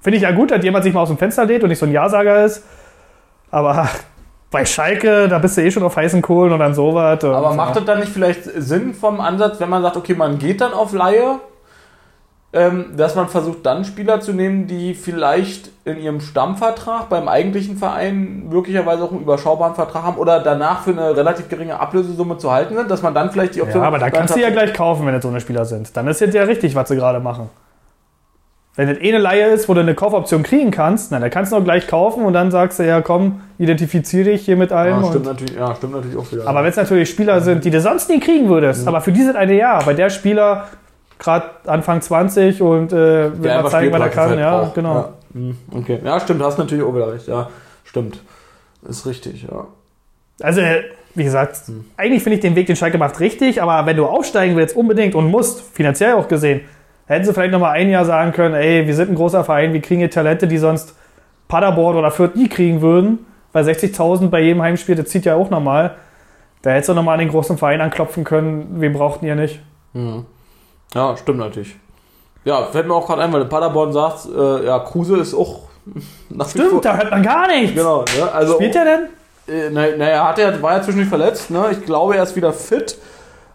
Finde 0.00 0.16
ich 0.16 0.22
ja 0.24 0.32
gut, 0.32 0.50
dass 0.50 0.64
jemand 0.64 0.84
sich 0.84 0.92
mal 0.92 1.02
aus 1.02 1.08
dem 1.08 1.18
Fenster 1.18 1.44
lädt 1.44 1.62
und 1.62 1.68
nicht 1.68 1.78
so 1.78 1.86
ein 1.86 1.92
Ja-Sager 1.92 2.44
ist. 2.44 2.64
Aber 3.52 3.88
bei 4.50 4.64
Schalke, 4.64 5.28
da 5.28 5.38
bist 5.38 5.56
du 5.56 5.62
eh 5.62 5.70
schon 5.70 5.82
auf 5.82 5.96
heißen 5.96 6.22
Kohlen 6.22 6.52
und 6.52 6.58
dann 6.58 6.74
sowas. 6.74 7.22
Aber 7.24 7.54
macht 7.54 7.70
ja. 7.70 7.74
das 7.76 7.84
dann 7.84 8.00
nicht 8.00 8.12
vielleicht 8.12 8.42
Sinn 8.44 8.94
vom 8.94 9.20
Ansatz, 9.20 9.60
wenn 9.60 9.68
man 9.68 9.82
sagt, 9.82 9.96
okay, 9.96 10.14
man 10.14 10.38
geht 10.38 10.60
dann 10.60 10.72
auf 10.72 10.92
Laie, 10.92 11.40
ähm, 12.52 12.86
dass 12.96 13.14
man 13.14 13.28
versucht, 13.28 13.66
dann 13.66 13.84
Spieler 13.84 14.20
zu 14.20 14.32
nehmen, 14.32 14.66
die 14.66 14.94
vielleicht 14.94 15.70
in 15.84 15.98
ihrem 15.98 16.20
Stammvertrag 16.20 17.08
beim 17.08 17.28
eigentlichen 17.28 17.76
Verein 17.76 18.48
möglicherweise 18.48 19.02
auch 19.04 19.10
einen 19.10 19.20
überschaubaren 19.20 19.74
Vertrag 19.74 20.04
haben 20.04 20.16
oder 20.16 20.40
danach 20.40 20.82
für 20.82 20.90
eine 20.92 21.16
relativ 21.16 21.48
geringe 21.48 21.78
Ablösesumme 21.78 22.38
zu 22.38 22.50
halten 22.50 22.74
sind, 22.76 22.90
dass 22.90 23.02
man 23.02 23.14
dann 23.14 23.30
vielleicht 23.30 23.56
die 23.56 23.58
Ja, 23.60 23.82
aber 23.82 23.98
da 23.98 24.10
kannst 24.10 24.36
du 24.36 24.40
ja 24.40 24.50
gleich 24.50 24.72
kaufen, 24.72 25.04
wenn 25.06 25.12
das 25.14 25.22
so 25.22 25.28
eine 25.28 25.40
Spieler 25.40 25.64
sind. 25.64 25.94
Dann 25.96 26.06
ist 26.08 26.20
jetzt 26.20 26.34
ja 26.34 26.44
richtig, 26.44 26.74
was 26.74 26.88
sie 26.88 26.96
gerade 26.96 27.20
machen. 27.20 27.50
Wenn 28.78 28.88
das 28.88 28.98
eh 28.98 29.08
eine 29.08 29.18
Leihe 29.18 29.46
ist, 29.46 29.68
wo 29.70 29.74
du 29.74 29.80
eine 29.80 29.94
Kaufoption 29.94 30.42
kriegen 30.42 30.70
kannst, 30.70 31.10
na, 31.10 31.18
dann 31.18 31.30
kannst 31.30 31.50
du 31.50 31.56
auch 31.56 31.64
gleich 31.64 31.86
kaufen 31.88 32.24
und 32.24 32.34
dann 32.34 32.50
sagst 32.50 32.78
du, 32.78 32.86
ja 32.86 33.00
komm, 33.00 33.40
identifiziere 33.58 34.24
dich 34.32 34.44
hier 34.44 34.56
mit 34.56 34.70
allem. 34.70 35.02
Ja, 35.02 35.08
stimmt, 35.08 35.24
natürlich, 35.24 35.56
ja, 35.56 35.74
stimmt 35.74 35.94
natürlich 35.94 36.16
auch 36.18 36.30
wieder. 36.30 36.46
Aber 36.46 36.62
wenn 36.62 36.68
es 36.70 36.76
natürlich 36.76 37.08
Spieler 37.08 37.40
sind, 37.40 37.64
die 37.64 37.70
du 37.70 37.80
sonst 37.80 38.10
nie 38.10 38.20
kriegen 38.20 38.48
würdest, 38.50 38.82
Mhm. 38.82 38.88
aber 38.88 39.00
für 39.00 39.12
dieses 39.12 39.34
eine 39.34 39.54
Jahr, 39.54 39.84
weil 39.86 39.94
der 39.94 40.10
Spieler 40.10 40.66
gerade 41.18 41.46
Anfang 41.66 42.00
20 42.02 42.60
und 42.62 42.92
äh, 42.92 43.32
will 43.42 43.50
mal 43.62 43.70
zeigen, 43.70 43.92
was 43.92 44.00
er 44.00 44.08
kann, 44.10 44.30
halt 44.30 44.40
ja, 44.40 44.60
braucht. 44.60 44.74
genau. 44.74 44.94
Ja. 44.94 45.12
Hm, 45.34 45.56
Okay. 45.74 46.00
Ja, 46.04 46.20
stimmt, 46.20 46.42
hast 46.42 46.58
natürlich 46.58 46.84
auch 46.84 46.94
wieder 46.94 47.12
recht. 47.12 47.26
Ja, 47.28 47.48
stimmt. 47.84 48.20
Ist 48.88 49.06
richtig, 49.06 49.46
ja. 49.50 49.66
Also, 50.42 50.60
wie 51.14 51.24
gesagt, 51.24 51.56
Hm. 51.66 51.84
eigentlich 51.96 52.22
finde 52.22 52.36
ich 52.36 52.42
den 52.42 52.54
Weg, 52.56 52.66
den 52.66 52.76
Schalke 52.76 52.98
macht, 52.98 53.20
richtig, 53.20 53.62
aber 53.62 53.86
wenn 53.86 53.96
du 53.96 54.06
aufsteigen 54.06 54.56
willst, 54.56 54.76
unbedingt 54.76 55.14
und 55.14 55.30
musst, 55.30 55.62
finanziell 55.74 56.14
auch 56.14 56.28
gesehen, 56.28 56.60
hätten 57.06 57.24
sie 57.24 57.32
vielleicht 57.32 57.52
nochmal 57.52 57.72
ein 57.72 57.88
Jahr 57.88 58.04
sagen 58.04 58.32
können, 58.32 58.54
ey, 58.54 58.86
wir 58.86 58.94
sind 58.94 59.10
ein 59.10 59.14
großer 59.14 59.44
Verein, 59.44 59.72
wir 59.72 59.80
kriegen 59.80 60.00
hier 60.00 60.10
Talente, 60.10 60.46
die 60.46 60.58
sonst 60.58 60.94
Paderborn 61.48 61.96
oder 61.96 62.10
Fürth 62.10 62.34
nie 62.36 62.48
kriegen 62.48 62.80
würden, 62.82 63.24
weil 63.52 63.64
60.000 63.64 64.28
bei 64.28 64.40
jedem 64.42 64.60
Heimspiel, 64.60 64.94
das 64.96 65.06
zieht 65.08 65.24
ja 65.24 65.36
auch 65.36 65.48
nochmal. 65.48 65.94
Da 66.62 66.70
hättest 66.70 66.88
du 66.88 66.94
nochmal 66.94 67.14
an 67.14 67.20
den 67.20 67.28
großen 67.28 67.56
Verein 67.58 67.80
anklopfen 67.80 68.24
können, 68.24 68.80
wen 68.80 68.92
brauchten 68.92 69.24
ihr 69.24 69.36
nicht? 69.36 69.60
Mhm. 69.94 70.26
Ja, 70.94 71.16
stimmt 71.16 71.38
natürlich. 71.38 71.76
Ja, 72.44 72.62
fällt 72.64 72.86
mir 72.86 72.94
auch 72.94 73.06
gerade 73.06 73.22
ein, 73.22 73.32
weil 73.32 73.40
du 73.40 73.46
Paderborn 73.48 73.92
sagst, 73.92 74.28
äh, 74.34 74.66
ja, 74.66 74.78
Kruse 74.78 75.16
ist 75.18 75.34
auch 75.34 75.60
nach 76.30 76.46
wie 76.54 76.58
vor- 76.58 76.66
Stimmt, 76.68 76.84
da 76.84 76.96
hört 76.96 77.10
man 77.10 77.22
gar 77.22 77.48
nichts. 77.48 77.74
Genau, 77.74 78.00
ne? 78.18 78.32
Also, 78.32 78.54
Spielt 78.54 78.74
der 78.74 78.84
denn? 78.84 79.00
Äh, 79.54 79.70
na- 79.70 79.96
Naja, 79.96 80.28
hat 80.28 80.38
er, 80.38 80.60
war 80.62 80.72
ja 80.76 80.82
zwischendurch 80.82 81.08
verletzt, 81.08 81.50
ne? 81.50 81.66
Ich 81.72 81.84
glaube, 81.84 82.16
er 82.16 82.22
ist 82.22 82.34
wieder 82.36 82.52
fit, 82.52 82.98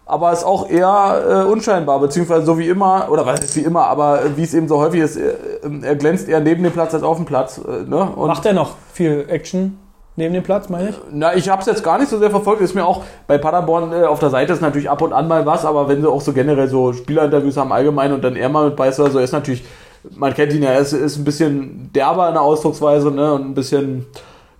aber 0.06 0.32
ist 0.32 0.44
auch 0.44 0.68
eher 0.68 1.44
äh, 1.46 1.50
unscheinbar, 1.50 2.00
beziehungsweise 2.00 2.44
so 2.44 2.58
wie 2.58 2.68
immer, 2.68 3.08
oder 3.10 3.24
was 3.24 3.40
ist 3.40 3.56
wie 3.56 3.60
immer, 3.60 3.86
aber 3.86 4.22
äh, 4.24 4.36
wie 4.36 4.42
es 4.42 4.52
eben 4.54 4.68
so 4.68 4.78
häufig 4.78 5.00
ist, 5.00 5.16
er, 5.16 5.34
er 5.82 5.96
glänzt 5.96 6.28
eher 6.28 6.40
neben 6.40 6.62
dem 6.62 6.72
Platz 6.72 6.92
als 6.94 7.02
auf 7.02 7.16
dem 7.16 7.24
Platz. 7.26 7.58
Äh, 7.58 7.88
ne? 7.88 8.10
Und 8.14 8.28
Macht 8.28 8.44
er 8.46 8.52
noch 8.52 8.72
viel 8.92 9.24
Action? 9.28 9.78
Neben 10.14 10.34
dem 10.34 10.42
Platz, 10.42 10.68
meine 10.68 10.90
ich? 10.90 10.94
Na, 11.10 11.34
ich 11.34 11.48
habe 11.48 11.60
es 11.62 11.66
jetzt 11.66 11.82
gar 11.82 11.98
nicht 11.98 12.10
so 12.10 12.18
sehr 12.18 12.30
verfolgt. 12.30 12.60
Ist 12.60 12.74
mir 12.74 12.84
auch 12.84 13.02
bei 13.26 13.38
Paderborn 13.38 13.92
äh, 13.92 14.04
auf 14.04 14.18
der 14.18 14.28
Seite 14.28 14.52
ist 14.52 14.60
natürlich 14.60 14.90
ab 14.90 15.00
und 15.00 15.12
an 15.14 15.26
mal 15.26 15.46
was, 15.46 15.64
aber 15.64 15.88
wenn 15.88 16.02
sie 16.02 16.08
auch 16.10 16.20
so 16.20 16.32
generell 16.34 16.68
so 16.68 16.92
Spielerinterviews 16.92 17.56
haben 17.56 17.72
allgemein 17.72 18.12
und 18.12 18.22
dann 18.22 18.36
er 18.36 18.48
mal 18.50 18.66
mit 18.66 18.76
beißt 18.76 19.00
oder 19.00 19.10
so, 19.10 19.18
ist 19.18 19.32
natürlich, 19.32 19.64
man 20.10 20.34
kennt 20.34 20.52
ihn 20.52 20.62
ja, 20.62 20.70
er 20.70 20.80
ist, 20.80 20.92
ist 20.92 21.16
ein 21.16 21.24
bisschen 21.24 21.90
derber 21.94 22.28
in 22.28 22.34
der 22.34 22.42
Ausdrucksweise 22.42 23.10
ne, 23.10 23.32
und 23.32 23.42
ein 23.46 23.54
bisschen, 23.54 24.04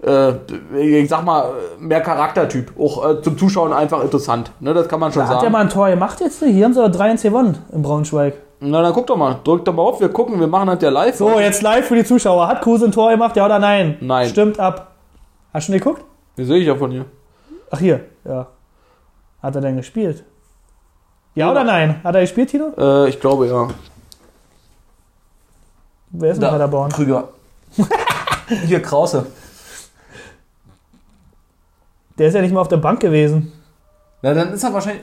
äh, 0.03 0.33
ich 0.79 1.09
sag 1.11 1.23
mal, 1.23 1.51
mehr 1.79 2.01
Charaktertyp. 2.01 2.73
Auch 2.81 3.11
äh, 3.11 3.21
zum 3.21 3.37
Zuschauen 3.37 3.75
einfach 3.75 4.03
interessant. 4.03 4.53
Ne, 4.61 4.73
das 4.73 4.89
kann 4.89 5.01
man 5.01 5.13
schon 5.13 5.21
Da 5.21 5.29
hat 5.29 5.35
sagen. 5.35 5.45
ja 5.45 5.51
mal 5.51 5.61
ein 5.61 5.69
Tor 5.69 5.91
gemacht 5.91 6.19
jetzt. 6.21 6.41
ne? 6.41 6.49
Hier 6.49 6.65
haben 6.65 6.73
sie 6.73 6.81
doch 6.83 6.91
3 6.91 7.11
1 7.11 7.23
gewonnen 7.23 7.59
in 7.73 7.83
Braunschweig. 7.83 8.35
Na, 8.61 8.81
dann 8.81 8.95
guck 8.95 9.07
doch 9.07 9.17
mal. 9.17 9.37
Drück 9.45 9.65
doch 9.67 9.75
mal 9.75 9.83
auf, 9.83 10.01
wir 10.01 10.09
gucken, 10.09 10.41
wir 10.41 10.47
machen 10.47 10.69
das 10.69 10.81
ja 10.81 10.89
live. 10.89 11.17
So, 11.17 11.39
jetzt 11.39 11.61
live 11.61 11.85
für 11.85 11.97
die 11.97 12.05
Zuschauer. 12.05 12.49
Hat 12.49 12.63
Kruse 12.63 12.87
ein 12.87 12.93
Tor 12.93 13.11
gemacht, 13.11 13.37
ja 13.37 13.45
oder 13.45 13.59
nein? 13.59 13.97
Nein. 14.01 14.29
Stimmt 14.29 14.59
ab. 14.59 14.92
Hast 15.53 15.69
du 15.69 15.73
schon 15.73 15.79
geguckt? 15.81 16.05
Wie 16.37 16.45
sehe 16.45 16.59
ich 16.59 16.67
ja 16.67 16.75
von 16.77 16.91
hier? 16.91 17.05
Ach, 17.71 17.79
hier. 17.79 18.05
Ja. 18.25 18.49
Hat 19.43 19.55
er 19.55 19.61
denn 19.61 19.77
gespielt? 19.77 20.25
Ja, 21.35 21.47
Ja. 21.47 21.51
oder 21.53 21.65
nein? 21.65 22.03
Hat 22.05 22.15
er 22.15 22.21
gespielt, 22.23 22.51
Tino? 22.51 22.73
Äh, 22.77 23.09
ich 23.09 23.21
glaube 23.21 23.47
ja. 23.49 23.69
Wer 26.11 26.31
ist 26.31 26.37
denn 26.37 26.43
Da. 26.43 26.51
Paderborn? 26.51 26.91
Krüger. 26.93 27.29
hier, 28.67 28.83
Krause. 28.83 29.27
Der 32.19 32.29
ist 32.29 32.35
ja 32.35 32.43
nicht 32.43 32.53
mal 32.53 32.61
auf 32.61 32.69
der 32.69 32.77
Bank 32.77 33.01
gewesen. 33.01 33.53
Na, 34.21 34.35
dann 34.35 34.53
ist 34.53 34.63
er 34.63 34.73
wahrscheinlich 34.73 35.03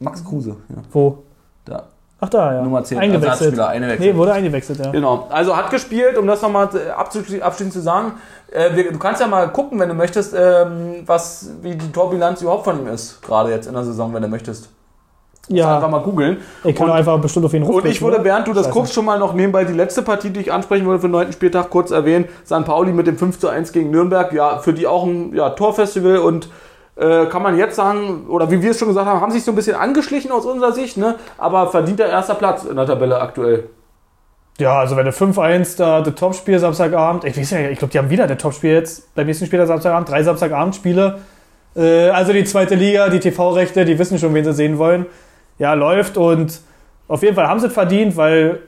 Max 0.00 0.24
Kruse. 0.24 0.56
Ja. 0.68 0.82
Wo? 0.92 1.22
Da. 1.64 1.88
Ach, 2.18 2.28
da, 2.30 2.54
ja. 2.54 2.62
Nummer 2.62 2.82
10. 2.82 2.98
Eingewechselt. 2.98 3.30
Ersatzspieler, 3.32 3.68
eingewechselt. 3.68 4.12
Nee, 4.12 4.18
wurde 4.18 4.32
eingewechselt, 4.32 4.78
ja. 4.78 4.90
Genau. 4.90 5.26
Also 5.30 5.54
hat 5.56 5.70
gespielt, 5.70 6.16
um 6.16 6.26
das 6.26 6.40
nochmal 6.40 6.68
abschließend 6.96 7.72
zu 7.72 7.80
sagen. 7.80 8.12
Äh, 8.50 8.74
wir, 8.74 8.90
du 8.92 8.98
kannst 8.98 9.20
ja 9.20 9.26
mal 9.26 9.48
gucken, 9.48 9.78
wenn 9.78 9.88
du 9.88 9.94
möchtest, 9.94 10.34
ähm, 10.34 11.02
was, 11.04 11.50
wie 11.60 11.74
die 11.74 11.92
Torbilanz 11.92 12.40
überhaupt 12.40 12.64
von 12.64 12.80
ihm 12.80 12.86
ist. 12.86 13.20
Gerade 13.22 13.50
jetzt 13.50 13.66
in 13.66 13.74
der 13.74 13.84
Saison, 13.84 14.14
wenn 14.14 14.22
du 14.22 14.28
möchtest. 14.28 14.70
Einfach 15.48 15.82
Ja, 15.82 15.88
mal 15.88 16.00
googeln. 16.00 16.38
ich 16.64 16.74
kann 16.74 16.88
Und- 16.88 16.96
einfach 16.96 17.20
bestimmt 17.20 17.46
auf 17.46 17.54
ihn 17.54 17.62
rufen. 17.62 17.82
Und 17.82 17.86
ich 17.86 18.02
würde, 18.02 18.24
während 18.24 18.48
du 18.48 18.52
das 18.52 18.64
Scheiße. 18.64 18.72
guckst, 18.74 18.94
schon 18.94 19.04
mal 19.04 19.18
noch 19.18 19.32
nebenbei 19.32 19.64
die 19.64 19.74
letzte 19.74 20.02
Partie, 20.02 20.30
die 20.30 20.40
ich 20.40 20.52
ansprechen 20.52 20.86
wollte 20.86 21.02
für 21.02 21.06
den 21.08 21.12
neunten 21.12 21.32
Spieltag, 21.34 21.70
kurz 21.70 21.90
erwähnen. 21.92 22.24
St. 22.44 22.64
Pauli 22.64 22.92
mit 22.92 23.06
dem 23.06 23.16
5 23.16 23.38
zu 23.38 23.48
1 23.48 23.70
gegen 23.72 23.90
Nürnberg. 23.90 24.32
Ja, 24.32 24.58
für 24.58 24.72
die 24.72 24.86
auch 24.88 25.04
ein 25.04 25.34
ja, 25.36 25.50
Torfestival 25.50 26.18
und 26.18 26.48
äh, 26.96 27.26
kann 27.26 27.42
man 27.42 27.56
jetzt 27.56 27.76
sagen, 27.76 28.26
oder 28.28 28.50
wie 28.50 28.62
wir 28.62 28.70
es 28.70 28.78
schon 28.78 28.88
gesagt 28.88 29.06
haben, 29.06 29.20
haben 29.20 29.32
sich 29.32 29.44
so 29.44 29.52
ein 29.52 29.54
bisschen 29.54 29.76
angeschlichen 29.76 30.32
aus 30.32 30.46
unserer 30.46 30.72
Sicht, 30.72 30.96
ne? 30.96 31.16
aber 31.38 31.68
verdient 31.68 31.98
der 31.98 32.08
erster 32.08 32.34
Platz 32.34 32.64
in 32.64 32.76
der 32.76 32.86
Tabelle 32.86 33.20
aktuell. 33.20 33.68
Ja, 34.58 34.78
also 34.78 34.96
wenn 34.96 35.04
du 35.04 35.10
5-1 35.10 35.76
da 35.76 36.00
das 36.00 36.14
Topspiel 36.14 36.58
Samstagabend, 36.58 37.24
ich 37.24 37.36
weiß 37.36 37.50
ja, 37.50 37.58
ich 37.68 37.78
glaube, 37.78 37.92
die 37.92 37.98
haben 37.98 38.08
wieder 38.08 38.26
das 38.26 38.38
Topspiel 38.38 38.72
jetzt 38.72 39.14
beim 39.14 39.26
nächsten 39.26 39.44
Spiel 39.44 39.64
Samstagabend, 39.66 40.08
drei 40.08 40.22
Samstagabendspiele. 40.22 41.18
Äh, 41.76 42.08
also 42.08 42.32
die 42.32 42.44
zweite 42.44 42.74
Liga, 42.74 43.10
die 43.10 43.20
TV-Rechte, 43.20 43.84
die 43.84 43.98
wissen 43.98 44.18
schon, 44.18 44.32
wen 44.32 44.44
sie 44.44 44.54
sehen 44.54 44.78
wollen. 44.78 45.04
Ja, 45.58 45.74
läuft 45.74 46.16
und 46.16 46.60
auf 47.08 47.22
jeden 47.22 47.34
Fall 47.34 47.46
haben 47.46 47.60
sie 47.60 47.66
es 47.66 47.72
verdient, 47.74 48.16
weil 48.16 48.60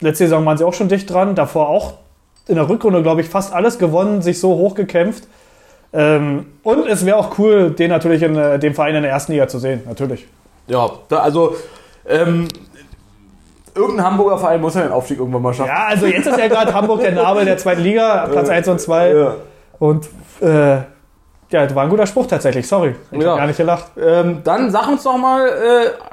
letzte 0.00 0.24
Saison 0.24 0.44
waren 0.44 0.58
sie 0.58 0.64
auch 0.64 0.74
schon 0.74 0.88
dicht 0.88 1.10
dran, 1.10 1.34
davor 1.34 1.68
auch 1.68 1.94
in 2.46 2.56
der 2.56 2.68
Rückrunde, 2.68 3.02
glaube 3.02 3.22
ich, 3.22 3.28
fast 3.28 3.54
alles 3.54 3.78
gewonnen, 3.78 4.20
sich 4.20 4.38
so 4.38 4.50
hochgekämpft. 4.50 5.26
Ähm, 5.92 6.46
und 6.62 6.86
es 6.88 7.06
wäre 7.06 7.16
auch 7.16 7.38
cool, 7.38 7.70
den 7.70 7.90
natürlich 7.90 8.22
in 8.22 8.36
äh, 8.36 8.58
dem 8.58 8.74
Verein 8.74 8.96
in 8.96 9.02
der 9.02 9.12
ersten 9.12 9.32
Liga 9.32 9.48
zu 9.48 9.58
sehen, 9.58 9.82
natürlich. 9.86 10.26
Ja, 10.66 10.90
da, 11.08 11.18
also 11.18 11.56
ähm, 12.08 12.48
irgendein 13.74 14.06
Hamburger 14.06 14.38
Verein 14.38 14.60
muss 14.60 14.74
ja 14.74 14.82
den 14.82 14.92
Aufstieg 14.92 15.18
irgendwann 15.18 15.42
mal 15.42 15.54
schaffen. 15.54 15.68
Ja, 15.68 15.86
also 15.88 16.06
jetzt 16.06 16.26
ist 16.26 16.38
ja 16.38 16.48
gerade 16.48 16.74
Hamburg 16.74 17.00
der 17.00 17.12
Nabel 17.12 17.44
der 17.44 17.58
zweiten 17.58 17.82
Liga, 17.82 18.26
Platz 18.30 18.48
1 18.48 18.68
und 18.68 18.80
2. 18.80 19.12
Ja. 19.12 19.34
Und 19.78 20.08
äh, 20.40 20.78
ja, 21.50 21.64
das 21.64 21.74
war 21.74 21.84
ein 21.84 21.88
guter 21.90 22.06
Spruch 22.06 22.26
tatsächlich, 22.26 22.66
sorry. 22.66 22.94
Ich 23.12 23.22
Ja. 23.22 23.30
hab 23.32 23.38
gar 23.38 23.46
nicht 23.46 23.56
gelacht. 23.56 23.86
Ähm, 23.96 24.40
dann 24.42 24.70
sag 24.70 24.88
uns 24.88 25.04
doch 25.04 25.16
mal 25.16 25.46
äh, 25.46 25.52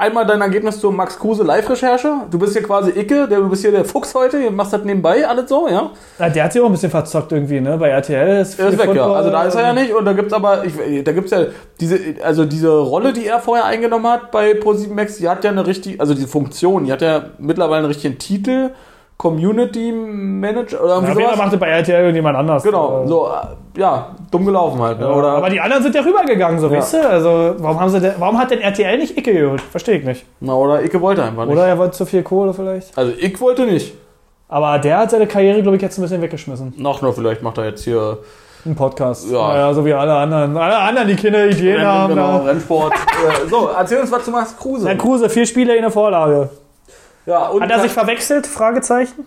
einmal 0.01 0.25
dein 0.27 0.39
Ergebnis 0.41 0.79
zur 0.79 0.91
Max 0.91 1.17
Kruse 1.17 1.43
Live-Recherche. 1.43 2.13
Du 2.29 2.38
bist 2.38 2.53
hier 2.53 2.61
quasi 2.63 2.91
Icke, 2.91 3.27
der, 3.27 3.39
du 3.39 3.49
bist 3.49 3.63
hier 3.63 3.71
der 3.71 3.84
Fuchs 3.84 4.13
heute, 4.13 4.41
du 4.43 4.51
machst 4.51 4.73
das 4.73 4.84
nebenbei 4.84 5.27
alles 5.27 5.49
so, 5.49 5.67
ja? 5.67 5.89
Ja, 6.19 6.29
der 6.29 6.43
hat 6.43 6.53
sich 6.53 6.61
auch 6.61 6.67
ein 6.67 6.71
bisschen 6.71 6.91
verzockt 6.91 7.31
irgendwie, 7.31 7.59
ne? 7.59 7.77
Bei 7.77 7.89
RTL 7.89 8.41
ist 8.41 8.59
Er 8.59 8.67
ist 8.69 8.77
weg, 8.77 8.88
ja. 8.88 8.93
Football. 8.93 9.15
Also 9.15 9.29
da 9.31 9.43
ist 9.43 9.55
er 9.55 9.61
ja 9.63 9.73
nicht 9.73 9.93
und 9.93 10.05
da 10.05 10.13
gibt's 10.13 10.34
aber, 10.34 10.65
ich, 10.65 11.03
da 11.03 11.11
gibt's 11.11 11.31
ja 11.31 11.45
diese, 11.79 11.97
also 12.23 12.45
diese 12.45 12.69
Rolle, 12.69 13.11
die 13.13 13.25
er 13.25 13.39
vorher 13.39 13.65
eingenommen 13.65 14.07
hat 14.07 14.29
bei 14.31 14.51
Pro7 14.51 14.93
Max, 14.93 15.17
die 15.17 15.27
hat 15.27 15.43
ja 15.43 15.49
eine 15.49 15.65
richtige, 15.65 15.99
also 15.99 16.13
diese 16.13 16.27
Funktion, 16.27 16.86
die 16.86 16.91
hat 16.91 17.01
ja 17.01 17.23
mittlerweile 17.39 17.79
einen 17.79 17.88
richtigen 17.88 18.19
Titel, 18.19 18.69
Community 19.24 19.91
Manager 19.93 20.84
oder 20.84 20.89
Ja, 20.89 20.95
irgendwie 20.97 21.13
Fall 21.13 21.24
sowas. 21.24 21.38
machte 21.38 21.57
bei 21.57 21.69
RTL 21.69 22.01
irgendjemand 22.01 22.36
anders. 22.38 22.61
Genau, 22.61 23.03
Äh, 23.03 23.07
so, 23.07 23.30
ja, 23.78 24.07
dumm 24.30 24.45
gelaufen 24.45 24.82
halt. 24.82 24.99
Ne? 24.99 25.05
Ja, 25.05 25.11
Oder, 25.13 25.28
aber 25.30 25.49
die 25.49 25.61
anderen 25.61 25.82
sind 25.82 25.95
ja 25.95 26.01
rübergegangen, 26.01 26.59
so, 26.59 26.67
Ja. 26.67 26.78
weißt 26.78 26.93
du? 26.95 27.09
Also, 27.09 27.55
warum, 27.59 27.80
haben 27.80 27.89
sie 27.89 28.01
denn, 28.01 28.13
warum 28.19 28.38
hat 28.38 28.51
denn 28.51 28.59
RTL 28.59 28.97
nicht 28.97 29.17
Icke 29.17 29.34
geholt? 29.34 29.61
Verstehe 29.61 29.99
ich 29.99 30.03
nicht. 30.05 30.26
na, 30.41 30.53
oder 30.53 30.84
Icke 30.84 30.99
wollte 30.99 31.24
einfach 31.24 31.45
nicht. 31.45 31.53
Oder 31.53 31.67
er 31.67 31.78
wollte 31.78 31.93
zu 31.93 32.05
viel 32.05 32.21
Kohle 32.21 32.53
vielleicht. 32.53 32.97
Also 32.97 33.13
ich 33.17 33.39
wollte 33.39 33.63
nicht. 33.65 33.93
Aber 34.49 34.78
der 34.78 34.97
hat 34.97 35.11
seine 35.11 35.26
Karriere, 35.26 35.61
glaube 35.61 35.78
ich, 35.78 35.82
jetzt 35.82 35.97
ein 35.97 36.01
bisschen 36.01 36.21
weggeschmissen. 36.21 36.74
Noch 36.78 37.01
nur, 37.01 37.13
vielleicht 37.13 37.41
macht 37.41 37.57
er 37.57 37.65
jetzt 37.65 37.86
hier 37.86 38.17
Ein 38.65 38.76
Podcast. 38.76 39.32
Ja. 39.32 39.47
Naja, 39.47 39.74
so 39.74 39.86
wie 39.86 39.93
alle 39.93 40.13
anderen. 40.13 40.55
Alle 40.57 40.78
anderen, 40.78 41.07
die 41.07 41.15
keine 41.15 41.47
Ideen 41.47 41.76
Rennen, 41.78 41.88
haben. 41.88 42.13
genau, 42.15 42.38
da. 42.39 42.43
Rennsport. 42.45 42.93
äh, 43.45 43.47
so, 43.49 43.69
erzähl 43.78 43.99
uns 44.01 44.11
was 44.11 44.24
zu 44.26 44.32
Max 44.32 44.55
Kruse. 44.57 44.88
Herr 44.88 44.95
Kruse, 44.97 45.30
vier 45.30 45.45
Spiele 45.45 45.76
in 45.76 45.82
der 45.82 45.91
Vorlage. 45.91 46.49
Ja, 47.26 47.47
und 47.47 47.61
Hat 47.63 47.71
er 47.71 47.80
sich 47.80 47.91
verwechselt? 47.91 48.45
Fragezeichen. 48.47 49.26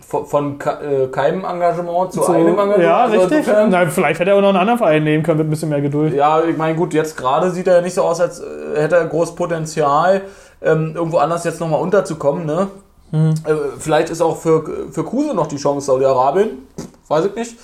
von, 0.00 0.26
von 0.26 0.58
äh, 0.60 1.06
keinem 1.08 1.44
Engagement 1.44 2.12
zu 2.12 2.22
So, 2.22 2.32
einem 2.32 2.48
Engagement? 2.48 2.82
ja, 2.82 2.98
Also 2.98 3.20
richtig. 3.20 3.38
insofern- 3.38 3.70
Na, 3.70 3.86
vielleicht 3.86 4.20
hätte 4.20 4.30
er 4.30 4.36
auch 4.36 4.40
noch 4.40 4.50
einen 4.50 4.58
anderen 4.58 4.78
Verein 4.78 5.02
nehmen 5.04 5.22
können 5.24 5.38
mit 5.38 5.46
ein 5.46 5.50
bisschen 5.50 5.70
mehr 5.70 5.80
Geduld. 5.80 6.14
Ja, 6.14 6.42
ich 6.44 6.56
meine, 6.56 6.76
gut, 6.76 6.92
jetzt 6.94 7.16
gerade 7.16 7.50
sieht 7.50 7.66
er 7.66 7.76
ja 7.76 7.80
nicht 7.80 7.94
so 7.94 8.02
aus, 8.02 8.20
als 8.20 8.40
äh, 8.40 8.44
hätte 8.80 8.96
er 8.96 9.06
groß 9.06 9.34
Potenzial, 9.34 10.20
ähm, 10.62 10.92
irgendwo 10.94 11.18
anders 11.18 11.44
jetzt 11.44 11.60
nochmal 11.60 11.80
unterzukommen, 11.80 12.44
ne? 12.46 12.68
Hm. 13.10 13.30
Äh, 13.46 13.54
vielleicht 13.78 14.10
ist 14.10 14.20
auch 14.20 14.36
für, 14.36 14.62
für 14.92 15.02
Kruse 15.04 15.34
noch 15.34 15.46
die 15.46 15.56
Chance 15.56 15.86
Saudi-Arabien. 15.86 16.50
Weiß 17.08 17.24
ich 17.24 17.34
nicht. 17.34 17.56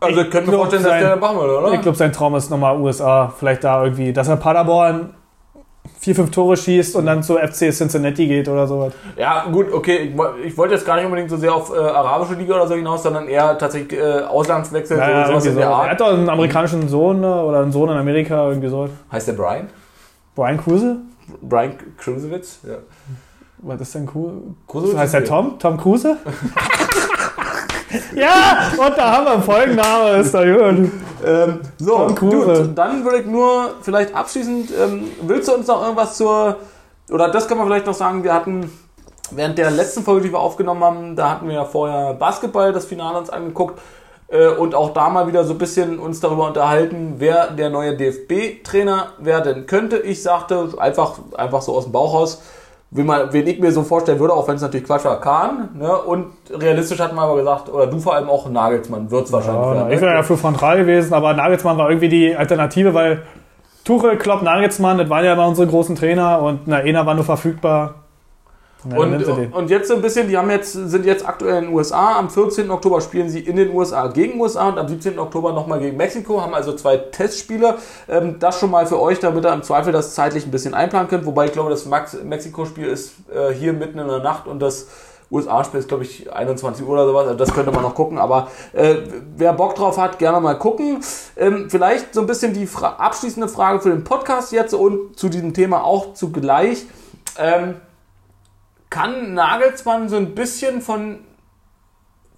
Also, 0.00 0.20
Ich 0.20 0.30
könnte 0.30 0.50
mir 0.50 0.56
vorstellen, 0.56 0.82
dass 0.82 0.98
der 0.98 1.16
machen 1.16 1.38
würde, 1.38 1.58
oder? 1.58 1.72
Ich 1.72 1.80
glaube, 1.80 1.96
sein 1.96 2.12
Traum 2.12 2.34
ist 2.34 2.50
nochmal 2.50 2.76
USA. 2.78 3.32
Vielleicht 3.38 3.64
da 3.64 3.82
irgendwie, 3.84 4.12
dass 4.12 4.28
er 4.28 4.36
Paderborn 4.36 5.14
vier, 5.98 6.14
fünf 6.14 6.30
Tore 6.30 6.56
schießt 6.56 6.96
und 6.96 7.06
dann 7.06 7.22
zu 7.22 7.36
FC 7.36 7.72
Cincinnati 7.72 8.26
geht 8.26 8.48
oder 8.48 8.66
sowas. 8.66 8.92
Ja, 9.16 9.44
gut, 9.50 9.72
okay. 9.72 10.12
Ich, 10.42 10.46
ich 10.46 10.58
wollte 10.58 10.74
jetzt 10.74 10.84
gar 10.86 10.96
nicht 10.96 11.04
unbedingt 11.04 11.30
so 11.30 11.36
sehr 11.36 11.54
auf 11.54 11.72
äh, 11.72 11.78
arabische 11.78 12.34
Liga 12.34 12.54
oder 12.54 12.66
so 12.66 12.74
hinaus, 12.74 13.02
sondern 13.02 13.28
eher 13.28 13.56
tatsächlich 13.56 13.98
äh, 14.00 14.20
Auslandswechsel, 14.22 14.96
Naja, 14.96 15.26
so, 15.26 15.32
sowas 15.32 15.46
in 15.46 15.54
der 15.56 15.64
Er 15.66 15.70
Art. 15.70 15.90
hat 15.90 16.00
doch 16.00 16.12
einen 16.12 16.28
amerikanischen 16.28 16.88
Sohn 16.88 17.20
ne? 17.20 17.44
oder 17.44 17.60
einen 17.60 17.72
Sohn 17.72 17.88
in 17.88 17.96
Amerika, 17.96 18.48
irgendwie 18.48 18.68
so. 18.68 18.88
Heißt 19.10 19.28
der 19.28 19.34
Brian? 19.34 19.68
Brian 20.34 20.58
Kruse? 20.58 20.96
Brian 21.40 21.74
Krusewitz? 21.98 22.60
Ja. 22.66 22.76
Was 23.58 23.80
ist 23.80 23.94
denn 23.94 24.06
Kruse? 24.06 24.32
Krusewitz 24.66 24.96
Heißt 24.96 25.14
der 25.14 25.24
Tom? 25.24 25.58
Tom 25.58 25.76
Kruse? 25.76 26.16
ja, 28.16 28.72
und 28.76 28.96
da 28.98 29.12
haben 29.12 29.24
wir 29.26 29.32
einen 29.34 29.42
Folgenname, 29.42 30.16
ist 30.16 30.34
da 30.34 30.44
gut. 30.44 30.90
Ähm, 31.24 31.60
so, 31.78 32.06
gut, 32.18 32.70
dann 32.74 33.04
würde 33.04 33.18
ich 33.20 33.26
nur 33.26 33.74
vielleicht 33.82 34.14
abschließend, 34.14 34.70
ähm, 34.78 35.04
willst 35.22 35.48
du 35.48 35.54
uns 35.54 35.66
noch 35.66 35.82
irgendwas 35.82 36.16
zur, 36.16 36.56
oder 37.10 37.28
das 37.28 37.48
kann 37.48 37.58
man 37.58 37.66
vielleicht 37.66 37.86
noch 37.86 37.94
sagen, 37.94 38.24
wir 38.24 38.32
hatten 38.32 38.70
während 39.30 39.58
der 39.58 39.70
letzten 39.70 40.02
Folge, 40.02 40.26
die 40.26 40.32
wir 40.32 40.40
aufgenommen 40.40 40.82
haben, 40.84 41.16
da 41.16 41.30
hatten 41.30 41.48
wir 41.48 41.54
ja 41.54 41.64
vorher 41.64 42.14
Basketball, 42.14 42.72
das 42.72 42.84
Finale 42.84 43.18
uns 43.18 43.30
angeguckt 43.30 43.80
äh, 44.28 44.48
und 44.48 44.74
auch 44.74 44.92
da 44.92 45.08
mal 45.08 45.26
wieder 45.26 45.44
so 45.44 45.52
ein 45.52 45.58
bisschen 45.58 45.98
uns 45.98 46.20
darüber 46.20 46.46
unterhalten, 46.46 47.14
wer 47.18 47.50
der 47.50 47.70
neue 47.70 47.96
DFB-Trainer 47.96 49.12
werden 49.18 49.66
könnte. 49.66 49.98
Ich 49.98 50.22
sagte 50.22 50.70
einfach, 50.78 51.18
einfach 51.36 51.62
so 51.62 51.74
aus 51.76 51.84
dem 51.84 51.92
Bauch 51.92 52.14
raus, 52.14 52.42
wie 52.94 53.02
man, 53.02 53.32
wen 53.32 53.46
ich 53.46 53.58
mir 53.58 53.72
so 53.72 53.82
vorstellen 53.82 54.20
würde, 54.20 54.34
auch 54.34 54.46
wenn 54.46 54.56
es 54.56 54.62
natürlich 54.62 54.86
Quatsch 54.86 55.04
war, 55.06 55.18
Kahn. 55.18 55.70
Ne? 55.78 55.90
Und 55.96 56.26
realistisch 56.50 57.00
hatten 57.00 57.16
wir 57.16 57.22
aber 57.22 57.36
gesagt, 57.36 57.72
oder 57.72 57.86
du 57.86 57.98
vor 57.98 58.14
allem 58.14 58.28
auch 58.28 58.48
Nagelsmann 58.50 59.10
wird 59.10 59.26
es 59.26 59.32
wahrscheinlich 59.32 59.62
Ja, 59.64 59.74
werden. 59.74 59.90
ich 59.92 60.00
ne? 60.00 60.06
wäre 60.06 60.14
ja 60.16 60.22
für 60.22 60.36
Gaal 60.36 60.76
gewesen, 60.76 61.14
aber 61.14 61.32
Nagelsmann 61.32 61.78
war 61.78 61.88
irgendwie 61.88 62.10
die 62.10 62.36
Alternative, 62.36 62.92
weil 62.92 63.22
Tuchel, 63.84 64.16
Klopp, 64.18 64.42
Nagelsmann, 64.42 64.98
das 64.98 65.08
waren 65.08 65.24
ja 65.24 65.32
immer 65.32 65.48
unsere 65.48 65.66
großen 65.66 65.96
Trainer 65.96 66.42
und 66.42 66.60
na, 66.66 66.76
einer 66.76 67.06
war 67.06 67.14
nur 67.14 67.24
verfügbar. 67.24 67.94
Und, 68.84 69.52
und 69.52 69.70
jetzt 69.70 69.88
so 69.88 69.94
ein 69.94 70.02
bisschen, 70.02 70.28
die 70.28 70.36
haben 70.36 70.50
jetzt, 70.50 70.72
sind 70.72 71.04
jetzt 71.04 71.26
aktuell 71.26 71.58
in 71.58 71.64
den 71.66 71.74
USA. 71.74 72.18
Am 72.18 72.30
14. 72.30 72.70
Oktober 72.70 73.00
spielen 73.00 73.28
sie 73.28 73.40
in 73.40 73.56
den 73.56 73.72
USA 73.72 74.08
gegen 74.08 74.40
USA 74.40 74.68
und 74.68 74.78
am 74.78 74.88
17. 74.88 75.18
Oktober 75.18 75.52
nochmal 75.52 75.78
gegen 75.78 75.96
Mexiko. 75.96 76.40
Haben 76.40 76.54
also 76.54 76.72
zwei 76.74 76.96
Testspiele. 76.96 77.76
Ähm, 78.08 78.36
das 78.40 78.58
schon 78.58 78.70
mal 78.70 78.86
für 78.86 79.00
euch, 79.00 79.20
damit 79.20 79.44
ihr 79.44 79.52
im 79.52 79.62
Zweifel 79.62 79.92
das 79.92 80.14
zeitlich 80.14 80.46
ein 80.46 80.50
bisschen 80.50 80.74
einplanen 80.74 81.08
könnt. 81.08 81.26
Wobei 81.26 81.46
ich 81.46 81.52
glaube, 81.52 81.70
das 81.70 81.86
Mexiko-Spiel 81.86 82.86
ist 82.86 83.12
äh, 83.32 83.52
hier 83.54 83.72
mitten 83.72 83.98
in 83.98 84.08
der 84.08 84.18
Nacht 84.20 84.48
und 84.48 84.60
das 84.60 84.88
USA-Spiel 85.30 85.80
ist, 85.80 85.88
glaube 85.88 86.02
ich, 86.02 86.32
21 86.32 86.84
Uhr 86.84 86.92
oder 86.92 87.06
sowas. 87.06 87.26
Also 87.26 87.38
das 87.38 87.54
könnte 87.54 87.70
man 87.72 87.82
noch 87.82 87.94
gucken. 87.94 88.18
Aber 88.18 88.48
äh, 88.72 88.96
wer 89.36 89.52
Bock 89.52 89.76
drauf 89.76 89.96
hat, 89.96 90.18
gerne 90.18 90.40
mal 90.40 90.54
gucken. 90.54 91.02
Ähm, 91.36 91.68
vielleicht 91.70 92.14
so 92.14 92.20
ein 92.20 92.26
bisschen 92.26 92.52
die 92.52 92.66
Fra 92.66 92.96
abschließende 92.98 93.48
Frage 93.48 93.80
für 93.80 93.90
den 93.90 94.04
Podcast 94.04 94.52
jetzt 94.52 94.74
und 94.74 95.18
zu 95.18 95.28
diesem 95.28 95.54
Thema 95.54 95.84
auch 95.84 96.14
zugleich. 96.14 96.84
Ähm, 97.38 97.76
kann 98.92 99.34
Nagelsmann 99.34 100.08
so 100.08 100.16
ein 100.16 100.34
bisschen 100.34 100.82
von 100.82 101.18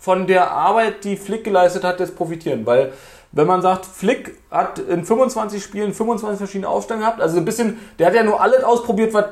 von 0.05 0.27
der 0.27 0.51
Arbeit, 0.51 1.03
die 1.05 1.17
Flick 1.17 1.45
geleistet 1.45 1.83
hat, 1.83 1.99
jetzt 1.99 2.15
profitieren? 2.15 2.67
Weil, 2.67 2.93
wenn 3.33 3.47
man 3.47 3.63
sagt, 3.63 3.87
Flick 3.87 4.37
hat 4.51 4.79
in 4.79 5.03
25 5.03 5.63
Spielen 5.65 5.95
25 5.95 6.39
verschiedene 6.39 6.69
Aufstellungen 6.69 7.07
gehabt, 7.07 7.23
also 7.23 7.39
ein 7.39 7.45
bisschen, 7.47 7.81
der 7.99 8.09
hat 8.09 8.15
ja 8.15 8.23
nur 8.23 8.39
alles 8.39 8.63
ausprobiert, 8.65 9.15
was, 9.15 9.25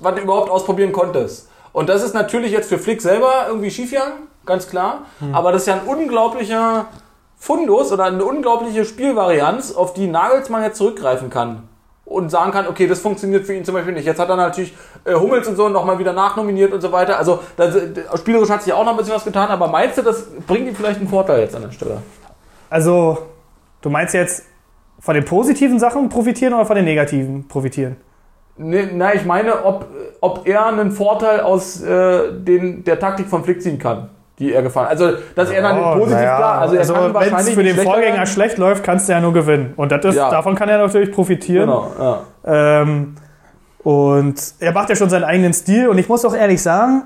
was 0.00 0.14
du 0.14 0.20
überhaupt 0.20 0.48
ausprobieren 0.48 0.92
konntest. 0.92 1.48
Und 1.72 1.88
das 1.88 2.04
ist 2.04 2.14
natürlich 2.14 2.52
jetzt 2.52 2.68
für 2.68 2.78
Flick 2.78 3.02
selber 3.02 3.46
irgendwie 3.48 3.72
schiefgegangen, 3.72 4.28
ganz 4.46 4.68
klar. 4.68 5.06
Aber 5.32 5.50
das 5.50 5.62
ist 5.62 5.66
ja 5.66 5.74
ein 5.74 5.86
unglaublicher 5.86 6.86
Fundus 7.36 7.90
oder 7.90 8.04
eine 8.04 8.24
unglaubliche 8.24 8.84
Spielvarianz, 8.84 9.72
auf 9.72 9.94
die 9.94 10.06
Nagelsmann 10.06 10.62
jetzt 10.62 10.78
zurückgreifen 10.78 11.28
kann. 11.28 11.68
Und 12.10 12.28
sagen 12.28 12.50
kann, 12.50 12.66
okay, 12.66 12.88
das 12.88 12.98
funktioniert 12.98 13.46
für 13.46 13.54
ihn 13.54 13.64
zum 13.64 13.72
Beispiel 13.72 13.94
nicht. 13.94 14.04
Jetzt 14.04 14.18
hat 14.18 14.28
er 14.28 14.34
natürlich 14.34 14.74
äh, 15.04 15.14
Hummels 15.14 15.46
und 15.46 15.54
so 15.54 15.68
nochmal 15.68 15.96
wieder 16.00 16.12
nachnominiert 16.12 16.72
und 16.72 16.80
so 16.80 16.90
weiter. 16.90 17.16
Also 17.16 17.38
das, 17.56 17.72
spielerisch 18.18 18.50
hat 18.50 18.64
sich 18.64 18.72
auch 18.72 18.84
noch 18.84 18.90
ein 18.90 18.96
bisschen 18.96 19.14
was 19.14 19.24
getan, 19.24 19.48
aber 19.48 19.68
meinst 19.68 19.96
du, 19.96 20.02
das 20.02 20.26
bringt 20.46 20.66
ihm 20.66 20.74
vielleicht 20.74 20.98
einen 20.98 21.08
Vorteil 21.08 21.38
jetzt 21.38 21.54
an 21.54 21.62
der 21.62 21.70
Stelle? 21.70 22.02
Also, 22.68 23.18
du 23.80 23.90
meinst 23.90 24.12
jetzt 24.14 24.44
von 24.98 25.14
den 25.14 25.24
positiven 25.24 25.78
Sachen 25.78 26.08
profitieren 26.08 26.52
oder 26.54 26.66
von 26.66 26.74
den 26.74 26.84
negativen 26.84 27.46
profitieren? 27.46 27.96
Ne, 28.56 28.90
na, 28.92 29.14
ich 29.14 29.24
meine, 29.24 29.64
ob, 29.64 29.86
ob 30.20 30.46
er 30.46 30.66
einen 30.66 30.90
Vorteil 30.90 31.40
aus 31.40 31.80
äh, 31.80 32.32
den, 32.32 32.84
der 32.84 32.98
Taktik 32.98 33.28
von 33.28 33.44
Flick 33.44 33.62
ziehen 33.62 33.78
kann, 33.78 34.10
die 34.40 34.52
er 34.52 34.62
gefallen 34.62 34.88
Also, 34.88 35.12
dass 35.36 35.50
er 35.50 35.62
dann 35.62 35.78
Oh, 35.78 35.98
positiv 35.98 36.18
klar, 36.18 36.58
also 36.62 36.74
er 36.74 36.80
also 36.80 36.94
wenn 37.14 37.34
es 37.34 37.50
für 37.50 37.62
den 37.62 37.76
Vorgänger 37.76 38.14
werden. 38.16 38.26
schlecht 38.26 38.58
läuft, 38.58 38.82
kannst 38.82 39.08
du 39.08 39.12
ja 39.12 39.20
nur 39.20 39.32
gewinnen. 39.32 39.74
Und 39.76 39.92
das 39.92 40.04
ist, 40.04 40.16
Ja. 40.16 40.30
davon 40.30 40.56
kann 40.56 40.68
er 40.68 40.78
natürlich 40.78 41.12
profitieren. 41.12 41.68
Genau, 41.68 41.92
ja. 41.98 42.80
Ähm, 42.82 43.14
und 43.82 44.34
er 44.58 44.72
macht 44.72 44.88
ja 44.88 44.96
schon 44.96 45.10
seinen 45.10 45.24
eigenen 45.24 45.52
Stil. 45.52 45.88
Und 45.88 45.98
ich 45.98 46.08
muss 46.08 46.24
auch 46.24 46.34
ehrlich 46.34 46.60
sagen, 46.62 47.02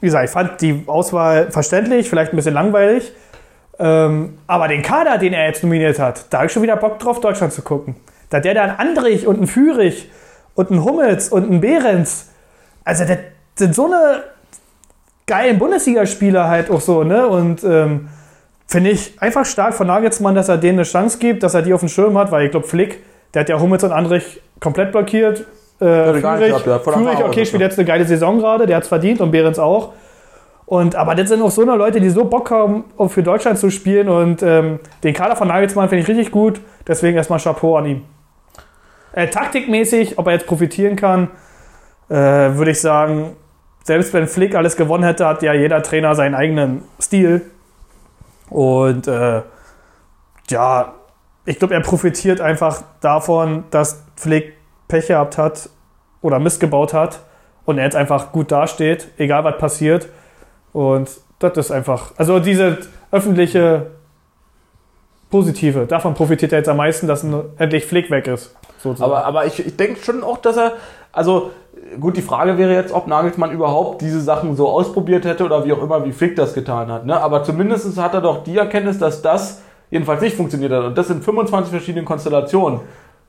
wie 0.00 0.06
gesagt, 0.06 0.26
ich 0.26 0.30
fand 0.30 0.60
die 0.60 0.84
Auswahl 0.86 1.50
verständlich, 1.50 2.08
vielleicht 2.08 2.32
ein 2.32 2.36
bisschen 2.36 2.54
langweilig. 2.54 3.12
Ähm, 3.78 4.38
aber 4.46 4.68
den 4.68 4.82
Kader, 4.82 5.18
den 5.18 5.32
er 5.32 5.46
jetzt 5.46 5.62
nominiert 5.62 5.98
hat, 5.98 6.26
da 6.30 6.38
habe 6.38 6.46
ich 6.46 6.52
schon 6.52 6.62
wieder 6.62 6.76
Bock 6.76 6.98
drauf, 6.98 7.20
Deutschland 7.20 7.52
zu 7.52 7.62
gucken. 7.62 7.96
Da 8.30 8.36
hat 8.36 8.44
der 8.44 8.54
da 8.54 8.62
einen 8.64 8.78
Andrich 8.78 9.26
und 9.26 9.38
einen 9.38 9.46
Führig 9.46 10.10
und 10.54 10.70
einen 10.70 10.84
Hummels 10.84 11.28
und 11.30 11.44
einen 11.50 11.60
Behrens. 11.60 12.28
Also 12.84 13.04
das 13.04 13.18
sind 13.56 13.74
so 13.74 13.86
eine 13.86 14.22
geilen 15.26 15.58
Bundesligaspieler 15.58 16.48
halt 16.48 16.70
auch 16.70 16.80
so, 16.80 17.04
ne? 17.04 17.26
Und 17.26 17.64
ähm, 17.64 18.08
finde 18.66 18.90
ich 18.90 19.20
einfach 19.20 19.44
stark 19.44 19.74
von 19.74 19.86
Nagelsmann, 19.86 20.34
dass 20.34 20.48
er 20.48 20.58
denen 20.58 20.78
eine 20.78 20.84
Chance 20.84 21.18
gibt, 21.18 21.42
dass 21.42 21.54
er 21.54 21.62
die 21.62 21.72
auf 21.72 21.80
dem 21.80 21.88
Schirm 21.88 22.16
hat, 22.18 22.30
weil 22.30 22.46
ich 22.46 22.50
glaube, 22.50 22.66
Flick, 22.66 23.02
der 23.32 23.40
hat 23.40 23.48
ja 23.48 23.60
Hummels 23.60 23.84
und 23.84 23.92
Andrich 23.92 24.40
komplett 24.60 24.92
blockiert. 24.92 25.40
Äh, 25.80 25.84
Führig, 25.84 26.22
ja, 26.22 27.26
okay, 27.26 27.44
spielt 27.44 27.62
jetzt 27.62 27.78
eine 27.78 27.86
geile 27.86 28.04
Saison 28.04 28.38
gerade, 28.38 28.66
der 28.66 28.76
hat 28.76 28.84
es 28.84 28.88
verdient 28.88 29.20
und 29.20 29.30
Behrens 29.30 29.58
auch. 29.58 29.92
Und, 30.66 30.96
aber 30.96 31.14
das 31.14 31.28
sind 31.28 31.42
auch 31.42 31.50
so 31.50 31.62
eine 31.62 31.76
Leute, 31.76 32.00
die 32.00 32.08
so 32.08 32.24
Bock 32.24 32.50
haben, 32.50 32.84
um 32.96 33.10
für 33.10 33.22
Deutschland 33.22 33.58
zu 33.58 33.70
spielen. 33.70 34.08
Und 34.08 34.42
ähm, 34.42 34.80
den 35.02 35.12
Kader 35.12 35.36
von 35.36 35.48
Nagelsmann 35.48 35.88
finde 35.88 36.02
ich 36.02 36.08
richtig 36.08 36.30
gut. 36.30 36.60
Deswegen 36.86 37.16
erstmal 37.16 37.38
Chapeau 37.38 37.76
an 37.76 37.86
ihm. 37.86 38.02
Äh, 39.12 39.28
taktikmäßig, 39.28 40.18
ob 40.18 40.26
er 40.26 40.32
jetzt 40.32 40.46
profitieren 40.46 40.96
kann, 40.96 41.28
äh, 42.08 42.14
würde 42.14 42.70
ich 42.70 42.80
sagen, 42.80 43.36
selbst 43.84 44.12
wenn 44.14 44.26
Flick 44.26 44.54
alles 44.56 44.76
gewonnen 44.76 45.04
hätte, 45.04 45.26
hat 45.26 45.42
ja 45.42 45.52
jeder 45.52 45.82
Trainer 45.82 46.14
seinen 46.14 46.34
eigenen 46.34 46.82
Stil. 47.00 47.42
Und 48.48 49.06
äh, 49.06 49.42
ja, 50.48 50.94
ich 51.44 51.58
glaube, 51.58 51.74
er 51.74 51.80
profitiert 51.80 52.40
einfach 52.40 52.82
davon, 53.00 53.64
dass 53.70 54.02
Flick 54.16 54.54
Pech 54.88 55.08
gehabt 55.08 55.38
hat 55.38 55.68
oder 56.22 56.38
Mist 56.38 56.60
gebaut 56.60 56.94
hat 56.94 57.20
und 57.66 57.78
er 57.78 57.84
jetzt 57.84 57.96
einfach 57.96 58.32
gut 58.32 58.50
dasteht, 58.50 59.08
egal 59.18 59.44
was 59.44 59.58
passiert. 59.58 60.08
Und 60.72 61.10
das 61.38 61.56
ist 61.58 61.70
einfach, 61.70 62.12
also 62.16 62.40
diese 62.40 62.78
öffentliche 63.10 63.90
Positive, 65.30 65.86
davon 65.86 66.14
profitiert 66.14 66.52
er 66.52 66.58
jetzt 66.58 66.68
am 66.68 66.78
meisten, 66.78 67.06
dass 67.06 67.24
endlich 67.58 67.84
Flick 67.84 68.10
weg 68.10 68.26
ist. 68.28 68.54
Sozusagen. 68.78 69.12
Aber, 69.12 69.24
aber 69.26 69.46
ich, 69.46 69.66
ich 69.66 69.76
denke 69.76 70.02
schon 70.02 70.22
auch, 70.22 70.38
dass 70.38 70.56
er, 70.56 70.72
also 71.12 71.50
gut, 72.00 72.16
die 72.16 72.22
Frage 72.22 72.58
wäre 72.58 72.72
jetzt, 72.74 72.92
ob 72.92 73.06
Nagelsmann 73.06 73.50
überhaupt 73.52 74.00
diese 74.00 74.20
Sachen 74.20 74.56
so 74.56 74.68
ausprobiert 74.68 75.24
hätte 75.24 75.44
oder 75.44 75.64
wie 75.64 75.72
auch 75.72 75.82
immer, 75.82 76.04
wie 76.04 76.12
Flick 76.12 76.36
das 76.36 76.54
getan 76.54 76.90
hat. 76.90 77.06
Ne? 77.06 77.20
Aber 77.20 77.42
zumindest 77.44 78.00
hat 78.00 78.14
er 78.14 78.20
doch 78.20 78.42
die 78.44 78.56
Erkenntnis, 78.56 78.98
dass 78.98 79.22
das 79.22 79.62
jedenfalls 79.90 80.20
nicht 80.22 80.36
funktioniert 80.36 80.72
hat. 80.72 80.84
Und 80.84 80.98
das 80.98 81.10
in 81.10 81.22
25 81.22 81.70
verschiedenen 81.70 82.04
Konstellationen. 82.04 82.80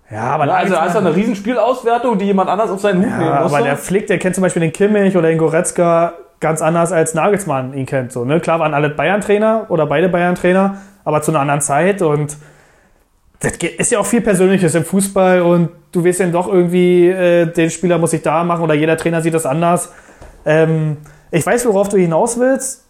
ja, 0.09 0.21
aber 0.31 0.45
Ne? 0.45 0.53
Also 0.53 0.73
ist 0.75 0.93
da 0.93 0.99
eine 0.99 1.15
Riesenspielauswertung, 1.15 2.17
die 2.17 2.25
jemand 2.25 2.49
anders 2.49 2.71
auf 2.71 2.79
seinen 2.81 3.01
Hut 3.03 3.09
nehmen 3.17 3.21
Ja, 3.33 3.41
muss. 3.43 3.53
aber 3.53 3.63
der 3.63 3.77
Flick, 3.77 4.07
der 4.07 4.17
kennt 4.19 4.35
zum 4.35 4.41
Beispiel 4.41 4.61
den 4.61 4.73
Kimmich 4.73 5.15
oder 5.17 5.27
den 5.29 5.37
Goretzka 5.37 6.13
ganz 6.39 6.61
anders 6.61 6.91
als 6.91 7.13
Nagelsmann 7.13 7.73
ihn 7.73 7.85
kennt. 7.85 8.11
So, 8.11 8.25
ne? 8.25 8.39
Klar 8.39 8.59
waren 8.59 8.73
alle 8.73 8.89
Bayern-Trainer 8.89 9.65
oder 9.69 9.85
beide 9.85 10.09
Bayern-Trainer, 10.09 10.77
aber 11.03 11.21
zu 11.21 11.31
einer 11.31 11.39
anderen 11.39 11.61
Zeit 11.61 12.01
und 12.01 12.35
das 13.41 13.53
ist 13.57 13.91
ja 13.91 13.99
auch 13.99 14.05
viel 14.05 14.21
Persönliches 14.21 14.75
im 14.75 14.85
Fußball 14.85 15.41
und 15.41 15.69
du 15.95 16.03
weißt 16.03 16.19
ja 16.19 16.27
doch 16.27 16.47
irgendwie, 16.47 17.07
äh, 17.07 17.45
den 17.45 17.69
Spieler 17.69 17.97
muss 17.97 18.13
ich 18.13 18.21
da 18.21 18.43
machen 18.43 18.63
oder 18.63 18.73
jeder 18.73 18.97
Trainer 18.97 19.21
sieht 19.21 19.33
das 19.33 19.45
anders. 19.45 19.91
Ähm, 20.45 20.97
ich 21.31 21.45
weiß, 21.45 21.65
worauf 21.67 21.89
du 21.89 21.97
hinaus 21.97 22.39
willst, 22.39 22.85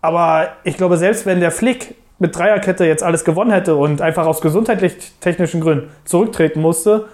aber 0.00 0.48
ich 0.64 0.76
glaube, 0.76 0.96
selbst 0.96 1.26
wenn 1.26 1.40
der 1.40 1.52
Flick 1.52 1.94
mit 2.18 2.36
Dreierkette 2.36 2.84
jetzt 2.84 3.02
alles 3.02 3.24
gewonnen 3.24 3.52
hätte 3.52 3.76
und 3.76 4.00
einfach 4.00 4.26
aus 4.26 4.40
gesundheitlich-technischen 4.40 5.60
Gründen 5.60 5.90
zurücktreten 6.04 6.60
musste, 6.60 7.06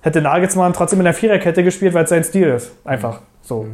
hätte 0.00 0.20
Nagelsmann 0.20 0.72
trotzdem 0.72 1.00
in 1.00 1.04
der 1.04 1.14
Viererkette 1.14 1.64
gespielt, 1.64 1.94
weil 1.94 2.04
es 2.04 2.10
sein 2.10 2.24
Stil 2.24 2.48
ist. 2.48 2.72
Einfach 2.84 3.20
so. 3.42 3.66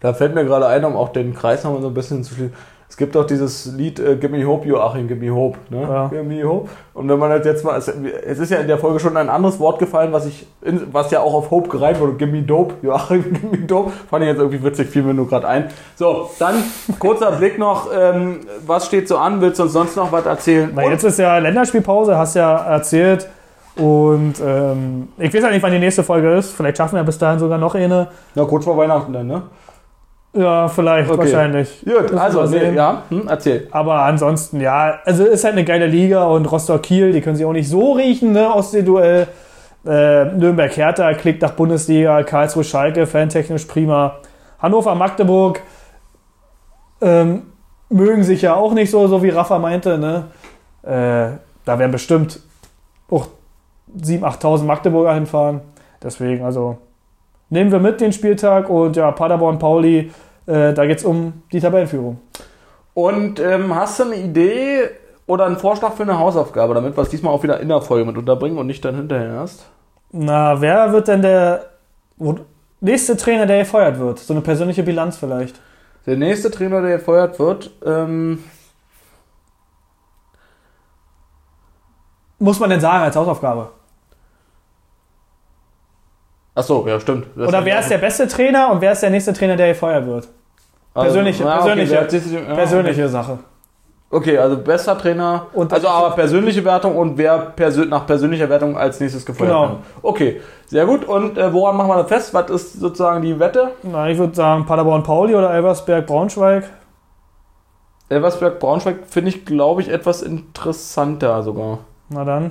Da 0.00 0.14
fällt 0.14 0.34
mir 0.34 0.44
gerade 0.44 0.66
ein, 0.66 0.84
um 0.84 0.96
auch 0.96 1.10
den 1.10 1.34
Kreis 1.34 1.64
nochmal 1.64 1.82
so 1.82 1.88
ein 1.88 1.94
bisschen 1.94 2.22
zu 2.22 2.34
schließen. 2.34 2.54
Es 2.90 2.96
gibt 2.96 3.16
auch 3.16 3.24
dieses 3.24 3.66
Lied 3.66 4.00
äh, 4.00 4.16
Give 4.16 4.36
Me 4.36 4.44
Hope, 4.44 4.66
Joachim, 4.66 5.06
Give 5.06 5.24
Me 5.24 5.32
Hope. 5.32 5.56
Ne? 5.70 5.82
Ja. 5.82 6.08
Give 6.08 6.24
Me 6.24 6.42
Hope. 6.42 6.68
Und 6.92 7.08
wenn 7.08 7.20
man 7.20 7.30
das 7.30 7.46
jetzt 7.46 7.64
mal, 7.64 7.78
es, 7.78 7.86
es 7.86 8.40
ist 8.40 8.50
ja 8.50 8.58
in 8.58 8.66
der 8.66 8.78
Folge 8.78 8.98
schon 8.98 9.16
ein 9.16 9.28
anderes 9.28 9.60
Wort 9.60 9.78
gefallen, 9.78 10.12
was 10.12 10.26
ich, 10.26 10.44
in, 10.60 10.92
was 10.92 11.12
ja 11.12 11.20
auch 11.20 11.32
auf 11.32 11.52
Hope 11.52 11.68
gereimt 11.68 12.00
wurde. 12.00 12.14
Give 12.14 12.32
Me 12.32 12.42
Dope, 12.42 12.74
Joachim, 12.82 13.22
Give 13.32 13.46
Me 13.46 13.58
Dope. 13.58 13.92
Fand 14.10 14.24
ich 14.24 14.28
jetzt 14.28 14.38
irgendwie 14.38 14.64
witzig, 14.64 14.88
fiel 14.88 15.04
mir 15.04 15.14
nur 15.14 15.28
gerade 15.28 15.46
ein. 15.46 15.68
So, 15.94 16.30
dann 16.40 16.56
kurzer 16.98 17.30
Blick 17.30 17.60
noch, 17.60 17.86
ähm, 17.96 18.40
was 18.66 18.86
steht 18.86 19.06
so 19.06 19.18
an? 19.18 19.40
Willst 19.40 19.60
du 19.60 19.62
uns 19.62 19.72
sonst 19.72 19.96
noch 19.96 20.10
was 20.10 20.26
erzählen? 20.26 20.70
Weil 20.74 20.90
jetzt 20.90 21.04
ist 21.04 21.20
ja 21.20 21.38
Länderspielpause, 21.38 22.18
hast 22.18 22.34
ja 22.34 22.56
erzählt. 22.56 23.28
Und 23.76 24.34
ähm, 24.44 25.08
ich 25.16 25.32
weiß 25.32 25.42
ja 25.44 25.50
nicht, 25.50 25.62
wann 25.62 25.70
die 25.70 25.78
nächste 25.78 26.02
Folge 26.02 26.34
ist. 26.34 26.50
Vielleicht 26.50 26.76
schaffen 26.76 26.96
wir 26.96 27.04
bis 27.04 27.18
dahin 27.18 27.38
sogar 27.38 27.56
noch 27.56 27.76
eine. 27.76 28.08
Na, 28.34 28.44
kurz 28.46 28.64
vor 28.64 28.76
Weihnachten 28.76 29.12
dann, 29.12 29.28
ne? 29.28 29.42
Ja, 30.32 30.68
vielleicht, 30.68 31.10
Okay. 31.10 31.18
wahrscheinlich. 31.18 31.84
Gut, 31.84 32.12
also, 32.14 32.44
nee, 32.44 32.72
ja, 32.72 33.02
hm, 33.08 33.26
erzähl. 33.28 33.66
Aber 33.72 34.02
ansonsten, 34.02 34.60
ja, 34.60 35.00
also 35.04 35.24
ist 35.24 35.42
halt 35.42 35.54
eine 35.54 35.64
geile 35.64 35.86
Liga 35.86 36.24
und 36.24 36.46
Rostock-Kiel, 36.46 37.12
die 37.12 37.20
können 37.20 37.34
sich 37.34 37.44
auch 37.44 37.52
nicht 37.52 37.68
so 37.68 37.92
riechen, 37.92 38.32
ne, 38.32 38.52
aus 38.52 38.70
dem 38.70 38.84
Duell. 38.84 39.26
Äh, 39.84 40.26
Nürnberg-Hertha 40.26 41.14
klickt 41.14 41.42
nach 41.42 41.52
Bundesliga, 41.52 42.22
Karlsruhe-Schalke, 42.22 43.06
fantechnisch 43.06 43.64
prima. 43.64 44.18
Hannover-Magdeburg 44.60 45.62
ähm, 47.00 47.42
mögen 47.88 48.22
sich 48.22 48.42
ja 48.42 48.54
auch 48.54 48.72
nicht 48.72 48.90
so, 48.90 49.08
so 49.08 49.22
wie 49.22 49.30
Rafa 49.30 49.58
meinte, 49.58 49.98
ne. 49.98 50.24
Äh, 50.82 51.38
da 51.64 51.78
werden 51.78 51.90
bestimmt 51.90 52.40
auch 53.10 53.26
7.000, 53.98 54.22
8.000 54.40 54.64
Magdeburger 54.64 55.14
hinfahren. 55.14 55.60
Deswegen, 56.02 56.44
also 56.44 56.78
nehmen 57.50 57.70
wir 57.70 57.78
mit 57.78 58.00
den 58.00 58.12
Spieltag 58.12 58.70
und 58.70 58.96
ja, 58.96 59.10
Paderborn, 59.12 59.58
Pauli, 59.58 60.10
äh, 60.46 60.72
da 60.72 60.86
geht's 60.86 61.04
um 61.04 61.42
die 61.52 61.60
Tabellenführung. 61.60 62.18
Und 62.94 63.38
ähm, 63.38 63.74
hast 63.74 64.00
du 64.00 64.04
eine 64.04 64.16
Idee 64.16 64.88
oder 65.26 65.46
einen 65.46 65.58
Vorschlag 65.58 65.92
für 65.92 66.02
eine 66.02 66.18
Hausaufgabe, 66.18 66.74
damit 66.74 66.96
wir 66.96 67.02
es 67.02 67.08
diesmal 67.08 67.32
auch 67.32 67.42
wieder 67.42 67.60
in 67.60 67.68
der 67.68 67.82
Folge 67.82 68.04
mit 68.04 68.16
unterbringen 68.16 68.58
und 68.58 68.66
nicht 68.66 68.84
dann 68.84 68.96
hinterher 68.96 69.34
erst? 69.34 69.66
Na, 70.12 70.60
wer 70.60 70.92
wird 70.92 71.08
denn 71.08 71.22
der 71.22 71.66
nächste 72.80 73.16
Trainer, 73.16 73.46
der 73.46 73.60
gefeuert 73.60 73.98
wird? 73.98 74.18
So 74.18 74.34
eine 74.34 74.40
persönliche 74.40 74.82
Bilanz 74.82 75.18
vielleicht. 75.18 75.60
Der 76.06 76.16
nächste 76.16 76.50
Trainer, 76.50 76.80
der 76.80 76.98
gefeuert 76.98 77.38
wird, 77.38 77.70
ähm, 77.84 78.40
Muss 82.42 82.58
man 82.58 82.70
denn 82.70 82.80
sagen 82.80 83.04
als 83.04 83.14
Hausaufgabe? 83.16 83.68
Achso, 86.60 86.86
ja, 86.86 87.00
stimmt. 87.00 87.26
Das 87.36 87.48
Oder 87.48 87.64
wer 87.64 87.80
ist 87.80 87.90
der 87.90 87.98
beste 87.98 88.28
Trainer 88.28 88.70
und 88.70 88.80
wer 88.80 88.92
ist 88.92 89.02
der 89.02 89.10
nächste 89.10 89.32
Trainer, 89.32 89.56
der 89.56 89.68
gefeuert 89.68 90.06
wird? 90.06 90.28
Also, 90.94 91.06
persönliche- 91.18 91.44
okay, 91.44 91.52
persönliche- 91.56 91.92
wer 92.36 92.48
ja, 92.48 92.54
Persönliche 92.54 93.08
Sache. 93.08 93.38
Okay, 94.12 94.36
also 94.38 94.56
bester 94.56 94.98
Trainer, 94.98 95.46
Und- 95.52 95.72
also 95.72 95.86
aber 95.88 96.10
persönliche 96.16 96.64
Wertung 96.64 96.96
und 96.96 97.16
wer 97.16 97.38
persö 97.38 97.84
nach 97.84 98.06
persönlicher 98.06 98.48
Wertung 98.48 98.76
als 98.76 98.98
nächstes 98.98 99.24
gefeuert 99.24 99.50
Genau. 99.52 99.68
wird. 99.68 99.78
Okay, 100.02 100.40
sehr 100.66 100.84
gut. 100.84 101.04
Und 101.04 101.38
äh, 101.38 101.52
woran 101.52 101.76
machen 101.76 101.90
wir 101.90 101.96
das 101.98 102.08
fest? 102.08 102.34
Was 102.34 102.50
ist 102.50 102.80
sozusagen 102.80 103.22
die 103.22 103.38
Wette? 103.38 103.70
Na, 103.84 104.08
ich 104.08 104.18
würde 104.18 104.34
sagen 104.34 104.66
Paderborn, 104.66 105.04
Pauli 105.04 105.34
oder 105.36 105.52
Elversberg, 105.54 106.06
Braunschweig. 106.06 106.64
Elversberg, 108.08 108.58
Braunschweig 108.58 109.06
finde 109.08 109.28
ich, 109.30 109.44
glaube 109.44 109.80
ich, 109.82 109.88
etwas 109.88 110.22
interessanter 110.22 111.42
sogar. 111.44 111.78
Na 112.08 112.24
dann. 112.24 112.50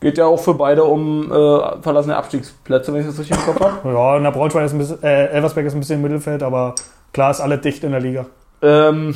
Geht 0.00 0.18
ja 0.18 0.26
auch 0.26 0.38
für 0.38 0.54
beide 0.54 0.84
um 0.84 1.32
äh, 1.32 1.82
verlassene 1.82 2.16
Abstiegsplätze, 2.16 2.92
wenn 2.92 3.00
ich 3.00 3.06
das 3.06 3.18
richtig 3.18 3.36
im 3.38 3.44
Kopf 3.44 3.60
habe. 3.60 3.92
Ja, 3.92 4.18
na, 4.18 4.30
Braunschweig 4.30 4.66
ist 4.66 4.72
ein 4.72 4.78
bisschen, 4.78 5.02
äh, 5.02 5.26
Elversberg 5.28 5.66
ist 5.66 5.74
ein 5.74 5.80
bisschen 5.80 5.96
im 5.96 6.02
Mittelfeld, 6.02 6.42
aber 6.42 6.74
klar 7.12 7.30
ist 7.30 7.40
alle 7.40 7.56
dicht 7.56 7.82
in 7.82 7.92
der 7.92 8.00
Liga. 8.00 8.26
Ähm, 8.60 9.14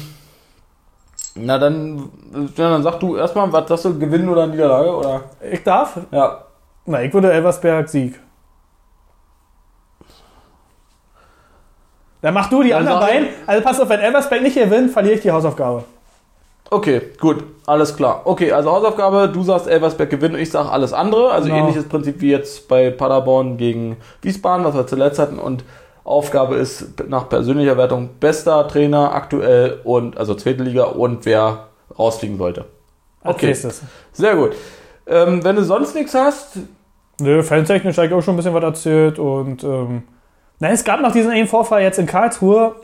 Na 1.34 1.58
dann, 1.58 2.10
ja, 2.56 2.70
dann 2.70 2.82
sag 2.82 2.98
du 2.98 3.16
erstmal, 3.16 3.52
was 3.52 3.68
sagst 3.68 3.84
du, 3.84 3.98
Gewinnen 3.98 4.28
oder 4.28 4.46
Niederlage? 4.46 4.96
Oder? 4.96 5.20
Ich 5.50 5.62
darf? 5.62 5.98
Ja. 6.10 6.44
Na, 6.86 7.02
ich 7.02 7.12
würde 7.12 7.30
Elversberg 7.30 7.88
Sieg. 7.88 8.18
Dann 12.22 12.34
mach 12.34 12.48
du 12.50 12.62
die 12.62 12.70
Dann 12.70 12.86
anderen 12.86 13.00
beiden. 13.00 13.28
Also 13.46 13.62
pass 13.62 13.80
auf, 13.80 13.88
wenn 13.88 14.00
Elversberg 14.00 14.42
nicht 14.42 14.56
gewinnt, 14.56 14.90
verliere 14.90 15.14
ich 15.14 15.20
die 15.20 15.30
Hausaufgabe. 15.30 15.84
Okay, 16.70 17.02
gut, 17.20 17.42
alles 17.66 17.96
klar. 17.96 18.22
Okay, 18.24 18.52
also 18.52 18.70
Hausaufgabe, 18.70 19.28
du 19.32 19.42
sagst 19.42 19.66
Elversberg 19.66 20.08
gewinnen, 20.08 20.36
ich 20.36 20.50
sag 20.50 20.70
alles 20.70 20.92
andere. 20.92 21.32
Also 21.32 21.48
Genau. 21.48 21.60
ähnliches 21.60 21.84
Prinzip 21.88 22.20
wie 22.20 22.30
jetzt 22.30 22.68
bei 22.68 22.90
Paderborn 22.90 23.56
gegen 23.56 23.96
Wiesbaden, 24.22 24.64
was 24.64 24.74
wir 24.74 24.86
zuletzt 24.86 25.18
hatten. 25.18 25.38
Und 25.38 25.64
Aufgabe 26.04 26.54
ist 26.56 27.08
nach 27.08 27.28
persönlicher 27.28 27.76
Wertung 27.76 28.10
bester 28.20 28.68
Trainer 28.68 29.12
aktuell 29.14 29.80
und 29.84 30.16
also 30.16 30.34
zweite 30.34 30.62
Liga 30.62 30.84
und 30.84 31.26
wer 31.26 31.66
rausfliegen 31.98 32.38
sollte. 32.38 32.66
Okay. 33.24 33.52
Sehr 34.12 34.36
gut. 34.36 34.52
Ähm, 35.06 35.42
wenn 35.44 35.56
du 35.56 35.64
sonst 35.64 35.94
nichts 35.94 36.14
hast, 36.14 36.58
Nö, 37.20 37.42
fantechnisch 37.42 37.98
habe 37.98 38.06
ich 38.06 38.14
auch 38.14 38.22
schon 38.22 38.34
ein 38.34 38.36
bisschen 38.38 38.54
was 38.54 38.62
erzählt 38.64 39.18
und 39.18 39.62
ähm, 39.62 40.04
nein, 40.58 40.72
es 40.72 40.84
gab 40.84 41.02
noch 41.02 41.12
diesen 41.12 41.30
einen 41.30 41.46
Vorfall 41.48 41.82
jetzt 41.82 41.98
in 41.98 42.06
Karlsruhe. 42.06 42.76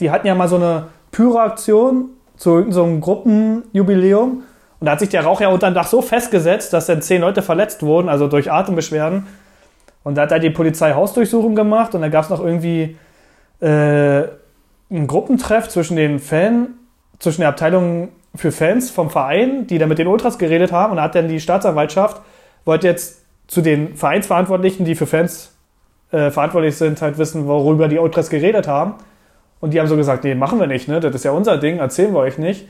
Die 0.00 0.10
hatten 0.10 0.26
ja 0.26 0.34
mal 0.34 0.48
so 0.48 0.56
eine 0.56 0.86
Pyro-Aktion 1.12 2.10
zu 2.40 2.50
irgendeinem 2.50 2.94
so 2.94 3.00
Gruppenjubiläum 3.00 4.42
und 4.80 4.86
da 4.86 4.92
hat 4.92 5.00
sich 5.00 5.10
der 5.10 5.24
Rauch 5.24 5.42
ja 5.42 5.48
unter 5.48 5.70
dem 5.70 5.74
Dach 5.74 5.86
so 5.86 6.00
festgesetzt, 6.00 6.72
dass 6.72 6.86
dann 6.86 7.02
zehn 7.02 7.20
Leute 7.20 7.42
verletzt 7.42 7.82
wurden, 7.82 8.08
also 8.08 8.28
durch 8.28 8.50
Atembeschwerden. 8.50 9.26
Und 10.02 10.14
da 10.14 10.22
hat 10.22 10.30
da 10.30 10.38
die 10.38 10.48
Polizei 10.48 10.94
Hausdurchsuchung 10.94 11.54
gemacht 11.54 11.94
und 11.94 12.00
da 12.00 12.08
gab 12.08 12.24
es 12.24 12.30
noch 12.30 12.42
irgendwie 12.42 12.96
äh, 13.60 13.66
einen 13.66 15.06
Gruppentreff 15.06 15.68
zwischen 15.68 15.96
den 15.96 16.18
Fan, 16.18 16.68
zwischen 17.18 17.42
der 17.42 17.50
Abteilung 17.50 18.08
für 18.34 18.52
Fans 18.52 18.90
vom 18.90 19.10
Verein, 19.10 19.66
die 19.66 19.76
da 19.76 19.86
mit 19.86 19.98
den 19.98 20.06
Ultras 20.06 20.38
geredet 20.38 20.72
haben 20.72 20.92
und 20.92 20.96
da 20.96 21.02
hat 21.02 21.14
dann 21.14 21.28
die 21.28 21.40
Staatsanwaltschaft 21.40 22.22
wollte 22.64 22.86
jetzt 22.86 23.22
zu 23.48 23.60
den 23.60 23.96
Vereinsverantwortlichen, 23.96 24.86
die 24.86 24.94
für 24.94 25.06
Fans 25.06 25.52
äh, 26.10 26.30
verantwortlich 26.30 26.76
sind, 26.76 27.02
halt 27.02 27.18
wissen, 27.18 27.46
worüber 27.46 27.88
die 27.88 27.98
Ultras 27.98 28.30
geredet 28.30 28.66
haben. 28.66 28.94
Und 29.60 29.72
die 29.74 29.80
haben 29.80 29.86
so 29.86 29.96
gesagt, 29.96 30.24
nee, 30.24 30.34
machen 30.34 30.58
wir 30.58 30.66
nicht, 30.66 30.88
ne? 30.88 31.00
Das 31.00 31.14
ist 31.14 31.24
ja 31.24 31.32
unser 31.32 31.58
Ding, 31.58 31.78
erzählen 31.78 32.12
wir 32.12 32.20
euch 32.20 32.38
nicht. 32.38 32.66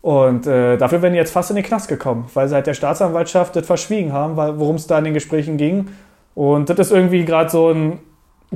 Und 0.00 0.46
äh, 0.46 0.76
dafür 0.76 1.00
werden 1.02 1.12
die 1.14 1.18
jetzt 1.18 1.32
fast 1.32 1.50
in 1.50 1.56
den 1.56 1.64
Knast 1.64 1.88
gekommen, 1.88 2.26
weil 2.34 2.48
sie 2.48 2.54
halt 2.54 2.66
der 2.66 2.74
Staatsanwaltschaft 2.74 3.54
das 3.56 3.66
verschwiegen 3.66 4.12
haben, 4.12 4.36
weil- 4.36 4.58
worum 4.58 4.76
es 4.76 4.86
da 4.86 4.98
in 4.98 5.04
den 5.04 5.14
Gesprächen 5.14 5.56
ging. 5.56 5.88
Und 6.34 6.68
das 6.70 6.78
ist 6.78 6.92
irgendwie 6.92 7.24
gerade 7.24 7.50
so 7.50 7.70
ein, 7.70 7.98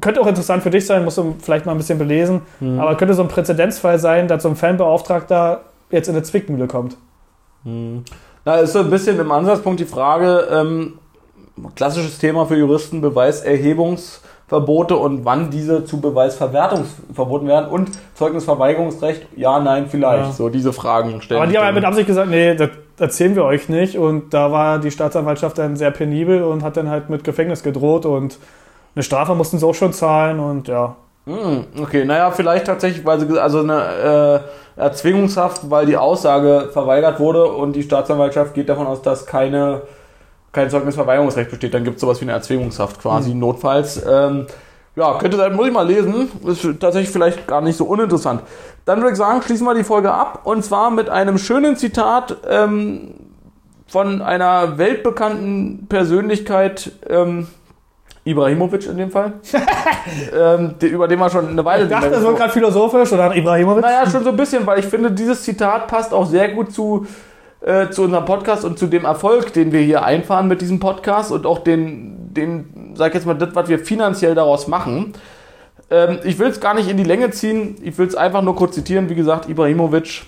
könnte 0.01 0.21
auch 0.21 0.27
interessant 0.27 0.63
für 0.63 0.71
dich 0.71 0.87
sein, 0.87 1.05
musst 1.05 1.19
du 1.19 1.37
vielleicht 1.41 1.67
mal 1.67 1.73
ein 1.73 1.79
bisschen 1.79 1.99
belesen, 1.99 2.43
aber 2.79 2.97
könnte 2.97 3.15
so 3.15 3.23
ein 3.23 3.29
Präzedenzfall 3.29 3.99
sein, 3.99 4.29
dass 4.29 4.43
so 4.43 4.49
ein 4.49 4.57
Fanbeauftragter 4.57 5.61
jetzt 5.91 6.09
in 6.09 6.15
eine 6.15 6.23
Zwickmühle 6.25 6.67
kommt. 6.67 6.97
Da 8.45 8.57
ist 8.57 8.73
so 8.73 8.79
ein 8.81 8.91
bisschen 8.91 9.19
im 9.19 9.31
Ansatzpunkt 9.33 9.81
die 9.81 9.85
Frage, 9.87 10.47
ähm, 10.53 10.99
klassisches 11.75 12.19
Thema 12.19 12.47
für 12.47 12.57
Juristen, 12.57 13.01
Beweiserhebungsverbote 14.49 14.97
und 14.97 15.25
wann 15.25 15.51
diese 15.51 15.85
zu 15.85 16.01
Beweisverwertung 16.01 16.85
verboten 17.13 17.49
werden 17.49 17.69
und 17.69 17.91
Zeugnisverweigerungsrecht, 18.15 19.27
ja, 19.37 19.59
nein, 19.59 19.87
vielleicht. 19.89 20.27
Ja. 20.27 20.33
So 20.33 20.49
diese 20.49 20.73
Fragen 20.73 21.21
stellen. 21.21 21.43
Aber 21.43 21.51
die 21.51 21.59
haben 21.59 21.67
ja 21.67 21.73
mit 21.73 21.85
Absicht 21.85 22.07
gesagt, 22.07 22.31
nee, 22.31 22.55
das 22.55 22.71
erzählen 22.99 23.35
wir 23.35 23.45
euch 23.45 23.69
nicht. 23.69 23.99
Und 23.99 24.33
da 24.33 24.53
war 24.53 24.79
die 24.79 24.91
Staatsanwaltschaft 24.91 25.59
dann 25.59 25.77
sehr 25.77 25.91
penibel 25.91 26.43
und 26.43 26.63
hat 26.63 26.77
dann 26.77 26.89
halt 26.89 27.11
mit 27.11 27.25
Gefängnis 27.25 27.63
gedroht 27.63 28.07
und 28.07 28.39
eine 28.95 29.03
Strafe 29.03 29.35
mussten 29.35 29.59
sie 29.59 29.67
auch 29.67 29.75
schon 29.75 29.93
zahlen 29.93 30.41
und 30.41 30.69
ja. 30.69 30.97
Hm, 31.27 31.65
okay, 31.83 32.05
naja, 32.05 32.31
vielleicht 32.31 32.67
tatsächlich, 32.67 33.05
weil 33.05 33.19
sie, 33.19 33.39
also 33.39 33.59
eine 33.59 34.43
äh, 34.77 34.81
Erzwingungshaft, 34.81 35.69
weil 35.69 35.85
die 35.85 35.97
Aussage 35.97 36.71
verweigert 36.73 37.19
wurde 37.19 37.47
und 37.47 37.75
die 37.75 37.83
Staatsanwaltschaft 37.83 38.55
geht 38.55 38.69
davon 38.69 38.87
aus, 38.87 39.03
dass 39.03 39.27
keine, 39.27 39.83
kein 40.57 40.71
Zeugnisverweigerungsrecht 40.71 41.51
besteht. 41.51 41.75
Dann 41.75 41.85
gibt 41.85 41.97
es 41.97 42.01
sowas 42.01 42.21
wie 42.21 42.25
eine 42.25 42.33
Erzwingungshaft 42.33 43.01
quasi, 43.01 43.35
notfalls. 43.35 44.03
Ähm, 44.05 44.47
ja, 44.97 45.19
könnte 45.19 45.37
sein, 45.37 45.55
muss 45.55 45.69
ich 45.69 45.73
mal 45.73 45.87
lesen. 45.87 46.31
Ist 46.47 46.67
tatsächlich 46.81 47.11
vielleicht 47.11 47.47
gar 47.47 47.61
nicht 47.61 47.77
so 47.77 47.85
uninteressant. 47.85 48.41
Dann 48.87 49.01
würde 49.01 49.13
ich 49.13 49.19
sagen, 49.19 49.43
schließen 49.43 49.67
wir 49.67 49.75
die 49.75 49.85
Folge 49.85 50.13
ab 50.13 50.41
und 50.45 50.65
zwar 50.65 50.91
mit 50.91 51.11
einem 51.11 51.37
schönen 51.39 51.77
Zitat 51.77 52.37
ähm, 52.49 53.15
von 53.87 54.23
einer 54.23 54.79
weltbekannten 54.79 55.87
Persönlichkeit, 55.89 56.91
ähm, 57.09 57.47
Ibrahimovic 58.25 58.87
in 58.87 58.97
dem 58.97 59.11
Fall, 59.11 59.35
ähm, 60.37 60.75
über 60.81 61.07
den 61.07 61.19
wir 61.19 61.31
schon 61.31 61.49
eine 61.49 61.65
Weile 61.65 61.85
Ich 61.85 61.91
dachte, 61.91 62.11
das 62.11 62.23
wird 62.23 62.37
gerade 62.37 62.53
philosophisch 62.53 63.13
oder 63.13 63.37
Ibrahimovic. 63.37 63.83
naja, 63.83 64.09
schon 64.11 64.25
so 64.25 64.31
ein 64.31 64.37
bisschen, 64.37 64.67
weil 64.67 64.81
ich 64.81 64.87
finde, 64.87 65.13
dieses 65.13 65.43
Zitat 65.43 65.87
passt 65.87 66.13
auch 66.13 66.27
sehr 66.27 66.49
gut 66.49 66.73
zu, 66.73 67.07
äh, 67.61 67.91
zu 67.91 68.03
unserem 68.03 68.25
Podcast 68.25 68.65
und 68.65 68.79
zu 68.79 68.87
dem 68.87 69.05
Erfolg, 69.05 69.53
den 69.53 69.73
wir 69.73 69.81
hier 69.81 70.05
einfahren 70.05 70.49
mit 70.49 70.61
diesem 70.61 70.81
Podcast 70.81 71.33
und 71.33 71.47
auch 71.47 71.61
den, 71.61 72.35
den 72.35 72.95
sag 72.95 73.09
ich 73.09 73.15
jetzt 73.15 73.27
mal, 73.27 73.35
das, 73.35 73.55
was 73.55 73.69
wir 73.69 73.79
finanziell 73.79 74.35
daraus 74.35 74.67
machen. 74.67 75.15
Ähm, 75.91 76.19
ich 76.25 76.39
will 76.39 76.49
es 76.49 76.61
gar 76.61 76.75
nicht 76.75 76.89
in 76.89 76.97
die 76.97 77.05
Länge 77.05 77.31
ziehen, 77.31 77.77
ich 77.83 77.97
will 77.99 78.07
es 78.07 78.15
einfach 78.15 78.43
nur 78.43 78.57
kurz 78.57 78.75
zitieren. 78.75 79.09
Wie 79.09 79.15
gesagt, 79.15 79.49
Ibrahimovic 79.49 80.27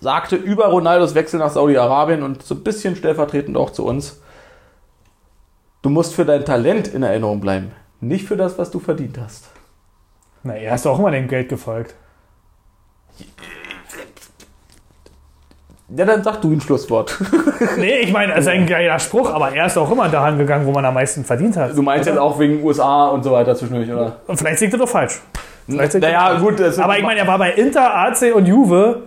sagte 0.00 0.36
über 0.36 0.66
Ronaldos 0.66 1.14
Wechsel 1.14 1.38
nach 1.38 1.50
Saudi-Arabien 1.50 2.22
und 2.22 2.42
so 2.42 2.54
ein 2.54 2.62
bisschen 2.62 2.96
stellvertretend 2.96 3.56
auch 3.56 3.70
zu 3.70 3.84
uns, 3.84 4.20
du 5.82 5.90
musst 5.90 6.14
für 6.14 6.24
dein 6.24 6.44
Talent 6.44 6.88
in 6.88 7.02
Erinnerung 7.02 7.40
bleiben, 7.40 7.72
nicht 8.00 8.26
für 8.26 8.36
das, 8.36 8.58
was 8.58 8.70
du 8.70 8.78
verdient 8.78 9.18
hast. 9.18 9.48
Na, 10.42 10.54
er 10.54 10.74
ist 10.74 10.86
auch 10.86 10.98
immer 10.98 11.10
dem 11.10 11.28
Geld 11.28 11.48
gefolgt. 11.48 11.94
Ja, 15.96 16.04
dann 16.04 16.22
sag 16.22 16.40
du 16.42 16.52
ein 16.52 16.60
Schlusswort. 16.60 17.16
Nee, 17.76 17.98
ich 18.00 18.12
meine, 18.12 18.32
das 18.34 18.42
ist 18.42 18.48
ein 18.48 18.66
geiler 18.66 18.98
Spruch, 18.98 19.32
aber 19.32 19.52
er 19.52 19.66
ist 19.66 19.76
auch 19.78 19.90
immer 19.90 20.08
daran 20.08 20.38
gegangen, 20.38 20.64
wo 20.66 20.70
man 20.72 20.84
am 20.84 20.94
meisten 20.94 21.24
verdient 21.24 21.56
hat. 21.56 21.76
Du 21.76 21.82
meinst 21.82 22.06
jetzt 22.06 22.18
auch 22.18 22.38
wegen 22.38 22.62
USA 22.62 23.08
und 23.08 23.22
so 23.24 23.32
weiter 23.32 23.54
zwischendurch, 23.56 23.90
oder? 23.90 24.16
Und 24.26 24.36
vielleicht 24.36 24.60
liegt 24.60 24.72
er 24.74 24.78
doch 24.78 24.88
falsch. 24.88 25.20
Vielleicht 25.68 25.94
Naja, 25.94 26.20
falsch. 26.28 26.40
gut. 26.40 26.60
Das 26.60 26.78
Aber 26.78 26.96
ich 26.96 27.02
meine, 27.04 27.20
er 27.20 27.26
war 27.26 27.38
bei 27.38 27.50
Inter, 27.52 27.94
AC 27.94 28.32
und 28.34 28.46
Juve. 28.46 29.02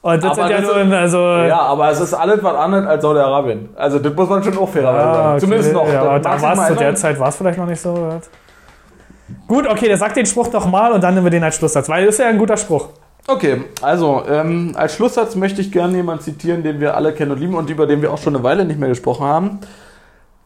Und 0.00 0.22
das 0.22 0.38
Aber 0.38 0.48
sind 0.48 0.50
ja 0.58 0.62
so, 0.64 0.72
ist- 0.72 0.92
also. 0.92 1.18
ja, 1.18 1.58
aber 1.60 1.90
es 1.90 2.00
ist 2.00 2.14
alles 2.14 2.42
was 2.42 2.54
anderes 2.54 2.86
als 2.86 3.02
Saudi-Arabien. 3.02 3.68
Also, 3.74 3.98
das 3.98 4.14
muss 4.14 4.28
man 4.28 4.42
schon 4.44 4.56
auch 4.58 4.68
fairerweise 4.68 4.98
Ja, 5.06 5.14
sagen. 5.14 5.28
okay, 5.30 5.40
Zumindest 5.40 5.72
noch. 5.72 5.92
Ja, 5.92 6.00
aber 6.02 6.18
da 6.20 6.28
magst 6.30 6.42
du 6.42 6.46
war 6.46 6.52
es 6.52 6.58
mal 6.58 6.68
zu 6.68 6.74
der. 6.76 6.94
Zeit 6.94 7.18
war 7.20 7.28
es 7.28 7.36
vielleicht 7.36 7.58
noch 7.58 7.66
nicht 7.66 7.80
so. 7.80 7.90
oder? 7.90 8.20
Gut, 9.48 9.66
okay, 9.66 9.88
der 9.88 9.96
sagt 9.96 10.16
den 10.16 10.26
Spruch 10.26 10.48
doch 10.48 10.66
mal 10.66 10.92
und 10.92 11.02
dann 11.02 11.14
nehmen 11.14 11.26
wir 11.26 11.30
den 11.30 11.42
als 11.42 11.56
Schlusssatz, 11.56 11.88
weil 11.88 12.06
das 12.06 12.14
ist 12.14 12.20
ja 12.20 12.28
ein 12.28 12.38
guter 12.38 12.56
Spruch. 12.56 12.88
Okay, 13.28 13.62
also, 13.82 14.22
ähm, 14.28 14.72
als 14.76 14.94
Schlusssatz 14.94 15.34
möchte 15.34 15.60
ich 15.60 15.72
gerne 15.72 15.96
jemanden 15.96 16.22
zitieren, 16.22 16.62
den 16.62 16.78
wir 16.80 16.96
alle 16.96 17.12
kennen 17.12 17.32
und 17.32 17.40
lieben 17.40 17.54
und 17.54 17.68
über 17.68 17.86
den 17.86 18.00
wir 18.00 18.12
auch 18.12 18.18
schon 18.18 18.36
eine 18.36 18.44
Weile 18.44 18.64
nicht 18.64 18.78
mehr 18.78 18.88
gesprochen 18.88 19.26
haben. 19.26 19.58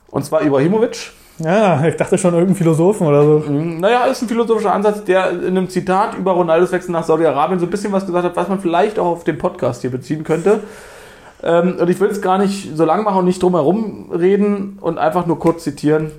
Und 0.08 0.24
zwar 0.24 0.42
Ibrahimovic. 0.42 1.12
Ja, 1.38 1.84
ich 1.86 1.96
dachte 1.96 2.18
schon 2.18 2.32
irgendein 2.34 2.56
Philosophen 2.56 3.06
oder 3.06 3.24
so. 3.24 3.50
Mhm, 3.50 3.80
Naja, 3.80 4.04
ist 4.06 4.22
ein 4.22 4.28
philosophischer 4.28 4.72
Ansatz, 4.72 5.04
der 5.04 5.30
in 5.30 5.56
einem 5.56 5.68
Zitat 5.68 6.16
über 6.16 6.32
Ronaldos 6.32 6.72
Wechsel 6.72 6.92
nach 6.92 7.04
Saudi-Arabien 7.04 7.58
so 7.58 7.66
ein 7.66 7.70
bisschen 7.70 7.92
was 7.92 8.06
gesagt 8.06 8.24
hat, 8.24 8.36
was 8.36 8.48
man 8.48 8.60
vielleicht 8.60 8.98
auch 8.98 9.06
auf 9.06 9.24
den 9.24 9.38
Podcast 9.38 9.82
hier 9.82 9.90
beziehen 9.90 10.24
könnte. 10.24 10.60
Ähm, 11.42 11.76
und 11.80 11.88
ich 11.88 12.00
will 12.00 12.08
es 12.08 12.20
gar 12.20 12.38
nicht 12.38 12.76
so 12.76 12.84
lang 12.84 13.04
machen 13.04 13.18
und 13.18 13.24
nicht 13.26 13.42
drum 13.42 13.54
herum 13.54 14.10
reden 14.12 14.78
und 14.80 14.98
einfach 14.98 15.26
nur 15.26 15.38
kurz 15.38 15.64
zitieren. 15.64 16.12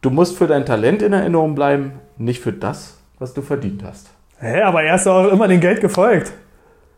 Du 0.00 0.10
musst 0.10 0.36
für 0.36 0.46
dein 0.46 0.66
Talent 0.66 1.02
in 1.02 1.12
Erinnerung 1.12 1.54
bleiben, 1.54 1.92
nicht 2.18 2.40
für 2.40 2.52
das, 2.52 2.98
was 3.18 3.34
du 3.34 3.42
verdient 3.42 3.82
hast. 3.82 4.10
Hä, 4.40 4.62
aber 4.62 4.82
er 4.82 4.94
ist 4.94 5.06
doch 5.06 5.24
auch 5.24 5.32
immer 5.32 5.48
dem 5.48 5.60
Geld 5.60 5.80
gefolgt. 5.80 6.32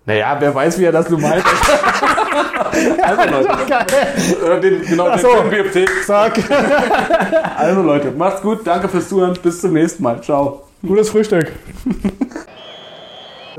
Naja, 0.04 0.36
wer 0.38 0.54
weiß, 0.54 0.78
wie 0.78 0.84
er 0.84 0.92
das 0.92 1.08
nun 1.08 1.20
meint. 1.20 1.44
also 3.02 3.22
Leute, 3.30 3.48
äh, 4.46 4.60
den, 4.60 4.82
genau, 4.82 5.08
Ach 5.08 5.18
so. 5.18 5.28
den 5.28 5.50
BFC. 5.50 5.88
Sag. 6.04 6.38
Also 7.56 7.82
Leute, 7.82 8.10
macht's 8.10 8.40
gut, 8.40 8.66
danke 8.66 8.88
fürs 8.88 9.08
Zuhören, 9.08 9.38
bis 9.42 9.60
zum 9.60 9.74
nächsten 9.74 10.02
Mal. 10.02 10.20
Ciao. 10.22 10.62
Gutes 10.82 11.10
Frühstück. 11.10 11.52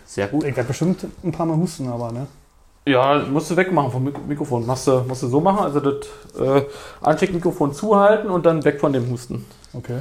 Sehr 0.06 0.28
gut. 0.28 0.44
Ich 0.44 0.56
werde 0.56 0.68
bestimmt 0.68 1.06
ein 1.24 1.32
paar 1.32 1.46
Mal 1.46 1.56
husten, 1.56 1.88
aber 1.88 2.12
ne? 2.12 2.28
Ja, 2.88 3.24
musst 3.30 3.52
du 3.52 3.56
wegmachen 3.56 3.92
vom 3.92 4.04
Mik 4.04 4.28
Mikrofon. 4.28 4.66
Machst 4.66 4.88
du, 4.88 5.04
musst 5.08 5.22
du 5.22 5.28
so 5.28 5.40
machen, 5.40 5.64
also 5.66 5.80
das 5.80 6.08
äh, 6.40 6.64
Ansteckmikrofon 7.02 7.74
zuhalten 7.74 8.30
und 8.30 8.46
dann 8.46 8.66
weg 8.66 8.80
von 8.80 8.92
dem 8.92 9.08
Husten. 9.10 9.46
Okay. 9.74 10.00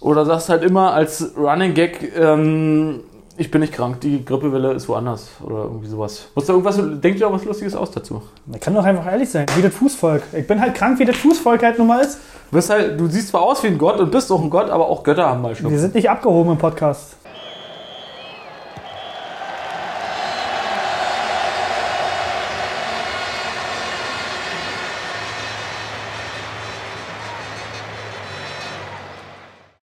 Oder 0.00 0.24
sagst 0.26 0.48
halt 0.48 0.62
immer 0.62 0.92
als 0.92 1.32
Running 1.36 1.72
Gag, 1.74 2.12
ähm, 2.18 3.00
ich 3.36 3.50
bin 3.50 3.62
nicht 3.62 3.72
krank, 3.72 4.00
die 4.00 4.24
Grippewelle 4.24 4.72
ist 4.72 4.88
woanders 4.88 5.28
oder 5.44 5.64
irgendwie 5.64 5.88
sowas. 5.88 6.28
Musst 6.34 6.48
du 6.48 6.52
irgendwas, 6.52 6.78
denk 7.00 7.16
dir 7.16 7.26
auch 7.26 7.32
was 7.32 7.44
Lustiges 7.44 7.74
aus 7.74 7.90
dazu. 7.90 8.22
Man 8.46 8.60
kann 8.60 8.74
doch 8.74 8.84
einfach 8.84 9.06
ehrlich 9.10 9.28
sein, 9.30 9.46
wie 9.56 9.62
das 9.62 9.74
Fußvolk. 9.74 10.22
Ich 10.36 10.46
bin 10.46 10.60
halt 10.60 10.74
krank, 10.74 10.98
wie 10.98 11.04
das 11.04 11.16
Fußvolk 11.16 11.62
halt 11.62 11.78
nun 11.78 11.88
mal 11.88 12.00
ist. 12.00 12.18
Du, 12.52 12.60
halt, 12.60 13.00
du 13.00 13.06
siehst 13.08 13.28
zwar 13.28 13.42
aus 13.42 13.62
wie 13.64 13.68
ein 13.68 13.78
Gott 13.78 13.98
und 13.98 14.10
bist 14.12 14.30
auch 14.30 14.40
ein 14.42 14.50
Gott, 14.50 14.70
aber 14.70 14.88
auch 14.88 15.02
Götter 15.02 15.26
haben 15.28 15.42
mal 15.42 15.48
Wir 15.48 15.56
Schnupfen. 15.56 15.78
sind 15.78 15.94
nicht 15.94 16.08
abgehoben 16.08 16.52
im 16.52 16.58
Podcast. 16.58 17.16